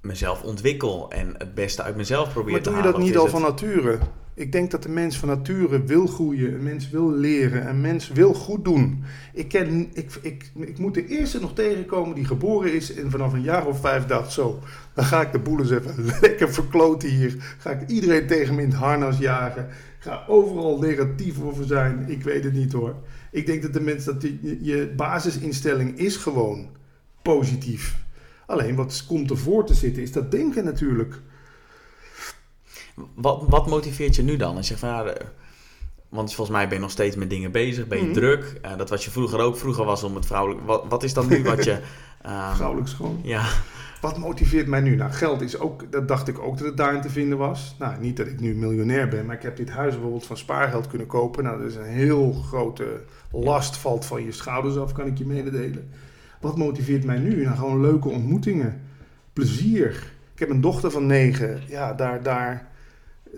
mezelf 0.00 0.42
ontwikkel 0.42 1.10
en 1.10 1.34
het 1.38 1.54
beste 1.54 1.82
uit 1.82 1.96
mezelf 1.96 2.32
probeer 2.32 2.52
Maar 2.52 2.62
te 2.62 2.68
doe 2.68 2.76
je 2.78 2.82
halen. 2.84 2.98
dat 3.00 3.08
niet 3.08 3.16
al 3.16 3.22
het- 3.22 3.32
van 3.32 3.42
nature? 3.42 3.98
Ik 4.38 4.52
denk 4.52 4.70
dat 4.70 4.82
de 4.82 4.88
mens 4.88 5.18
van 5.18 5.28
nature 5.28 5.84
wil 5.84 6.06
groeien, 6.06 6.54
een 6.54 6.62
mens 6.62 6.90
wil 6.90 7.12
leren, 7.12 7.68
een 7.68 7.80
mens 7.80 8.08
wil 8.08 8.34
goed 8.34 8.64
doen. 8.64 9.04
Ik, 9.32 9.48
ken, 9.48 9.88
ik, 9.92 10.10
ik, 10.22 10.50
ik 10.56 10.78
moet 10.78 10.94
de 10.94 11.06
eerste 11.06 11.40
nog 11.40 11.54
tegenkomen 11.54 12.14
die 12.14 12.24
geboren 12.24 12.72
is 12.74 12.94
en 12.94 13.10
vanaf 13.10 13.32
een 13.32 13.42
jaar 13.42 13.66
of 13.66 13.80
vijf 13.80 14.04
dacht 14.06 14.32
zo, 14.32 14.58
dan 14.94 15.04
ga 15.04 15.20
ik 15.20 15.32
de 15.32 15.38
boel 15.38 15.58
eens 15.58 15.70
even 15.70 16.04
lekker 16.20 16.52
verkloten 16.52 17.08
hier. 17.08 17.56
Ga 17.58 17.70
ik 17.70 17.88
iedereen 17.88 18.26
tegen 18.26 18.54
me 18.54 18.62
in 18.62 18.68
het 18.68 18.78
harnas 18.78 19.18
jagen. 19.18 19.68
Ga 19.98 20.24
overal 20.28 20.78
negatief 20.78 21.40
over 21.42 21.64
zijn. 21.64 22.04
Ik 22.08 22.22
weet 22.22 22.44
het 22.44 22.52
niet 22.54 22.72
hoor. 22.72 22.94
Ik 23.32 23.46
denk 23.46 23.62
dat 23.62 23.72
de 23.72 23.80
mens, 23.80 24.04
dat 24.04 24.22
je- 24.22 24.58
je 24.60 24.92
basisinstelling 24.96 25.98
is 25.98 26.16
gewoon 26.16 26.68
positief. 27.22 27.96
Alleen 28.46 28.74
wat 28.74 29.04
komt 29.06 29.30
ervoor 29.30 29.66
te 29.66 29.74
zitten 29.74 30.02
is 30.02 30.12
dat 30.12 30.30
denken 30.30 30.64
natuurlijk. 30.64 31.20
Wat, 33.14 33.44
wat 33.48 33.66
motiveert 33.66 34.16
je 34.16 34.22
nu 34.22 34.36
dan? 34.36 34.56
Als 34.56 34.68
je 34.68 34.76
zegt 34.76 34.80
van, 34.94 35.04
ja, 35.06 35.12
want 36.08 36.34
volgens 36.34 36.56
mij 36.56 36.66
ben 36.66 36.76
je 36.76 36.82
nog 36.82 36.90
steeds 36.90 37.16
met 37.16 37.30
dingen 37.30 37.50
bezig, 37.52 37.86
ben 37.86 37.98
je 37.98 38.04
Mhm. 38.04 38.12
druk. 38.12 38.58
Eh, 38.62 38.76
dat 38.76 38.90
was 38.90 39.04
je 39.04 39.10
vroeger 39.10 39.40
ook. 39.40 39.56
Vroeger 39.56 39.84
was 39.84 40.02
om 40.02 40.14
het 40.14 40.26
vrouwelijk. 40.26 40.66
Wat, 40.66 40.84
wat 40.88 41.02
is 41.02 41.14
dan 41.14 41.28
nu 41.28 41.42
wat 41.42 41.64
je... 41.64 41.72
ehm, 42.22 42.54
Vrouwelijk 42.54 42.88
schoon. 42.88 43.20
Ja, 43.22 43.44
Wat 44.00 44.18
motiveert 44.18 44.66
mij 44.66 44.80
nu? 44.80 44.96
Nou, 44.96 45.10
geld 45.12 45.40
is 45.40 45.58
ook, 45.58 45.92
dat 45.92 46.08
dacht 46.08 46.28
ik 46.28 46.38
ook 46.38 46.58
dat 46.58 46.66
het 46.66 46.76
daarin 46.76 47.00
te 47.00 47.10
vinden 47.10 47.38
was. 47.38 47.74
Nou, 47.78 48.00
niet 48.00 48.16
dat 48.16 48.26
ik 48.26 48.40
nu 48.40 48.54
miljonair 48.54 49.08
ben, 49.08 49.26
maar 49.26 49.36
ik 49.36 49.42
heb 49.42 49.56
dit 49.56 49.70
huis 49.70 49.92
bijvoorbeeld 49.92 50.26
van 50.26 50.36
spaargeld 50.36 50.86
kunnen 50.86 51.06
kopen. 51.06 51.44
Nou, 51.44 51.58
dat 51.60 51.68
is 51.70 51.76
een 51.76 51.84
heel 51.84 52.32
grote 52.32 53.00
last, 53.32 53.76
valt 53.76 54.04
van 54.04 54.24
je 54.24 54.32
schouders 54.32 54.76
af, 54.76 54.92
kan 54.92 55.06
ik 55.06 55.18
je 55.18 55.26
mededelen. 55.26 55.90
Wat 56.40 56.56
motiveert 56.56 57.04
mij 57.04 57.18
nu? 57.18 57.44
Nou, 57.44 57.56
gewoon 57.56 57.80
leuke 57.80 58.08
ontmoetingen, 58.08 58.80
plezier. 59.32 59.88
Ik 60.32 60.38
heb 60.38 60.50
een 60.50 60.60
dochter 60.60 60.90
van 60.90 61.06
negen. 61.06 61.60
Ja, 61.68 61.92
daar, 61.92 62.22
daar, 62.22 62.66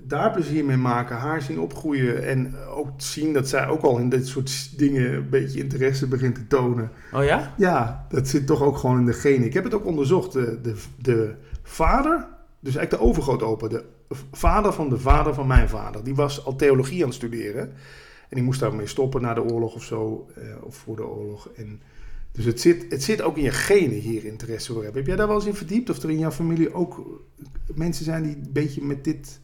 daar 0.03 0.30
plezier 0.30 0.64
mee 0.64 0.76
maken, 0.76 1.16
haar 1.16 1.43
zien 1.43 1.61
opgroeien. 1.61 2.26
En 2.26 2.57
ook 2.57 2.88
zien 2.97 3.32
dat 3.32 3.49
zij 3.49 3.68
ook 3.68 3.82
al 3.82 3.99
in 3.99 4.09
dit 4.09 4.26
soort 4.26 4.78
dingen 4.78 5.14
een 5.14 5.28
beetje 5.28 5.61
interesse 5.61 6.07
begint 6.07 6.34
te 6.34 6.47
tonen. 6.47 6.91
oh 7.12 7.24
ja? 7.24 7.55
Ja, 7.57 8.07
dat 8.09 8.28
zit 8.28 8.47
toch 8.47 8.62
ook 8.62 8.76
gewoon 8.76 8.99
in 8.99 9.07
de 9.07 9.12
genen. 9.12 9.47
Ik 9.47 9.55
heb 9.55 9.64
het 9.64 9.74
ook 9.74 9.86
onderzocht. 9.86 10.32
De, 10.32 10.61
de, 10.62 10.74
de 10.99 11.34
vader, 11.62 12.26
dus 12.61 12.76
eigenlijk 12.76 12.91
de 12.91 13.09
overgrootopa, 13.09 13.68
de 13.68 13.84
vader 14.32 14.72
van 14.72 14.88
de 14.88 14.99
vader 14.99 15.34
van 15.34 15.47
mijn 15.47 15.68
vader, 15.68 16.05
die 16.05 16.14
was 16.14 16.45
al 16.45 16.57
theologie 16.57 17.01
aan 17.01 17.09
het 17.09 17.16
studeren. 17.16 17.62
En 18.28 18.36
die 18.36 18.45
moest 18.45 18.61
daarmee 18.61 18.86
stoppen 18.86 19.22
na 19.22 19.34
de 19.34 19.43
oorlog 19.43 19.74
of 19.74 19.84
zo, 19.84 20.28
eh, 20.36 20.43
of 20.62 20.76
voor 20.76 20.97
de 20.97 21.07
oorlog. 21.07 21.49
En, 21.57 21.80
dus 22.32 22.45
het 22.45 22.61
zit, 22.61 22.86
het 22.88 23.03
zit 23.03 23.22
ook 23.22 23.36
in 23.36 23.43
je 23.43 23.51
genen 23.51 23.99
hier 23.99 24.24
interesse 24.24 24.72
voor 24.72 24.82
hebben. 24.82 25.01
Heb 25.01 25.09
jij 25.09 25.16
daar 25.16 25.26
wel 25.26 25.36
eens 25.36 25.47
in 25.47 25.55
verdiept? 25.55 25.91
Of 25.91 26.03
er 26.03 26.11
in 26.11 26.18
jouw 26.18 26.30
familie 26.30 26.74
ook 26.74 27.22
mensen 27.74 28.05
zijn 28.05 28.22
die 28.22 28.34
een 28.34 28.53
beetje 28.53 28.82
met 28.82 29.05
dit 29.05 29.41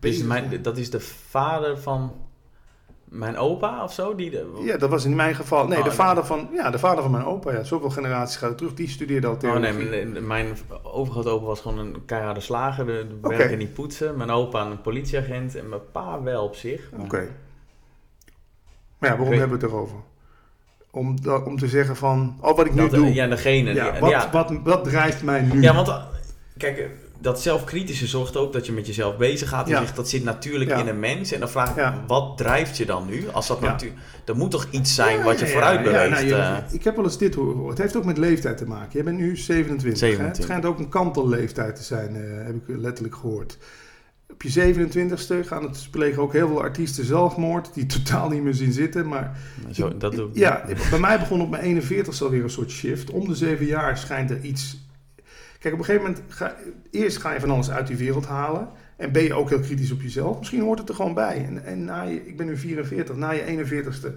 Dus 0.00 0.22
mijn, 0.22 0.62
dat 0.62 0.76
is 0.76 0.90
de 0.90 1.00
vader 1.00 1.78
van 1.78 2.12
mijn 3.04 3.36
opa 3.36 3.82
of 3.84 3.92
zo? 3.92 4.14
Die 4.14 4.30
de, 4.30 4.60
Ja, 4.64 4.76
dat 4.76 4.90
was 4.90 5.04
in 5.04 5.16
mijn 5.16 5.34
geval. 5.34 5.66
Nee, 5.66 5.78
Oh, 5.78 5.82
de, 5.82 5.88
nee. 5.88 5.98
vader 5.98 6.26
van, 6.26 6.48
ja, 6.52 6.70
de 6.70 6.78
vader 6.78 7.02
van 7.02 7.10
mijn 7.12 7.24
opa. 7.24 7.52
Ja, 7.52 7.62
zoveel 7.62 7.90
generaties 7.90 8.36
gaat 8.36 8.48
het 8.48 8.58
terug. 8.58 8.74
Die 8.74 8.88
studeerde 8.88 9.26
al 9.26 9.32
Oh 9.32 9.38
theologie. 9.38 9.88
nee, 9.88 10.06
mijn, 10.06 10.56
overgrootopa 10.82 11.44
was 11.44 11.60
gewoon 11.60 11.78
een 11.78 12.04
keiharde 12.06 12.40
slager. 12.40 12.86
De, 12.86 13.06
werken 13.22 13.58
niet 13.58 13.74
poetsen. 13.74 14.16
Mijn 14.16 14.30
opa 14.30 14.64
een 14.66 14.80
politieagent. 14.80 15.54
En 15.54 15.68
mijn 15.68 15.80
pa 15.92 16.22
wel 16.22 16.44
op 16.44 16.54
zich. 16.54 16.88
Oké. 16.98 17.28
Maar 18.98 19.10
ja, 19.10 19.16
waarom 19.16 19.28
Weet- 19.28 19.38
hebben 19.38 19.58
we 19.58 19.64
het 19.64 19.72
erover? 19.74 19.96
Om, 20.90 21.16
om 21.44 21.58
te 21.58 21.68
zeggen 21.68 21.96
van, 21.96 22.38
oh 22.40 22.56
wat 22.56 22.66
ik 22.66 22.74
nu 22.74 22.88
doe. 22.88 23.12
Ja, 23.14 23.26
degene. 23.26 23.74
ja, 23.74 23.90
die- 23.90 24.00
wat, 24.00 24.10
ja. 24.10 24.30
Wat, 24.30 24.52
wat 24.64 24.84
drijft 24.84 25.22
mij 25.22 25.40
nu? 25.42 25.60
Ja, 25.62 25.74
want 25.74 25.88
eh, 25.88 26.02
kijk, 26.56 26.78
eh, 26.78 26.86
dat 27.20 27.42
zelfkritische 27.42 28.06
zorgt 28.06 28.36
ook 28.36 28.52
dat 28.52 28.66
je 28.66 28.72
met 28.72 28.86
jezelf 28.86 29.16
bezig 29.16 29.48
gaat. 29.48 29.68
Ja. 29.68 29.78
Je 29.78 29.84
zegt, 29.84 29.96
dat 29.96 30.08
zit 30.08 30.24
natuurlijk 30.24 30.70
Ja. 30.70 30.76
in 30.76 30.88
een 30.88 30.98
mens. 31.00 31.32
En 31.32 31.40
dan 31.40 31.48
vraag 31.48 31.70
ik, 31.70 31.76
Ja. 31.76 32.04
wat 32.06 32.36
drijft 32.36 32.76
je 32.76 32.86
dan 32.86 33.06
nu? 33.06 33.28
Als 33.32 33.46
dat 33.46 33.60
natuurlijk... 33.60 34.00
Er 34.24 34.36
moet 34.36 34.50
toch 34.50 34.66
iets 34.70 34.94
zijn 34.94 35.22
wat 35.22 35.38
je 35.40 35.46
vooruit 35.46 35.82
beweegt? 35.82 36.10
nou, 36.10 36.26
je- 36.26 36.34
eh. 36.34 36.56
ik 36.70 36.84
heb 36.84 36.96
wel 36.96 37.04
eens 37.04 37.18
dit 37.18 37.34
gehoord. 37.34 37.68
Het 37.70 37.78
heeft 37.78 37.96
ook 37.96 38.04
met 38.04 38.18
leeftijd 38.18 38.56
te 38.58 38.66
maken. 38.66 38.98
Je 38.98 39.02
bent 39.04 39.18
nu 39.18 39.36
27. 39.36 39.82
Hè? 40.00 40.06
27. 40.06 40.26
Het 40.36 40.42
schijnt 40.44 40.64
ook 40.64 40.78
een 40.78 40.88
kantelleeftijd 40.88 41.76
te 41.76 41.82
zijn, 41.82 42.16
eh, 42.16 42.22
heb 42.46 42.54
ik 42.54 42.62
letterlijk 42.76 43.14
gehoord. 43.16 43.58
Op 44.32 44.42
je 44.42 44.48
27ste 44.50 45.44
gaan 45.44 45.62
het 45.62 45.88
plegen 45.90 46.22
ook 46.22 46.32
heel 46.32 46.48
veel 46.48 46.60
artiesten 46.62 47.04
zelfmoord 47.04 47.74
die 47.74 47.86
totaal 47.96 48.28
niet 48.28 48.42
meer 48.42 48.54
zien 48.54 48.72
zitten. 48.72 49.08
Maar 49.08 49.38
Zo, 49.70 49.96
dat 49.96 50.12
doe 50.14 50.28
ik. 50.28 50.36
ja, 50.36 50.64
bij 50.90 50.98
mij 50.98 51.18
begon 51.18 51.40
op 51.40 51.50
mijn 51.50 51.62
41ste 51.82 52.22
alweer 52.24 52.42
een 52.42 52.50
soort 52.50 52.70
shift. 52.70 53.10
Om 53.10 53.28
de 53.28 53.34
zeven 53.34 53.66
jaar 53.66 53.98
schijnt 53.98 54.30
er 54.30 54.40
iets. 54.40 54.86
Kijk, 55.58 55.74
op 55.74 55.78
een 55.80 55.86
gegeven 55.86 56.06
moment 56.06 56.22
ga 56.28 56.54
eerst 56.90 57.16
ga 57.16 57.32
je 57.32 57.40
van 57.40 57.50
alles 57.50 57.70
uit 57.70 57.86
die 57.86 57.96
wereld 57.96 58.26
halen. 58.26 58.68
En 58.96 59.12
ben 59.12 59.22
je 59.22 59.34
ook 59.34 59.48
heel 59.48 59.60
kritisch 59.60 59.90
op 59.92 60.00
jezelf. 60.02 60.38
Misschien 60.38 60.60
hoort 60.60 60.78
het 60.78 60.88
er 60.88 60.94
gewoon 60.94 61.14
bij. 61.14 61.44
En, 61.44 61.64
en 61.64 61.84
na 61.84 62.02
je, 62.02 62.26
ik 62.26 62.36
ben 62.36 62.46
nu 62.46 62.56
44, 62.56 63.16
na 63.16 63.30
je 63.30 63.64
41ste 63.66 64.08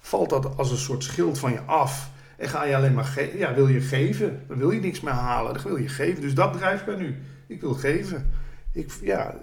valt 0.00 0.30
dat 0.30 0.56
als 0.56 0.70
een 0.70 0.76
soort 0.76 1.04
schild 1.04 1.38
van 1.38 1.52
je 1.52 1.60
af. 1.60 2.10
En 2.36 2.48
ga 2.48 2.64
je 2.64 2.76
alleen 2.76 2.94
maar 2.94 3.04
ge- 3.04 3.34
ja, 3.36 3.54
wil 3.54 3.68
je 3.68 3.80
geven. 3.80 4.40
Dan 4.48 4.58
wil 4.58 4.70
je 4.70 4.80
niks 4.80 5.00
meer 5.00 5.12
halen. 5.12 5.54
Dan 5.54 5.62
wil 5.62 5.76
je 5.76 5.88
geven. 5.88 6.20
Dus 6.22 6.34
dat 6.34 6.52
drijft 6.52 6.86
mij 6.86 6.96
nu. 6.96 7.14
Ik 7.46 7.60
wil 7.60 7.74
geven. 7.74 8.30
Ik, 8.72 8.90
ja, 9.02 9.34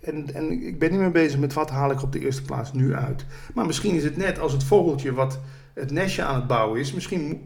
en, 0.00 0.34
en 0.34 0.66
ik 0.66 0.78
ben 0.78 0.90
niet 0.90 1.00
meer 1.00 1.10
bezig 1.10 1.38
met 1.38 1.52
wat 1.52 1.70
haal 1.70 1.90
ik 1.90 2.02
op 2.02 2.12
de 2.12 2.20
eerste 2.20 2.42
plaats 2.42 2.72
nu 2.72 2.94
uit. 2.94 3.24
Maar 3.54 3.66
misschien 3.66 3.94
is 3.94 4.04
het 4.04 4.16
net 4.16 4.38
als 4.38 4.52
het 4.52 4.64
vogeltje 4.64 5.12
wat 5.12 5.38
het 5.74 5.90
nestje 5.90 6.22
aan 6.22 6.34
het 6.34 6.46
bouwen 6.46 6.80
is. 6.80 6.92
Misschien, 6.92 7.40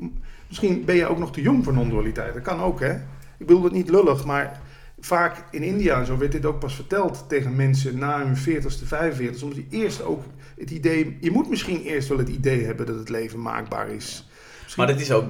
misschien 0.48 0.84
ben 0.84 0.96
je 0.96 1.06
ook 1.06 1.18
nog 1.18 1.32
te 1.32 1.40
jong 1.42 1.64
voor 1.64 1.72
non-dualiteit. 1.72 2.34
Dat 2.34 2.42
kan 2.42 2.60
ook, 2.60 2.80
hè? 2.80 2.94
Ik 3.40 3.46
bedoel 3.46 3.64
het 3.64 3.72
niet 3.72 3.90
lullig, 3.90 4.24
maar 4.24 4.60
vaak 4.98 5.44
in 5.50 5.62
India 5.62 5.98
en 5.98 6.06
zo 6.06 6.16
werd 6.18 6.32
dit 6.32 6.44
ook 6.46 6.58
pas 6.58 6.74
verteld 6.74 7.24
tegen 7.28 7.56
mensen 7.56 7.98
na 7.98 8.18
hun 8.26 8.36
40ste, 8.36 8.84
45ste. 8.84 9.42
Omdat 9.42 9.54
die 9.54 9.66
eerst 9.70 10.02
ook 10.02 10.22
het 10.58 10.70
idee... 10.70 11.16
Je 11.20 11.30
moet 11.30 11.48
misschien 11.48 11.80
eerst 11.82 12.08
wel 12.08 12.18
het 12.18 12.28
idee 12.28 12.64
hebben 12.64 12.86
dat 12.86 12.96
het 12.98 13.08
leven 13.08 13.42
maakbaar 13.42 13.88
is. 13.88 14.28
Misschien- 14.62 14.84
Maar 14.84 14.92
dat 14.92 15.02
is 15.02 15.12
ook, 15.12 15.24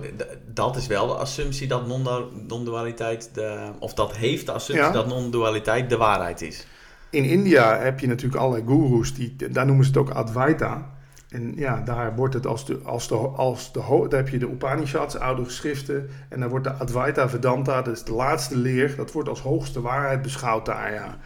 dat 0.54 0.76
is 0.76 0.86
wel 0.86 1.06
de 1.06 1.12
assumptie 1.14 1.66
dat 1.68 1.86
non- 1.86 2.46
non-dualiteit, 2.46 3.30
de, 3.32 3.70
of 3.78 3.94
dat 3.94 4.16
heeft 4.16 4.46
de 4.46 4.52
assumptie 4.52 4.86
Ja. 4.86 4.92
dat 4.92 5.06
non-dualiteit 5.06 5.90
de 5.90 5.96
waarheid 5.96 6.42
is. 6.42 6.66
In 7.10 7.24
India 7.24 7.78
heb 7.78 8.00
je 8.00 8.06
natuurlijk 8.06 8.40
allerlei 8.42 8.66
goeroes, 8.66 9.14
die, 9.14 9.36
daar 9.50 9.66
noemen 9.66 9.84
ze 9.84 9.90
het 9.90 10.00
ook 10.00 10.10
Advaita. 10.10 10.98
En 11.30 11.52
ja, 11.56 11.80
daar 11.80 12.14
wordt 12.16 12.34
het 12.34 12.46
als 12.46 12.66
de, 12.66 12.80
als 12.84 13.08
de, 13.08 13.14
als 13.14 13.72
de, 13.72 14.06
daar 14.08 14.20
heb 14.20 14.28
je 14.28 14.38
de 14.38 14.50
Upanishads, 14.50 15.16
oude 15.16 15.44
geschriften. 15.44 16.08
En 16.28 16.40
daar 16.40 16.48
wordt 16.48 16.64
de 16.64 16.72
Advaita 16.72 17.28
Vedanta, 17.28 17.82
dat 17.82 17.94
is 17.96 18.04
de 18.04 18.12
laatste 18.12 18.56
leer, 18.56 18.96
dat 18.96 19.12
wordt 19.12 19.28
als 19.28 19.40
hoogste 19.40 19.80
waarheid 19.80 20.22
beschouwd 20.22 20.66
daar, 20.66 20.92
ja. 20.92 21.18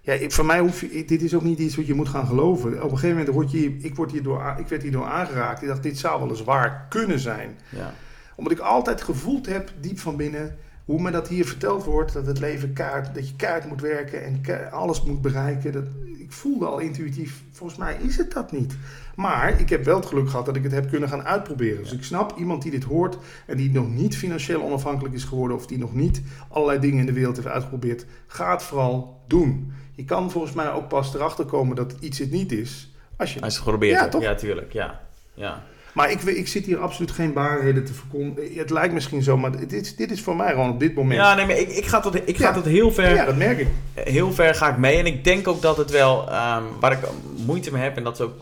Ja, 0.00 0.12
ik, 0.12 0.32
voor 0.32 0.44
mij 0.44 0.60
hoef 0.60 0.80
je, 0.80 1.04
dit 1.04 1.22
is 1.22 1.34
ook 1.34 1.42
niet 1.42 1.58
iets 1.58 1.76
wat 1.76 1.86
je 1.86 1.94
moet 1.94 2.08
gaan 2.08 2.26
geloven. 2.26 2.76
Op 2.82 2.90
een 2.90 2.98
gegeven 2.98 3.16
moment 3.16 3.34
word 3.34 3.50
je, 3.50 3.76
ik, 3.78 3.94
word 3.94 4.10
hierdoor, 4.10 4.54
ik 4.58 4.68
werd 4.68 4.82
hierdoor 4.82 5.06
aangeraakt. 5.06 5.62
Ik 5.62 5.68
dacht, 5.68 5.82
dit 5.82 5.98
zou 5.98 6.20
wel 6.20 6.28
eens 6.28 6.44
waar 6.44 6.86
kunnen 6.88 7.18
zijn 7.18 7.58
Ja. 7.68 7.92
omdat 8.34 8.52
ik 8.52 8.58
altijd 8.58 9.02
gevoeld 9.02 9.46
heb, 9.46 9.72
diep 9.80 9.98
van 9.98 10.16
binnen, 10.16 10.56
hoe 10.84 11.00
me 11.02 11.10
dat 11.10 11.28
hier 11.28 11.46
verteld 11.46 11.84
wordt, 11.84 12.12
dat 12.12 12.26
het 12.26 12.38
leven 12.40 12.72
kaart, 12.72 13.14
dat 13.14 13.28
je 13.28 13.36
kaart 13.36 13.68
moet 13.68 13.80
werken 13.80 14.24
en 14.24 14.40
ka- 14.40 14.68
alles 14.68 15.02
moet 15.02 15.22
bereiken. 15.22 15.72
Dat, 15.72 15.84
ik 16.18 16.32
voelde 16.32 16.66
al 16.66 16.78
intuïtief, 16.78 17.42
volgens 17.52 17.78
mij 17.78 17.96
is 18.02 18.16
het 18.16 18.32
dat 18.32 18.52
niet. 18.52 18.76
Maar 19.16 19.60
ik 19.60 19.68
heb 19.68 19.84
wel 19.84 19.96
het 19.96 20.06
geluk 20.06 20.28
gehad 20.30 20.46
dat 20.46 20.56
ik 20.56 20.62
het 20.62 20.72
heb 20.72 20.88
kunnen 20.90 21.08
gaan 21.08 21.22
uitproberen. 21.22 21.82
Dus 21.82 21.92
ik 21.92 22.04
snap 22.04 22.34
iemand 22.38 22.62
die 22.62 22.70
dit 22.70 22.84
hoort 22.84 23.16
en 23.46 23.56
die 23.56 23.70
nog 23.70 23.88
niet 23.90 24.16
financieel 24.16 24.62
onafhankelijk 24.62 25.14
is 25.14 25.24
geworden 25.24 25.56
of 25.56 25.66
die 25.66 25.78
nog 25.78 25.94
niet 25.94 26.22
allerlei 26.48 26.78
dingen 26.80 26.98
in 26.98 27.06
de 27.06 27.12
wereld 27.12 27.36
heeft 27.36 27.48
uitgeprobeerd, 27.48 28.06
ga 28.26 28.50
het 28.52 28.62
vooral 28.62 29.20
doen. 29.26 29.72
Je 29.94 30.04
kan 30.04 30.30
volgens 30.30 30.52
mij 30.52 30.72
ook 30.72 30.88
pas 30.88 31.14
erachter 31.14 31.44
komen 31.44 31.76
dat 31.76 31.94
iets 32.00 32.18
het 32.18 32.30
niet 32.30 32.52
is. 32.52 32.92
Als 33.16 33.34
je 33.34 33.40
Als 33.40 33.52
je 33.52 33.58
het 33.58 33.64
geprobeerd 33.64 33.92
Ja, 33.94 33.98
hebt. 34.00 34.12
toch? 34.12 34.22
Ja, 34.22 34.34
tuurlijk. 34.34 34.72
Ja. 34.72 35.00
Ja. 35.34 35.62
Maar 35.94 36.10
ik, 36.10 36.22
ik 36.22 36.48
zit 36.48 36.66
hier 36.66 36.78
absoluut 36.78 37.10
geen 37.10 37.32
waarheden 37.32 37.84
te 37.84 37.94
verkondigen. 37.94 38.58
Het 38.58 38.70
lijkt 38.70 38.94
misschien 38.94 39.22
zo, 39.22 39.36
maar 39.36 39.58
dit, 39.58 39.72
is- 39.72 39.96
dit 39.96 40.10
is 40.10 40.20
voor 40.22 40.36
mij 40.36 40.50
gewoon 40.50 40.70
op 40.70 40.80
dit 40.80 40.94
moment. 40.94 41.20
ja, 41.20 41.34
nee, 41.34 41.46
maar 41.46 41.58
ik, 41.58 41.68
ik 41.68 41.86
ga 41.86 42.00
tot, 42.00 42.28
ik 42.28 42.36
ga 42.36 42.52
tot 42.52 42.64
heel 42.64 42.92
ver. 42.92 43.14
Ja, 43.14 43.24
dat 43.24 43.36
merk 43.36 43.58
ik. 43.58 43.68
heel 43.94 44.32
ver 44.32 44.54
ga 44.54 44.70
ik 44.70 44.76
mee. 44.76 44.96
En 44.98 45.06
ik 45.06 45.24
denk 45.24 45.48
ook 45.48 45.62
dat 45.62 45.76
het 45.76 45.90
wel, 45.90 46.30
ehm, 46.30 46.62
waar 46.80 46.92
ik 46.92 46.98
moeite 47.46 47.72
mee 47.72 47.82
heb, 47.82 47.96
en 47.96 48.04
dat 48.04 48.14
is 48.14 48.20
ook 48.20 48.34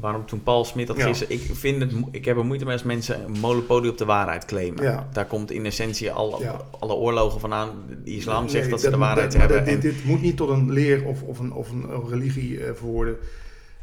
waarom 0.00 0.26
toen 0.26 0.42
Paul 0.42 0.64
Smit 0.64 0.86
dat 0.86 0.96
Ja. 0.96 1.06
gisteren, 1.06 1.34
ik 1.34 1.50
vind 1.52 1.80
het, 1.82 1.92
ik 2.10 2.24
heb 2.24 2.36
er 2.36 2.44
moeite 2.44 2.64
mee 2.64 2.72
als 2.72 2.82
mensen 2.82 3.24
een 3.24 3.40
monopolie 3.40 3.90
op 3.90 3.98
de 3.98 4.04
waarheid 4.04 4.44
claimen. 4.44 4.82
Ja. 4.84 5.08
Daar 5.12 5.26
komt 5.26 5.50
in 5.50 5.66
essentie 5.66 6.10
al, 6.12 6.42
alle 6.78 6.94
oorlogen 6.94 7.40
vandaan. 7.40 7.68
De 8.04 8.10
islam 8.10 8.48
zegt 8.48 8.62
Nee, 8.62 8.70
dat 8.70 8.80
ze 8.80 8.90
de 8.90 8.96
waarheid 8.96 9.32
dat- 9.32 9.40
hebben. 9.40 9.64
Dit, 9.64 9.74
en, 9.74 9.80
dit 9.80 10.04
moet 10.04 10.22
niet 10.22 10.36
tot 10.36 10.48
een 10.48 10.72
leer 10.72 11.04
of, 11.04 11.22
of, 11.22 11.38
een, 11.38 11.52
of 11.52 11.70
een, 11.70 11.86
religie 12.08 12.64
eh, 12.64 12.70
verwoorden. 12.74 13.16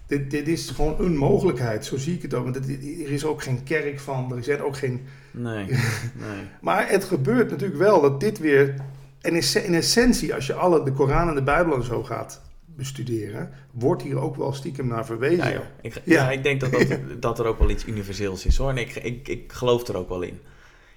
Dit, 0.08 0.32
dit 0.32 0.48
is 0.48 0.70
gewoon 0.70 1.00
een 1.00 1.18
mogelijkheid, 1.18 1.86
zo 1.86 1.98
zie 1.98 2.16
ik 2.16 2.22
het 2.22 2.34
ook. 2.34 2.44
Want 2.44 2.56
het- 2.56 2.68
er 2.84 3.12
is 3.12 3.26
ook 3.26 3.42
geen 3.44 3.64
kerk 3.64 4.00
van, 4.00 4.36
er 4.36 4.44
zijn 4.44 4.62
ook 4.62 4.78
geen... 4.78 5.06
nee, 5.32 5.66
nee. 6.26 6.44
Maar 6.62 6.90
het 6.90 7.04
gebeurt 7.04 7.50
natuurlijk 7.50 7.80
wel 7.80 8.02
dat 8.02 8.20
dit 8.20 8.40
weer... 8.40 8.76
En 9.22 9.36
in, 9.36 9.64
in 9.66 9.74
essentie, 9.74 10.34
als 10.34 10.48
je 10.48 10.54
alle 10.54 10.84
de 10.84 10.92
Koran 10.94 11.30
en 11.30 11.36
de 11.36 11.44
Bijbel 11.44 11.76
en 11.76 11.84
zo 11.84 12.04
gaat 12.04 12.42
bestuderen... 12.66 13.52
wordt 13.72 14.02
hier 14.04 14.18
ook 14.20 14.36
wel 14.36 14.54
stiekem 14.54 14.88
naar 14.88 15.06
verwezen. 15.06 15.46
Ja, 15.46 15.52
joh. 15.52 15.62
Ik, 15.82 15.94
ja. 15.94 16.02
Ja. 16.06 16.32
ik 16.32 16.44
denk 16.44 16.60
dat, 16.62 16.72
dat, 16.72 16.88
dat 17.20 17.40
er 17.40 17.46
ook 17.46 17.60
wel 17.60 17.70
iets 17.70 17.86
universeels 17.86 18.46
is 18.46 18.58
hoor. 18.58 18.70
En 18.70 18.78
ik, 18.78 18.96
ik, 18.96 19.28
ik 19.28 19.52
geloof 19.54 19.88
er 19.88 19.98
ook 19.98 20.10
wel 20.10 20.22
in. 20.22 20.40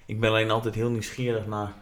Ik 0.05 0.19
ben 0.19 0.29
alleen 0.29 0.51
altijd 0.51 0.75
heel 0.75 0.89
nieuwsgierig 0.89 1.47
naar 1.47 1.73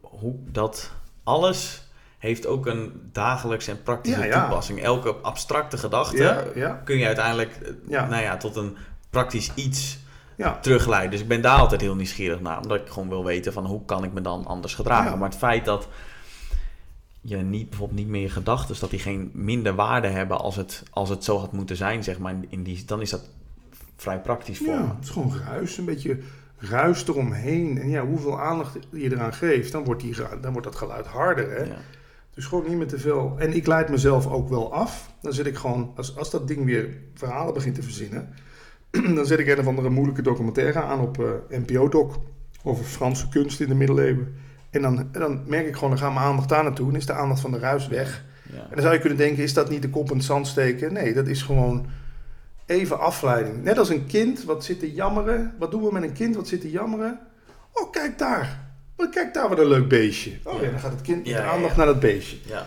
hoe 0.00 0.34
dat 0.52 0.92
alles 1.22 1.87
heeft 2.18 2.46
ook 2.46 2.66
een 2.66 3.10
dagelijkse 3.12 3.70
en 3.70 3.82
praktische 3.82 4.26
Ja, 4.26 4.40
toepassing. 4.40 4.82
Elke 4.82 5.14
abstracte 5.14 5.78
gedachte 5.78 6.46
kun 6.84 6.98
je 6.98 7.06
uiteindelijk 7.06 7.50
eh, 7.62 7.72
Ja. 7.88 8.08
Nou 8.08 8.22
ja, 8.22 8.36
tot 8.36 8.56
een 8.56 8.76
praktisch 9.10 9.50
iets 9.54 9.98
ja. 10.36 10.58
terugleiden. 10.60 11.10
Dus 11.10 11.20
ik 11.20 11.28
ben 11.28 11.40
daar 11.40 11.58
altijd 11.58 11.80
heel 11.80 11.94
nieuwsgierig 11.94 12.40
naar. 12.40 12.60
Omdat 12.60 12.80
ik 12.80 12.88
gewoon 12.88 13.08
wil 13.08 13.24
weten 13.24 13.52
van 13.52 13.66
hoe 13.66 13.84
kan 13.84 14.04
ik 14.04 14.12
me 14.12 14.20
dan 14.20 14.46
anders 14.46 14.74
gedragen. 14.74 15.10
Ja. 15.10 15.16
Maar 15.16 15.28
het 15.28 15.38
feit 15.38 15.64
dat 15.64 15.88
je 17.20 17.36
niet, 17.36 17.68
bijvoorbeeld 17.68 17.98
niet 17.98 18.08
meer 18.08 18.22
je 18.22 18.30
gedachten, 18.30 18.76
dat 18.80 18.90
die 18.90 18.98
geen 18.98 19.30
minder 19.34 19.74
waarde 19.74 20.08
hebben 20.08 20.38
als 20.38 20.56
het, 20.56 20.82
als 20.90 21.08
het 21.08 21.24
zo 21.24 21.38
had 21.38 21.52
moeten 21.52 21.76
zijn, 21.76 22.04
zeg 22.04 22.18
maar. 22.18 22.34
In 22.48 22.62
die, 22.62 22.84
dan 22.84 23.00
is 23.00 23.10
dat 23.10 23.28
vrij 23.96 24.20
praktisch 24.20 24.58
voor 24.58 24.66
me. 24.66 24.72
Ja, 24.72 24.94
het 24.96 25.04
is 25.04 25.10
gewoon 25.10 25.34
ruis, 25.46 25.78
een 25.78 25.84
beetje 25.84 26.18
ruis 26.58 27.08
eromheen. 27.08 27.78
En 27.78 27.88
ja, 27.88 28.06
hoeveel 28.06 28.40
aandacht 28.40 28.78
je 28.92 29.12
eraan 29.12 29.34
geeft, 29.34 29.72
dan 29.72 29.84
wordt, 29.84 30.00
die, 30.00 30.16
dan 30.40 30.52
wordt 30.52 30.66
dat 30.66 30.76
geluid 30.76 31.06
harder. 31.06 31.50
Hè? 31.50 31.72
Dus 32.38 32.46
gewoon 32.46 32.68
niet 32.68 32.76
meer 32.76 32.86
te 32.86 32.98
veel. 32.98 33.34
En 33.38 33.52
ik 33.52 33.66
leid 33.66 33.88
mezelf 33.88 34.26
ook 34.26 34.48
wel 34.48 34.72
af. 34.72 35.10
Dan 35.20 35.32
zit 35.32 35.46
ik 35.46 35.56
gewoon, 35.56 35.92
als, 35.96 36.16
als 36.16 36.30
dat 36.30 36.48
ding 36.48 36.64
weer 36.64 36.88
verhalen 37.14 37.54
begint 37.54 37.74
te 37.74 37.82
verzinnen, 37.82 38.28
dan 39.16 39.26
zet 39.26 39.38
ik 39.38 39.46
een 39.46 39.58
of 39.58 39.66
andere 39.66 39.90
moeilijke 39.90 40.22
documentaire 40.22 40.82
aan 40.82 41.00
op 41.00 41.18
eh, 41.20 41.58
NPO-doc 41.58 42.16
over 42.62 42.84
Franse 42.84 43.28
kunst 43.28 43.60
in 43.60 43.68
de 43.68 43.74
middeleeuwen. 43.74 44.34
En 44.70 44.82
dan, 44.82 45.08
dan 45.12 45.42
merk 45.46 45.66
ik 45.66 45.74
gewoon, 45.74 45.90
dan 45.90 45.98
gaat 45.98 46.14
mijn 46.14 46.26
aandacht 46.26 46.48
daar 46.48 46.62
naartoe 46.62 46.88
en 46.88 46.96
is 46.96 47.06
de 47.06 47.12
aandacht 47.12 47.40
van 47.40 47.50
de 47.50 47.58
ruis 47.58 47.88
weg. 47.88 48.24
Ja. 48.52 48.62
En 48.62 48.70
dan 48.70 48.80
zou 48.80 48.94
je 48.94 49.00
kunnen 49.00 49.18
denken, 49.18 49.42
is 49.42 49.54
dat 49.54 49.70
niet 49.70 49.82
de 49.82 49.90
kop 49.90 50.10
in 50.10 50.16
het 50.16 50.24
zand 50.24 50.46
steken? 50.46 50.92
Nee, 50.92 51.14
dat 51.14 51.26
is 51.26 51.42
gewoon 51.42 51.86
even 52.66 53.00
afleiding. 53.00 53.62
Net 53.62 53.78
als 53.78 53.88
een 53.88 54.06
kind 54.06 54.44
wat 54.44 54.64
zit 54.64 54.78
te 54.78 54.92
jammeren. 54.92 55.54
Wat 55.58 55.70
doen 55.70 55.82
we 55.82 55.92
met 55.92 56.02
een 56.02 56.12
kind 56.12 56.36
wat 56.36 56.48
zit 56.48 56.60
te 56.60 56.70
jammeren? 56.70 57.18
Oh, 57.72 57.90
kijk 57.90 58.18
daar. 58.18 58.67
Oh, 58.98 59.10
kijk 59.10 59.34
daar 59.34 59.48
wat 59.48 59.58
een 59.58 59.66
leuk 59.68 59.88
beestje. 59.88 60.30
Oh 60.44 60.62
ja, 60.62 60.70
dan 60.70 60.80
gaat 60.80 60.90
het 60.92 61.00
kind 61.00 61.16
met 61.26 61.34
de 61.36 61.42
aandacht 61.42 61.76
naar 61.76 61.86
dat 61.86 62.00
beestje. 62.00 62.36
Ja. 62.46 62.66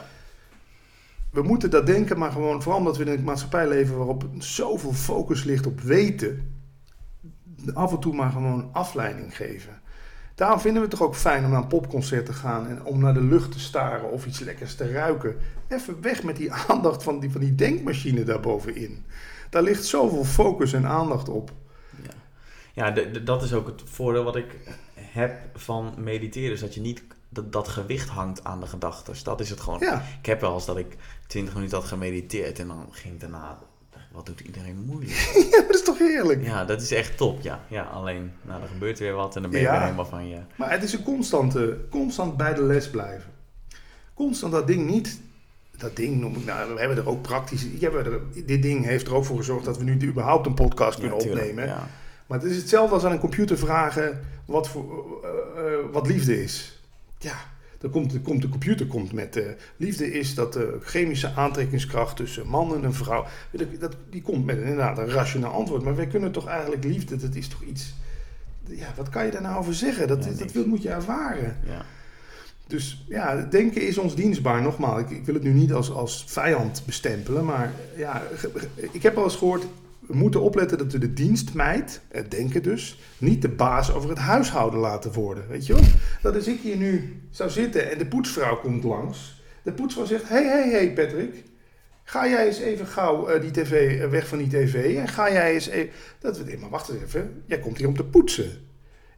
We 1.30 1.42
moeten 1.42 1.70
dat 1.70 1.86
denken, 1.86 2.18
maar 2.18 2.32
gewoon 2.32 2.62
vooral 2.62 2.80
omdat 2.80 2.98
we 2.98 3.06
in 3.06 3.12
een 3.12 3.24
maatschappij 3.24 3.68
leven 3.68 3.98
waarop 3.98 4.24
zoveel 4.38 4.94
focus 4.94 5.44
ligt 5.44 5.66
op 5.66 5.80
weten. 5.82 6.56
Af 7.74 7.92
en 7.92 8.00
toe 8.00 8.14
maar 8.16 8.32
gewoon 8.32 8.70
afleiding 8.74 9.36
geven. 9.36 9.82
Daarom 10.36 10.60
vinden 10.60 10.82
we 10.82 10.88
het 10.88 10.98
toch 10.98 11.08
ook 11.08 11.16
fijn 11.16 11.44
om 11.46 11.52
naar 11.52 11.62
een 11.62 11.68
popconcert 11.68 12.26
te 12.26 12.34
gaan 12.34 12.68
en 12.68 12.84
om 12.84 13.00
naar 13.00 13.14
de 13.14 13.24
lucht 13.24 13.52
te 13.52 13.60
staren 13.60 14.12
of 14.12 14.26
iets 14.26 14.40
lekkers 14.40 14.76
te 14.76 14.92
ruiken. 14.92 15.36
Even 15.68 16.02
weg 16.02 16.24
met 16.24 16.36
die 16.36 16.52
aandacht 16.68 17.04
van 17.04 17.20
die, 17.20 17.32
van 17.32 17.42
die 17.42 17.56
denkmachine 17.56 18.24
daarbovenin. 18.24 19.06
Daar 19.50 19.64
ligt 19.64 19.86
zoveel 19.86 20.24
focus 20.24 20.74
en 20.74 20.86
aandacht 20.88 21.30
op. 21.30 21.52
Ja, 22.04 22.10
ja 22.74 22.92
de- 22.92 23.12
de- 23.12 23.24
dat 23.24 23.44
is 23.44 23.54
ook 23.54 23.68
het 23.68 23.82
voordeel 23.86 24.24
wat 24.24 24.36
ik 24.36 24.56
heb 25.12 25.32
van 25.56 25.94
mediteren. 25.98 26.52
Is 26.52 26.60
dat 26.60 26.74
je 26.74 26.82
niet 26.82 27.04
dat, 27.30 27.52
dat 27.54 27.68
gewicht 27.68 28.10
hangt 28.10 28.44
aan 28.44 28.60
de 28.60 28.66
gedachten. 28.68 29.14
Dat 29.24 29.40
is 29.40 29.50
het 29.50 29.60
gewoon. 29.60 29.80
Ja, 29.80 30.04
Ik 30.20 30.26
heb 30.26 30.42
wel 30.42 30.54
eens 30.54 30.66
dat 30.66 30.78
ik 30.78 30.98
20 31.28 31.54
minuten 31.54 31.78
had 31.78 31.88
gemediteerd 31.88 32.60
en 32.60 32.68
dan 32.68 32.88
ging 32.92 33.20
daarna. 33.20 33.58
Wat 34.12 34.26
doet 34.26 34.40
iedereen 34.40 34.84
moeilijk? 34.86 35.12
ja 35.52 35.62
dat 35.62 35.76
is 35.76 35.84
toch 35.84 35.98
heerlijk. 35.98 36.44
Ja, 36.44 36.66
dat 36.66 36.82
is 36.82 36.92
echt 36.92 37.18
top. 37.18 37.42
Ja, 37.42 37.60
ja 37.68 37.84
alleen, 37.84 38.32
nou, 38.42 38.62
er 38.62 38.68
gebeurt 38.68 39.00
weer 39.00 39.14
wat 39.14 39.36
en 39.36 39.42
dan 39.42 39.52
ben 39.52 39.60
je 39.60 39.66
Ja. 39.66 39.72
weer 39.72 39.82
helemaal 39.82 40.06
van 40.06 40.28
je. 40.28 40.38
Maar 40.56 40.72
het 40.72 40.84
is 40.84 40.94
een 40.94 41.04
constante, 41.04 41.78
constant 41.90 42.38
bij 42.38 42.54
de 42.54 42.64
les 42.64 42.90
blijven. 42.90 43.32
Constant 44.14 44.52
dat 44.54 44.68
ding 44.68 44.90
niet. 44.90 45.22
Dat 45.78 45.96
ding 45.96 46.20
noem 46.20 46.36
ik 46.36 46.46
nou, 46.46 46.74
we 46.74 46.80
hebben 46.80 46.98
er 46.98 47.10
ook 47.10 47.22
praktisch. 47.22 47.66
Ja, 47.80 47.90
er, 47.90 48.20
dit 48.46 48.62
ding 48.62 48.86
heeft 48.86 49.08
er 49.08 49.16
ook 49.16 49.26
voor 49.26 49.38
gezorgd 49.38 49.66
dat 49.66 49.78
we 49.78 49.84
nu 49.84 50.02
überhaupt 50.08 50.46
een 50.46 50.54
podcast 50.54 51.00
kunnen 51.00 51.20
Ja, 51.20 51.26
opnemen. 51.30 51.66
Ja. 51.66 51.88
Maar 52.28 52.40
het 52.40 52.50
is 52.52 52.58
hetzelfde 52.58 52.94
als 52.94 53.04
aan 53.06 53.12
een 53.12 53.20
computer 53.20 53.58
vragen 53.58 54.20
wat, 54.52 54.68
voor, 54.68 55.20
eh, 55.24 55.74
eh, 55.74 55.80
wat 55.92 56.08
liefde 56.08 56.44
is. 56.44 56.80
Ja, 57.18 57.36
Dan 57.78 57.92
komt, 57.92 58.12
de, 58.12 58.20
komt 58.20 58.42
de 58.42 58.50
computer 58.50 58.86
komt 58.86 59.12
met 59.12 59.38
uh, 59.38 59.46
liefde 59.78 60.12
is 60.12 60.36
dat 60.36 60.54
de 60.54 60.78
chemische 60.82 61.34
aantrekkingskracht 61.36 62.16
tussen 62.16 62.48
man 62.48 62.76
en 62.76 62.84
een 62.84 62.94
vrouw. 62.94 63.26
Dat, 63.80 63.96
die 64.10 64.22
komt 64.22 64.46
met 64.46 64.58
inderdaad 64.58 64.98
een 64.98 65.10
rationeel 65.10 65.50
antwoord. 65.50 65.84
Maar 65.84 65.96
wij 65.96 66.08
kunnen 66.08 66.32
toch 66.32 66.48
eigenlijk 66.48 66.84
liefde, 66.84 67.16
dat 67.16 67.36
is 67.36 67.48
toch 67.48 67.62
iets. 67.62 67.94
Ja, 68.68 68.94
wat 68.96 69.10
kan 69.10 69.26
je 69.26 69.32
daar 69.32 69.42
nou 69.42 69.58
over 69.58 69.74
zeggen? 69.74 70.08
Dat, 70.08 70.24
dat, 70.24 70.54
dat 70.54 70.66
moet 70.66 70.82
je 70.82 70.90
ervaren. 70.90 71.58
Ja. 71.66 71.86
Dus 72.72 73.04
ja, 73.08 73.48
denken 73.50 73.82
is 73.82 73.98
ons 73.98 74.16
dienstbaar. 74.16 74.62
Nogmaals, 74.62 75.02
ik, 75.02 75.10
ik, 75.10 75.26
wil 75.26 75.34
het 75.34 75.44
nu 75.44 75.54
niet 75.54 75.74
als, 75.74 75.92
als 75.92 76.26
vijand 76.28 76.84
bestempelen. 76.86 77.46
Maar 77.46 77.74
ja, 77.96 78.24
ik 78.92 79.04
heb 79.04 79.18
al 79.18 79.24
eens 79.24 79.36
gehoord. 79.36 79.66
Moeten 80.12 80.42
opletten 80.42 80.78
dat 80.78 80.92
we 80.92 80.98
de 80.98 81.14
dienstmeid, 81.14 82.02
het 82.10 82.32
denken 82.32 82.64
dus, 82.64 83.00
niet 83.18 83.42
de 83.42 83.50
baas 83.50 83.94
over 83.94 84.10
het 84.10 84.18
huishouden 84.18 84.80
laten 84.80 85.12
worden. 85.12 85.48
Weet 85.48 85.66
je 85.66 85.74
wel? 85.74 85.84
Dat 86.22 86.36
als 86.36 86.48
ik 86.48 86.60
hier 86.60 86.78
nu 86.78 87.22
zou 87.30 87.50
zitten 87.50 87.92
en 87.92 87.98
de 87.98 88.06
poetsvrouw 88.06 88.60
komt 88.60 88.84
langs. 88.84 89.42
De 89.64 89.72
poetsvrouw 89.72 90.06
zegt: 90.06 90.30
Hé, 90.30 90.44
hé, 90.44 90.72
hé, 90.72 90.92
Patrick. 90.94 91.44
Ga 92.04 92.28
jij 92.28 92.48
eens 92.48 92.60
even 92.60 92.88
gauw 92.88 93.36
uh, 93.36 93.42
die 93.42 93.52
tv, 93.52 94.02
uh, 94.02 94.10
weg 94.10 94.28
van 94.28 94.38
die 94.38 94.48
tv. 94.48 94.98
En 94.98 95.08
ga 95.08 95.32
jij 95.32 95.54
eens 95.54 95.68
even. 95.68 95.94
Dat 96.20 96.38
we, 96.38 96.58
maar 96.60 96.70
wacht 96.70 96.90
eens 96.90 97.02
even. 97.02 97.44
Jij 97.46 97.60
komt 97.60 97.78
hier 97.78 97.88
om 97.88 97.96
te 97.96 98.04
poetsen. 98.04 98.70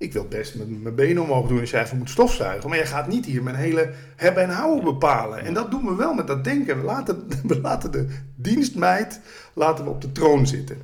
Ik 0.04 0.14
wil 0.14 0.28
best 0.28 0.56
mijn 0.56 0.96
benen 0.96 1.24
omhoog 1.24 1.48
doen 1.48 1.60
als 1.60 1.70
jij 1.70 1.84
even 1.84 1.98
moet 1.98 2.10
stofzuigen. 2.10 2.70
Maar 2.70 2.78
je 2.78 2.86
gaat 2.86 3.08
niet 3.08 3.26
hier 3.26 3.44
mijn 3.44 3.56
hele 3.56 3.92
hebben 4.16 4.44
en 4.44 4.50
houden 4.50 4.84
bepalen. 4.84 5.40
En 5.40 5.54
dat 5.54 5.72
doen 5.72 5.86
we 5.86 5.96
wel 5.96 6.14
met 6.14 6.28
dat 6.28 6.44
denken. 6.44 6.78
We 6.78 6.84
laten, 6.84 7.28
we 7.48 7.62
laten 7.62 7.92
de 7.92 8.08
dienstmeid 8.36 9.20
laten 9.54 9.84
we 9.84 9.90
op 9.90 10.02
de 10.02 10.12
troon 10.12 10.48
zitten. 10.48 10.78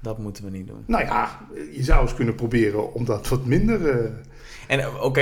Dat 0.00 0.18
moeten 0.18 0.44
we 0.44 0.50
niet 0.50 0.66
doen. 0.66 0.84
Nou 0.86 1.04
ja, 1.04 1.40
je 1.72 1.82
zou 1.82 2.02
eens 2.02 2.14
kunnen 2.14 2.34
proberen 2.34 2.94
om 2.94 3.04
dat 3.04 3.28
wat 3.28 3.44
minder... 3.44 3.80
Uh, 3.80 4.10
en 4.68 4.80
eh, 4.80 5.02
oké, 5.02 5.20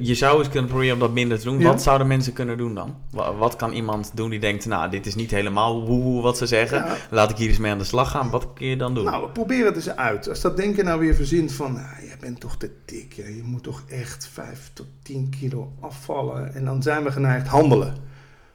je 0.00 0.14
zou 0.14 0.38
eens 0.38 0.48
kunnen 0.48 0.70
proberen 0.70 0.94
om 0.94 1.00
dat 1.00 1.12
minder 1.12 1.38
te 1.38 1.44
doen. 1.44 1.62
Wat 1.62 1.82
zouden 1.82 2.06
mensen 2.06 2.32
kunnen 2.32 2.58
doen 2.58 2.74
dan? 2.74 2.96
Wat 3.38 3.56
kan 3.56 3.72
iemand 3.72 4.10
doen 4.14 4.30
die 4.30 4.40
denkt, 4.40 4.66
nou, 4.66 4.90
dit 4.90 5.06
is 5.06 5.14
niet 5.14 5.30
helemaal 5.30 5.86
woehoe 5.86 6.22
wat 6.22 6.38
ze 6.38 6.46
zeggen. 6.46 6.84
Laat 7.10 7.30
ik 7.30 7.36
hier 7.36 7.48
eens 7.48 7.58
mee 7.58 7.72
aan 7.72 7.78
de 7.78 7.84
slag 7.84 8.10
gaan. 8.10 8.30
Wat 8.30 8.46
kun 8.54 8.66
je 8.66 8.76
dan 8.76 8.94
doen? 8.94 9.04
Nou, 9.04 9.28
probeer 9.28 9.64
het 9.64 9.76
eens 9.76 9.96
uit. 9.96 10.28
Als 10.28 10.40
dat 10.40 10.56
denken 10.56 10.84
nou 10.84 11.00
weer 11.00 11.14
verzint 11.14 11.52
van, 11.52 11.72
nou, 11.72 12.06
jij 12.06 12.16
bent 12.20 12.40
toch 12.40 12.56
te 12.56 12.70
dik. 12.84 13.12
Je 13.12 13.42
moet 13.44 13.62
toch 13.62 13.82
echt 13.88 14.28
5 14.32 14.70
tot 14.72 14.86
10 15.02 15.28
kilo 15.40 15.72
afvallen. 15.80 16.54
En 16.54 16.64
dan 16.64 16.82
zijn 16.82 17.04
we 17.04 17.12
geneigd 17.12 17.46
handelen. 17.46 17.94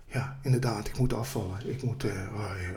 Ja, 0.06 0.38
inderdaad, 0.42 0.88
ik 0.88 0.98
moet 0.98 1.14
afvallen. 1.14 1.58
Ik 1.66 1.84
moet 1.84 2.04
uh, 2.04 2.12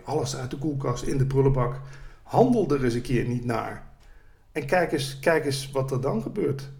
alles 0.04 0.36
uit 0.36 0.50
de 0.50 0.58
koelkast, 0.58 1.02
in 1.02 1.18
de 1.18 1.26
prullenbak. 1.26 1.80
Handel 2.22 2.70
er 2.70 2.84
eens 2.84 2.94
een 2.94 3.02
keer 3.02 3.24
niet 3.24 3.44
naar. 3.44 3.88
En 4.52 4.66
kijk 4.66 4.92
eens, 4.92 5.18
kijk 5.18 5.44
eens 5.44 5.70
wat 5.70 5.90
er 5.90 6.00
dan 6.00 6.22
gebeurt. 6.22 6.70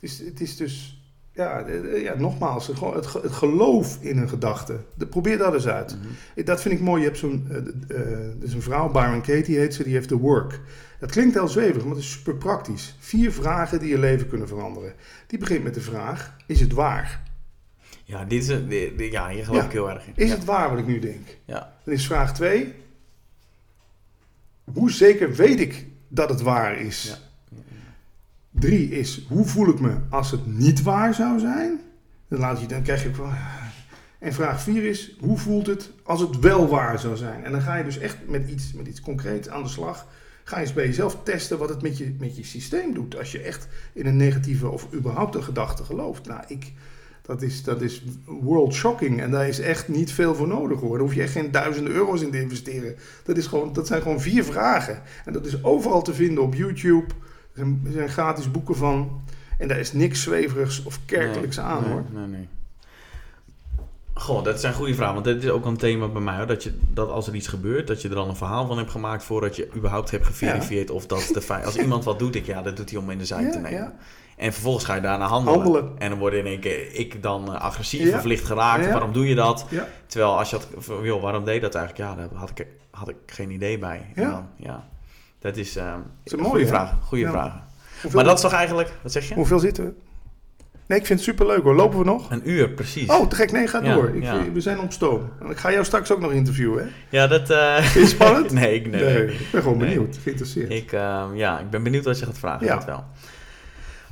Het 0.00 0.10
is, 0.10 0.18
het 0.18 0.40
is 0.40 0.56
dus, 0.56 1.02
ja, 1.32 1.64
ja 1.94 2.14
nogmaals, 2.16 2.66
het, 2.66 3.12
het 3.12 3.32
geloof 3.32 3.98
in 4.00 4.18
een 4.18 4.28
gedachte. 4.28 4.80
probeer 5.10 5.38
dat 5.38 5.54
eens 5.54 5.66
uit. 5.66 5.96
Mhm. 5.98 6.44
Dat 6.44 6.60
vind 6.60 6.74
ik 6.74 6.80
mooi. 6.80 7.00
Je 7.00 7.06
hebt 7.06 7.18
zo'n, 7.18 7.48
uh, 7.50 7.56
uh, 7.98 8.42
is 8.42 8.54
een 8.54 8.62
vrouw, 8.62 8.90
Byron 8.90 9.22
Katie 9.22 9.58
heet 9.58 9.74
ze, 9.74 9.82
die 9.82 9.92
heeft 9.92 10.08
The 10.08 10.18
Work. 10.18 10.60
Dat 11.00 11.10
klinkt 11.10 11.34
heel 11.34 11.48
zweverig, 11.48 11.82
maar 11.82 11.94
het 11.94 12.04
is 12.04 12.10
super 12.10 12.36
praktisch. 12.36 12.96
Vier 12.98 13.32
vragen 13.32 13.80
die 13.80 13.88
je 13.88 13.98
leven 13.98 14.28
kunnen 14.28 14.48
veranderen. 14.48 14.92
Die 15.26 15.38
begint 15.38 15.64
met 15.64 15.74
de 15.74 15.80
vraag, 15.80 16.36
is 16.46 16.60
het 16.60 16.72
waar? 16.72 17.22
Ja, 18.04 18.24
dit 18.24 18.42
is 18.42 18.48
een, 18.48 18.68
ja 18.96 19.28
hier 19.28 19.44
geloof 19.44 19.64
ik 19.64 19.72
heel 19.72 19.90
erg 19.90 20.06
in. 20.06 20.12
Is 20.14 20.30
het 20.30 20.44
waar 20.44 20.70
wat 20.70 20.78
ik 20.78 20.86
nu 20.86 20.98
denk? 20.98 21.26
Ja. 21.44 21.76
Dan 21.84 21.94
is 21.94 22.06
vraag 22.06 22.34
twee, 22.34 22.74
hoe 24.72 24.90
zeker 24.90 25.34
weet 25.34 25.60
ik 25.60 25.86
dat 26.08 26.28
het 26.28 26.40
waar 26.40 26.78
is? 26.78 27.02
Ja. 27.02 27.27
Drie 28.58 28.90
is, 28.90 29.26
hoe 29.28 29.44
voel 29.46 29.68
ik 29.68 29.80
me 29.80 29.94
als 30.10 30.30
het 30.30 30.46
niet 30.46 30.82
waar 30.82 31.14
zou 31.14 31.38
zijn? 31.38 31.80
Dan, 32.28 32.38
laat 32.38 32.60
je, 32.60 32.66
dan 32.66 32.82
krijg 32.82 33.02
je 33.02 33.08
ook 33.08 33.16
wel... 33.16 33.30
En 34.18 34.32
vraag 34.32 34.62
vier 34.62 34.84
is, 34.84 35.16
hoe 35.20 35.38
voelt 35.38 35.66
het 35.66 35.90
als 36.02 36.20
het 36.20 36.38
wel 36.38 36.68
waar 36.68 36.98
zou 36.98 37.16
zijn? 37.16 37.44
En 37.44 37.52
dan 37.52 37.60
ga 37.60 37.76
je 37.76 37.84
dus 37.84 37.98
echt 37.98 38.16
met 38.26 38.48
iets, 38.50 38.72
met 38.72 38.86
iets 38.86 39.00
concreets 39.00 39.48
aan 39.48 39.62
de 39.62 39.68
slag. 39.68 40.06
Ga 40.44 40.56
je 40.56 40.62
eens 40.62 40.72
bij 40.72 40.86
jezelf 40.86 41.18
testen 41.22 41.58
wat 41.58 41.68
het 41.68 41.82
met 41.82 41.98
je, 41.98 42.14
met 42.18 42.36
je 42.36 42.44
systeem 42.44 42.94
doet. 42.94 43.18
Als 43.18 43.32
je 43.32 43.40
echt 43.40 43.68
in 43.92 44.06
een 44.06 44.16
negatieve 44.16 44.68
of 44.68 44.86
überhaupt 44.94 45.34
een 45.34 45.42
gedachte 45.42 45.84
gelooft. 45.84 46.26
Nou, 46.26 46.40
ik, 46.46 46.72
dat 47.22 47.42
is, 47.42 47.62
dat 47.62 47.82
is 47.82 48.04
world 48.24 48.74
shocking. 48.74 49.20
En 49.20 49.30
daar 49.30 49.48
is 49.48 49.60
echt 49.60 49.88
niet 49.88 50.12
veel 50.12 50.34
voor 50.34 50.48
nodig 50.48 50.80
hoor. 50.80 50.98
Hoef 50.98 51.14
je 51.14 51.22
echt 51.22 51.32
geen 51.32 51.50
duizenden 51.50 51.92
euro's 51.92 52.22
in 52.22 52.30
te 52.30 52.40
investeren. 52.40 52.96
Dat, 53.24 53.36
is 53.36 53.46
gewoon, 53.46 53.72
dat 53.72 53.86
zijn 53.86 54.02
gewoon 54.02 54.20
vier 54.20 54.44
vragen. 54.44 55.02
En 55.24 55.32
dat 55.32 55.46
is 55.46 55.64
overal 55.64 56.02
te 56.02 56.14
vinden 56.14 56.42
op 56.42 56.54
YouTube 56.54 57.14
er 57.58 57.92
zijn 57.92 58.08
gratis 58.08 58.50
boeken 58.50 58.76
van. 58.76 59.22
En 59.58 59.68
daar 59.68 59.78
is 59.78 59.92
niks 59.92 60.22
zweverigs 60.22 60.82
of 60.82 60.98
kerkelijks 61.04 61.60
aan 61.60 61.82
nee, 61.82 61.92
hoor. 61.92 62.04
Nee, 62.10 62.26
nee. 62.26 62.48
Goh, 64.14 64.44
dat 64.44 64.60
zijn 64.60 64.74
goede 64.74 64.94
vragen. 64.94 65.14
Want 65.14 65.24
dit 65.24 65.44
is 65.44 65.50
ook 65.50 65.64
een 65.64 65.76
thema 65.76 66.08
bij 66.08 66.22
mij. 66.22 66.36
Hoor, 66.36 66.46
dat, 66.46 66.62
je, 66.62 66.78
dat 66.92 67.10
als 67.10 67.26
er 67.26 67.34
iets 67.34 67.48
gebeurt, 67.48 67.86
dat 67.86 68.02
je 68.02 68.08
er 68.08 68.16
al 68.16 68.28
een 68.28 68.36
verhaal 68.36 68.66
van 68.66 68.78
hebt 68.78 68.90
gemaakt 68.90 69.24
voordat 69.24 69.56
je 69.56 69.68
überhaupt 69.76 70.10
hebt 70.10 70.26
geverifieerd 70.26 70.90
of 70.90 71.06
dat 71.06 71.30
de 71.32 71.40
feit. 71.40 71.64
Als 71.64 71.76
iemand 71.76 72.04
wat 72.04 72.18
doet, 72.18 72.34
ik 72.34 72.46
ja, 72.46 72.62
dat 72.62 72.76
doet 72.76 72.90
hij 72.90 72.98
om 72.98 73.10
in 73.10 73.18
de 73.18 73.24
zijk 73.24 73.52
te 73.52 73.58
nemen. 73.58 73.92
En 74.36 74.52
vervolgens 74.52 74.84
ga 74.84 74.94
je 74.94 75.00
daarna 75.00 75.26
handelen. 75.26 75.60
handelen. 75.60 75.92
En 75.98 76.10
dan 76.10 76.18
word 76.18 76.34
in 76.34 76.46
één 76.46 76.60
keer 76.60 76.94
ik 76.94 77.22
dan 77.22 77.54
eh, 77.54 77.60
agressief 77.60 78.14
of 78.14 78.24
licht 78.24 78.44
geraakt. 78.44 78.90
Waarom 78.90 79.12
doe 79.12 79.28
je 79.28 79.34
dat? 79.34 79.66
Terwijl 80.06 80.38
als 80.38 80.50
je 80.50 80.56
had, 80.56 80.68
joh, 81.02 81.22
waarom 81.22 81.44
deed 81.44 81.60
dat 81.60 81.74
eigenlijk? 81.74 82.10
Ja, 82.10 82.16
daar 82.16 82.38
had 82.38 82.50
ik, 82.50 82.66
had 82.90 83.08
ik 83.08 83.16
geen 83.26 83.50
idee 83.50 83.78
bij. 83.78 84.06
En 84.14 84.30
dan, 84.30 84.46
ja. 84.56 84.88
Dat 85.38 85.56
is, 85.56 85.76
uh, 85.76 85.94
is 86.24 86.32
een 86.32 86.40
mooie 86.40 86.66
vraag. 86.66 86.94
Goede 87.04 87.28
vraag. 87.28 87.52
Maar 88.12 88.24
dat 88.24 88.36
is 88.36 88.42
toch 88.42 88.52
eigenlijk, 88.52 88.92
wat 89.02 89.12
zeg 89.12 89.28
je? 89.28 89.34
Hoeveel 89.34 89.58
zitten 89.58 89.84
we? 89.84 89.92
Nee, 90.88 90.98
ik 90.98 91.06
vind 91.06 91.18
het 91.18 91.28
superleuk 91.28 91.62
hoor. 91.62 91.74
Lopen 91.74 91.98
we 91.98 92.04
nog? 92.04 92.30
Een 92.30 92.50
uur, 92.50 92.70
precies. 92.70 93.08
Oh, 93.08 93.28
te 93.28 93.36
gek. 93.36 93.52
Nee, 93.52 93.66
ga 93.66 93.80
door. 93.80 94.08
Ik, 94.14 94.52
We 94.52 94.60
zijn 94.60 94.80
op 94.80 94.92
stoom. 94.92 95.30
Ik 95.50 95.56
ga 95.56 95.70
jou 95.70 95.84
straks 95.84 96.12
ook 96.12 96.20
nog 96.20 96.32
interviewen, 96.32 96.84
hè? 96.84 96.90
Ja, 97.08 97.26
dat... 97.26 97.50
Uh... 97.50 97.76
Vind 97.76 98.04
je 98.04 98.14
spannend? 98.14 98.52
nee, 98.60 98.74
ik, 98.74 98.90
nee. 98.90 99.32
ik 99.32 99.48
ben 99.52 99.62
gewoon 99.62 99.78
benieuwd. 99.78 100.18
Geïnteresseerd. 100.22 100.70
Ik, 100.70 100.92
uh, 100.92 101.24
ja, 101.34 101.58
ik 101.58 101.70
ben 101.70 101.82
benieuwd 101.82 102.04
wat 102.04 102.18
je 102.18 102.24
gaat 102.24 102.38
vragen. 102.38 102.66
Ja. 102.66 102.84
wel. 102.86 103.04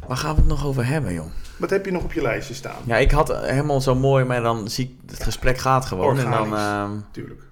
Waar 0.06 0.16
gaan 0.16 0.34
we 0.34 0.40
het 0.40 0.48
nog 0.48 0.66
over 0.66 0.86
hebben, 0.86 1.12
joh? 1.12 1.26
Wat 1.56 1.70
heb 1.70 1.84
je 1.84 1.92
nog 1.92 2.02
op 2.02 2.12
je 2.12 2.22
lijstje 2.22 2.54
staan? 2.54 2.82
Ja, 2.84 2.96
ik 2.96 3.10
had 3.10 3.40
helemaal 3.40 3.80
zo 3.80 3.94
mooi, 3.94 4.24
maar 4.24 4.42
dan 4.42 4.68
zie 4.68 4.84
ik... 4.84 5.10
Het 5.10 5.22
gesprek 5.22 5.58
gaat 5.58 5.86
gewoon. 5.86 6.04
Organisch, 6.04 6.38
en 6.38 6.50
dan, 6.50 6.58
uh, 6.58 6.90
tuurlijk. 7.10 7.42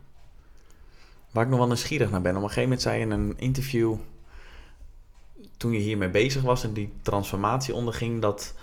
Waar 1.34 1.44
ik 1.44 1.50
nog 1.50 1.58
wel 1.58 1.68
nieuwsgierig 1.68 2.10
naar 2.10 2.20
ben. 2.20 2.36
Op 2.36 2.42
een 2.42 2.48
gegeven 2.48 2.62
moment 2.62 2.82
zei 2.82 2.98
je 2.98 3.04
in 3.04 3.10
een 3.10 3.34
interview 3.36 3.96
toen 5.56 5.72
je 5.72 5.78
hiermee 5.78 6.08
bezig 6.08 6.42
was 6.42 6.64
en 6.64 6.72
die 6.72 6.92
transformatie 7.02 7.74
onderging, 7.74 8.20
dat 8.20 8.54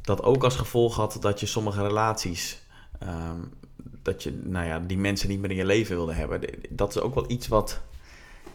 dat 0.00 0.22
ook 0.22 0.44
als 0.44 0.56
gevolg 0.56 0.96
had 0.96 1.16
dat 1.20 1.40
je 1.40 1.46
sommige 1.46 1.82
relaties, 1.82 2.62
ehm, 2.98 3.40
dat 4.02 4.22
je, 4.22 4.40
nou 4.42 4.66
ja, 4.66 4.78
die 4.78 4.98
mensen 4.98 5.28
niet 5.28 5.40
meer 5.40 5.50
in 5.50 5.56
je 5.56 5.64
leven 5.64 5.96
wilde 5.96 6.12
hebben. 6.12 6.40
Dat 6.70 6.88
is 6.88 7.00
ook 7.00 7.14
wel 7.14 7.30
iets 7.30 7.48
wat 7.48 7.80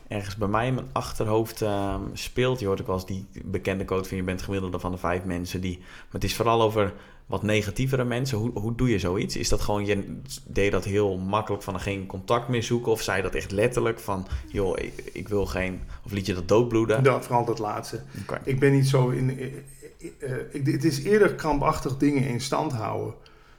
ergens 0.07 0.35
bij 0.35 0.47
mij 0.47 0.67
in 0.67 0.73
mijn 0.73 0.89
achterhoofd 0.91 1.61
um, 1.61 2.09
speelt. 2.13 2.59
Je 2.59 2.65
hoort 2.65 2.81
ook 2.81 2.87
wel 2.87 2.95
eens 2.95 3.05
die 3.05 3.27
bekende 3.43 3.85
quote 3.85 4.07
van 4.07 4.17
je 4.17 4.23
bent 4.23 4.41
gemiddelde 4.41 4.79
van 4.79 4.91
de 4.91 4.97
vijf 4.97 5.23
mensen 5.23 5.61
die. 5.61 5.77
Maar 5.77 6.07
het 6.11 6.23
is 6.23 6.35
vooral 6.35 6.61
over 6.61 6.93
wat 7.31 7.43
negatievere 7.43 8.03
mensen. 8.03 8.37
Hoe, 8.37 8.51
hoe 8.59 8.75
doe 8.75 8.89
je 8.89 8.99
zoiets? 8.99 9.35
Is 9.35 9.49
dat 9.49 9.61
gewoon, 9.61 9.85
je 9.85 10.21
deed 10.47 10.71
dat 10.71 10.85
heel 10.85 11.17
makkelijk 11.17 11.63
van 11.63 11.79
geen 11.79 12.05
contact 12.05 12.47
meer 12.47 12.63
zoeken? 12.63 12.91
Of 12.91 13.01
zei 13.01 13.17
je 13.17 13.23
dat 13.23 13.35
echt 13.35 13.51
letterlijk 13.51 13.99
van, 13.99 14.27
joh, 14.47 14.77
ik, 14.79 15.09
ik 15.13 15.27
wil 15.27 15.45
geen... 15.45 15.81
Of 16.05 16.11
liet 16.11 16.25
je 16.25 16.33
dat 16.33 16.47
doodbloeden? 16.47 17.03
Ja, 17.03 17.21
vooral 17.21 17.45
dat 17.45 17.59
laatste. 17.59 18.01
Ik 18.43 18.59
ben 18.59 18.71
niet 18.71 18.87
zo 18.87 19.09
in... 19.09 19.39
Uh, 19.39 20.35
ik, 20.51 20.65
het 20.65 20.83
is 20.83 21.03
eerder 21.03 21.35
krampachtig 21.35 21.97
dingen 21.97 22.27
in 22.27 22.41
stand 22.41 22.71
houden. 22.71 23.13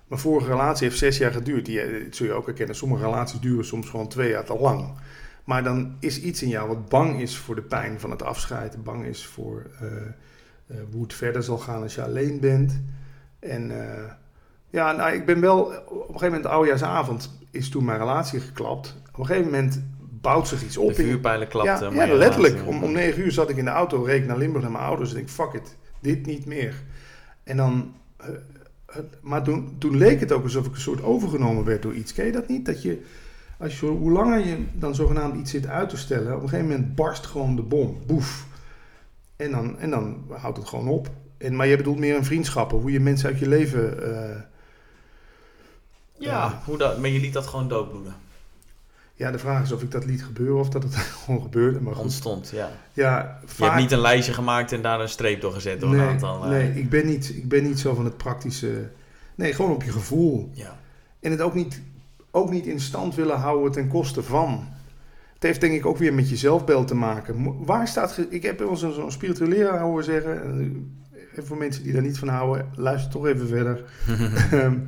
Mijn 0.09 0.21
vorige 0.21 0.51
relatie 0.51 0.87
heeft 0.87 0.99
zes 0.99 1.19
jaar 1.19 1.33
geduurd. 1.33 1.67
Die, 1.67 2.05
dat 2.05 2.17
zul 2.17 2.27
je 2.27 2.33
ook 2.33 2.47
herkennen. 2.47 2.77
Sommige 2.77 3.05
relaties 3.05 3.41
duren 3.41 3.65
soms 3.65 3.89
gewoon 3.89 4.09
twee 4.09 4.31
jaar 4.31 4.45
te 4.45 4.59
lang. 4.59 4.93
Maar 5.45 5.65
dan 5.65 5.97
is 6.01 6.21
iets 6.21 6.43
in 6.43 6.49
jou 6.49 6.69
wat 6.69 6.89
bang 6.89 7.21
is 7.21 7.37
voor 7.37 7.55
de 7.55 7.63
pijn 7.63 8.01
van 8.01 8.11
het 8.11 8.23
afscheid. 8.23 8.85
Bang 8.85 9.05
is 9.05 9.27
voor 9.27 9.71
uh, 9.83 9.89
uh, 10.67 10.77
hoe 10.93 11.03
het 11.03 11.15
verder 11.15 11.43
zal 11.43 11.59
gaan 11.59 11.83
als 11.83 11.95
je 11.95 12.03
alleen 12.03 12.41
bent. 12.41 12.81
En 13.43 13.71
uh, 13.71 13.77
ja, 14.71 14.93
nou, 14.93 15.13
ik 15.13 15.27
ben 15.27 15.41
wel... 15.41 15.61
Op 15.61 15.91
een 15.91 16.05
gegeven 16.07 16.27
moment, 16.27 16.47
oudejaarsavond, 16.47 17.39
is 17.51 17.69
toen 17.69 17.85
mijn 17.85 17.99
relatie 17.99 18.41
geklapt. 18.41 18.97
Op 19.13 19.19
een 19.19 19.27
gegeven 19.27 19.51
moment 19.51 19.83
bouwt 20.21 20.49
zich 20.49 20.63
iets 20.63 20.77
op. 20.77 20.89
De 20.89 20.95
vuurpijlen 20.95 21.49
klapte. 21.49 21.91
Ja, 21.95 22.05
ja 22.05 22.15
letterlijk. 22.15 22.67
Om, 22.67 22.83
om 22.83 22.93
negen 22.93 23.23
uur 23.23 23.33
zat 23.33 23.51
ik 23.51 23.57
in 23.57 23.65
de 23.65 23.71
auto, 23.71 24.03
reed 24.03 24.27
naar 24.27 24.39
Limburg 24.39 24.63
naar 24.63 24.73
mijn 24.73 24.85
ouders. 24.85 25.15
En 25.15 25.21
ik 25.21 25.29
fuck 25.29 25.53
it, 25.53 25.77
dit 26.01 26.27
niet 26.27 26.47
meer. 26.47 26.83
En 27.45 27.57
dan... 27.57 27.95
maar 29.21 29.43
toen, 29.43 29.77
toen 29.79 29.97
leek 29.97 30.21
het 30.21 30.33
ook 30.33 30.43
alsof 30.43 30.67
ik 30.67 30.75
een 30.75 30.81
soort 30.81 31.03
overgenomen 31.03 31.65
werd 31.65 31.83
door 31.83 31.95
iets. 31.95 32.13
Ken 32.13 32.27
je 32.27 32.33
dat 32.33 32.49
niet? 32.49 32.67
Dat 32.67 32.83
je 32.83 33.03
als 33.63 33.81
je, 33.81 33.87
hoe 33.87 34.11
langer 34.11 34.47
je 34.47 34.65
dan 34.75 34.95
zogenaamd 34.95 35.37
iets 35.37 35.51
zit 35.51 35.67
uit 35.67 35.89
te 35.89 35.97
stellen, 35.97 36.37
op 36.37 36.43
een 36.43 36.49
gegeven 36.49 36.71
moment 36.71 36.95
barst 36.95 37.27
gewoon 37.27 37.57
de 37.57 37.63
bom. 37.63 37.99
Boef. 38.07 38.47
En 39.37 39.51
dan, 39.51 39.79
en 39.79 39.91
dan 39.91 40.25
houdt 40.29 40.57
het 40.57 40.69
gewoon 40.69 40.89
op. 40.89 41.11
En, 41.43 41.57
maar 41.57 41.67
je 41.67 41.77
bedoelt 41.77 41.99
meer 41.99 42.17
een 42.17 42.25
vriendschappen, 42.25 42.79
hoe 42.79 42.93
je 42.93 43.01
mensen 43.01 43.29
uit 43.29 43.39
je 43.39 43.49
leven. 43.49 44.09
Uh, 44.09 44.41
ja, 46.19 46.63
hoe 46.65 46.79
dat, 46.79 46.99
maar 46.99 47.11
je 47.11 47.21
liet 47.21 47.33
dat 47.33 47.47
gewoon 47.47 47.69
doodbloeden. 47.69 48.15
Ja, 49.15 49.31
de 49.31 49.39
vraag 49.39 49.63
is 49.63 49.73
of 49.73 49.83
ik 49.83 49.91
dat 49.91 50.05
liet 50.05 50.25
gebeuren 50.25 50.59
of 50.59 50.69
dat 50.69 50.83
het 50.83 50.95
gewoon 51.25 51.43
gebeurde. 51.43 51.81
Maar 51.81 51.99
Ontstond, 51.99 52.51
ja. 52.55 52.71
ja 52.93 53.41
vaak... 53.45 53.59
Je 53.59 53.65
hebt 53.65 53.77
niet 53.77 53.93
een 53.93 53.99
lijstje 53.99 54.33
gemaakt 54.33 54.73
en 54.73 54.83
daar 54.83 55.01
een 55.01 55.09
streep 55.09 55.41
door 55.41 55.53
gezet 55.53 55.81
door 55.81 55.91
nee, 55.91 56.01
een 56.01 56.09
aantal. 56.09 56.43
Nee, 56.45 56.73
ik 56.75 56.91
ben, 56.91 57.07
niet, 57.07 57.29
ik 57.29 57.49
ben 57.49 57.63
niet 57.63 57.81
zo 57.81 57.95
van 57.95 58.05
het 58.05 58.17
praktische 58.17 58.91
Nee, 59.35 59.53
gewoon 59.53 59.71
op 59.71 59.83
je 59.83 59.93
gevoel. 59.93 60.51
Ja. 60.53 60.79
En 61.21 61.31
het 61.31 61.41
ook 61.41 61.55
niet, 61.55 61.83
ook 62.31 62.51
niet 62.51 62.67
in 62.67 62.81
stand 62.81 63.15
willen 63.15 63.37
houden 63.37 63.73
ten 63.73 63.89
koste 63.89 64.23
van. 64.23 64.69
Het 65.35 65.43
heeft 65.43 65.61
denk 65.61 65.75
ik 65.75 65.87
ook 65.87 65.97
weer 65.97 66.15
met 66.15 66.29
je 66.29 66.37
zelfbeeld 66.37 66.89
te 66.89 66.95
maken. 66.95 67.65
Waar 67.65 67.89
staat... 67.89 68.27
Ik 68.29 68.43
heb 68.43 68.59
wel 68.59 68.77
zo'n 68.77 69.13
spiritueel 69.13 69.49
leraar 69.49 69.81
horen 69.81 70.05
zeggen... 70.05 71.02
en, 71.35 71.47
voor 71.47 71.57
mensen 71.57 71.83
die 71.83 71.93
daar 71.93 72.03
niet 72.03 72.19
van 72.19 72.29
houden, 72.29 72.69
luister 72.75 73.11
toch 73.11 73.27
even 73.27 73.49
verder. 73.49 73.85
Ehm, 74.51 74.79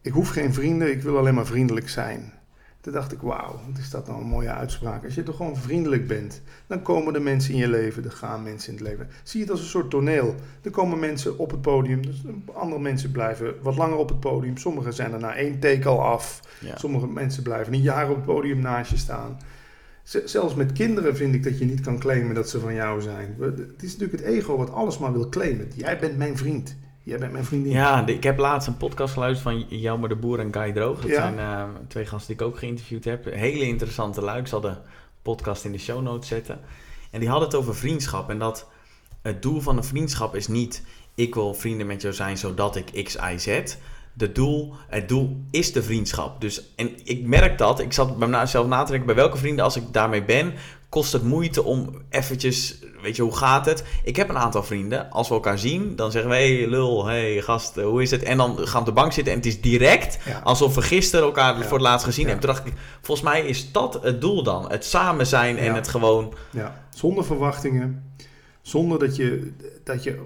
ik 0.00 0.12
hoef 0.12 0.28
geen 0.28 0.54
vrienden, 0.54 0.90
ik 0.90 1.02
wil 1.02 1.18
alleen 1.18 1.34
maar 1.34 1.46
vriendelijk 1.46 1.88
zijn. 1.88 2.32
Toen 2.80 2.92
dacht 2.92 3.12
ik, 3.12 3.20
wauw, 3.20 3.60
wat 3.68 3.78
is 3.78 3.90
dat 3.90 4.06
nou 4.06 4.20
een 4.20 4.26
mooie 4.26 4.50
uitspraak. 4.50 5.04
Als 5.04 5.14
je 5.14 5.22
toch 5.22 5.36
gewoon 5.36 5.56
vriendelijk 5.56 6.06
bent, 6.06 6.42
dan 6.66 6.82
komen 6.82 7.12
de 7.12 7.20
mensen 7.20 7.52
in 7.52 7.58
je 7.58 7.68
leven, 7.68 8.04
er 8.04 8.10
gaan 8.10 8.42
mensen 8.42 8.72
in 8.72 8.78
het 8.78 8.88
leven. 8.88 9.08
Zie 9.22 9.40
het 9.40 9.50
als 9.50 9.60
een 9.60 9.66
soort 9.66 9.90
toneel. 9.90 10.34
Er 10.62 10.70
komen 10.70 10.98
mensen 10.98 11.38
op 11.38 11.50
het 11.50 11.60
podium, 11.60 12.02
dus 12.06 12.22
andere 12.52 12.80
mensen 12.80 13.10
blijven 13.10 13.54
wat 13.62 13.76
langer 13.76 13.96
op 13.96 14.08
het 14.08 14.20
podium. 14.20 14.56
Sommigen 14.56 14.92
zijn 14.92 15.12
er 15.12 15.18
na 15.18 15.34
één 15.34 15.58
take 15.58 15.88
al 15.88 16.02
af. 16.02 16.40
Ja. 16.60 16.76
Sommige 16.78 17.06
mensen 17.06 17.42
blijven 17.42 17.72
een 17.72 17.80
jaar 17.80 18.10
op 18.10 18.16
het 18.16 18.24
podium 18.24 18.58
naast 18.58 18.90
je 18.90 18.96
staan. 18.96 19.38
Zelfs 20.24 20.54
met 20.54 20.72
kinderen 20.72 21.16
vind 21.16 21.34
ik 21.34 21.42
dat 21.44 21.58
je 21.58 21.64
niet 21.64 21.80
kan 21.80 21.98
claimen 21.98 22.34
dat 22.34 22.48
ze 22.48 22.60
van 22.60 22.74
jou 22.74 23.00
zijn. 23.00 23.36
Het 23.40 23.82
is 23.82 23.92
natuurlijk 23.96 24.12
het 24.24 24.34
ego 24.34 24.56
wat 24.56 24.72
alles 24.72 24.98
maar 24.98 25.12
wil 25.12 25.28
claimen. 25.28 25.68
Jij 25.74 25.98
bent 25.98 26.16
mijn 26.16 26.36
vriend. 26.36 26.76
Jij 27.02 27.18
bent 27.18 27.32
mijn 27.32 27.44
vriendin. 27.44 27.72
Ja, 27.72 28.02
de- 28.02 28.12
ik 28.14 28.22
heb 28.22 28.38
laatst 28.38 28.68
een 28.68 28.76
podcast 28.76 29.12
geluisterd 29.12 29.42
van 29.68 29.78
Jelmer 29.78 30.08
de 30.08 30.16
Boer 30.16 30.38
en 30.38 30.52
Guy 30.54 30.72
Droog. 30.72 31.00
Dat 31.00 31.10
Ja. 31.10 31.14
zijn 31.14 31.38
eh, 31.38 31.64
twee 31.88 32.06
gasten 32.06 32.36
die 32.36 32.46
ik 32.46 32.52
ook 32.52 32.58
geïnterviewd 32.58 33.04
heb. 33.04 33.24
Hele 33.24 33.64
interessante 33.64 34.20
lui. 34.22 34.40
Ik 34.40 34.46
zal 34.46 34.60
de 34.60 34.74
podcast 35.22 35.64
in 35.64 35.72
de 35.72 35.78
show 35.78 36.02
notes 36.02 36.28
zetten. 36.28 36.60
En 37.10 37.20
die 37.20 37.28
hadden 37.28 37.48
het 37.48 37.56
over 37.58 37.74
vriendschap. 37.76 38.30
En 38.30 38.38
dat 38.38 38.68
het 39.22 39.42
doel 39.42 39.60
van 39.60 39.76
een 39.76 39.84
vriendschap 39.84 40.34
is 40.34 40.46
niet... 40.48 40.82
ik 41.14 41.34
wil 41.34 41.54
vrienden 41.54 41.86
met 41.86 42.02
jou 42.02 42.14
zijn 42.14 42.38
zodat 42.38 42.76
ik 42.76 43.04
X, 43.04 43.16
Y, 43.16 43.38
Z... 43.38 43.76
De 44.18 44.32
doel, 44.32 44.74
het 44.88 45.08
doel 45.08 45.36
is 45.50 45.72
de 45.72 45.82
vriendschap. 45.82 46.40
Dus, 46.40 46.74
en 46.76 46.90
ik 47.04 47.26
merk 47.26 47.58
dat. 47.58 47.80
Ik 47.80 47.92
zat 47.92 48.18
bij 48.18 48.28
mezelf 48.28 48.66
na 48.66 48.82
te 48.82 48.90
denken... 48.90 49.06
bij 49.06 49.14
welke 49.16 49.36
vrienden 49.36 49.64
als 49.64 49.76
ik 49.76 49.92
daarmee 49.92 50.24
ben... 50.24 50.54
kost 50.88 51.12
het 51.12 51.22
moeite 51.22 51.62
om 51.64 52.02
eventjes... 52.08 52.78
weet 53.02 53.16
je, 53.16 53.22
hoe 53.22 53.36
gaat 53.36 53.66
het? 53.66 53.84
Ik 54.04 54.16
heb 54.16 54.28
een 54.28 54.38
aantal 54.38 54.62
vrienden. 54.62 55.10
Als 55.10 55.28
we 55.28 55.34
elkaar 55.34 55.58
zien, 55.58 55.96
dan 55.96 56.10
zeggen 56.10 56.30
we... 56.30 56.36
hey, 56.36 56.66
lul, 56.68 57.06
hey, 57.06 57.40
gast, 57.42 57.76
eh, 57.76 57.84
hoe 57.84 58.02
is 58.02 58.10
het? 58.10 58.22
En 58.22 58.36
dan 58.36 58.58
gaan 58.58 58.72
we 58.72 58.78
op 58.78 58.84
de 58.94 59.00
bank 59.00 59.12
zitten 59.12 59.32
en 59.32 59.38
het 59.38 59.48
is 59.48 59.60
direct... 59.60 60.18
Ja. 60.24 60.40
alsof 60.44 60.74
we 60.74 60.82
gisteren 60.82 61.24
elkaar 61.24 61.58
Ja. 61.58 61.62
voor 61.62 61.78
het 61.78 61.86
laatst 61.86 62.04
gezien 62.06 62.26
Ja. 62.26 62.30
hebben. 62.30 62.46
Toen 62.48 62.56
dacht 62.56 62.68
ik, 62.68 62.80
volgens 63.00 63.28
mij 63.28 63.40
is 63.46 63.72
dat 63.72 63.98
het 64.02 64.20
doel 64.20 64.42
dan. 64.42 64.70
Het 64.70 64.84
samen 64.84 65.26
zijn 65.26 65.58
en 65.58 65.74
het 65.74 65.88
gewoon... 65.88 66.34
Ja, 66.50 66.84
zonder 66.90 67.24
verwachtingen. 67.24 68.12
Zonder 68.62 68.98
dat 68.98 69.16
je, 69.16 69.52
dat 69.84 70.02
je 70.02 70.18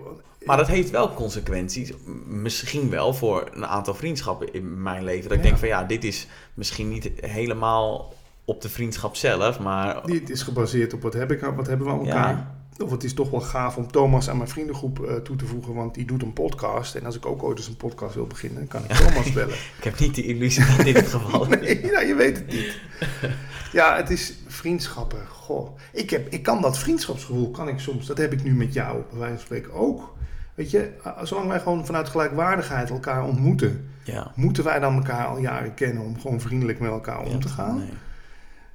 Maar 0.44 0.56
dat 0.56 0.66
heeft 0.68 0.90
wel 0.90 1.14
consequenties. 1.14 1.92
Misschien 2.26 2.90
wel 2.90 3.14
voor 3.14 3.50
een 3.54 3.66
aantal 3.66 3.94
vriendschappen 3.94 4.52
in 4.52 4.82
mijn 4.82 5.04
leven. 5.04 5.22
Dat 5.28 5.32
ik 5.38 5.38
Ja. 5.38 5.48
denk 5.48 5.58
van 5.58 5.68
ja, 5.68 5.84
dit 5.84 6.04
is 6.04 6.26
misschien 6.54 6.88
niet 6.88 7.10
helemaal 7.20 8.14
op 8.44 8.60
de 8.62 8.68
vriendschap 8.68 9.16
zelf, 9.16 9.58
maar 9.58 10.06
Dit 10.06 10.30
is 10.30 10.42
gebaseerd 10.42 10.92
op 10.92 11.02
wat, 11.02 11.12
heb 11.12 11.30
ik, 11.30 11.40
wat 11.40 11.66
hebben 11.66 11.86
we 11.86 11.92
aan 11.92 12.06
elkaar. 12.06 12.28
Ja. 12.30 12.60
Of 12.84 12.90
het 12.90 13.04
is 13.04 13.14
toch 13.14 13.30
wel 13.30 13.40
gaaf 13.40 13.76
om 13.76 13.90
Thomas 13.90 14.28
aan 14.30 14.36
mijn 14.36 14.48
vriendengroep 14.48 15.04
eh, 15.04 15.14
toe 15.14 15.36
te 15.36 15.46
voegen, 15.46 15.74
want 15.74 15.94
die 15.94 16.04
doet 16.04 16.22
een 16.22 16.32
podcast. 16.32 16.94
En 16.94 17.04
als 17.04 17.16
ik 17.16 17.26
ook 17.26 17.42
ooit 17.42 17.58
eens 17.58 17.66
een 17.68 17.76
podcast 17.76 18.14
wil 18.14 18.26
beginnen, 18.26 18.58
dan 18.58 18.68
kan 18.68 18.84
ik 18.84 18.96
Thomas 18.96 19.32
bellen. 19.42 19.54
ik 19.78 19.84
heb 19.84 19.98
niet 19.98 20.14
de 20.14 20.24
illusie 20.24 20.64
dat 20.76 20.86
in 20.86 20.94
dit 20.94 21.08
geval. 21.08 21.44
Nee, 21.60 21.80
nou, 21.82 22.06
je 22.06 22.14
weet 22.14 22.36
het 22.36 22.46
niet. 22.52 22.80
Ja, 23.72 23.96
het 23.96 24.10
is 24.10 24.34
vriendschappen. 24.46 25.26
Goh, 25.28 25.76
ik, 25.92 26.10
heb, 26.10 26.32
ik 26.32 26.42
kan 26.42 26.60
dat 26.62 26.78
vriendschapsgevoel, 26.78 27.50
kan 27.50 27.68
ik 27.68 27.78
soms, 27.78 28.06
dat 28.06 28.18
heb 28.18 28.32
ik 28.32 28.42
nu 28.42 28.54
met 28.54 28.72
jou, 28.72 29.02
bij 29.10 29.18
wijze 29.18 29.34
van 29.34 29.44
spreken 29.44 29.72
ook. 29.72 30.14
Weet 30.54 30.70
je, 30.70 30.90
zolang 31.22 31.48
wij 31.48 31.60
gewoon 31.60 31.86
vanuit 31.86 32.08
gelijkwaardigheid 32.08 32.90
elkaar 32.90 33.24
ontmoeten, 33.24 33.88
Ja. 34.04 34.32
moeten 34.34 34.64
wij 34.64 34.78
dan 34.78 34.94
elkaar 34.94 35.26
al 35.26 35.38
jaren 35.38 35.74
kennen 35.74 36.02
om 36.02 36.20
gewoon 36.20 36.40
vriendelijk 36.40 36.80
met 36.80 36.90
elkaar 36.90 37.20
om 37.20 37.40
te 37.40 37.48
gaan. 37.48 37.76
nee. 37.78 37.88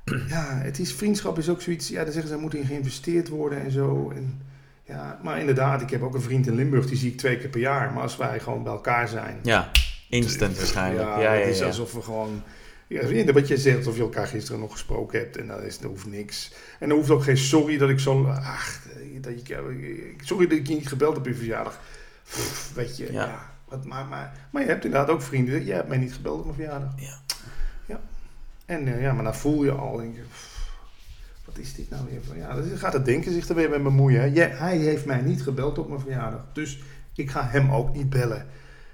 Ja, 0.30 0.46
het 0.50 0.80
is, 0.80 0.94
vriendschap 0.94 1.38
is 1.38 1.50
ook 1.50 1.62
zoiets, 1.62 1.88
ja, 1.88 2.04
dan 2.04 2.12
zeggen 2.12 2.30
ze, 2.30 2.36
er 2.36 2.42
moet 2.42 2.54
in 2.56 2.66
geïnvesteerd 2.66 3.28
worden 3.30 3.62
en 3.64 3.72
zo. 3.72 4.12
En, 4.16 4.42
ja, 4.84 5.20
maar 5.24 5.40
inderdaad, 5.40 5.82
ik 5.82 5.90
heb 5.90 6.02
ook 6.02 6.14
een 6.14 6.22
vriend 6.22 6.48
in 6.48 6.56
Limburg, 6.56 6.86
die 6.88 6.98
zie 6.98 7.12
ik 7.12 7.18
twee 7.18 7.38
keer 7.38 7.50
per 7.50 7.60
jaar. 7.60 7.94
Maar 7.94 8.04
als 8.04 8.18
wij 8.18 8.40
gewoon 8.40 8.64
bij 8.64 8.72
elkaar 8.72 9.08
zijn, 9.08 9.38
Ja, 9.44 9.70
instant 10.10 10.58
waarschijnlijk. 10.58 11.08
ja, 11.08 11.20
Ja, 11.22 11.34
ja, 11.34 11.40
het 11.46 11.56
is 11.56 11.62
alsof 11.62 11.94
we 11.94 12.02
gewoon... 12.02 12.42
Ja, 12.88 13.34
wat 13.34 13.48
je 13.48 13.58
zegt, 13.58 13.88
of 13.88 13.96
je 13.96 14.02
elkaar 14.02 14.28
gisteren 14.28 14.60
nog 14.60 14.72
gesproken 14.72 15.20
hebt 15.20 15.38
en 15.38 15.48
dan 15.48 15.62
is, 15.64 15.78
er 15.82 15.88
hoeft 15.88 16.06
niks. 16.06 16.54
En 16.80 16.90
dan 16.90 16.98
hoeft 16.98 17.10
ook 17.10 17.24
geen 17.24 17.38
sorry 17.38 17.78
dat 17.78 17.90
ik 17.90 18.00
zo... 18.00 18.26
Ach, 18.26 18.80
dat 19.36 19.50
ik, 19.50 20.14
sorry 20.24 20.48
dat 20.48 20.58
ik 20.58 20.68
je 20.68 20.74
niet 20.74 20.88
gebeld 20.88 21.12
heb 21.16 21.22
op 21.26 21.28
je 21.28 21.36
verjaardag. 21.36 21.80
Pff, 22.24 22.74
weet 22.74 22.98
je, 22.98 23.12
Ja. 23.12 23.26
ja. 23.26 23.50
wat, 23.66 23.86
maar, 23.86 24.06
maar, 24.06 24.34
maar 24.50 24.62
je 24.62 24.68
hebt 24.68 24.86
inderdaad 24.86 25.10
ook 25.10 25.22
vrienden. 25.22 25.64
Jij 25.66 25.76
hebt 25.76 25.88
mij 25.88 25.98
niet 25.98 26.14
gebeld 26.14 26.38
op 26.40 26.44
mijn 26.46 26.56
verjaardag. 26.56 26.92
Ja. 26.96 27.20
ja. 27.86 28.00
En 28.66 28.88
eh, 28.88 29.02
ja, 29.02 29.14
maar 29.14 29.24
dan 29.24 29.36
voel 29.36 29.64
je 29.64 29.72
al, 29.72 29.98
denk 29.98 30.16
je, 30.16 30.22
pff, 30.22 30.70
wat 31.46 31.58
is 31.58 31.74
dit 31.74 31.90
nou 31.90 32.04
weer? 32.10 32.38
Ja, 32.38 32.56
dan 32.56 32.78
gaat 32.78 32.94
het 32.94 33.06
denken 33.06 33.32
zich 33.32 33.50
er 33.50 33.56
weer 33.56 33.70
mee 33.70 33.80
bemoeien. 33.82 34.20
Hè? 34.22 34.26
Jij- 34.26 34.50
hij 34.56 34.78
heeft 34.78 35.06
mij 35.06 35.22
niet 35.22 35.44
gebeld 35.44 35.78
op 35.78 35.88
mijn 35.90 36.00
verjaardag. 36.02 36.42
Dus 36.54 36.80
ik 37.16 37.30
ga 37.32 37.48
hem 37.48 37.72
ook 37.72 37.96
niet 37.96 38.10
bellen. 38.10 38.46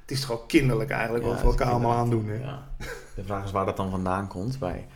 Het 0.01 0.11
is 0.11 0.21
toch 0.21 0.31
ook 0.31 0.47
kinderlijk 0.47 0.89
eigenlijk 0.89 1.23
Ja, 1.23 1.29
wat 1.29 1.41
we 1.41 1.47
elkaar 1.47 1.67
allemaal 1.67 1.97
aandoen. 1.97 2.27
Hè? 2.27 2.35
Ja. 2.35 2.67
De 3.15 3.23
vraag 3.23 3.43
is 3.43 3.51
waar 3.51 3.65
dat 3.65 3.77
dan 3.77 3.89
vandaan 3.91 4.27
komt 4.27 4.59
bij. 4.59 4.87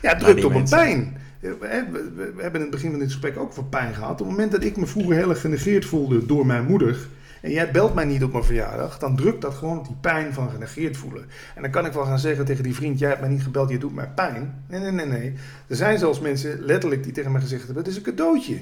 Ja, 0.00 0.08
het 0.08 0.20
Nou, 0.20 0.32
drukt 0.32 0.44
op 0.44 0.54
een 0.54 0.68
pijn. 0.68 1.16
We, 1.40 2.32
hebben 2.36 2.54
in 2.54 2.60
het 2.60 2.70
begin 2.70 2.90
van 2.90 2.98
dit 2.98 3.08
gesprek 3.08 3.38
ook 3.38 3.48
over 3.48 3.64
pijn 3.64 3.94
gehad. 3.94 4.12
Op 4.12 4.18
het 4.18 4.28
moment 4.28 4.52
dat 4.52 4.64
ik 4.64 4.76
me 4.76 4.86
vroeger 4.86 5.16
heel 5.16 5.30
erg 5.30 5.40
genegeerd 5.40 5.84
voelde 5.84 6.26
door 6.26 6.46
mijn 6.46 6.64
moeder... 6.64 7.08
en 7.42 7.50
jij 7.50 7.70
belt 7.70 7.94
mij 7.94 8.04
niet 8.04 8.24
op 8.24 8.32
mijn 8.32 8.44
verjaardag... 8.44 8.98
dan 8.98 9.16
drukt 9.16 9.42
dat 9.42 9.54
gewoon 9.54 9.78
op 9.78 9.86
die 9.86 9.96
pijn 10.00 10.32
van 10.32 10.50
genegeerd 10.50 10.96
voelen. 10.96 11.24
En 11.54 11.62
dan 11.62 11.70
kan 11.70 11.86
ik 11.86 11.92
wel 11.92 12.04
gaan 12.04 12.18
zeggen 12.18 12.44
tegen 12.44 12.62
die 12.62 12.74
vriend... 12.74 12.98
jij 12.98 13.08
hebt 13.08 13.20
mij 13.20 13.30
niet 13.30 13.42
gebeld, 13.42 13.70
je 13.70 13.78
doet 13.78 13.94
mij 13.94 14.08
pijn. 14.08 14.64
Nee, 14.68 14.80
nee, 14.80 14.90
nee, 14.90 15.06
nee. 15.06 15.34
Er 15.66 15.76
zijn 15.76 15.98
zelfs 15.98 16.20
mensen 16.20 16.60
letterlijk 16.60 17.02
die 17.02 17.12
tegen 17.12 17.32
mij 17.32 17.40
gezegd 17.40 17.64
hebben... 17.64 17.82
het 17.82 17.92
is 17.92 17.96
een 17.96 18.02
cadeautje. 18.02 18.58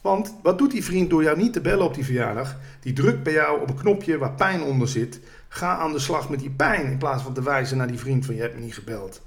Want 0.00 0.34
wat 0.42 0.58
doet 0.58 0.70
die 0.70 0.84
vriend 0.84 1.10
door 1.10 1.22
jou 1.22 1.36
niet 1.36 1.52
te 1.52 1.60
bellen 1.60 1.86
op 1.86 1.94
die 1.94 2.04
verjaardag? 2.04 2.56
Die 2.80 2.92
drukt 2.92 3.22
bij 3.22 3.32
jou 3.32 3.60
op 3.60 3.70
een 3.70 3.76
knopje 3.76 4.18
waar 4.18 4.32
pijn 4.32 4.62
onder 4.62 4.88
zit. 4.88 5.20
Ga 5.48 5.76
aan 5.76 5.92
de 5.92 5.98
slag 5.98 6.30
met 6.30 6.38
die 6.38 6.50
pijn 6.50 6.86
in 6.86 6.98
plaats 6.98 7.22
van 7.22 7.32
te 7.32 7.42
wijzen 7.42 7.76
naar 7.76 7.86
die 7.86 7.98
vriend 7.98 8.26
van 8.26 8.34
je 8.34 8.40
hebt 8.40 8.54
me 8.54 8.60
niet 8.60 8.74
gebeld. 8.74 9.22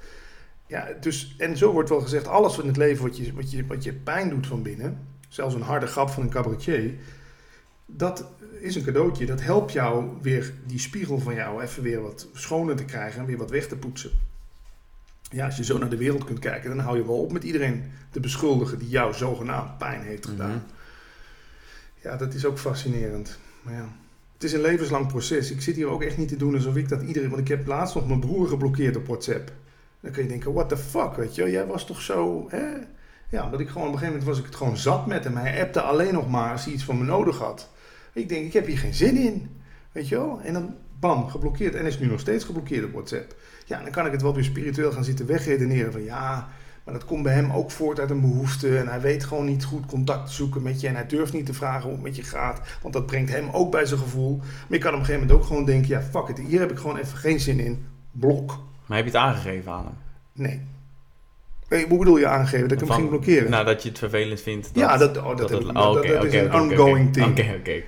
Ja, 0.74 0.88
dus, 1.00 1.36
en 1.38 1.58
zo 1.58 1.72
wordt 1.72 1.90
wel 1.90 2.02
gezegd, 2.02 2.28
alles 2.28 2.58
in 2.58 2.68
het 2.68 2.78
leven 2.78 3.04
wat 3.04 3.18
je, 3.18 3.34
wat, 3.34 3.52
je, 3.52 3.66
wat 3.66 3.84
je 3.84 3.94
pijn 3.94 4.30
doet 4.30 4.48
van 4.48 4.62
binnen, 4.62 5.08
zelfs 5.28 5.56
een 5.56 5.62
harde 5.62 5.88
grap 5.88 6.10
van 6.10 6.24
een 6.24 6.30
cabaretier, 6.30 6.94
dat 7.86 8.26
is 8.60 8.76
een 8.76 8.84
cadeautje. 8.84 9.26
Dat 9.26 9.42
helpt 9.42 9.72
jou 9.72 10.10
weer 10.22 10.54
die 10.66 10.80
spiegel 10.80 11.20
van 11.20 11.34
jou 11.34 11.62
even 11.62 11.84
weer 11.84 12.02
wat 12.02 12.28
schoner 12.34 12.76
te 12.76 12.86
krijgen 12.86 13.20
en 13.20 13.26
weer 13.26 13.38
wat 13.38 13.50
weg 13.50 13.68
te 13.68 13.76
poetsen. 13.76 14.12
Ja, 15.30 15.46
als 15.46 15.58
je 15.58 15.64
zo 15.64 15.78
naar 15.78 15.90
de 15.90 15.98
wereld 15.98 16.24
kunt 16.24 16.40
kijken, 16.40 16.70
dan 16.70 16.80
hou 16.80 16.98
je 16.98 17.06
wel 17.06 17.22
op 17.22 17.32
met 17.32 17.44
iedereen 17.44 17.84
te 18.10 18.20
beschuldigen 18.20 18.80
die 18.80 18.90
jou 18.90 19.14
zogenaamd 19.14 19.78
pijn 19.78 20.02
heeft 20.02 20.26
gedaan. 20.26 20.50
Mhm. 20.50 20.60
Ja, 22.02 22.18
dat 22.18 22.34
is 22.34 22.46
ook 22.46 22.60
fascinerend. 22.60 23.40
Maar 23.62 23.74
ja, 23.74 23.96
het 24.34 24.44
is 24.44 24.54
een 24.54 24.62
levenslang 24.62 25.08
proces. 25.08 25.52
Ik 25.52 25.62
zit 25.62 25.76
hier 25.76 25.88
ook 25.88 26.04
echt 26.04 26.18
niet 26.18 26.28
te 26.28 26.38
doen 26.38 26.56
alsof 26.56 26.76
ik 26.76 26.90
dat 26.90 27.02
iedereen... 27.02 27.30
Want 27.30 27.42
ik 27.42 27.48
heb 27.48 27.68
laatst 27.68 27.96
nog 27.96 28.08
mijn 28.08 28.20
broer 28.20 28.48
geblokkeerd 28.48 28.96
op 28.96 29.08
WhatsApp. 29.08 29.52
Dan 30.04 30.12
kun 30.12 30.24
je 30.24 30.30
denken, 30.30 30.54
what 30.54 30.70
the 30.70 30.78
fuck, 30.78 31.14
weet 31.16 31.36
je? 31.36 31.52
Jij 31.52 31.66
was 31.66 31.86
toch 31.86 32.02
zo... 32.02 32.46
Hè? 32.50 32.64
Ja, 33.30 33.46
omdat 33.46 33.60
ik 33.60 33.68
gewoon 33.68 33.88
op 33.88 33.94
een 33.94 34.00
gegeven 34.00 34.20
moment 34.20 34.24
was 34.24 34.40
ik 34.40 34.46
het 34.46 34.56
gewoon 34.56 34.78
zat 34.78 35.08
met 35.08 35.24
hem. 35.24 35.38
Hij 35.38 35.62
appte 35.62 35.82
alleen 35.82 36.14
nog 36.14 36.30
maar 36.30 36.52
als 36.52 36.66
hij 36.66 36.74
iets 36.74 36.84
van 36.84 36.98
me 36.98 37.04
nodig 37.04 37.38
had. 37.38 37.70
Ik 38.14 38.30
denk, 38.30 38.46
ik 38.46 38.54
heb 38.54 38.66
hier 38.66 38.78
geen 38.78 38.94
zin 38.94 39.18
in. 39.18 39.50
Weet 39.92 40.08
je 40.08 40.16
wel? 40.16 40.40
En 40.44 40.54
dan, 40.54 40.76
bam, 41.00 41.30
geblokkeerd. 41.30 41.76
En 41.76 41.86
is 41.86 42.00
nu 42.00 42.08
nog 42.08 42.20
steeds 42.20 42.44
geblokkeerd 42.44 42.86
op 42.86 42.92
WhatsApp. 42.92 43.36
Ja, 43.66 43.82
dan 43.82 43.92
kan 43.92 44.06
ik 44.06 44.12
het 44.12 44.22
wel 44.22 44.34
weer 44.34 44.44
spiritueel 44.44 44.92
gaan 44.92 45.04
zitten 45.04 45.26
wegredeneren. 45.26 45.92
Van 45.92 46.04
ja, 46.04 46.50
maar 46.84 46.94
dat 46.94 47.06
komt 47.06 47.24
bij 47.24 47.34
hem 47.34 47.52
ook 47.52 47.72
voort 47.72 48.00
uit 48.00 48.10
een 48.10 48.22
behoefte. 48.22 48.78
En 48.78 48.88
hij 48.88 49.02
weet 49.02 49.24
gewoon 49.24 49.46
niet 49.46 49.64
goed 49.64 49.86
contact 49.86 50.28
te 50.28 50.34
zoeken 50.34 50.62
met 50.62 50.82
je. 50.82 50.88
En 50.88 50.96
hij 50.96 51.08
durft 51.08 51.34
niet 51.34 51.46
te 51.46 51.54
vragen 51.54 51.84
hoe 51.84 51.92
het 51.92 52.02
met 52.02 52.16
je 52.16 52.24
gaat. 52.24 52.62
Want 52.82 52.94
dat 52.94 53.06
brengt 53.06 53.32
hem 53.32 53.50
ook 53.52 53.72
bij 53.72 53.86
zijn 53.86 54.00
gevoel. 54.00 54.38
Maar 54.38 54.48
je 54.68 54.78
kan 54.78 54.94
op 54.94 55.00
een 55.00 55.06
gegeven 55.06 55.22
moment 55.22 55.42
ook 55.42 55.48
gewoon 55.48 55.66
denken... 55.66 55.90
Ja, 55.90 56.02
fuck 56.02 56.28
it, 56.28 56.38
hier 56.38 56.60
heb 56.60 56.72
ik 56.72 56.78
gewoon 56.78 56.98
even 56.98 57.18
geen 57.18 57.40
zin 57.40 57.60
in. 57.60 57.86
Blok. 58.12 58.72
Maar 58.86 58.98
heb 58.98 59.06
je 59.06 59.12
het 59.14 59.22
aangegeven 59.22 59.72
aan 59.72 59.84
hem? 59.86 59.94
Nee. 60.34 60.62
Nee, 61.70 61.88
hoe 61.88 61.98
bedoel 61.98 62.18
je 62.18 62.28
aangeven? 62.28 62.68
Dat 62.68 62.82
ik 62.82 62.88
hem 62.88 62.96
ging 62.96 63.10
blokkeren? 63.10 63.50
Nou, 63.52 63.66
dat 63.66 63.84
je 63.84 63.90
het 63.90 63.98
vervelend 63.98 64.42
vindt. 64.42 64.70
ja, 64.74 64.98
dat, 64.98 65.18
oh, 65.18 65.28
dat, 65.28 65.38
dat 65.38 65.50
heb 65.50 65.60
het- 65.60 65.68
ik- 65.70 65.78
oh, 65.78 65.94
dat- 65.94 66.06
is 66.26 66.34
een 66.34 66.54
ongoing 66.54 67.14
thing. 67.14 67.40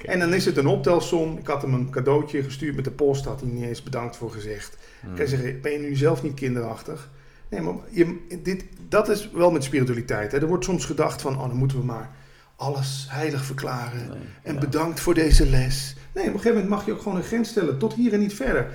En 0.06 0.20
dan 0.20 0.34
is 0.34 0.46
het 0.46 0.58
een 0.58 0.68
optelsom. 0.68 1.38
Ik 1.38 1.48
had 1.48 1.62
hem 1.62 1.74
een 1.74 1.90
cadeautje 1.90 2.44
gestuurd 2.44 2.76
met 2.76 2.84
de 2.86 2.92
post. 2.92 3.26
Had 3.26 3.42
hij 3.42 3.50
niet 3.50 3.64
eens 3.64 3.84
bedankt 3.84 4.16
voor 4.18 4.32
gezegd. 4.32 4.78
Hmm. 5.02 5.16
Kan 5.16 5.28
zeggen, 5.28 5.62
ben 5.62 5.72
je 5.72 5.78
nu 5.78 5.96
zelf 5.96 6.24
niet 6.24 6.34
kinderachtig? 6.34 7.10
Nee, 7.50 7.62
maar 7.62 7.74
je, 7.90 8.26
dit, 8.44 8.66
dat 8.90 9.10
is 9.10 9.30
wel 9.34 9.52
met 9.52 9.64
spiritualiteit. 9.64 10.32
Hè. 10.32 10.40
Er 10.42 10.48
wordt 10.48 10.64
soms 10.66 10.86
gedacht 10.86 11.22
van, 11.22 11.36
oh, 11.40 11.48
dan 11.48 11.58
moeten 11.58 11.78
we 11.80 11.86
maar 11.86 12.10
alles 12.56 13.08
heilig 13.10 13.46
verklaren. 13.46 14.08
Nee, 14.10 14.18
En 14.44 14.54
ja. 14.54 14.60
bedankt 14.60 15.00
voor 15.00 15.14
deze 15.14 15.46
les. 15.50 15.96
Nee, 16.14 16.24
op 16.28 16.34
een 16.34 16.40
gegeven 16.40 16.54
moment 16.62 16.70
mag 16.70 16.86
je 16.86 16.92
ook 16.92 17.02
gewoon 17.02 17.18
een 17.18 17.24
grens 17.24 17.50
stellen. 17.50 17.78
Tot 17.78 17.94
hier 17.94 18.14
en 18.14 18.20
niet 18.20 18.34
verder. 18.34 18.68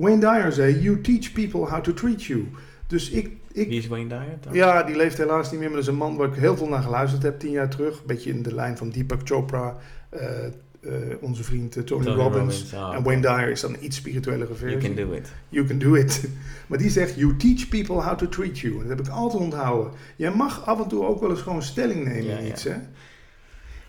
Wayne 0.00 0.20
Dyer 0.20 0.52
zei, 0.52 0.80
you 0.80 1.00
teach 1.00 1.32
people 1.32 1.60
how 1.60 1.82
to 1.82 1.92
treat 1.92 2.22
you. 2.24 2.48
Dus 2.86 3.10
ik... 3.10 3.30
ik 3.52 3.68
Wie 3.68 3.78
is 3.78 3.86
Wayne 3.86 4.08
Dyer 4.08 4.38
dan? 4.40 4.54
ja, 4.54 4.82
die 4.82 4.96
leeft 4.96 5.18
helaas 5.18 5.50
niet 5.50 5.60
meer. 5.60 5.68
Maar 5.68 5.78
dat 5.78 5.86
is 5.86 5.92
een 5.92 5.98
man 5.98 6.16
waar 6.16 6.28
ik 6.28 6.34
heel 6.34 6.56
veel 6.56 6.68
naar 6.68 6.82
geluisterd 6.82 7.22
heb 7.22 7.38
tien 7.38 7.50
jaar 7.50 7.68
terug. 7.68 7.98
Een 7.98 8.06
beetje 8.06 8.30
in 8.30 8.42
de 8.42 8.54
lijn 8.54 8.76
van 8.76 8.90
Deepak 8.90 9.20
Chopra. 9.24 9.76
eh, 10.10 10.46
eh, 10.80 10.92
onze 11.20 11.44
vriend 11.44 11.76
eh, 11.76 11.82
Tony, 11.82 12.04
Tony 12.04 12.16
Robbins. 12.16 12.72
En. 12.72 13.02
Wayne 13.02 13.20
Dyer 13.20 13.50
is 13.50 13.60
dan 13.60 13.74
een 13.74 13.84
iets 13.84 13.96
spirituellere 13.96 14.54
versie. 14.54 14.78
You 14.78 14.94
can 14.94 15.06
do 15.06 15.12
it. 15.12 15.32
You 15.48 15.66
can 15.66 15.78
do 15.78 15.94
it. 15.94 16.28
Maar 16.68 16.78
die 16.78 16.90
zegt, 16.90 17.14
you 17.14 17.36
teach 17.36 17.68
people 17.68 17.94
how 17.94 18.18
to 18.18 18.28
treat 18.28 18.58
you. 18.58 18.72
En 18.72 18.78
dat 18.88 18.88
heb 18.88 19.06
ik 19.06 19.12
altijd 19.12 19.42
onthouden. 19.42 19.92
Jij 20.16 20.30
mag 20.30 20.66
af 20.66 20.82
en 20.82 20.88
toe 20.88 21.04
ook 21.06 21.20
wel 21.20 21.30
eens 21.30 21.40
gewoon 21.40 21.62
stelling 21.62 22.04
nemen 22.04 22.24
Ja, 22.24 22.38
in 22.38 22.44
ja. 22.44 22.52
iets, 22.52 22.64
hè? 22.64 22.74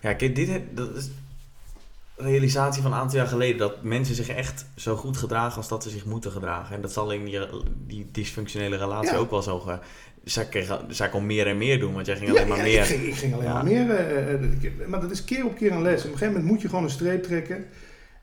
Ja, 0.02 0.14
kijk, 0.14 0.36
dit 0.36 0.50
dat 0.74 0.96
is 0.96 1.12
realisatie 2.22 2.82
van 2.82 2.92
een 2.92 2.98
aantal 2.98 3.18
jaar 3.18 3.28
geleden. 3.28 3.58
Dat 3.58 3.84
mensen 3.84 4.16
zich 4.16 4.30
echt 4.30 4.66
zo 4.76 4.96
goed 4.96 5.18
gedragen 5.18 5.58
als 5.58 5.68
dat 5.68 5.84
ze 5.84 5.90
zich 5.90 6.06
moeten 6.06 6.32
gedragen. 6.32 6.76
En 6.76 6.82
dat 6.82 6.92
zal 6.92 7.12
in 7.12 7.26
die, 7.26 7.40
die 7.88 8.10
dysfunctionele 8.12 8.78
relatie 8.78 9.12
Ja. 9.12 9.18
ook 9.18 9.30
wel 9.30 9.42
zo... 9.42 9.60
Ge, 9.60 9.80
zij, 10.24 10.46
kreeg, 10.46 10.80
zij 10.90 11.10
kon 11.10 11.26
meer 11.26 11.48
en 11.48 11.58
meer 11.58 11.80
doen, 11.80 11.94
want 11.94 12.06
jij 12.06 12.16
ging 12.16 12.28
Ja, 12.32 12.36
alleen 12.36 12.48
maar 12.48 12.58
ja, 12.58 12.64
meer... 12.64 12.80
Ik 12.80 12.86
ging, 12.86 13.04
ik 13.04 13.14
ging 13.16 13.34
alleen 13.34 13.50
maar 13.54 13.64
meer. 13.64 13.90
eh, 13.90 14.34
eh, 14.34 14.42
ik- 14.60 14.88
maar 14.88 15.02
dat 15.02 15.12
is 15.12 15.24
keer 15.24 15.46
op 15.46 15.56
keer 15.56 15.72
een 15.72 15.82
les. 15.82 16.00
Op 16.00 16.06
een 16.06 16.12
gegeven 16.18 16.28
moment 16.34 16.52
moet 16.52 16.62
je 16.62 16.68
gewoon 16.70 16.84
een 16.84 16.90
streep 16.90 17.24
trekken. 17.24 17.66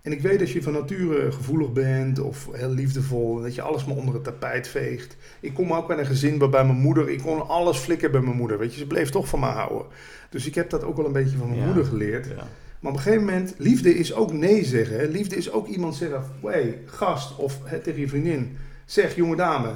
En 0.03 0.13
ik 0.13 0.21
weet 0.21 0.39
dat 0.39 0.51
je 0.51 0.63
van 0.63 0.73
nature 0.73 1.33
gevoelig 1.33 1.73
bent 1.73 2.19
of 2.21 2.49
heel 2.53 2.71
liefdevol. 2.71 3.41
Dat 3.43 3.55
je 3.55 3.63
alles 3.63 3.85
maar 3.85 3.97
onder 3.97 4.15
het 4.15 4.25
tapijt 4.25 4.69
veegt. 4.69 5.17
Ik 5.41 5.55
kom 5.55 5.73
ook 5.73 5.91
uit 5.91 5.99
een 5.99 6.07
gezin 6.07 6.39
waarbij 6.39 6.65
mijn 6.65 6.79
moeder... 6.79 7.09
Ik 7.09 7.19
kon 7.23 7.49
alles 7.49 7.77
flikken 7.79 8.11
bij 8.11 8.21
mijn 8.21 8.37
moeder. 8.37 8.59
Weet 8.59 8.73
je, 8.73 8.79
ze 8.79 8.87
bleef 8.87 9.11
toch 9.11 9.29
van 9.29 9.41
me 9.41 9.47
houden. 9.47 9.87
Dus 10.31 10.47
ik 10.47 10.55
heb 10.55 10.71
dat 10.71 10.85
ook 10.85 10.97
wel 10.97 11.07
een 11.07 11.13
beetje 11.13 11.37
van 11.37 11.49
mijn 11.51 11.65
moeder 11.65 11.85
geleerd. 11.85 12.27
Ja. 12.27 12.47
Maar 12.81 12.91
op 12.93 12.97
een 12.99 13.03
gegeven 13.05 13.25
moment, 13.27 13.55
liefde 13.57 13.95
is 13.99 14.15
ook 14.15 14.33
nee 14.33 14.65
zeggen. 14.65 14.99
Hè? 14.99 15.05
Liefde 15.07 15.37
is 15.37 15.51
ook 15.51 15.67
iemand 15.67 15.97
zeggen, 15.97 16.23
hey, 16.43 16.79
gast 16.87 17.37
of 17.37 17.59
hè, 17.65 17.79
tegen 17.79 18.01
je 18.01 18.09
vriendin. 18.09 18.59
Zeg, 18.87 19.17
jonge 19.17 19.37
dame, 19.37 19.73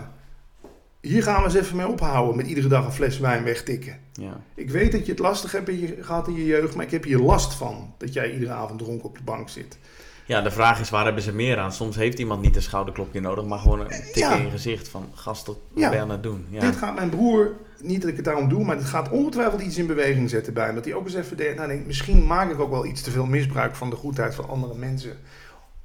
hier 1.01 1.23
gaan 1.23 1.39
we 1.39 1.45
eens 1.45 1.55
even 1.55 1.77
mee 1.77 1.87
ophouden 1.89 2.37
met 2.37 2.47
iedere 2.47 2.69
dag 2.69 2.85
een 2.85 2.93
fles 2.93 3.19
wijn 3.19 3.45
wegtikken. 3.45 3.99
Ja. 4.13 4.41
Ik 4.55 4.71
weet 4.71 4.93
dat 4.93 5.05
je 5.07 5.11
het 5.13 5.21
lastig 5.21 5.53
hebt 5.53 5.69
in 5.69 5.81
je, 5.81 5.97
gehad 6.01 6.29
in 6.29 6.35
je 6.35 6.47
jeugd, 6.47 6.75
maar 6.75 6.85
ik 6.85 6.91
heb 6.91 7.05
hier 7.05 7.19
last 7.19 7.55
van 7.55 7.95
dat 7.99 8.13
jij 8.13 8.33
iedere 8.33 8.53
avond 8.53 8.79
dronken 8.79 9.09
op 9.09 9.17
de 9.17 9.23
bank 9.25 9.49
zit. 9.49 9.79
ja, 10.27 10.41
de 10.43 10.51
vraag 10.51 10.81
is, 10.81 10.91
waar 10.91 11.05
hebben 11.05 11.23
ze 11.23 11.33
meer 11.33 11.59
aan? 11.59 11.73
Soms 11.73 11.97
heeft 11.97 12.19
iemand 12.19 12.43
niet 12.43 12.57
een 12.57 12.63
schouderklopje 12.63 13.21
nodig, 13.21 13.45
maar 13.45 13.59
gewoon 13.59 13.81
een 13.81 13.89
tik 13.89 14.15
Ja. 14.17 14.35
in 14.37 14.45
je 14.45 14.51
gezicht 14.51 14.89
van... 14.89 15.11
Gast, 15.15 15.47
wat 15.47 15.59
Ja. 15.75 15.89
ben 15.89 15.97
je 15.99 16.03
aan 16.05 16.11
het 16.11 16.23
doen? 16.23 16.47
Ja. 16.49 16.61
Dit 16.61 16.77
gaat 16.77 16.95
mijn 16.95 17.11
broer, 17.11 17.53
niet 17.83 18.01
dat 18.01 18.11
ik 18.11 18.17
het 18.17 18.25
daarom 18.25 18.49
doe, 18.49 18.65
maar 18.65 18.77
het 18.77 18.85
gaat 18.85 19.11
ongetwijfeld 19.11 19.63
iets 19.63 19.79
in 19.79 19.87
beweging 19.87 20.31
zetten 20.31 20.55
bij 20.55 20.65
hem. 20.65 20.75
Dat 20.75 20.85
hij 20.85 20.95
ook 20.95 21.05
eens 21.05 21.15
even 21.15 21.37
denkt, 21.37 21.57
nou, 21.57 21.69
denkt, 21.69 21.87
misschien 21.87 22.27
maak 22.27 22.51
ik 22.51 22.61
ook 22.61 22.71
wel 22.71 22.87
iets 22.87 23.03
te 23.03 23.11
veel 23.11 23.27
misbruik 23.27 23.75
van 23.75 23.91
de 23.91 23.97
goedheid 23.97 24.35
van 24.35 24.49
andere 24.49 24.75
mensen. 24.75 25.17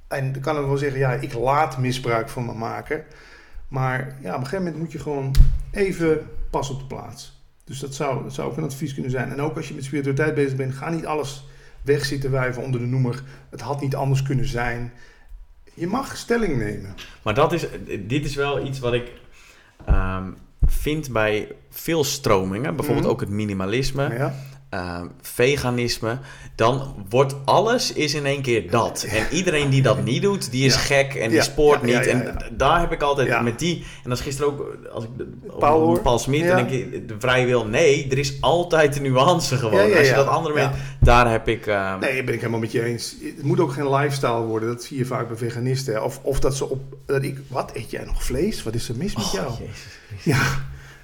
En 0.08 0.32
dan 0.32 0.42
kan 0.42 0.58
ik 0.58 0.66
wel 0.66 0.76
zeggen, 0.76 0.98
ja, 0.98 1.12
ik 1.12 1.32
laat 1.32 1.78
misbruik 1.78 2.28
van 2.28 2.46
me 2.46 2.54
maken. 2.54 3.04
Maar 3.68 4.16
ja, 4.20 4.34
op 4.34 4.40
een 4.40 4.46
gegeven 4.46 4.64
moment 4.64 4.76
moet 4.76 4.92
je 4.92 4.98
gewoon 4.98 5.34
even 5.70 6.26
pas 6.50 6.70
op 6.70 6.78
de 6.78 6.86
plaats. 6.86 7.42
Dus 7.64 7.78
dat 7.78 7.94
zou, 7.94 8.22
dat 8.22 8.34
zou 8.34 8.50
ook 8.50 8.56
een 8.56 8.64
advies 8.64 8.94
kunnen 8.94 9.10
zijn. 9.10 9.32
En 9.32 9.40
ook 9.40 9.56
als 9.56 9.68
je 9.68 9.74
met 9.74 9.84
spiritualiteit 9.84 10.34
bezig 10.34 10.56
bent, 10.56 10.74
ga 10.74 10.90
niet 10.90 11.06
alles 11.06 11.46
weg 11.82 12.04
zitten 12.04 12.30
wijven 12.30 12.62
onder 12.62 12.80
de 12.80 12.86
noemer. 12.86 13.22
Het 13.50 13.60
had 13.60 13.80
niet 13.80 13.94
anders 13.94 14.22
kunnen 14.22 14.46
zijn. 14.46 14.92
Je 15.74 15.86
mag 15.86 16.16
stelling 16.16 16.56
nemen. 16.56 16.94
Maar 17.22 17.34
dat 17.34 17.52
is, 17.52 17.66
dit 18.00 18.24
is 18.24 18.34
wel 18.34 18.66
iets 18.66 18.78
wat 18.78 18.92
ik 18.92 19.12
ehm, 19.84 20.30
vind 20.66 21.12
bij 21.12 21.52
veel 21.80 22.04
stromingen. 22.04 22.76
Bijvoorbeeld 22.76 23.04
Mhm. 23.06 23.14
ook 23.14 23.20
het 23.20 23.30
minimalisme. 23.30 24.14
Ja? 24.18 24.34
eh, 24.68 25.00
veganisme, 25.22 26.18
dan 26.54 27.06
wordt 27.08 27.34
alles 27.44 27.92
is 27.92 28.14
in 28.14 28.26
één 28.26 28.42
keer 28.42 28.70
dat. 28.70 29.06
En 29.10 29.26
iedereen 29.36 29.70
die 29.70 29.82
dat 29.82 30.04
niet 30.04 30.22
doet, 30.22 30.50
die 30.50 30.64
is 30.66 30.74
Ja. 30.74 30.80
gek 30.80 31.14
en 31.14 31.28
die 31.28 31.36
Ja, 31.38 31.42
spoort 31.42 31.82
niet. 31.82 32.06
En 32.06 32.36
daar 32.52 32.80
heb 32.80 32.92
ik 32.92 33.02
altijd 33.02 33.42
met 33.42 33.58
die... 33.58 33.84
En 34.04 34.10
dat 34.10 34.18
is 34.18 34.24
gisteren 34.24 34.50
ook, 34.52 34.76
als 34.92 35.04
ik 35.04 35.10
de, 35.16 35.28
Paul 36.02 36.18
Smit, 36.18 36.46
dan 36.46 36.56
denk 36.56 36.70
ik, 36.70 37.08
de 37.08 37.14
vrije 37.18 37.46
wil, 37.46 37.66
nee, 37.66 38.06
er 38.10 38.18
is 38.18 38.40
altijd 38.40 38.96
een 38.96 39.02
nuance 39.02 39.56
gewoon. 39.56 39.96
Als 39.96 40.08
je 40.08 40.14
dat 40.14 40.26
andere 40.26 40.54
bent, 40.54 40.74
daar 41.00 41.30
heb 41.30 41.48
ik... 41.48 41.66
eh, 41.66 41.98
Nee, 41.98 42.24
ben 42.24 42.34
ik 42.34 42.40
helemaal 42.40 42.60
met 42.60 42.72
je 42.72 42.84
eens. 42.84 43.14
Het 43.36 43.42
moet 43.42 43.60
ook 43.60 43.72
geen 43.72 43.90
lifestyle 43.94 44.40
worden. 44.42 44.68
Dat 44.68 44.82
zie 44.84 44.98
je 44.98 45.04
vaak 45.04 45.28
bij 45.28 45.36
veganisten. 45.36 45.94
hè. 45.94 46.00
Of, 46.00 46.20
of 46.22 46.40
dat 46.40 46.56
ze 46.56 46.68
op... 46.68 46.80
Dat 47.06 47.22
ik, 47.22 47.38
wat, 47.48 47.70
eet 47.74 47.90
jij 47.90 48.04
nog 48.04 48.24
vlees? 48.24 48.62
Wat 48.62 48.74
is 48.74 48.88
er 48.88 48.96
mis 48.96 49.16
met 49.16 49.24
oh, 49.24 49.32
jou? 49.32 49.50
Jezus. 49.58 50.22
Ja, 50.22 50.40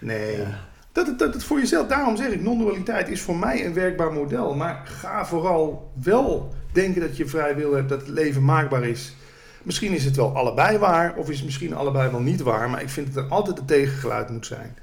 nee. 0.05 0.37
Ja. 0.37 0.61
Dat, 0.93 1.19
dat, 1.19 1.33
dat, 1.33 1.45
voor 1.45 1.59
jezelf. 1.59 1.87
Daarom 1.87 2.17
zeg 2.17 2.33
ik, 2.33 2.41
non-dualiteit 2.41 3.09
is 3.09 3.21
voor 3.21 3.37
mij 3.37 3.67
een 3.67 3.75
werkbaar 3.75 4.13
model. 4.13 4.55
Maar 4.55 4.83
ga 4.85 5.27
vooral 5.27 5.93
wel 6.03 6.55
denken 6.73 7.01
dat 7.01 7.17
je 7.17 7.27
vrij 7.27 7.57
wil 7.57 7.75
hebt, 7.75 7.89
dat 7.89 8.01
het 8.01 8.09
leven 8.09 8.45
maakbaar 8.45 8.85
is. 8.85 9.17
Misschien 9.63 9.93
is 9.93 10.05
het 10.05 10.17
wel 10.17 10.37
allebei 10.37 10.79
waar, 10.79 11.15
of 11.17 11.29
is 11.31 11.37
het 11.37 11.45
misschien 11.45 11.75
allebei 11.75 12.11
wel 12.11 12.21
niet 12.21 12.41
waar. 12.41 12.71
Maar 12.71 12.83
ik 12.83 12.89
vind 12.89 13.15
dat 13.15 13.25
er 13.25 13.31
altijd 13.31 13.59
een 13.59 13.65
tegengeluid 13.65 14.31
moet 14.31 14.47
zijn. 14.47 14.77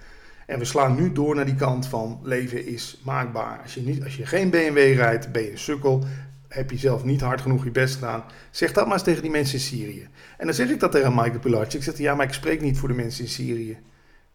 En 0.46 0.60
we 0.60 0.66
slaan 0.66 0.96
nu 0.96 1.12
door 1.12 1.36
naar 1.36 1.46
die 1.46 1.56
kant 1.56 1.88
van 1.88 2.20
leven 2.24 2.66
is 2.66 3.02
maakbaar. 3.04 3.60
Als 3.64 3.74
je, 3.74 3.82
niet, 3.82 4.04
als 4.04 4.16
je 4.16 4.26
geen 4.26 4.50
BMW 4.50 4.78
rijdt, 4.96 5.32
ben 5.32 5.42
je 5.42 5.52
een 5.52 5.58
sukkel. 5.58 6.04
Heb 6.48 6.72
je 6.72 6.78
zelf 6.78 7.04
niet 7.04 7.22
hard 7.22 7.42
genoeg 7.42 7.64
je 7.64 7.72
best 7.72 7.94
gedaan. 7.94 8.24
Zeg 8.50 8.72
dat 8.72 8.86
maar 8.86 8.94
eens 8.94 9.04
tegen 9.04 9.22
die 9.22 9.32
mensen 9.32 9.56
in 9.56 9.64
Syrië. 9.64 10.08
En 10.38 10.46
dan 10.46 10.56
zeg 10.56 10.70
ik 10.70 10.80
dat 10.80 10.92
tegen 10.92 11.16
Michael 11.16 11.40
Pilarczyk. 11.40 11.74
Ik 11.74 11.84
zeg, 11.84 11.98
ja, 11.98 12.16
maar 12.16 12.26
ik 12.26 12.34
spreek 12.34 12.62
niet 12.62 12.78
voor 12.78 12.88
de 12.88 12.96
mensen 12.96 13.24
in 13.24 13.30
Syrië. 13.30 13.78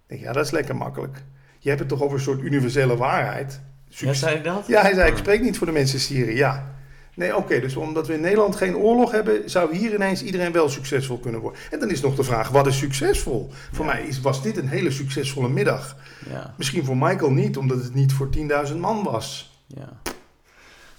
Ik 0.08 0.12
denk, 0.12 0.20
ja, 0.20 0.32
dat 0.32 0.44
is 0.44 0.50
lekker 0.50 0.76
makkelijk. 0.76 1.22
Je 1.58 1.68
hebt 1.68 1.80
het 1.80 1.88
toch 1.88 2.02
over 2.02 2.16
een 2.16 2.22
soort 2.22 2.40
universele 2.42 2.96
waarheid. 2.96 3.52
Ja, 3.88 3.94
Succes- 3.96 4.18
zei 4.18 4.36
je 4.36 4.42
dat? 4.42 4.64
Ja, 4.66 4.80
hij 4.82 4.94
zei, 4.94 5.10
ik 5.10 5.16
spreek 5.16 5.40
niet 5.42 5.58
voor 5.58 5.66
de 5.66 5.72
mensen 5.72 5.94
in 5.98 6.02
Syrië. 6.04 6.36
Ja. 6.36 6.74
Nee, 7.14 7.36
oké, 7.36 7.60
dus 7.60 7.76
omdat 7.76 8.06
we 8.06 8.14
in 8.14 8.20
Nederland 8.20 8.56
geen 8.56 8.76
oorlog 8.76 9.10
hebben, 9.10 9.50
zou 9.50 9.76
hier 9.76 9.94
ineens 9.94 10.22
iedereen 10.22 10.52
wel 10.52 10.68
succesvol 10.68 11.18
kunnen 11.18 11.40
worden. 11.40 11.60
En 11.70 11.78
dan 11.80 11.90
is 11.90 12.00
nog 12.00 12.14
de 12.14 12.24
vraag, 12.24 12.48
wat 12.48 12.66
is 12.66 12.78
succesvol? 12.78 13.50
Voor 13.72 13.84
Ja. 13.86 13.92
mij 13.92 14.02
is, 14.02 14.20
was 14.20 14.42
dit 14.42 14.56
een 14.56 14.68
hele 14.68 14.90
succesvolle 14.90 15.48
middag. 15.48 15.96
Ja, 16.30 16.54
Misschien 16.56 16.84
voor 16.84 16.96
Michael 16.96 17.30
niet, 17.30 17.56
omdat 17.56 17.82
het 17.82 17.94
niet 17.94 18.12
voor 18.12 18.28
10.000 18.70 18.76
man 18.76 19.02
was. 19.02 19.60
ja. 19.66 19.88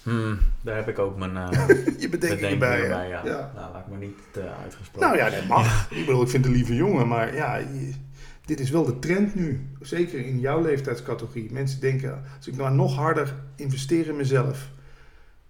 Hmm, 0.04 0.40
daar 0.62 0.76
heb 0.76 0.88
ik 0.88 1.00
ook 1.00 1.18
mijn 1.18 1.32
uh, 1.36 1.50
Je 2.00 2.10
bedenkingen 2.10 2.50
hè? 2.52 2.58
bij. 2.58 2.88
Ja. 2.88 3.04
Ja. 3.04 3.22
Nou, 3.56 3.72
laat 3.74 3.82
ik 3.86 3.88
maar 3.90 4.00
niet 4.00 4.20
uitgesproken. 4.64 5.00
Nou 5.10 5.18
ja, 5.18 5.30
dat 5.30 5.48
mag. 5.48 5.88
Ik 5.92 6.06
bedoel, 6.06 6.22
ik 6.22 6.30
vind 6.30 6.44
het 6.46 6.54
een 6.54 6.60
lieve 6.60 6.76
jongen, 6.76 7.08
maar 7.08 7.36
ja, 7.36 7.56
je- 7.56 7.94
dit 8.48 8.60
is 8.60 8.70
wel 8.70 8.86
de 8.86 9.00
trend 9.00 9.36
nu. 9.36 9.70
Zeker 9.82 10.26
in 10.26 10.40
jouw 10.40 10.62
leeftijdscategorie. 10.62 11.52
Mensen 11.52 11.80
denken, 11.80 12.24
als 12.38 12.48
ik 12.48 12.56
nou 12.56 12.74
nog 12.74 12.96
harder 12.96 13.34
investeer 13.56 14.08
in 14.08 14.16
mezelf, 14.16 14.70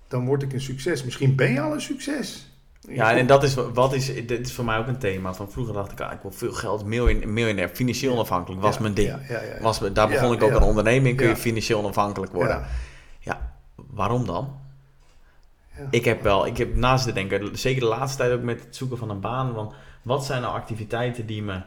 dan 0.08 0.26
word 0.26 0.44
ik 0.44 0.54
een 0.54 0.62
succes. 0.62 1.04
Misschien 1.04 1.36
ben 1.36 1.52
je 1.52 1.62
al 1.62 1.74
een 1.74 1.82
succes. 1.82 2.52
Ja, 2.90 3.16
en 3.18 3.28
dat 3.28 3.44
is, 3.44 3.54
wat 3.54 3.94
is, 3.94 4.26
dit 4.26 4.48
is 4.48 4.54
voor 4.54 4.66
mij 4.66 4.78
ook 4.78 4.88
een 4.88 4.98
thema. 4.98 5.34
Van 5.34 5.52
vroeger 5.52 5.74
dacht 5.74 5.92
ik, 5.92 6.02
ah, 6.02 6.14
ik 6.14 6.22
wil 6.22 6.32
veel 6.32 6.52
geld, 6.52 6.86
miljonair, 6.86 7.30
miljonair 7.30 7.70
financieel 7.70 8.14
onafhankelijk, 8.14 8.62
was 8.62 8.76
Ja, 8.76 8.82
mijn 8.82 8.94
ding. 8.94 9.08
Ja, 9.08 9.20
ja, 9.28 9.42
ja, 9.42 9.54
ja. 9.54 9.62
Was, 9.62 9.80
daar 9.80 10.08
begon 10.08 10.30
Ja, 10.30 10.36
ik 10.36 10.44
ook 10.44 10.50
ja. 10.50 10.56
een 10.56 10.62
onderneming, 10.62 11.18
kun 11.18 11.28
je 11.28 11.36
financieel 11.36 11.80
onafhankelijk 11.80 12.32
worden. 12.32 12.66
Ja. 13.20 13.56
Waarom 13.76 14.26
dan? 14.26 14.60
Ja. 15.78 15.88
Ik 15.90 16.06
heb 16.06 16.24
wel, 16.24 16.46
ik 16.46 16.58
heb 16.58 16.76
naast 16.76 17.06
te 17.06 17.14
denken, 17.14 17.58
zeker 17.58 17.82
de 17.82 17.88
laatste 17.88 18.18
tijd 18.18 18.32
ook 18.32 18.42
met 18.42 18.64
het 18.64 18.76
zoeken 18.76 18.98
van 18.98 19.10
een 19.10 19.20
baan, 19.20 19.54
van 19.54 19.74
wat 20.02 20.26
zijn 20.26 20.42
nou 20.42 20.54
activiteiten 20.56 21.26
die 21.26 21.44
me, 21.44 21.62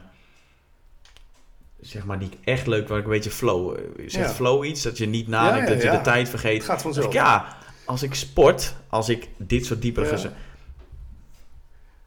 zeg 1.81 2.05
maar, 2.05 2.19
die 2.19 2.27
ik 2.27 2.37
echt 2.43 2.67
leuk, 2.67 2.87
waar 2.87 2.97
ik 2.97 3.03
een 3.03 3.09
beetje 3.09 3.31
flow, 3.31 3.75
eh, 3.77 3.81
zegt 4.07 4.29
Ja. 4.29 4.33
flow 4.35 4.65
iets, 4.65 4.81
dat 4.81 4.97
je 4.97 5.05
niet 5.07 5.27
nadenkt, 5.27 5.67
Ja, 5.67 5.73
ja, 5.73 5.81
dat 5.81 5.91
je 5.91 5.97
de 5.97 6.03
tijd 6.03 6.29
vergeet. 6.29 6.57
Het 6.57 6.63
gaat 6.65 6.81
vanzelf. 6.81 7.05
ik, 7.05 7.13
ja, 7.13 7.57
als 7.85 8.03
ik 8.03 8.13
sport, 8.13 8.75
als 8.89 9.09
ik 9.09 9.27
dit 9.37 9.65
soort 9.65 9.81
diepere 9.81 10.31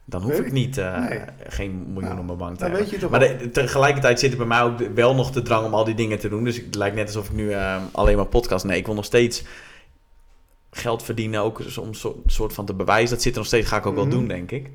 dan 0.07 0.21
hoef 0.21 0.39
ik 0.39 0.45
ik. 0.45 0.51
niet 0.51 0.77
eh, 0.77 1.07
Nee. 1.09 1.19
geen 1.47 1.71
miljoen 1.93 2.03
Nou, 2.03 2.19
op 2.19 2.25
mijn 2.25 2.37
bank 2.37 2.57
te 2.57 2.63
hebben. 2.63 2.81
weet 2.81 2.89
je 2.89 2.97
toch 2.97 3.09
Maar 3.09 3.19
de- 3.19 3.49
tegelijkertijd 3.51 4.19
zit 4.19 4.31
er 4.31 4.37
bij 4.37 4.45
mij 4.47 4.61
ook 4.61 4.79
wel 4.95 5.15
nog 5.15 5.31
de 5.31 5.41
drang 5.41 5.65
om 5.65 5.73
al 5.73 5.83
die 5.83 5.95
dingen 5.95 6.19
te 6.19 6.29
doen. 6.29 6.43
Dus 6.43 6.57
het 6.57 6.75
lijkt 6.75 6.95
net 6.95 7.05
alsof 7.07 7.25
ik 7.29 7.33
nu 7.35 7.51
eh, 7.51 7.77
alleen 7.91 8.15
maar 8.15 8.25
podcast... 8.25 8.65
Nee, 8.65 8.77
ik 8.77 8.85
wil 8.85 8.95
nog 8.95 9.05
steeds 9.05 9.43
geld 10.71 11.03
verdienen. 11.03 11.41
Ook 11.41 11.59
om 11.79 11.87
een 11.87 11.93
soort, 11.95 12.17
soort 12.25 12.53
van 12.53 12.65
te 12.65 12.73
bewijzen. 12.73 13.09
Dat 13.13 13.21
zit 13.21 13.31
er 13.31 13.37
nog 13.37 13.47
steeds, 13.47 13.67
ga 13.67 13.77
ik 13.77 13.85
ook 13.85 13.95
wel 13.95 14.05
Mhm. 14.05 14.13
doen, 14.15 14.27
denk 14.27 14.51
ik. 14.51 14.69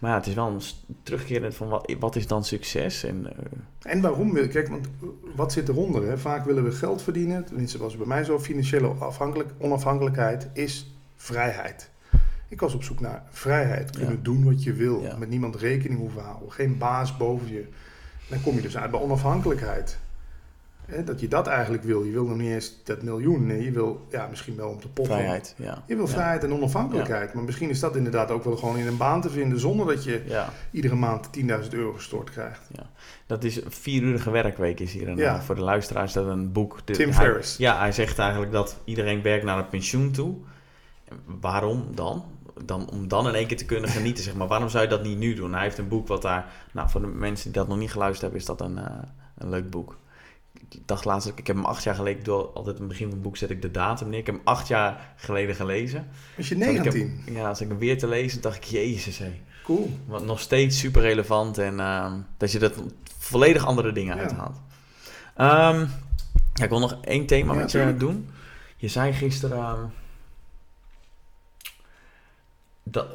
Maar 0.00 0.10
ja, 0.10 0.16
het 0.16 0.26
is 0.26 0.34
wel 0.34 0.46
een 0.48 0.60
s- 0.60 0.84
terugkeren 1.02 1.52
van 1.52 1.68
wat, 1.68 1.94
wat 1.98 2.16
is 2.16 2.26
dan 2.26 2.44
succes? 2.44 3.04
En, 3.04 3.26
eh, 3.36 3.92
En 3.92 4.00
waarom 4.00 4.48
Kijk, 4.48 4.68
want 4.68 4.88
wat 5.34 5.52
zit 5.52 5.68
eronder? 5.68 6.06
Hè? 6.08 6.18
Vaak 6.18 6.44
willen 6.44 6.64
we 6.64 6.72
geld 6.72 7.02
verdienen. 7.02 7.44
Tenminste, 7.44 7.78
was 7.78 7.96
bij 7.96 8.06
mij 8.06 8.24
zo. 8.24 8.38
Financiële 8.38 8.88
afhankelijk, 8.88 9.50
onafhankelijkheid 9.58 10.48
is 10.52 10.94
vrijheid. 11.16 11.90
Ik 12.48 12.60
was 12.60 12.74
op 12.74 12.82
zoek 12.82 13.00
naar 13.00 13.22
vrijheid. 13.30 13.90
Kunnen 13.90 14.14
Ja. 14.14 14.22
doen 14.22 14.44
wat 14.44 14.62
je 14.62 14.72
wil. 14.72 15.02
Ja. 15.02 15.16
Met 15.16 15.28
niemand 15.28 15.56
rekening 15.56 16.00
hoeven 16.00 16.22
houden. 16.22 16.52
Geen 16.52 16.78
baas 16.78 17.16
boven 17.16 17.48
je. 17.52 17.66
Dan 18.28 18.42
kom 18.42 18.54
je 18.54 18.60
dus 18.62 18.76
uit 18.76 18.90
bij 18.90 19.00
onafhankelijkheid. 19.00 19.98
Hè, 20.90 21.04
dat 21.04 21.20
je 21.20 21.28
dat 21.28 21.46
eigenlijk 21.46 21.82
wil. 21.82 22.02
Je 22.04 22.10
wil 22.12 22.24
nog 22.26 22.36
niet 22.36 22.50
eens 22.50 22.74
dat 22.84 23.02
miljoen. 23.02 23.46
Nee, 23.46 23.64
je 23.64 23.70
wil 23.70 24.06
ja, 24.10 24.26
misschien 24.30 24.56
wel 24.56 24.68
om 24.68 24.80
te 24.80 24.88
poffen. 24.88 25.14
vrijheid, 25.14 25.54
ja. 25.58 25.82
Je 25.86 25.96
wil 25.96 26.04
Ja. 26.06 26.10
vrijheid 26.12 26.44
en 26.44 26.52
onafhankelijkheid. 26.52 27.34
Maar 27.34 27.44
misschien 27.44 27.68
is 27.70 27.80
dat 27.80 27.96
inderdaad 27.96 28.30
ook 28.30 28.44
wel 28.44 28.56
gewoon 28.56 28.76
in 28.78 28.86
een 28.86 28.96
baan 28.96 29.20
te 29.20 29.30
vinden... 29.30 29.60
zonder 29.60 29.86
dat 29.86 30.04
je 30.04 30.22
Ja, 30.26 30.52
iedere 30.70 30.94
maand 30.94 31.28
10.000 31.38 31.68
euro 31.70 31.92
gestort 31.92 32.30
krijgt. 32.30 32.68
dat 33.26 33.44
is 33.44 33.64
een 33.64 33.70
vierurige 33.72 34.30
werkweek 34.30 34.80
is 34.80 34.92
hier. 34.92 35.08
Een, 35.08 35.16
Ja. 35.16 35.34
eh, 35.36 35.40
voor 35.40 35.54
de 35.54 35.60
luisteraars 35.60 36.06
is 36.06 36.12
dat 36.22 36.26
een 36.26 36.52
boek. 36.52 36.78
De- 36.84 36.92
Tim 36.92 37.08
hij- 37.10 37.24
Ferriss. 37.24 37.56
Ja, 37.56 37.78
hij 37.78 37.92
zegt 37.92 38.18
eigenlijk 38.18 38.52
dat 38.52 38.76
iedereen 38.84 39.22
werkt 39.22 39.44
naar 39.44 39.56
het 39.56 39.70
pensioen 39.70 40.10
toe. 40.10 40.34
Waarom 41.40 41.84
dan? 41.94 42.24
dan? 42.64 42.90
Om 42.90 43.08
dan 43.08 43.28
in 43.28 43.34
één 43.34 43.46
keer 43.46 43.56
te 43.56 43.64
kunnen 43.64 43.90
genieten, 43.98 44.24
zeg 44.24 44.34
maar. 44.34 44.46
Waarom 44.46 44.68
zou 44.68 44.82
je 44.84 44.88
dat 44.90 45.02
niet 45.02 45.18
nu 45.18 45.34
doen? 45.34 45.52
Hij 45.52 45.62
heeft 45.62 45.78
een 45.78 45.88
boek 45.88 46.06
wat 46.08 46.22
daar... 46.22 46.46
Nou, 46.72 46.90
voor 46.90 47.00
de 47.00 47.06
mensen 47.06 47.44
die 47.52 47.60
dat 47.60 47.68
nog 47.68 47.78
niet 47.78 47.90
geluisterd 47.92 48.20
hebben, 48.22 48.40
is 48.40 48.46
dat 48.46 48.60
een, 48.60 48.78
eh, 48.78 48.84
een 49.38 49.48
leuk 49.48 49.70
boek. 49.70 49.96
Dacht 50.84 51.04
laatst, 51.04 51.28
ik 51.28 51.46
heb 51.46 51.56
hem 51.56 51.64
acht 51.64 51.82
jaar 51.84 51.94
geleden, 51.94 52.24
door 52.24 52.46
altijd 52.54 52.74
in 52.76 52.80
het 52.82 52.90
begin 52.90 53.04
van 53.06 53.14
het 53.14 53.22
boek 53.22 53.36
zet 53.36 53.50
ik 53.50 53.62
de 53.62 53.70
datum 53.70 54.08
neer. 54.08 54.18
Ik 54.18 54.26
heb 54.26 54.34
hem 54.34 54.44
acht 54.44 54.68
jaar 54.68 55.12
geleden 55.16 55.54
gelezen. 55.54 56.08
Was 56.36 56.48
je 56.48 56.54
Zat 56.58 56.68
ik 56.68 56.74
hem- 56.74 56.82
19? 56.82 57.34
ja, 57.34 57.48
als 57.48 57.60
ik 57.60 57.68
hem 57.68 57.78
weer 57.78 57.98
te 57.98 58.08
lezen, 58.08 58.40
dacht 58.40 58.56
ik, 58.56 58.64
jezus 58.64 59.18
hé. 59.18 59.40
Cool. 59.64 59.90
Want 60.06 60.24
nog 60.26 60.40
steeds 60.40 60.78
super 60.78 61.02
relevant 61.02 61.58
en 61.58 61.80
ehm, 61.80 62.12
dat 62.36 62.52
je 62.52 62.58
er 62.58 62.72
volledig 63.18 63.66
andere 63.66 63.92
dingen 63.92 64.16
Ja. 64.16 64.22
uithaalt. 64.22 64.56
Ehm, 65.36 65.86
ja, 66.54 66.64
ik 66.64 66.68
wil 66.68 66.78
nog 66.80 66.98
één 67.02 67.26
thema 67.26 67.52
Ja, 67.52 67.58
met 67.58 67.70
je 67.72 67.94
doen. 67.98 68.30
Je 68.76 68.88
zei 68.88 69.12
gisteren 69.12 69.58
ehm, 69.58 69.84
dat, 72.82 73.06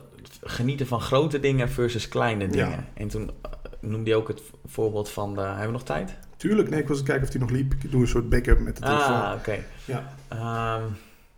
genieten 0.44 0.88
van 0.88 1.02
grote 1.02 1.40
dingen 1.40 1.70
versus 1.70 2.08
kleine 2.08 2.48
dingen. 2.48 2.86
En 2.94 3.08
toen 3.08 3.32
eh, 3.42 3.52
noemde 3.80 4.10
je 4.10 4.16
ook 4.16 4.28
het 4.28 4.42
voorbeeld 4.66 5.10
van 5.10 5.36
de... 5.36 5.42
Hebben 5.42 5.66
we 5.66 5.72
nog 5.72 5.84
tijd? 5.84 6.18
Tuurlijk, 6.38 6.70
nee, 6.70 6.80
ik 6.82 6.88
was 6.88 6.98
aan 6.98 7.04
het 7.04 7.12
kijken 7.12 7.28
of 7.28 7.34
hij 7.34 7.42
nog 7.42 7.52
liep. 7.52 7.74
Ik 7.84 7.92
doe 7.92 8.02
een 8.02 8.08
soort 8.08 8.30
backup 8.30 8.60
met 8.60 8.76
de 8.76 8.82
telefoon. 8.82 9.22
Ah, 9.22 9.34
oké. 9.38 9.58
Ja. 9.86 10.14
Ehm, 10.28 10.84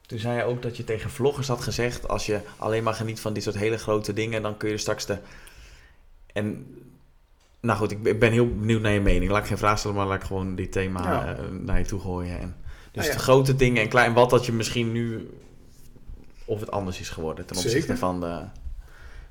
toen 0.06 0.20
zei 0.20 0.38
je 0.38 0.44
ook 0.44 0.62
dat 0.62 0.78
je 0.78 0.84
tegen 0.84 1.10
vloggers 1.10 1.48
had 1.48 1.62
gezegd... 1.62 2.08
als 2.08 2.26
je 2.26 2.40
alleen 2.58 2.84
maar 2.84 2.94
geniet 2.94 3.20
van 3.20 3.34
dit 3.34 3.44
soort 3.44 3.58
hele 3.58 3.78
grote 3.78 4.14
dingen... 4.14 4.42
dan 4.42 4.58
kun 4.58 4.70
je 4.70 4.78
straks 4.78 5.06
de... 5.06 5.18
En... 6.34 6.66
Nou 7.62 7.78
goed, 7.80 7.92
ik 7.92 8.20
ben- 8.20 8.32
heel 8.32 8.56
benieuwd 8.56 8.82
naar 8.82 8.92
je 8.92 9.02
mening. 9.02 9.32
Laat 9.32 9.42
ik 9.42 9.48
geen 9.48 9.58
vraag 9.58 9.80
stellen, 9.80 9.98
maar 9.98 10.06
laat 10.08 10.22
ik 10.22 10.28
gewoon 10.28 10.56
dit 10.56 10.72
thema 10.72 11.02
Ja. 11.04 11.36
eh, 11.36 11.44
naar 11.62 11.80
je 11.80 11.86
toe 11.86 12.00
gooien. 12.00 12.40
En, 12.40 12.56
dus 12.66 12.92
Nou 12.94 13.08
ja. 13.08 13.14
de 13.14 13.20
grote 13.20 13.56
dingen 13.56 13.82
en 13.82 13.90
klein... 13.90 14.14
Wat 14.14 14.30
dat 14.30 14.46
je 14.46 14.52
misschien 14.54 14.92
nu... 14.92 15.30
Of 16.46 16.60
het 16.60 16.72
anders 16.72 17.00
is 17.00 17.10
geworden 17.10 17.46
ten 17.46 17.56
opzichte 17.56 17.80
Zeker. 17.80 17.98
van 17.98 18.20
de... 18.20 18.42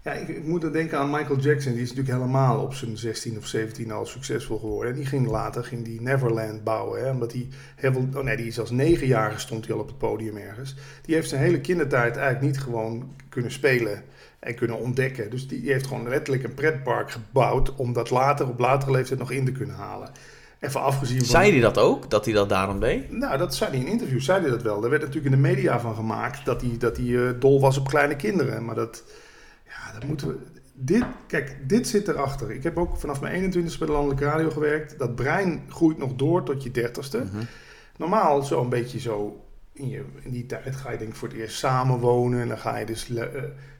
Ja, 0.07 0.13
ik, 0.13 0.29
ik 0.29 0.45
moet 0.45 0.61
dan 0.61 0.73
denken 0.73 0.99
aan 0.99 1.11
Michael 1.11 1.39
Jackson. 1.39 1.73
Die 1.73 1.83
is 1.83 1.89
natuurlijk 1.89 2.19
helemaal 2.19 2.61
op 2.61 2.75
zijn 2.75 2.99
16 2.99 3.37
of 3.37 3.47
17 3.47 3.91
al 3.91 4.07
succesvol 4.07 4.59
geworden. 4.59 4.91
En 4.93 4.97
die 4.97 5.07
ging 5.07 5.27
later 5.27 5.65
ging 5.65 5.85
die 5.85 6.01
Neverland 6.01 6.65
bouwen. 6.65 7.05
Hè, 7.05 7.11
omdat 7.11 7.33
hij 7.33 7.49
heel 7.77 7.93
veel, 7.93 8.09
oh 8.15 8.23
nee, 8.23 8.37
die 8.37 8.47
is 8.47 8.61
als 8.61 8.71
negenjarige 8.71 9.39
stond 9.39 9.67
hij 9.67 9.75
al 9.75 9.81
op 9.81 9.87
het 9.87 9.99
podium 9.99 10.37
ergens. 10.37 10.75
Die 11.03 11.15
heeft 11.15 11.29
zijn 11.29 11.41
hele 11.41 11.61
kindertijd 11.61 12.17
eigenlijk 12.17 12.47
niet 12.47 12.61
gewoon 12.63 13.15
kunnen 13.29 13.51
spelen 13.51 14.03
en 14.39 14.55
kunnen 14.55 14.79
ontdekken. 14.79 15.31
Dus 15.31 15.49
die 15.49 15.73
heeft 15.73 15.87
gewoon 15.87 16.09
letterlijk 16.09 16.45
een 16.45 16.55
pretpark 16.55 17.11
gebouwd 17.11 17.75
om 17.75 17.93
dat 17.93 18.11
later 18.11 18.49
op 18.49 18.59
latere 18.59 18.93
leeftijd 18.93 19.19
nog 19.19 19.31
in 19.31 19.45
te 19.45 19.53
kunnen 19.53 19.77
halen. 19.77 20.11
Even 20.61 20.81
afgezien 20.81 21.19
van... 21.19 21.27
Zei 21.27 21.51
hij 21.51 21.61
dat 21.61 21.79
ook? 21.79 22.11
Dat 22.11 22.25
hij 22.25 22.35
dat 22.35 22.49
daarom 22.49 22.81
deed? 22.81 23.11
Nou, 23.11 23.39
dat 23.39 23.55
zei 23.55 23.71
hij 23.71 23.81
in 23.81 23.87
interviews, 23.87 24.25
zei 24.25 24.41
hij 24.41 24.51
dat 24.51 24.63
wel. 24.63 24.85
Er 24.85 24.91
werd 24.91 25.03
natuurlijk 25.03 25.35
in 25.35 25.43
de 25.43 25.49
media 25.49 25.81
van 25.81 25.95
gemaakt 25.95 26.45
dat 26.45 26.61
hij, 26.61 26.77
dat 26.79 26.97
hij 26.97 27.07
eh, 27.07 27.41
dol 27.41 27.61
was 27.61 27.79
op 27.79 27.89
kleine 27.89 28.17
kinderen. 28.17 28.65
Maar 28.65 28.75
dat, 28.75 29.03
ja, 29.87 29.99
dat 29.99 30.09
moeten 30.09 30.29
we... 30.29 30.37
Dit, 30.79 31.05
kijk, 31.27 31.57
dit 31.67 31.89
zit 31.89 32.09
erachter. 32.09 32.51
Ik 32.51 32.63
heb 32.63 32.79
ook 32.79 32.97
vanaf 32.97 33.21
mijn 33.21 33.53
21ste 33.53 33.79
bij 33.79 33.87
de 33.87 33.93
Landelijke 33.93 34.25
Radio 34.25 34.51
gewerkt. 34.51 34.99
Dat 34.99 35.15
brein 35.15 35.63
groeit 35.69 35.99
nog 35.99 36.15
door 36.15 36.43
tot 36.43 36.63
je 36.63 36.71
30ste. 36.71 37.19
Mhm. 37.33 37.45
Normaal 37.97 38.43
zo'n 38.43 38.69
beetje 38.69 38.99
zo... 38.99 39.45
In, 39.73 39.89
je, 39.89 40.05
in 40.23 40.31
die 40.31 40.47
tijd 40.47 40.77
ga 40.77 40.91
je 40.91 40.99
denk 40.99 41.11
ik 41.11 41.17
voor 41.17 41.29
het 41.29 41.37
eerst 41.37 41.59
samenwonen. 41.59 42.41
En 42.41 42.49
dan 42.49 42.59
ga 42.59 42.77
je 42.77 42.87
dus... 42.87 43.15
eh, 43.15 43.27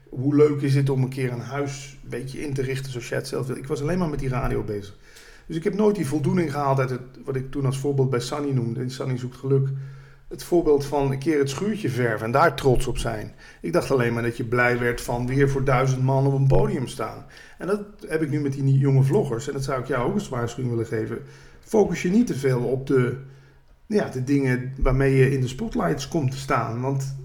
hoe 0.09 0.35
leuk 0.35 0.61
is 0.61 0.75
het 0.75 0.89
om 0.89 1.03
een 1.03 1.09
keer 1.09 1.31
een 1.31 1.39
huis 1.39 1.97
een 2.03 2.09
beetje 2.09 2.41
in 2.41 2.53
te 2.53 2.61
richten 2.61 2.91
zoals 2.91 3.09
jij 3.09 3.17
het 3.17 3.27
zelf 3.27 3.47
wil. 3.47 3.55
Ik 3.55 3.67
was 3.67 3.81
alleen 3.81 3.97
maar 3.97 4.09
met 4.09 4.19
die 4.19 4.29
radio 4.29 4.63
bezig. 4.63 4.97
Dus 5.45 5.55
ik 5.55 5.63
heb 5.63 5.73
nooit 5.73 5.95
die 5.95 6.07
voldoening 6.07 6.51
gehaald 6.51 6.79
uit 6.79 6.89
het, 6.89 7.01
wat 7.25 7.35
ik 7.35 7.51
toen 7.51 7.65
als 7.65 7.79
voorbeeld 7.79 8.09
bij 8.09 8.19
Sunny 8.19 8.51
noemde. 8.51 8.81
In 8.81 8.91
Sunny 8.91 9.17
zoekt 9.17 9.35
geluk. 9.35 9.67
Het 10.27 10.43
voorbeeld 10.43 10.85
van 10.85 11.11
een 11.11 11.19
keer 11.19 11.39
het 11.39 11.49
schuurtje 11.49 11.89
verven 11.89 12.25
en 12.25 12.31
daar 12.31 12.55
trots 12.55 12.87
op 12.87 12.97
zijn. 12.97 13.35
Ik 13.61 13.73
dacht 13.73 13.91
alleen 13.91 14.13
maar 14.13 14.23
dat 14.23 14.37
je 14.37 14.43
blij 14.43 14.79
werd 14.79 15.01
van 15.01 15.27
weer 15.27 15.49
voor 15.49 15.63
duizend 15.63 16.03
man 16.03 16.27
op 16.27 16.33
een 16.33 16.47
podium 16.47 16.87
staan. 16.87 17.25
En 17.57 17.67
dat 17.67 17.81
heb 18.07 18.21
ik 18.21 18.29
nu 18.29 18.39
met 18.39 18.53
die 18.53 18.77
jonge 18.77 19.03
vloggers. 19.03 19.47
En 19.47 19.53
dat 19.53 19.63
zou 19.63 19.81
ik 19.81 19.87
jou 19.87 20.07
ook 20.07 20.15
een 20.15 20.29
waarschuwing 20.29 20.75
willen 20.75 20.89
geven. 20.89 21.19
Focus 21.59 22.01
je 22.01 22.09
niet 22.09 22.27
te 22.27 22.35
veel 22.35 22.61
op 22.61 22.87
de, 22.87 23.17
ja, 23.85 24.09
de 24.09 24.23
dingen 24.23 24.73
waarmee 24.77 25.15
je 25.15 25.31
in 25.31 25.41
de 25.41 25.47
spotlights 25.47 26.07
komt 26.07 26.31
te 26.31 26.37
staan. 26.37 26.81
Want 26.81 27.15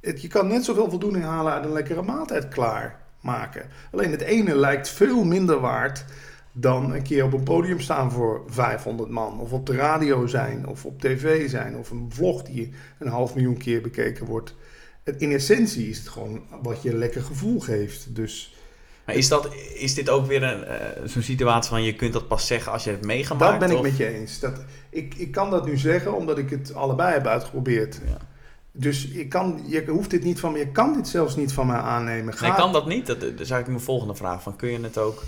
je 0.00 0.28
kan 0.28 0.46
net 0.46 0.64
zoveel 0.64 0.90
voldoening 0.90 1.24
halen 1.24 1.52
uit 1.52 1.64
een 1.64 1.72
lekkere 1.72 2.02
maaltijd 2.02 2.48
klaarmaken. 2.48 3.68
Alleen 3.92 4.10
het 4.10 4.20
ene 4.20 4.56
lijkt 4.56 4.88
veel 4.88 5.24
minder 5.24 5.60
waard 5.60 6.04
dan 6.52 6.92
een 6.94 7.02
keer 7.02 7.24
op 7.24 7.32
een 7.32 7.42
podium 7.42 7.80
staan 7.80 8.12
voor 8.12 8.42
500 8.46 9.10
man. 9.10 9.40
Of 9.40 9.52
op 9.52 9.66
de 9.66 9.74
radio 9.74 10.26
zijn, 10.26 10.66
of 10.66 10.84
op 10.84 11.00
tv 11.00 11.50
zijn, 11.50 11.76
of 11.76 11.90
een 11.90 12.06
vlog 12.08 12.42
die 12.42 12.72
een 12.98 13.08
half 13.08 13.34
miljoen 13.34 13.56
keer 13.56 13.80
bekeken 13.80 14.26
wordt. 14.26 14.54
Het, 15.04 15.20
in 15.20 15.32
essentie 15.32 15.88
is 15.88 15.98
het 15.98 16.08
gewoon 16.08 16.42
wat 16.62 16.82
je 16.82 16.90
een 16.90 16.98
lekker 16.98 17.22
gevoel 17.22 17.60
geeft. 17.60 18.14
Dus 18.14 18.54
Maar 19.06 19.14
is, 19.14 19.28
dat, 19.28 19.48
is 19.74 19.94
dit 19.94 20.08
ook 20.10 20.26
weer 20.26 20.42
een, 20.42 20.64
eh, 20.64 20.76
zo'n 21.04 21.22
situatie 21.22 21.70
van 21.70 21.82
je 21.82 21.94
kunt 21.94 22.12
dat 22.12 22.28
pas 22.28 22.46
zeggen 22.46 22.72
als 22.72 22.84
je 22.84 22.90
het 22.90 22.98
hebt 22.98 23.12
meegemaakt? 23.12 23.50
dat 23.50 23.58
ben 23.58 23.70
ik 23.70 23.76
of- 23.76 23.82
met 23.82 23.96
je 23.96 24.06
eens. 24.06 24.40
Dat, 24.40 24.60
ik, 24.90 25.14
ik 25.14 25.32
kan 25.32 25.50
dat 25.50 25.66
nu 25.66 25.76
zeggen 25.78 26.14
omdat 26.14 26.38
ik 26.38 26.50
het 26.50 26.74
allebei 26.74 27.12
heb 27.12 27.26
uitgeprobeerd. 27.26 28.00
Ja. 28.08 28.16
Dus 28.72 29.08
ik 29.08 29.28
kan, 29.28 29.60
je 29.66 29.84
hoeft 29.86 30.10
dit 30.10 30.24
niet 30.24 30.40
van 30.40 30.52
me, 30.52 30.58
je 30.58 30.68
kan 30.70 30.92
dit 30.94 31.08
zelfs 31.08 31.36
niet 31.36 31.52
van 31.52 31.66
mij 31.66 31.76
aannemen. 31.76 32.34
Ga- 32.34 32.46
Nee, 32.46 32.54
kan 32.56 32.72
dat 32.72 32.86
niet? 32.86 33.06
Dat, 33.06 33.20
dat 33.20 33.28
is 33.30 33.36
eigenlijk 33.38 33.68
mijn 33.68 33.80
volgende 33.80 34.14
vraag. 34.14 34.42
Van, 34.42 34.56
kun 34.56 34.70
je 34.70 34.80
het 34.80 34.98
ook... 34.98 35.22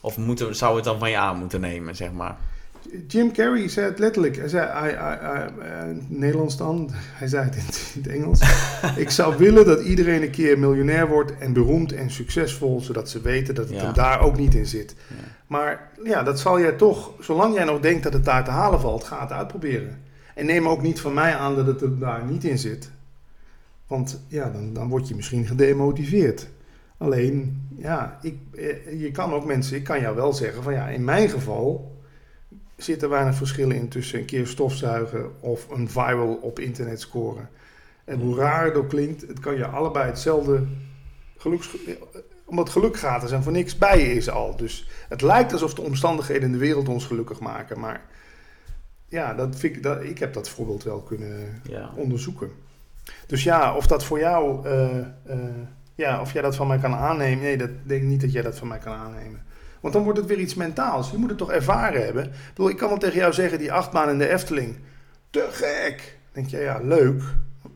Of 0.00 0.18
moeten, 0.18 0.56
zou 0.56 0.76
het 0.76 0.84
dan 0.84 0.98
van 0.98 1.10
je 1.10 1.16
aan 1.16 1.38
moeten 1.38 1.60
nemen, 1.60 1.96
zeg 1.96 2.12
maar? 2.12 2.36
Jim 3.08 3.32
Carrey 3.32 3.68
zei 3.68 3.86
het 3.86 3.98
letterlijk. 3.98 4.36
Hij 4.36 4.48
zei, 4.48 4.86
I, 4.86 4.90
I, 4.90 4.92
I- 4.92 5.62
eh, 5.64 5.82
Nederlands 6.08 6.56
dan, 6.56 6.90
hij 7.20 7.28
zei 7.28 7.44
het 7.44 7.54
in 7.56 7.62
het, 7.66 7.92
in 7.94 8.02
het 8.02 8.10
Engels. 8.12 8.40
ik 9.04 9.10
zou 9.10 9.36
willen 9.36 9.64
dat 9.66 9.80
iedereen 9.82 10.22
een 10.22 10.30
keer 10.30 10.58
miljonair 10.58 11.08
wordt 11.08 11.38
en 11.38 11.52
beroemd 11.52 11.92
en 11.92 12.10
succesvol, 12.10 12.80
zodat 12.80 13.08
ze 13.10 13.20
weten 13.20 13.54
dat 13.54 13.68
het 13.68 13.74
Ja. 13.76 13.84
hem 13.84 13.94
daar 13.94 14.20
ook 14.20 14.36
niet 14.36 14.54
in 14.54 14.66
zit. 14.66 14.94
Ja. 15.08 15.14
Maar 15.46 15.90
ja, 16.04 16.22
dat 16.22 16.40
zal 16.40 16.60
jij 16.60 16.72
toch, 16.72 17.10
zolang 17.20 17.54
jij 17.54 17.64
nog 17.64 17.80
denkt 17.80 18.02
dat 18.02 18.12
het 18.12 18.24
daar 18.24 18.44
te 18.44 18.50
halen 18.50 18.80
valt, 18.80 19.04
ga 19.04 19.20
het 19.20 19.32
uitproberen. 19.32 19.98
En 20.34 20.46
neem 20.46 20.68
ook 20.68 20.82
niet 20.82 21.00
van 21.00 21.14
mij 21.14 21.34
aan 21.36 21.54
dat 21.56 21.66
het 21.66 21.80
er 21.82 21.98
daar 21.98 22.24
niet 22.24 22.44
in 22.44 22.58
zit. 22.58 22.90
Want 23.86 24.20
ja, 24.28 24.50
dan, 24.50 24.72
dan 24.72 24.88
word 24.88 25.08
je 25.08 25.14
misschien 25.14 25.46
gedemotiveerd. 25.46 26.48
Alleen, 27.00 27.66
ja, 27.76 28.18
ik, 28.22 28.38
eh, 28.54 29.00
je 29.00 29.10
kan 29.10 29.32
ook 29.32 29.44
mensen, 29.44 29.76
ik 29.76 29.84
kan 29.84 30.00
jou 30.00 30.16
wel 30.16 30.32
zeggen 30.32 30.62
van 30.62 30.72
ja, 30.72 30.88
in 30.88 31.04
mijn 31.04 31.28
geval 31.28 31.98
zit 32.76 33.02
er 33.02 33.08
weinig 33.08 33.34
verschil 33.34 33.70
in 33.70 33.88
tussen 33.88 34.18
een 34.18 34.24
keer 34.24 34.46
stofzuigen 34.46 35.40
of 35.40 35.68
een 35.70 35.88
viral 35.88 36.34
op 36.34 36.58
internet 36.58 37.00
scoren. 37.00 37.48
En 38.04 38.20
hoe 38.20 38.36
raar 38.36 38.64
het 38.64 38.74
ook 38.74 38.88
klinkt, 38.88 39.20
het 39.20 39.40
kan 39.40 39.56
je 39.56 39.66
allebei 39.66 40.06
hetzelfde 40.06 40.66
geluks... 41.36 41.76
Omdat 42.44 42.70
geluk 42.70 42.96
gratis 42.96 43.30
en 43.30 43.42
voor 43.42 43.52
niks 43.52 43.78
bij 43.78 43.98
je 43.98 44.14
is 44.14 44.30
al. 44.30 44.56
Dus 44.56 44.88
het 45.08 45.22
lijkt 45.22 45.52
alsof 45.52 45.74
de 45.74 45.82
omstandigheden 45.82 46.42
in 46.42 46.52
de 46.52 46.58
wereld 46.58 46.88
ons 46.88 47.04
gelukkig 47.06 47.40
maken. 47.40 47.80
Maar 47.80 48.02
ja, 49.08 49.34
dat 49.34 49.56
vind 49.56 49.76
ik, 49.76 49.82
dat, 49.82 50.02
ik 50.02 50.18
heb 50.18 50.32
dat 50.32 50.48
voorbeeld 50.48 50.82
wel 50.82 51.00
kunnen 51.00 51.60
Ja. 51.62 51.90
onderzoeken. 51.96 52.50
Dus 53.26 53.42
ja, 53.42 53.76
of 53.76 53.86
dat 53.86 54.04
voor 54.04 54.18
jou, 54.18 54.66
eh, 54.66 54.98
eh, 54.98 55.06
ja, 56.00 56.20
of 56.20 56.32
jij 56.32 56.42
dat 56.42 56.56
van 56.56 56.66
mij 56.66 56.78
kan 56.78 56.94
aannemen. 56.94 57.44
Nee, 57.44 57.56
dat 57.56 57.70
denk 57.82 58.02
ik 58.02 58.08
niet 58.08 58.20
dat 58.20 58.32
jij 58.32 58.42
dat 58.42 58.58
van 58.58 58.68
mij 58.68 58.78
kan 58.78 58.92
aannemen. 58.92 59.42
Want 59.80 59.94
dan 59.94 60.02
wordt 60.02 60.18
het 60.18 60.28
weer 60.28 60.38
iets 60.38 60.54
mentaals. 60.54 61.10
Je 61.10 61.16
moet 61.16 61.28
het 61.28 61.38
toch 61.38 61.50
ervaren 61.50 62.04
hebben. 62.04 62.24
Ik, 62.24 62.30
bedoel, 62.54 62.70
ik 62.70 62.76
kan 62.76 62.88
wel 62.88 62.98
tegen 62.98 63.18
jou 63.18 63.32
zeggen, 63.32 63.58
die 63.58 63.72
achtbaan 63.72 64.08
in 64.08 64.18
de 64.18 64.28
Efteling. 64.28 64.76
Te 65.30 65.48
gek. 65.50 65.96
Dan 65.96 66.42
denk 66.42 66.48
je, 66.48 66.58
ja, 66.58 66.80
leuk. 66.82 67.22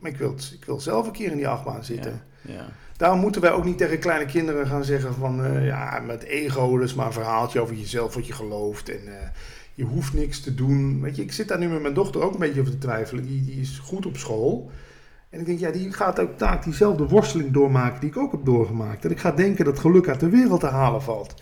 Maar 0.00 0.10
ik 0.10 0.16
wil, 0.16 0.34
ik 0.52 0.64
wil 0.64 0.80
zelf 0.80 1.06
een 1.06 1.12
keer 1.12 1.30
in 1.30 1.36
die 1.36 1.48
achtbaan 1.48 1.84
zitten. 1.84 2.22
Ja. 2.42 2.66
Daarom 2.96 3.18
moeten 3.20 3.40
wij 3.40 3.52
ook 3.52 3.64
niet 3.64 3.78
tegen 3.78 3.98
kleine 3.98 4.26
kinderen 4.26 4.66
gaan 4.66 4.84
zeggen 4.84 5.14
van... 5.14 5.44
eh, 5.44 5.66
ja, 5.66 6.00
met 6.06 6.22
ego, 6.22 6.78
is 6.78 6.94
maar 6.94 7.06
een 7.06 7.12
verhaaltje 7.12 7.60
over 7.60 7.74
jezelf, 7.74 8.14
wat 8.14 8.26
je 8.26 8.32
gelooft. 8.32 8.88
En 8.88 9.06
eh, 9.06 9.28
je 9.74 9.84
hoeft 9.84 10.12
niks 10.14 10.40
te 10.40 10.54
doen. 10.54 11.00
Weet 11.00 11.16
je, 11.16 11.22
ik 11.22 11.32
zit 11.32 11.48
daar 11.48 11.58
nu 11.58 11.68
met 11.68 11.82
mijn 11.82 11.94
dochter 11.94 12.22
ook 12.22 12.32
een 12.32 12.38
beetje 12.38 12.60
over 12.60 12.72
te 12.72 12.78
twijfelen. 12.78 13.26
Die, 13.26 13.44
die 13.44 13.60
is 13.60 13.78
goed 13.78 14.06
op 14.06 14.16
school. 14.16 14.70
En 15.34 15.40
ik 15.40 15.46
denk, 15.46 15.58
ja, 15.58 15.70
die 15.70 15.92
gaat 15.92 16.20
ook 16.20 16.36
taak 16.36 16.64
diezelfde 16.64 17.08
worsteling 17.08 17.52
doormaken 17.52 18.00
die 18.00 18.10
ik 18.10 18.16
ook 18.16 18.32
heb 18.32 18.44
doorgemaakt. 18.44 19.02
Dat 19.02 19.10
ik 19.10 19.18
ga 19.18 19.30
denken 19.30 19.64
dat 19.64 19.78
geluk 19.78 20.08
uit 20.08 20.20
de 20.20 20.28
wereld 20.28 20.60
te 20.60 20.66
halen 20.66 21.02
valt. 21.02 21.34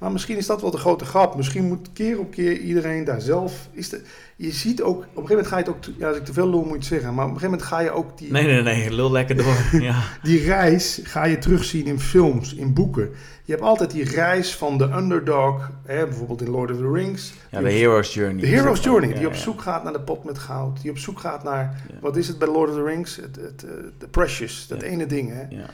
Maar 0.00 0.12
misschien 0.12 0.36
is 0.36 0.46
dat 0.46 0.60
wel 0.60 0.70
de 0.70 0.76
grote 0.76 1.04
grap. 1.04 1.36
Misschien 1.36 1.64
moet 1.64 1.88
keer 1.92 2.18
op 2.18 2.30
keer 2.30 2.58
iedereen 2.58 3.04
daar 3.04 3.20
zelf... 3.20 3.68
Is 3.72 3.88
de, 3.88 4.02
je 4.36 4.50
ziet 4.52 4.82
ook... 4.82 4.96
Op 4.96 5.02
een 5.02 5.06
gegeven 5.06 5.28
moment 5.28 5.46
ga 5.46 5.58
je 5.58 5.64
het 5.64 5.72
ook... 5.72 5.94
Ja, 5.98 6.08
als 6.08 6.16
ik 6.16 6.24
te 6.24 6.32
veel 6.32 6.50
lul 6.50 6.64
moet 6.64 6.84
zeggen. 6.84 7.14
Maar 7.14 7.24
op 7.24 7.30
een 7.30 7.40
gegeven 7.40 7.58
moment 7.58 7.68
ga 7.68 7.80
je 7.80 7.90
ook 7.90 8.18
die... 8.18 8.32
Nee, 8.32 8.46
nee, 8.46 8.62
nee. 8.62 8.94
Lul 8.94 9.10
lekker 9.10 9.36
door. 9.36 9.56
ja. 9.82 10.02
Die 10.22 10.42
reis 10.42 11.00
ga 11.02 11.24
je 11.24 11.38
terugzien 11.38 11.86
in 11.86 12.00
films, 12.00 12.54
in 12.54 12.74
boeken. 12.74 13.10
Je 13.44 13.52
hebt 13.52 13.62
altijd 13.62 13.90
die 13.90 14.04
reis 14.04 14.56
van 14.56 14.78
de 14.78 14.84
underdog, 14.84 15.70
hè, 15.84 16.06
bijvoorbeeld 16.06 16.42
in 16.42 16.50
Lord 16.50 16.70
of 16.70 16.76
the 16.76 16.90
Rings. 16.92 17.32
ja, 17.50 17.60
de 17.60 17.72
Hero's 17.72 18.14
Journey. 18.14 18.40
de 18.40 18.46
hero's 18.46 18.84
journey, 18.84 19.08
Ja, 19.08 19.18
die 19.18 19.26
op 19.26 19.34
zoek 19.34 19.62
gaat 19.62 19.84
naar 19.84 19.92
de 19.92 20.00
pot 20.00 20.24
met 20.24 20.38
goud. 20.38 20.82
Die 20.82 20.90
op 20.90 20.98
zoek 20.98 21.20
gaat 21.20 21.42
naar, 21.42 21.82
wat 22.00 22.16
is 22.16 22.28
het 22.28 22.38
bij 22.38 22.48
Lord 22.48 22.68
of 22.68 22.74
the 22.74 22.82
Rings? 22.82 23.16
Het, 23.16 23.36
het, 23.36 23.64
eh, 23.64 23.70
de 23.98 24.08
precious, 24.08 24.66
dat 24.66 24.82
ene 24.82 25.06
ding. 25.06 25.32
Hè? 25.32 25.56
Ja. 25.56 25.66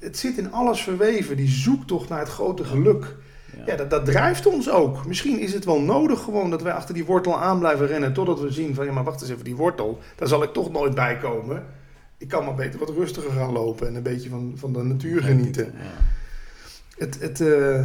Het 0.00 0.18
zit 0.18 0.38
in 0.38 0.52
alles 0.52 0.82
verweven, 0.82 1.36
die 1.36 1.48
zoektocht 1.48 2.08
naar 2.08 2.18
het 2.18 2.28
grote 2.28 2.64
geluk. 2.64 3.16
Ja. 3.56 3.62
Ja, 3.66 3.76
dat, 3.76 3.90
dat 3.90 4.04
drijft 4.04 4.46
ons 4.46 4.70
ook. 4.70 5.06
Misschien 5.06 5.38
is 5.38 5.52
het 5.52 5.64
wel 5.64 5.80
nodig 5.80 6.20
gewoon 6.20 6.50
dat 6.50 6.62
wij 6.62 6.72
achter 6.72 6.94
die 6.94 7.04
wortel 7.04 7.40
aan 7.40 7.58
blijven 7.58 7.86
rennen... 7.86 8.12
totdat 8.12 8.40
we 8.40 8.50
zien 8.50 8.74
van, 8.74 8.84
ja 8.84 8.92
maar 8.92 9.04
wacht 9.04 9.20
eens 9.20 9.30
even, 9.30 9.44
die 9.44 9.56
wortel, 9.56 9.98
daar 10.16 10.28
zal 10.28 10.42
ik 10.42 10.52
toch 10.52 10.70
nooit 10.70 10.94
bij 10.94 11.16
komen. 11.16 11.66
Ik 12.18 12.28
kan 12.28 12.44
maar 12.44 12.54
beter 12.54 12.78
wat 12.78 12.90
rustiger 12.90 13.30
gaan 13.30 13.52
lopen 13.52 13.86
en 13.86 13.94
een 13.94 14.02
beetje 14.02 14.28
van, 14.28 14.52
van 14.56 14.72
de 14.72 14.82
natuur 14.82 15.22
genieten. 15.22 15.64
Ja. 15.64 15.80
Het, 16.96 17.20
het, 17.20 17.40
eh, 17.40 17.84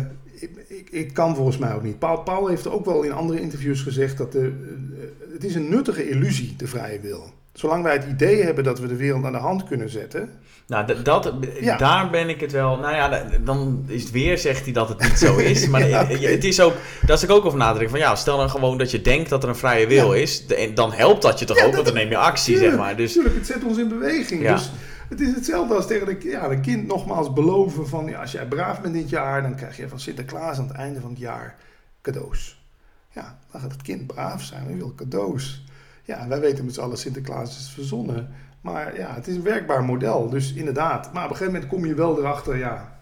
ik, 0.67 0.89
ik, 0.89 1.13
kan 1.13 1.35
volgens 1.35 1.57
mij 1.57 1.73
ook 1.73 1.83
niet. 1.83 1.99
Paul, 1.99 2.17
Paul 2.17 2.47
heeft 2.47 2.67
ook 2.67 2.85
wel 2.85 3.03
in 3.03 3.11
andere 3.11 3.41
interviews 3.41 3.81
gezegd 3.81 4.17
dat 4.17 4.31
de, 4.31 4.53
eh, 4.99 5.33
het 5.33 5.43
is 5.43 5.55
een 5.55 5.69
nuttige 5.69 6.09
illusie, 6.09 6.55
de 6.55 6.67
vrije 6.67 6.99
wil. 6.99 7.33
Zolang 7.55 7.83
wij 7.83 7.93
het 7.93 8.05
idee 8.09 8.43
hebben 8.43 8.63
dat 8.63 8.79
we 8.79 8.87
de 8.87 8.95
wereld 8.95 9.25
aan 9.25 9.31
de 9.31 9.37
hand 9.37 9.63
kunnen 9.63 9.89
zetten. 9.89 10.29
Nou, 10.67 11.03
dat, 11.03 11.33
daar 11.77 12.09
ben 12.09 12.29
ik 12.29 12.39
het 12.39 12.51
wel. 12.51 12.77
Nou 12.77 12.95
ja, 12.95 13.25
dan 13.43 13.85
is 13.87 14.01
het 14.01 14.11
weer, 14.11 14.37
zegt 14.37 14.63
hij 14.63 14.73
dat 14.73 14.89
het 14.89 15.01
niet 15.01 15.17
zo 15.17 15.37
is. 15.37 15.67
Maar 15.69 15.81
het 16.09 16.43
is 16.43 16.59
ook, 16.59 16.73
dat 17.05 17.17
is 17.17 17.23
ik 17.23 17.29
ook 17.29 17.45
over 17.45 17.59
nadenken. 17.59 17.89
Van 17.89 17.99
ja, 17.99 18.15
stel 18.15 18.37
dan 18.37 18.49
gewoon 18.49 18.77
dat 18.77 18.91
je 18.91 19.01
denkt 19.01 19.29
dat 19.29 19.43
er 19.43 19.49
een 19.49 19.55
vrije 19.55 19.87
wil 19.87 20.13
is. 20.13 20.45
Dan 20.73 20.91
helpt 20.91 21.21
dat 21.21 21.39
je 21.39 21.45
toch 21.45 21.63
ook, 21.63 21.73
want 21.73 21.85
dan 21.85 21.93
neem 21.93 22.09
je 22.09 22.17
actie, 22.17 22.57
zeg 22.57 22.77
maar. 22.77 22.95
Dus, 22.95 23.13
tuurlijk, 23.13 23.35
het 23.35 23.45
zet 23.45 23.63
ons 23.63 23.77
in 23.77 23.87
beweging. 23.87 24.47
Dus 24.47 24.71
het 25.09 25.21
is 25.21 25.35
hetzelfde 25.35 25.75
als 25.75 25.87
tegen 25.87 26.05
de, 26.05 26.29
ja, 26.29 26.49
een 26.49 26.61
kind 26.61 26.87
nogmaals 26.87 27.33
beloven 27.33 27.87
van... 27.87 28.05
Ja, 28.05 28.21
als 28.21 28.31
jij 28.31 28.45
braaf 28.45 28.81
bent 28.81 28.93
dit 28.93 29.09
jaar, 29.09 29.41
dan 29.41 29.55
krijg 29.55 29.77
je 29.77 29.89
van 29.89 29.99
Sinterklaas 29.99 30.57
aan 30.57 30.67
het 30.67 30.77
einde 30.77 30.99
van 30.99 31.09
het 31.09 31.19
jaar 31.19 31.55
cadeaus. 32.01 32.63
Ja, 33.11 33.37
dan 33.51 33.61
gaat 33.61 33.71
het 33.71 33.81
kind 33.81 34.07
braaf 34.07 34.43
zijn, 34.43 34.65
hij 34.65 34.75
wil 34.75 34.93
cadeaus. 34.95 35.64
Ja, 36.05 36.27
wij 36.27 36.39
weten 36.39 36.65
met 36.65 36.73
z'n 36.73 36.81
allen 36.81 36.97
Sinterklaas 36.97 37.57
is 37.57 37.69
verzonnen. 37.73 38.29
Maar 38.61 38.97
ja, 38.97 39.13
het 39.13 39.27
is 39.27 39.35
een 39.35 39.43
werkbaar 39.43 39.83
model. 39.83 40.29
Dus 40.29 40.53
inderdaad. 40.53 41.13
Maar 41.13 41.23
op 41.23 41.29
een 41.29 41.35
gegeven 41.35 41.53
moment 41.53 41.71
kom 41.71 41.85
je 41.85 41.93
wel 41.93 42.19
erachter, 42.19 42.57
ja. 42.57 42.93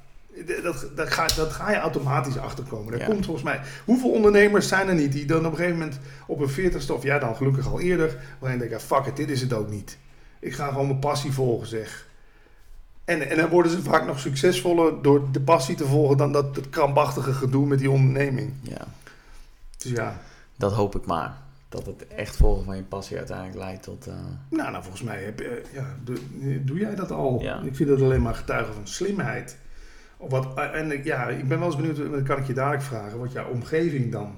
Dat, 0.64 0.86
dat, 0.96 1.12
ga, 1.12 1.28
dat 1.36 1.52
ga 1.52 1.72
je 1.72 1.78
automatisch 1.78 2.38
achterkomen. 2.38 3.00
Er 3.00 3.06
komt 3.06 3.26
volgens 3.26 3.46
mij. 3.46 3.62
Hoeveel 3.86 4.10
ondernemers 4.10 4.68
zijn 4.68 4.88
er 4.88 4.96
niet 4.96 5.12
die 5.12 5.26
dan 5.26 5.46
op 5.46 5.52
een 5.52 5.58
gegeven 5.58 5.78
moment 5.78 6.00
op 6.28 6.40
een 6.40 6.50
40 6.50 6.90
of 6.90 7.04
ja, 7.04 7.20
dan 7.20 7.36
gelukkig 7.36 7.68
al 7.68 7.80
eerder, 7.80 8.18
waarin 8.40 8.60
denken: 8.60 8.82
fuck 8.82 9.06
it, 9.06 9.16
dit 9.16 9.30
is 9.30 9.42
het 9.42 9.54
ook 9.54 9.70
niet. 9.70 9.98
Ik 10.40 10.54
ga 10.54 10.68
gewoon 10.68 10.88
mijn 10.88 11.00
passie 11.00 11.32
volgen, 11.32 11.68
zeg. 11.68 12.08
En, 13.06 13.30
en 13.30 13.38
dan 13.38 13.50
worden 13.50 13.72
ze 13.72 13.82
vaak 13.82 14.06
nog 14.06 14.20
succesvoller 14.20 15.02
door 15.02 15.32
de 15.32 15.42
passie 15.42 15.76
te 15.76 15.86
volgen 15.86 16.18
dan 16.18 16.32
dat 16.32 16.56
het 16.56 16.70
krampachtige 16.70 17.34
gedoe 17.34 17.66
met 17.66 17.80
die 17.80 17.92
onderneming. 17.92 18.54
Ja. 18.62 18.88
Dus 19.78 19.92
ja. 19.92 20.22
Dat 20.56 20.74
hoop 20.74 20.96
ik 20.96 21.06
maar 21.06 21.43
dat 21.74 21.86
het 21.86 22.08
echt 22.08 22.36
volgen 22.36 22.64
van 22.66 22.76
je 22.76 22.84
passie 22.84 23.18
uiteindelijk 23.18 23.58
leidt 23.58 23.84
tot... 23.84 24.08
Uh... 24.08 24.14
Nou, 24.50 24.72
nou, 24.72 24.84
volgens 24.84 25.04
mij 25.04 25.24
heb, 25.24 25.40
ja, 25.74 25.86
doe, 26.04 26.18
doe, 26.64 26.78
jij 26.78 26.96
dat 26.96 27.12
al. 27.12 27.44
Ik 27.64 27.76
vind 27.76 27.90
dat 27.90 28.02
alleen 28.02 28.22
maar 28.22 28.36
getuigen 28.36 28.74
van 28.74 28.88
slimheid. 28.88 29.58
Of 30.18 30.30
wat, 30.32 30.54
en 30.56 31.04
ja, 31.04 31.28
ik 31.28 31.48
ben 31.48 31.60
wel 31.60 31.68
eens 31.68 31.76
benieuwd, 31.76 31.98
dan 31.98 32.24
kan 32.24 32.38
ik 32.38 32.48
je 32.48 32.54
dadelijk 32.54 32.84
vragen, 32.84 33.20
wat 33.20 33.32
jouw 33.32 33.50
omgeving 33.50 34.12
dan 34.12 34.36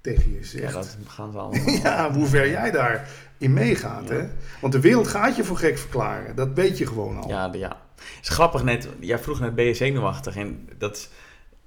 tegen 0.00 0.32
je 0.32 0.44
zegt. 0.44 0.72
Ja, 0.72 0.72
dat 0.72 0.96
gaan 1.06 1.32
we 1.32 1.38
allemaal. 1.38 1.70
ja, 1.82 2.12
hoe 2.12 2.26
ver 2.26 2.50
jij 2.50 2.70
daarin 2.70 3.52
meegaat, 3.52 4.08
hè? 4.08 4.28
Want 4.60 4.72
de 4.72 4.80
wereld 4.80 5.08
gaat 5.08 5.36
je 5.36 5.44
voor 5.44 5.56
gek 5.56 5.78
verklaren, 5.78 6.36
dat 6.36 6.48
weet 6.54 6.78
je 6.78 6.86
gewoon 6.86 7.22
al. 7.22 7.28
Ja, 7.28 7.50
ja. 7.52 7.76
Het 7.94 8.18
is 8.22 8.28
grappig 8.28 8.64
net, 8.64 8.88
jij 9.00 9.18
vroeg 9.18 9.40
net, 9.40 9.54
ben 9.54 9.64
je 9.64 9.74
zenuwachtig? 9.74 10.36
En 10.36 10.68
dat 10.78 11.10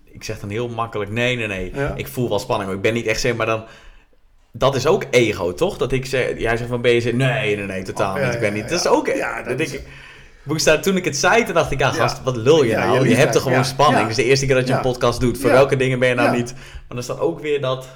ik 0.04 0.24
zeg 0.24 0.40
dan 0.40 0.50
heel 0.50 0.70
makkelijk, 0.70 1.12
nee, 1.12 1.36
nee, 1.36 1.48
nee. 1.48 1.92
Ik 1.96 2.08
voel 2.08 2.30
wel 2.30 2.40
spanning, 2.40 2.72
ik 2.72 2.82
ben 2.82 2.94
niet 2.94 3.06
echt 3.06 3.22
zeg 3.22 3.36
maar 3.36 3.46
dan 3.46 3.64
dat 4.56 4.76
is 4.76 4.88
ook 4.88 5.06
ego, 5.10 5.54
toch? 5.54 5.78
Dat 5.78 5.92
ik 5.92 6.06
zeg, 6.06 6.40
jij 6.40 6.58
zegt 6.58 6.70
van 6.70 6.82
ben 6.82 6.94
je 6.94 7.14
nee, 7.14 7.56
nee, 7.56 7.66
nee, 7.66 7.84
totaal 7.84 8.16
oh, 8.16 8.26
niet. 8.26 8.34
Ik 8.34 8.40
ben 8.40 8.54
niet. 8.54 8.70
Dat 8.70 8.80
is 8.80 8.88
ook. 8.88 9.08
Ja, 9.08 9.44
dat, 9.44 9.60
ik. 9.60 10.82
toen 10.82 10.98
ik 10.98 11.06
het 11.06 11.18
zei, 11.18 11.44
toen 11.44 11.54
dacht 11.54 11.72
ik, 11.72 11.80
ja, 11.80 11.92
gast, 11.92 12.24
wat 12.24 12.36
lul 12.36 12.64
je 12.64 12.76
nou? 12.76 13.10
Je, 13.10 13.16
hebt 13.16 13.36
er 13.36 13.42
gewoon 13.42 13.66
spanning. 13.66 14.02
Het 14.02 14.10
is 14.10 14.16
de 14.16 14.24
eerste 14.24 14.46
keer 14.46 14.56
dat 14.56 14.68
je 14.68 14.74
een 14.74 14.82
podcast 14.82 15.20
doet. 15.20 15.38
Voor 15.38 15.50
welke 15.50 15.76
dingen 15.76 16.00
ben 16.00 16.10
je 16.10 16.16
nou 16.16 16.36
niet? 16.38 16.54
Maar 16.54 16.84
dan 16.88 17.04
staat 17.04 17.20
ook 17.20 17.40
weer 17.40 17.62
dat, 17.62 17.88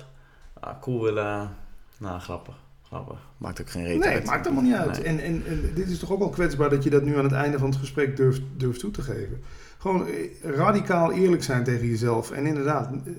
ah, 0.60 0.82
cool 0.82 1.04
willen, 1.04 1.56
nou, 1.98 2.20
grappig. 2.20 2.56
Grappig. 2.84 3.18
Maakt 3.38 3.62
ook 3.62 3.70
geen 3.70 3.84
reden 3.84 4.00
nee, 4.00 4.14
uit. 4.14 4.26
maakt 4.26 4.46
allemaal 4.46 4.64
niet 4.64 4.74
uit. 4.74 5.02
En, 5.02 5.20
en, 5.20 5.44
en, 5.48 5.72
dit 5.76 5.90
is 5.90 6.00
toch 6.00 6.12
ook 6.12 6.20
wel 6.20 6.30
kwetsbaar 6.30 6.70
dat 6.70 6.84
je 6.84 6.90
dat 6.90 7.04
nu 7.04 7.18
aan 7.18 7.24
het 7.24 7.34
einde 7.34 7.58
van 7.60 7.70
het 7.70 7.80
gesprek 7.80 8.18
durft, 8.18 8.42
durft 8.58 8.80
toe 8.80 8.92
te 8.92 9.02
geven. 9.02 9.44
Gewoon 9.78 10.08
eh, 10.08 10.14
radicaal 10.56 11.12
eerlijk 11.12 11.44
zijn 11.44 11.64
tegen 11.64 11.88
jezelf. 11.88 12.32
En 12.32 12.46
inderdaad, 12.46 12.90
eh, 13.06 13.14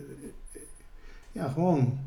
ja, 1.33 1.49
gewoon 1.49 1.99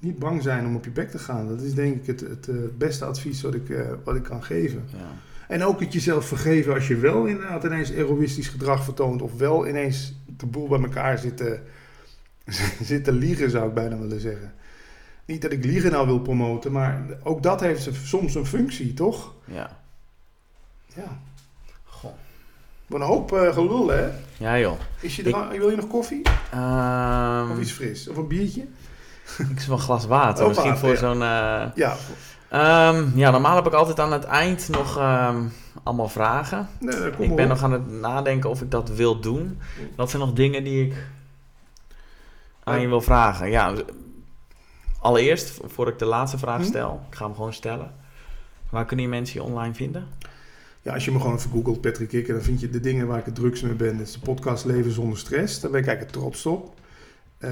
niet 0.00 0.18
bang 0.18 0.42
zijn 0.42 0.66
om 0.66 0.76
op 0.76 0.84
je 0.84 0.90
bek 0.90 1.10
te 1.10 1.18
gaan. 1.18 1.48
Dat 1.48 1.60
is 1.60 1.74
denk 1.74 1.96
ik 1.96 2.06
het, 2.06 2.20
het 2.20 2.46
uh, 2.46 2.56
beste 2.78 3.04
advies 3.04 3.42
wat 3.42 3.54
ik, 3.54 3.68
uh, 3.68 3.88
wat 4.04 4.16
ik 4.16 4.22
kan 4.22 4.44
geven. 4.44 4.84
Ja. 4.92 5.12
En 5.48 5.64
ook 5.64 5.80
het 5.80 5.92
jezelf 5.92 6.26
vergeven 6.26 6.74
als 6.74 6.88
je 6.88 6.96
wel 6.96 7.26
inderdaad 7.26 7.64
ineens 7.64 7.90
egoïstisch 7.90 8.48
gedrag 8.48 8.84
vertoont. 8.84 9.22
Of 9.22 9.36
wel 9.36 9.68
ineens 9.68 10.14
de 10.26 10.46
boel 10.46 10.68
bij 10.68 10.80
elkaar 10.80 11.18
zit 11.18 11.36
te, 11.36 11.58
zit 12.82 13.04
te 13.04 13.12
liegen, 13.12 13.50
zou 13.50 13.68
ik 13.68 13.74
bijna 13.74 13.98
willen 13.98 14.20
zeggen. 14.20 14.52
Niet 15.24 15.42
dat 15.42 15.52
ik 15.52 15.64
liegen 15.64 15.90
nou 15.90 16.06
wil 16.06 16.20
promoten, 16.20 16.72
maar 16.72 17.06
ook 17.22 17.42
dat 17.42 17.60
heeft 17.60 17.88
soms 17.92 18.34
een 18.34 18.46
functie, 18.46 18.94
toch? 18.94 19.34
Ja. 19.44 19.78
Ja. 20.94 21.20
Goh. 21.84 22.12
Wat 22.86 23.00
een 23.00 23.06
hoop 23.06 23.32
uh, 23.32 23.52
gelul, 23.52 23.88
hè? 23.88 24.08
Ja, 24.36 24.58
joh. 24.58 24.78
Is 25.00 25.16
je 25.16 25.22
wil 25.58 25.70
je 25.70 25.76
nog 25.76 25.86
koffie? 25.86 26.22
Um... 26.54 27.50
Of 27.50 27.60
iets 27.60 27.72
fris? 27.72 28.08
Of 28.08 28.16
een 28.16 28.26
biertje? 28.26 28.66
Ik 29.56 29.66
een 29.68 29.78
glas 29.78 30.06
water. 30.06 30.48
Misschien 30.48 30.76
voor 30.76 30.96
zo'n... 30.96 31.20
Uh... 31.22 31.64
Ja. 31.74 31.96
Um, 32.52 33.12
ja, 33.14 33.30
normaal 33.30 33.56
heb 33.56 33.66
ik 33.66 33.72
altijd 33.72 34.00
aan 34.00 34.12
het 34.12 34.24
eind 34.24 34.68
nog 34.68 34.98
um, 34.98 35.52
allemaal 35.82 36.08
vragen. 36.08 36.68
Nee, 36.80 37.10
ik 37.18 37.34
ben 37.34 37.48
nog 37.48 37.62
aan 37.62 37.72
het 37.72 37.90
nadenken 37.90 38.50
of 38.50 38.60
ik 38.60 38.70
dat 38.70 38.88
wil 38.88 39.20
doen. 39.20 39.58
Dat 39.96 40.10
zijn 40.10 40.22
nog 40.22 40.32
dingen 40.32 40.64
die 40.64 40.86
ik 40.86 40.94
aan 42.64 42.80
je 42.80 42.88
wil 42.88 43.00
vragen. 43.00 43.50
Ja, 43.50 43.74
allereerst, 44.98 45.60
voordat 45.66 45.94
ik 45.94 46.00
de 46.00 46.06
laatste 46.06 46.38
vraag 46.38 46.60
hm? 46.60 46.66
stel, 46.66 47.00
ik 47.10 47.16
ga 47.16 47.24
hem 47.24 47.34
gewoon 47.34 47.52
stellen. 47.52 47.94
Waar 48.70 48.84
kunnen 48.84 49.04
je 49.04 49.10
mensen 49.10 49.40
je 49.40 49.46
online 49.46 49.74
vinden? 49.74 50.06
Ja, 50.82 50.94
als 50.94 51.04
je 51.04 51.10
me 51.10 51.20
gewoon 51.20 51.36
even 51.36 51.50
googelt, 51.50 51.80
Patrick 51.80 52.08
Kikker, 52.08 52.34
dan 52.34 52.42
vind 52.42 52.60
je 52.60 52.70
de 52.70 52.80
dingen 52.80 53.06
waar 53.06 53.18
ik 53.18 53.24
het 53.24 53.34
drukst 53.34 53.62
mee 53.62 53.74
ben. 53.74 53.98
Dat 53.98 54.06
is 54.06 54.12
de 54.12 54.20
podcast 54.20 54.64
Leven 54.64 54.92
zonder 54.92 55.18
stress. 55.18 55.60
Daar 55.60 55.70
ben 55.70 55.80
ik 55.80 55.86
eigenlijk 55.86 56.16
trots 56.16 56.46
op. 56.46 56.74
Uh, 57.44 57.50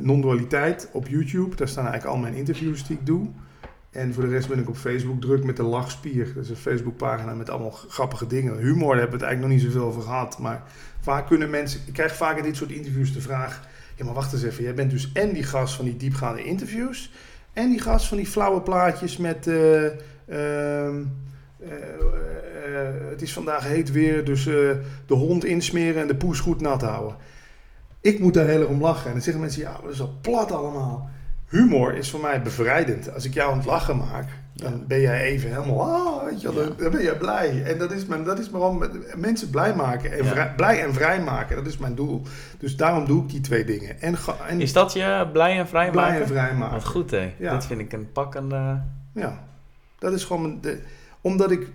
non-dualiteit 0.00 0.88
op 0.92 1.08
YouTube. 1.08 1.56
Daar 1.56 1.68
staan 1.68 1.84
eigenlijk 1.86 2.14
al 2.14 2.20
mijn 2.20 2.34
interviews 2.34 2.86
die 2.86 2.96
ik 2.96 3.06
doe. 3.06 3.28
En 3.90 4.14
voor 4.14 4.22
de 4.22 4.28
rest 4.28 4.48
ben 4.48 4.58
ik 4.58 4.68
op 4.68 4.76
Facebook 4.76 5.20
druk 5.20 5.44
met 5.44 5.56
de 5.56 5.62
lachspier. 5.62 6.32
Dat 6.34 6.44
is 6.44 6.50
een 6.50 6.56
Facebookpagina 6.56 7.34
met 7.34 7.50
allemaal 7.50 7.70
grappige 7.70 8.26
dingen. 8.26 8.58
Humor, 8.58 8.88
daar 8.88 8.98
hebben 8.98 9.18
we 9.18 9.24
het 9.24 9.34
eigenlijk 9.34 9.40
nog 9.40 9.50
niet 9.50 9.72
zoveel 9.72 9.88
over 9.88 10.02
gehad. 10.02 10.38
Maar 10.38 10.62
vaak 11.00 11.26
kunnen 11.26 11.50
mensen... 11.50 11.80
Ik 11.86 11.92
krijg 11.92 12.16
vaak 12.16 12.36
in 12.36 12.42
dit 12.42 12.56
soort 12.56 12.70
interviews 12.70 13.12
de 13.12 13.20
vraag... 13.20 13.68
Ja, 13.96 14.04
maar 14.04 14.14
wacht 14.14 14.32
eens 14.32 14.42
even. 14.42 14.62
Jij 14.62 14.74
bent 14.74 14.90
dus 14.90 15.12
en 15.12 15.32
die 15.32 15.42
gast 15.42 15.74
van 15.74 15.84
die 15.84 15.96
diepgaande 15.96 16.44
interviews... 16.44 17.12
en 17.52 17.70
die 17.70 17.80
gast 17.80 18.06
van 18.06 18.16
die 18.16 18.26
flauwe 18.26 18.60
plaatjes 18.60 19.16
met... 19.16 19.46
Uh, 19.46 19.88
het 23.10 23.22
is 23.22 23.32
vandaag 23.32 23.64
heet 23.64 23.92
weer, 23.92 24.24
dus 24.24 24.44
de 24.44 25.14
hond 25.14 25.44
insmeren 25.44 26.02
en 26.02 26.06
de 26.06 26.16
poes 26.16 26.40
goed 26.40 26.60
nat 26.60 26.82
houden. 26.82 27.16
Ik 28.02 28.18
moet 28.18 28.34
daar 28.34 28.46
heel 28.46 28.60
erg 28.60 28.68
om 28.68 28.80
lachen. 28.80 29.06
En 29.06 29.12
dan 29.12 29.22
zeggen 29.22 29.42
mensen, 29.42 29.62
ja, 29.62 29.76
dat 29.82 29.92
is 29.92 30.00
al 30.00 30.18
plat 30.20 30.52
allemaal. 30.52 31.10
Humor 31.48 31.94
is 31.94 32.10
voor 32.10 32.20
mij 32.20 32.42
bevrijdend. 32.42 33.14
Als 33.14 33.24
ik 33.24 33.34
jou 33.34 33.50
aan 33.50 33.56
het 33.56 33.66
lachen 33.66 33.96
maak, 33.96 34.28
dan 34.54 34.84
ben 34.86 35.00
jij 35.00 35.22
even 35.22 35.50
helemaal, 35.50 35.82
ah, 35.82 36.24
weet 36.24 36.40
je, 36.40 36.52
dan, 36.52 36.72
dan, 36.76 36.90
ben 36.90 37.02
je 37.02 37.16
blij. 37.16 37.62
En 37.64 37.78
dat 37.78 37.92
is, 37.92 38.06
mijn, 38.06 38.24
dat 38.24 38.38
is 38.38 38.50
waarom 38.50 38.84
mensen 39.16 39.50
blij 39.50 39.74
maken. 39.74 40.12
En 40.12 40.24
vrij, 40.24 40.52
blij 40.56 40.82
en 40.82 40.94
vrij 40.94 41.20
maken, 41.20 41.56
dat 41.56 41.66
is 41.66 41.78
mijn 41.78 41.94
doel. 41.94 42.22
Dus 42.58 42.76
daarom 42.76 43.06
doe 43.06 43.22
ik 43.22 43.28
die 43.28 43.40
twee 43.40 43.64
dingen. 43.64 44.00
En, 44.00 44.16
en 44.48 44.60
is 44.60 44.72
dat 44.72 44.92
je 44.92 45.28
blij 45.32 45.58
en 45.58 45.68
vrij 45.68 45.90
blij 45.90 46.10
maken? 46.10 46.26
Blij 46.26 46.40
en 46.40 46.46
vrij 46.46 46.58
maken. 46.58 46.74
Wat 46.74 46.86
goed, 46.86 47.10
hè? 47.10 47.34
Dat 47.38 47.66
vind 47.66 47.80
ik 47.80 47.92
een 47.92 48.12
pakkende... 48.12 48.82
Ja, 49.14 49.44
dat 49.98 50.12
is 50.12 50.24
gewoon... 50.24 50.58
De, 50.60 50.78
omdat 51.20 51.50
ik, 51.50 51.66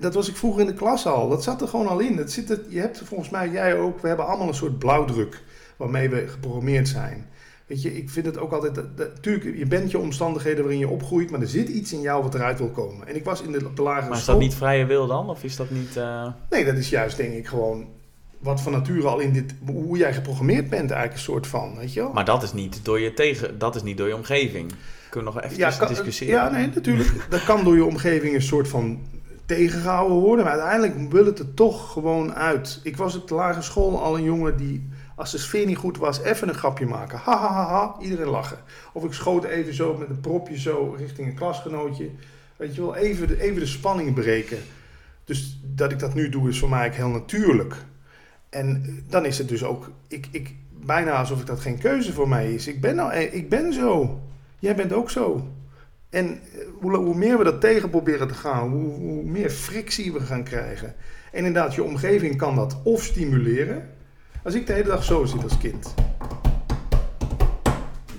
dat 0.00 0.14
was 0.14 0.28
ik 0.28 0.36
vroeger 0.36 0.60
in 0.60 0.66
de 0.66 0.74
klas 0.74 1.06
al. 1.06 1.28
Dat 1.28 1.42
zat 1.42 1.60
er 1.60 1.68
gewoon 1.68 1.86
al 1.86 1.98
in. 1.98 2.16
Dat 2.16 2.30
zit 2.30 2.60
je 2.68 2.80
hebt 2.80 3.02
volgens 3.04 3.30
mij, 3.30 3.50
jij 3.50 3.78
ook, 3.78 4.00
we 4.00 4.08
hebben 4.08 4.26
allemaal 4.26 4.48
een 4.48 4.54
soort 4.54 4.78
blauwdruk 4.78 5.42
waarmee 5.76 6.08
we 6.08 6.26
geprogrammeerd 6.28 6.88
zijn. 6.88 7.26
Weet 7.66 7.82
je, 7.82 7.96
ik 7.96 8.10
vind 8.10 8.26
het 8.26 8.38
ook 8.38 8.52
altijd. 8.52 8.96
Natuurlijk, 8.96 9.58
je 9.58 9.66
bent 9.66 9.90
je 9.90 9.98
omstandigheden 9.98 10.60
waarin 10.60 10.78
je 10.78 10.88
opgroeit, 10.88 11.30
maar 11.30 11.40
er 11.40 11.48
zit 11.48 11.68
iets 11.68 11.92
in 11.92 12.00
jou 12.00 12.22
wat 12.22 12.34
eruit 12.34 12.58
wil 12.58 12.70
komen. 12.70 13.06
En 13.06 13.16
ik 13.16 13.24
was 13.24 13.42
in 13.42 13.52
de, 13.52 13.72
de 13.74 13.82
lagere 13.82 14.08
Maar 14.08 14.18
is 14.18 14.24
dat 14.24 14.38
niet 14.38 14.54
vrije 14.54 14.86
wil 14.86 15.06
dan? 15.06 15.30
Of 15.30 15.44
is 15.44 15.56
dat 15.56 15.70
niet. 15.70 15.96
Uh... 15.96 16.26
Nee, 16.50 16.64
dat 16.64 16.76
is 16.76 16.88
juist, 16.88 17.16
denk 17.16 17.32
ik, 17.32 17.46
gewoon. 17.46 17.86
Wat 18.38 18.60
van 18.60 18.72
nature 18.72 19.06
al 19.06 19.18
in 19.18 19.32
dit. 19.32 19.54
Hoe 19.66 19.98
jij 19.98 20.14
geprogrammeerd 20.14 20.70
bent, 20.70 20.90
eigenlijk 20.90 21.12
een 21.12 21.18
soort 21.18 21.46
van. 21.46 21.76
Weet 21.76 21.92
je 21.92 22.00
wel? 22.00 22.12
Maar 22.12 22.24
dat 22.24 22.42
is 22.42 22.52
niet 22.52 22.80
door 22.82 23.00
je 23.00 23.14
tegen. 23.14 23.58
Dat 23.58 23.74
is 23.74 23.82
niet 23.82 23.96
door 23.96 24.08
je 24.08 24.14
omgeving. 24.14 24.72
Kunnen 25.10 25.32
we 25.32 25.38
nog 25.38 25.50
even 25.50 25.58
ja, 25.58 25.86
discussiëren? 25.86 26.34
Ja, 26.34 26.50
nee, 26.50 26.70
natuurlijk. 26.74 27.26
dat 27.30 27.44
kan 27.44 27.64
door 27.64 27.76
je 27.76 27.84
omgeving 27.84 28.34
een 28.34 28.42
soort 28.42 28.68
van 28.68 29.00
tegengehouden 29.46 30.16
worden. 30.16 30.44
Maar 30.44 30.60
uiteindelijk 30.60 31.12
wil 31.12 31.26
het 31.26 31.38
er 31.38 31.54
toch 31.54 31.92
gewoon 31.92 32.34
uit. 32.34 32.80
Ik 32.82 32.96
was 32.96 33.16
op 33.16 33.28
de 33.28 33.34
lagere 33.34 33.62
school 33.62 34.02
al 34.02 34.16
een 34.16 34.24
jongen 34.24 34.56
die 34.56 34.88
als 35.16 35.30
de 35.30 35.38
sfeer 35.38 35.66
niet 35.66 35.76
goed 35.76 35.96
was, 35.96 36.20
even 36.20 36.48
een 36.48 36.54
grapje 36.54 36.86
maken. 36.86 37.18
Ha, 37.18 37.38
ha, 37.38 37.52
ha, 37.52 37.66
ha, 37.66 37.96
iedereen 38.00 38.28
lachen. 38.28 38.58
Of 38.92 39.04
ik 39.04 39.12
schoot 39.12 39.44
even 39.44 39.74
zo 39.74 39.96
met 39.96 40.08
een 40.08 40.20
propje 40.20 40.58
zo 40.58 40.94
richting 40.98 41.28
een 41.28 41.34
klasgenootje. 41.34 42.10
Weet 42.56 42.74
je 42.74 42.80
wel, 42.80 42.96
even 42.96 43.28
de, 43.28 43.40
even 43.40 43.60
de 43.60 43.66
spanning 43.66 44.14
breken. 44.14 44.58
Dus 45.24 45.60
dat 45.62 45.92
ik 45.92 45.98
dat 45.98 46.14
nu 46.14 46.28
doe 46.28 46.48
is 46.48 46.58
voor 46.58 46.68
mij 46.68 46.90
heel 46.90 47.08
natuurlijk. 47.08 47.74
En 48.48 49.02
dan 49.08 49.24
is 49.24 49.38
het 49.38 49.48
dus 49.48 49.64
ook, 49.64 49.90
ik, 50.08 50.28
ik, 50.30 50.54
bijna 50.70 51.12
alsof 51.12 51.40
ik 51.40 51.46
dat 51.46 51.60
geen 51.60 51.78
keuze 51.78 52.12
voor 52.12 52.28
mij 52.28 52.54
is. 52.54 52.66
Ik 52.66 52.80
ben, 52.80 52.94
nou, 52.94 53.12
eh, 53.12 53.34
ik 53.34 53.48
ben 53.48 53.72
zo. 53.72 54.20
Jij 54.58 54.74
bent 54.74 54.92
ook 54.92 55.10
zo. 55.10 55.48
En 56.10 56.26
eh, 56.26 56.66
hoe, 56.80 56.96
hoe 56.96 57.14
meer 57.14 57.38
we 57.38 57.44
dat 57.44 57.60
tegen 57.60 57.90
proberen 57.90 58.28
te 58.28 58.34
gaan, 58.34 58.70
hoe, 58.70 58.92
hoe 58.92 59.24
meer 59.24 59.50
frictie 59.50 60.12
we 60.12 60.20
gaan 60.20 60.44
krijgen. 60.44 60.94
En 61.32 61.44
inderdaad, 61.44 61.74
je 61.74 61.82
omgeving 61.82 62.36
kan 62.36 62.56
dat 62.56 62.80
of 62.82 63.02
stimuleren 63.02 63.93
als 64.44 64.54
ik 64.54 64.66
de 64.66 64.72
hele 64.72 64.88
dag 64.88 65.04
zo 65.04 65.24
zit 65.24 65.42
als 65.42 65.58
kind, 65.58 65.94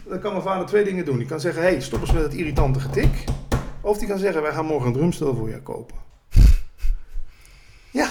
dan 0.08 0.20
kan 0.20 0.32
mijn 0.32 0.44
vader 0.44 0.66
twee 0.68 0.84
dingen 0.84 1.06
doen. 1.06 1.18
Die 1.18 1.28
kan 1.28 1.40
zeggen, 1.40 1.62
hey, 1.62 1.82
stop 1.82 2.02
eens 2.02 2.12
met 2.12 2.24
het 2.24 2.34
irritante 2.34 2.80
getik. 2.80 3.24
Of 3.82 3.98
die 3.98 4.08
kan 4.08 4.18
zeggen, 4.18 4.42
wij 4.42 4.52
gaan 4.52 4.66
morgen 4.66 4.88
een 4.88 4.94
drumstel 4.94 5.36
voor 5.36 5.50
je 5.50 5.62
kopen. 5.62 5.96
ja, 7.92 8.10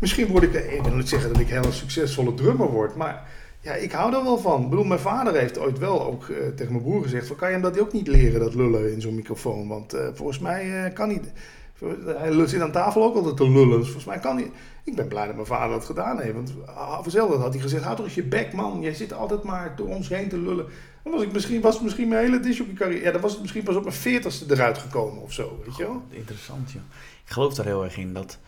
misschien 0.00 0.26
word 0.26 0.42
ik, 0.42 0.54
ik 0.54 0.82
wil 0.82 0.94
niet 0.94 1.08
zeggen 1.08 1.32
dat 1.32 1.40
ik 1.40 1.48
hele 1.48 1.72
succesvolle 1.72 2.34
drummer 2.34 2.70
word, 2.70 2.96
maar 2.96 3.28
ja, 3.60 3.72
ik 3.72 3.92
hou 3.92 4.14
er 4.14 4.24
wel 4.24 4.38
van. 4.38 4.62
Ik 4.62 4.68
bedoel, 4.68 4.84
mijn 4.84 5.00
vader 5.00 5.34
heeft 5.34 5.58
ooit 5.58 5.78
wel 5.78 6.06
ook 6.06 6.28
eh, 6.28 6.36
tegen 6.56 6.72
mijn 6.72 6.84
broer 6.84 7.02
gezegd, 7.02 7.26
van, 7.26 7.36
kan 7.36 7.48
je 7.48 7.54
hem 7.54 7.62
dat 7.62 7.80
ook 7.80 7.92
niet 7.92 8.06
leren, 8.06 8.40
dat 8.40 8.54
lullen 8.54 8.92
in 8.92 9.00
zo'n 9.00 9.14
microfoon? 9.14 9.68
Want 9.68 9.94
uh, 9.94 10.08
volgens 10.14 10.38
mij 10.38 10.84
uh, 10.84 10.94
kan 10.94 11.08
niet. 11.08 11.32
Hij 12.06 12.46
zit 12.46 12.60
aan 12.60 12.72
tafel 12.72 13.02
ook 13.02 13.14
altijd 13.14 13.36
te 13.36 13.50
lullen. 13.50 13.78
Dus 13.78 13.86
volgens 13.86 14.04
mij 14.04 14.18
kan 14.18 14.36
hij. 14.36 14.50
Ik 14.84 14.96
ben 14.96 15.08
blij 15.08 15.26
dat 15.26 15.34
mijn 15.34 15.46
vader 15.46 15.76
dat 15.76 15.84
gedaan 15.84 16.20
heeft. 16.20 16.34
Want 16.34 16.54
vanzelf 17.02 17.36
had 17.36 17.52
hij 17.52 17.62
gezegd: 17.62 17.84
houd 17.84 17.96
toch 17.96 18.06
eens 18.06 18.14
je 18.14 18.22
bek, 18.22 18.52
man. 18.52 18.80
Jij 18.80 18.94
zit 18.94 19.12
altijd 19.12 19.42
maar 19.42 19.76
door 19.76 19.88
ons 19.88 20.08
heen 20.08 20.28
te 20.28 20.38
lullen. 20.38 20.66
Dan 21.02 21.12
was, 21.12 21.22
ik 21.22 21.32
misschien, 21.32 21.60
was 21.60 21.74
het 21.74 21.82
misschien 21.82 22.08
mijn 22.08 22.24
hele 22.24 22.40
disjockey 22.40 22.74
carrière. 22.74 23.04
Ja, 23.04 23.12
dan 23.12 23.20
was 23.20 23.32
het 23.32 23.40
misschien 23.40 23.62
pas 23.62 23.76
op 23.76 23.82
mijn 23.82 23.94
veertigste 23.94 24.44
eruit 24.48 24.78
gekomen 24.78 25.22
of 25.22 25.32
zo. 25.32 25.60
Weet 25.64 25.76
je 25.76 25.82
wel? 25.82 26.02
interessant, 26.10 26.70
joh. 26.70 26.82
Ik 27.24 27.32
geloof 27.32 27.54
daar 27.54 27.66
heel 27.66 27.84
erg 27.84 27.96
in 27.96 28.12
dat 28.12 28.38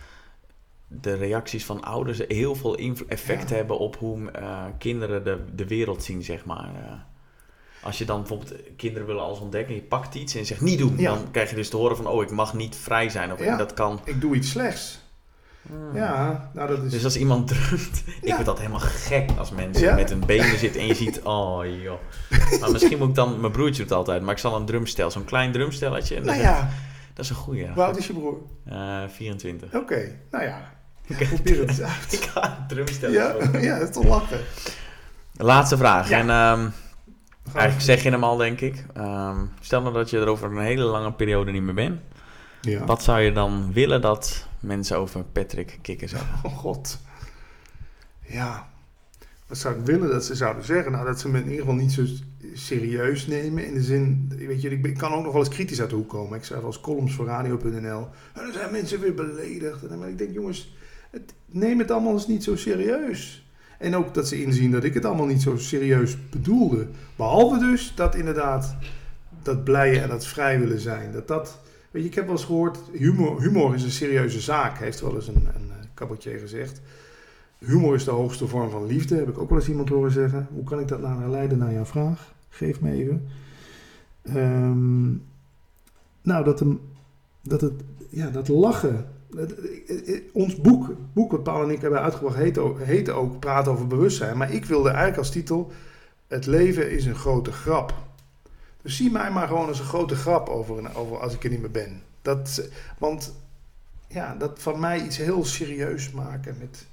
de 0.86 1.14
reacties 1.14 1.64
van 1.64 1.82
ouders 1.82 2.20
heel 2.28 2.54
veel 2.54 2.76
effect 3.08 3.48
ja. 3.48 3.56
hebben 3.56 3.78
op 3.78 3.96
hoe 3.96 4.18
uh, 4.40 4.64
kinderen 4.78 5.24
de, 5.24 5.44
de 5.54 5.66
wereld 5.66 6.02
zien, 6.02 6.22
zeg 6.22 6.44
maar. 6.44 6.70
Als 7.82 7.98
je 7.98 8.04
dan 8.04 8.18
bijvoorbeeld 8.18 8.54
kinderen 8.76 9.06
willen 9.06 9.22
alles 9.22 9.38
ontdekken, 9.38 9.74
je 9.74 9.82
pakt 9.82 10.14
iets 10.14 10.34
en 10.34 10.40
je 10.40 10.46
zegt 10.46 10.60
niet 10.60 10.78
doen, 10.78 10.94
ja. 10.98 11.14
dan 11.14 11.30
krijg 11.30 11.50
je 11.50 11.56
dus 11.56 11.68
te 11.68 11.76
horen 11.76 11.96
van 11.96 12.06
oh 12.06 12.22
ik 12.22 12.30
mag 12.30 12.54
niet 12.54 12.76
vrij 12.76 13.08
zijn 13.08 13.32
of 13.32 13.44
ja, 13.44 13.56
dat 13.56 13.74
kan. 13.74 14.00
Ik 14.04 14.20
doe 14.20 14.34
iets 14.34 14.50
slechts. 14.50 15.00
Hmm. 15.62 15.96
Ja, 15.96 16.50
nou 16.54 16.68
dat 16.68 16.82
is. 16.82 16.90
Dus 16.90 17.04
als 17.04 17.16
iemand 17.16 17.48
drumt, 17.48 18.02
ik 18.22 18.34
vind 18.34 18.44
dat 18.44 18.58
helemaal 18.58 18.80
gek 18.80 19.30
als 19.38 19.50
mensen 19.50 19.94
met 19.94 20.10
hun 20.10 20.26
benen 20.26 20.58
zitten 20.58 20.80
en 20.80 20.86
je 20.86 20.94
ziet, 20.94 21.20
oh 21.36 21.62
joh. 21.82 21.98
Maar 22.60 22.70
misschien 22.70 22.98
moet 22.98 23.08
ik 23.08 23.14
dan, 23.14 23.40
mijn 23.40 23.52
broertje 23.52 23.80
doet 23.80 23.88
het 23.88 23.98
altijd, 23.98 24.22
maar 24.22 24.34
ik 24.34 24.40
zal 24.40 24.56
een 24.56 24.66
drumstel, 24.66 25.10
zo'n 25.10 25.24
klein 25.24 25.52
drumstelletje. 25.52 26.16
En 26.16 26.24
nou 26.24 26.40
ja. 26.40 26.68
Dat 27.14 27.24
is 27.24 27.30
een 27.30 27.36
goeie. 27.36 27.68
Hoe 27.68 27.82
oud 27.82 27.96
is 27.96 28.06
je 28.06 28.12
broer? 28.12 28.38
Uh, 28.68 29.02
24. 29.08 29.68
Oké, 29.68 29.76
okay. 29.76 30.18
nou 30.30 30.44
ja. 30.44 30.72
Ik 31.06 31.16
probeer 31.16 31.60
het 31.60 31.68
eens 31.68 31.80
uit. 32.00 32.12
ik 32.12 32.22
ga 32.22 32.66
een. 32.68 33.12
Ja, 33.12 33.34
ja, 33.60 33.78
dat 33.78 33.88
is 33.88 33.94
toch 33.94 34.04
lachen. 34.04 34.40
Laatste 35.36 35.76
vraag. 35.76 36.10
En 36.10 36.30
um, 36.30 36.72
Eigenlijk 37.54 37.80
zeg 37.80 38.02
je 38.02 38.10
hem 38.10 38.24
al, 38.24 38.36
denk 38.36 38.60
ik. 38.60 38.84
Um, 38.96 39.50
stel 39.60 39.82
nou 39.82 39.94
dat 39.94 40.10
je 40.10 40.18
er 40.18 40.26
over 40.26 40.50
een 40.50 40.64
hele 40.64 40.84
lange 40.84 41.12
periode 41.12 41.52
niet 41.52 41.62
meer 41.62 41.74
bent. 41.74 42.00
Ja. 42.60 42.84
Wat 42.84 43.02
zou 43.02 43.20
je 43.20 43.32
dan 43.32 43.72
willen 43.72 44.00
dat 44.00 44.46
mensen 44.60 44.98
over 44.98 45.24
Patrick 45.24 45.78
Kikker 45.82 46.08
zouden? 46.08 46.32
Oh 46.44 46.56
god. 46.56 46.98
Ja. 48.26 48.68
Wat 49.46 49.58
zou 49.58 49.78
ik 49.78 49.84
willen 49.84 50.08
dat 50.08 50.24
ze 50.24 50.34
zouden 50.34 50.64
zeggen? 50.64 50.92
Nou, 50.92 51.06
dat 51.06 51.20
ze 51.20 51.28
me 51.28 51.38
in 51.38 51.44
ieder 51.44 51.58
geval 51.58 51.74
niet 51.74 51.92
zo 51.92 52.02
serieus 52.54 53.26
nemen. 53.26 53.66
In 53.66 53.74
de 53.74 53.82
zin, 53.82 54.32
weet 54.36 54.62
je, 54.62 54.70
ik 54.70 54.96
kan 54.96 55.12
ook 55.12 55.22
nog 55.22 55.32
wel 55.32 55.44
eens 55.44 55.54
kritisch 55.54 55.80
uit 55.80 55.90
de 55.90 55.96
hoek 55.96 56.08
komen. 56.08 56.38
Ik 56.38 56.44
schrijf 56.44 56.62
als 56.62 56.80
columns 56.80 57.14
voor 57.14 57.26
radio.nl. 57.26 58.08
En 58.34 58.42
dan 58.42 58.52
zijn 58.52 58.72
mensen 58.72 59.00
weer 59.00 59.14
beledigd. 59.14 59.82
En 59.82 59.88
dan 59.88 60.08
ik 60.08 60.18
denk, 60.18 60.32
jongens, 60.32 60.74
het, 61.10 61.34
neem 61.46 61.78
het 61.78 61.90
allemaal 61.90 62.12
eens 62.12 62.26
niet 62.26 62.44
zo 62.44 62.56
serieus. 62.56 63.49
En 63.80 63.96
ook 63.96 64.14
dat 64.14 64.28
ze 64.28 64.42
inzien 64.42 64.70
dat 64.70 64.84
ik 64.84 64.94
het 64.94 65.04
allemaal 65.04 65.26
niet 65.26 65.42
zo 65.42 65.56
serieus 65.56 66.16
bedoelde. 66.30 66.86
Behalve 67.16 67.58
dus 67.58 67.92
dat 67.96 68.14
inderdaad 68.14 68.76
dat 69.42 69.64
blijen 69.64 70.02
en 70.02 70.08
dat 70.08 70.26
vrij 70.26 70.58
willen 70.58 70.80
zijn. 70.80 71.12
Dat 71.12 71.28
dat, 71.28 71.60
weet 71.90 72.02
je, 72.02 72.08
ik 72.08 72.14
heb 72.14 72.24
wel 72.24 72.34
eens 72.34 72.44
gehoord, 72.44 72.78
humor, 72.92 73.40
humor 73.40 73.74
is 73.74 73.82
een 73.82 73.90
serieuze 73.90 74.40
zaak, 74.40 74.78
heeft 74.78 75.00
wel 75.00 75.14
eens 75.14 75.28
een, 75.28 75.48
een 75.54 75.70
eh, 75.98 76.40
gezegd. 76.40 76.80
Humor 77.58 77.94
is 77.94 78.04
de 78.04 78.10
hoogste 78.10 78.46
vorm 78.46 78.70
van 78.70 78.86
liefde, 78.86 79.16
heb 79.16 79.28
ik 79.28 79.38
ook 79.38 79.48
wel 79.48 79.58
eens 79.58 79.68
iemand 79.68 79.88
horen 79.88 80.12
zeggen. 80.12 80.46
Hoe 80.52 80.64
kan 80.64 80.80
ik 80.80 80.88
dat 80.88 81.00
nou 81.00 81.30
leiden 81.30 81.58
naar 81.58 81.72
jouw 81.72 81.84
vraag? 81.84 82.32
Geef 82.48 82.80
me 82.80 82.90
even. 82.92 83.28
Um, 84.36 85.22
nou, 86.22 86.44
dat, 86.44 86.64
dat, 87.42 87.60
het, 87.60 87.72
ja, 88.08 88.30
dat 88.30 88.48
lachen 88.48 89.06
ons 90.32 90.56
boek, 90.56 90.94
boek 91.12 91.30
wat 91.30 91.42
Paul 91.42 91.62
en 91.62 91.70
ik 91.70 91.80
hebben 91.80 92.00
uitgebracht, 92.00 92.36
heet 92.36 92.58
ook, 92.58 92.80
heet 92.80 93.08
ook 93.10 93.38
Praten 93.38 93.72
over 93.72 93.86
bewustzijn. 93.86 94.36
Maar 94.36 94.52
ik 94.52 94.64
wilde 94.64 94.88
eigenlijk 94.88 95.18
als 95.18 95.30
titel: 95.30 95.72
Het 96.26 96.46
leven 96.46 96.90
is 96.90 97.06
een 97.06 97.14
grote 97.14 97.52
grap. 97.52 97.94
Dus 98.82 98.96
zie 98.96 99.10
mij 99.10 99.30
maar 99.30 99.48
gewoon 99.48 99.68
als 99.68 99.78
een 99.78 99.84
grote 99.84 100.14
grap 100.14 100.48
over, 100.48 100.96
over 100.96 101.18
als 101.18 101.34
ik 101.34 101.44
er 101.44 101.50
niet 101.50 101.60
meer 101.60 101.70
ben. 101.70 102.02
Dat, 102.22 102.70
want 102.98 103.34
ja, 104.08 104.34
dat 104.38 104.58
van 104.58 104.80
mij 104.80 105.02
iets 105.02 105.16
heel 105.16 105.44
serieus 105.44 106.10
maken 106.10 106.56
met, 106.58 106.86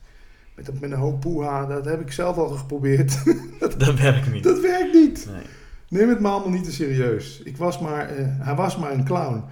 met, 0.55 0.80
met 0.80 0.91
een 0.91 0.97
hoop 0.97 1.19
poeha, 1.19 1.65
dat 1.65 1.85
heb 1.85 2.01
ik 2.01 2.11
zelf 2.11 2.38
al 2.38 2.47
geprobeerd. 2.47 3.23
dat, 3.59 3.80
dat, 3.80 3.99
werkt 3.99 4.31
niet. 4.31 4.43
Dat 4.43 4.59
werkt 4.59 4.93
niet. 4.93 5.27
Nee. 5.31 5.43
Neem 5.89 6.09
het 6.09 6.19
maar 6.19 6.31
allemaal 6.31 6.49
niet 6.49 6.64
te 6.64 6.72
serieus. 6.72 7.41
Ik 7.43 7.57
was 7.57 7.80
maar, 7.80 8.19
uh, 8.19 8.26
hij 8.27 8.55
was 8.55 8.77
maar 8.77 8.91
een 8.91 9.05
clown. 9.05 9.43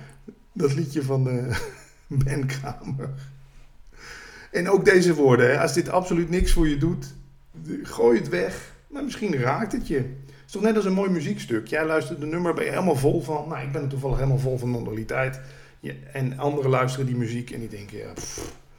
Dat 0.53 0.73
liedje 0.73 1.03
van 1.03 1.23
de. 1.23 1.49
Ben 2.25 2.45
Kramer. 2.45 3.09
En 4.51 4.69
ook 4.69 4.85
deze 4.85 5.13
woorden, 5.13 5.51
hè? 5.51 5.59
als 5.59 5.73
dit 5.73 5.89
absoluut 5.89 6.29
niks 6.29 6.51
voor 6.51 6.67
je 6.67 6.77
doet, 6.77 7.13
gooi 7.83 8.19
het 8.19 8.29
weg. 8.29 8.73
Maar 8.87 9.03
misschien 9.03 9.35
raakt 9.35 9.71
het 9.71 9.87
je. 9.87 9.95
Het 9.95 10.45
is 10.45 10.51
toch 10.51 10.61
net 10.61 10.75
als 10.75 10.85
een 10.85 10.93
mooi 10.93 11.09
muziekstuk. 11.09 11.67
Jij 11.67 11.85
luistert 11.85 12.19
de 12.19 12.25
nummer, 12.25 12.53
ben 12.53 12.63
je 12.63 12.69
helemaal 12.69 12.95
vol 12.95 13.21
van. 13.21 13.47
Nou, 13.47 13.63
ik 13.63 13.71
ben 13.71 13.81
er 13.81 13.87
toevallig 13.87 14.17
helemaal 14.17 14.37
vol 14.37 14.57
van 14.57 14.71
normaliteit. 14.71 15.39
en 16.11 16.37
anderen 16.37 16.69
luisteren 16.69 17.05
die 17.05 17.15
muziek 17.15 17.51
en 17.51 17.59
die 17.59 17.69
denken, 17.69 17.97
ja, 17.97 18.13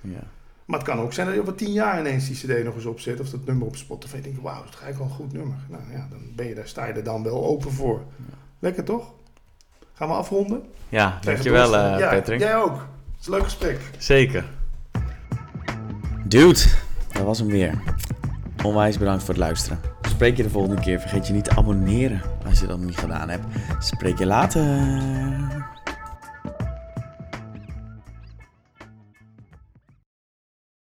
ja. 0.00 0.22
Maar 0.64 0.78
het 0.78 0.88
kan 0.88 1.00
ook 1.00 1.12
zijn 1.12 1.26
dat 1.26 1.34
je 1.34 1.40
over 1.40 1.54
tien 1.54 1.72
jaar 1.72 2.00
ineens 2.00 2.26
die 2.26 2.36
cd 2.36 2.64
nog 2.64 2.74
eens 2.74 2.84
opzet. 2.84 3.20
Of 3.20 3.30
dat 3.30 3.44
nummer 3.44 3.66
op 3.66 3.76
Spotify. 3.76 4.16
En 4.16 4.22
denk 4.22 4.34
je, 4.34 4.42
wauw, 4.42 4.64
dat 4.64 4.74
is 4.74 4.80
eigenlijk 4.80 4.98
wel 4.98 5.06
een 5.08 5.24
goed 5.24 5.38
nummer. 5.38 5.56
Nou 5.68 5.82
ja, 5.92 6.06
dan 6.10 6.20
ben 6.36 6.46
je 6.46 6.54
daar, 6.54 6.68
sta 6.68 6.86
je 6.86 6.92
er 6.92 7.04
dan 7.04 7.22
wel 7.22 7.44
open 7.44 7.72
voor. 7.72 8.02
Lekker 8.58 8.84
toch? 8.84 9.12
Gaan 9.92 10.08
we 10.08 10.14
afronden? 10.14 10.62
Ja, 10.88 11.18
dankjewel 11.22 11.74
uh, 11.74 11.98
ja, 11.98 12.08
Patrick. 12.10 12.40
Jij 12.40 12.56
ook 12.56 12.86
is 13.26 13.32
een 13.32 13.38
leuk 13.38 13.50
gesprek. 13.50 13.80
Zeker. 13.98 14.44
Dude, 16.24 16.60
dat 17.12 17.22
was 17.22 17.38
hem 17.38 17.48
weer. 17.48 17.82
Onwijs 18.62 18.98
bedankt 18.98 19.24
voor 19.24 19.34
het 19.34 19.42
luisteren. 19.42 19.80
Spreek 20.02 20.36
je 20.36 20.42
de 20.42 20.50
volgende 20.50 20.80
keer. 20.80 21.00
Vergeet 21.00 21.26
je 21.26 21.32
niet 21.32 21.44
te 21.44 21.56
abonneren 21.56 22.22
als 22.46 22.60
je 22.60 22.66
dat 22.66 22.78
nog 22.78 22.86
niet 22.86 22.98
gedaan 22.98 23.28
hebt. 23.28 23.44
Spreek 23.78 24.18
je 24.18 24.26
later. 24.26 24.64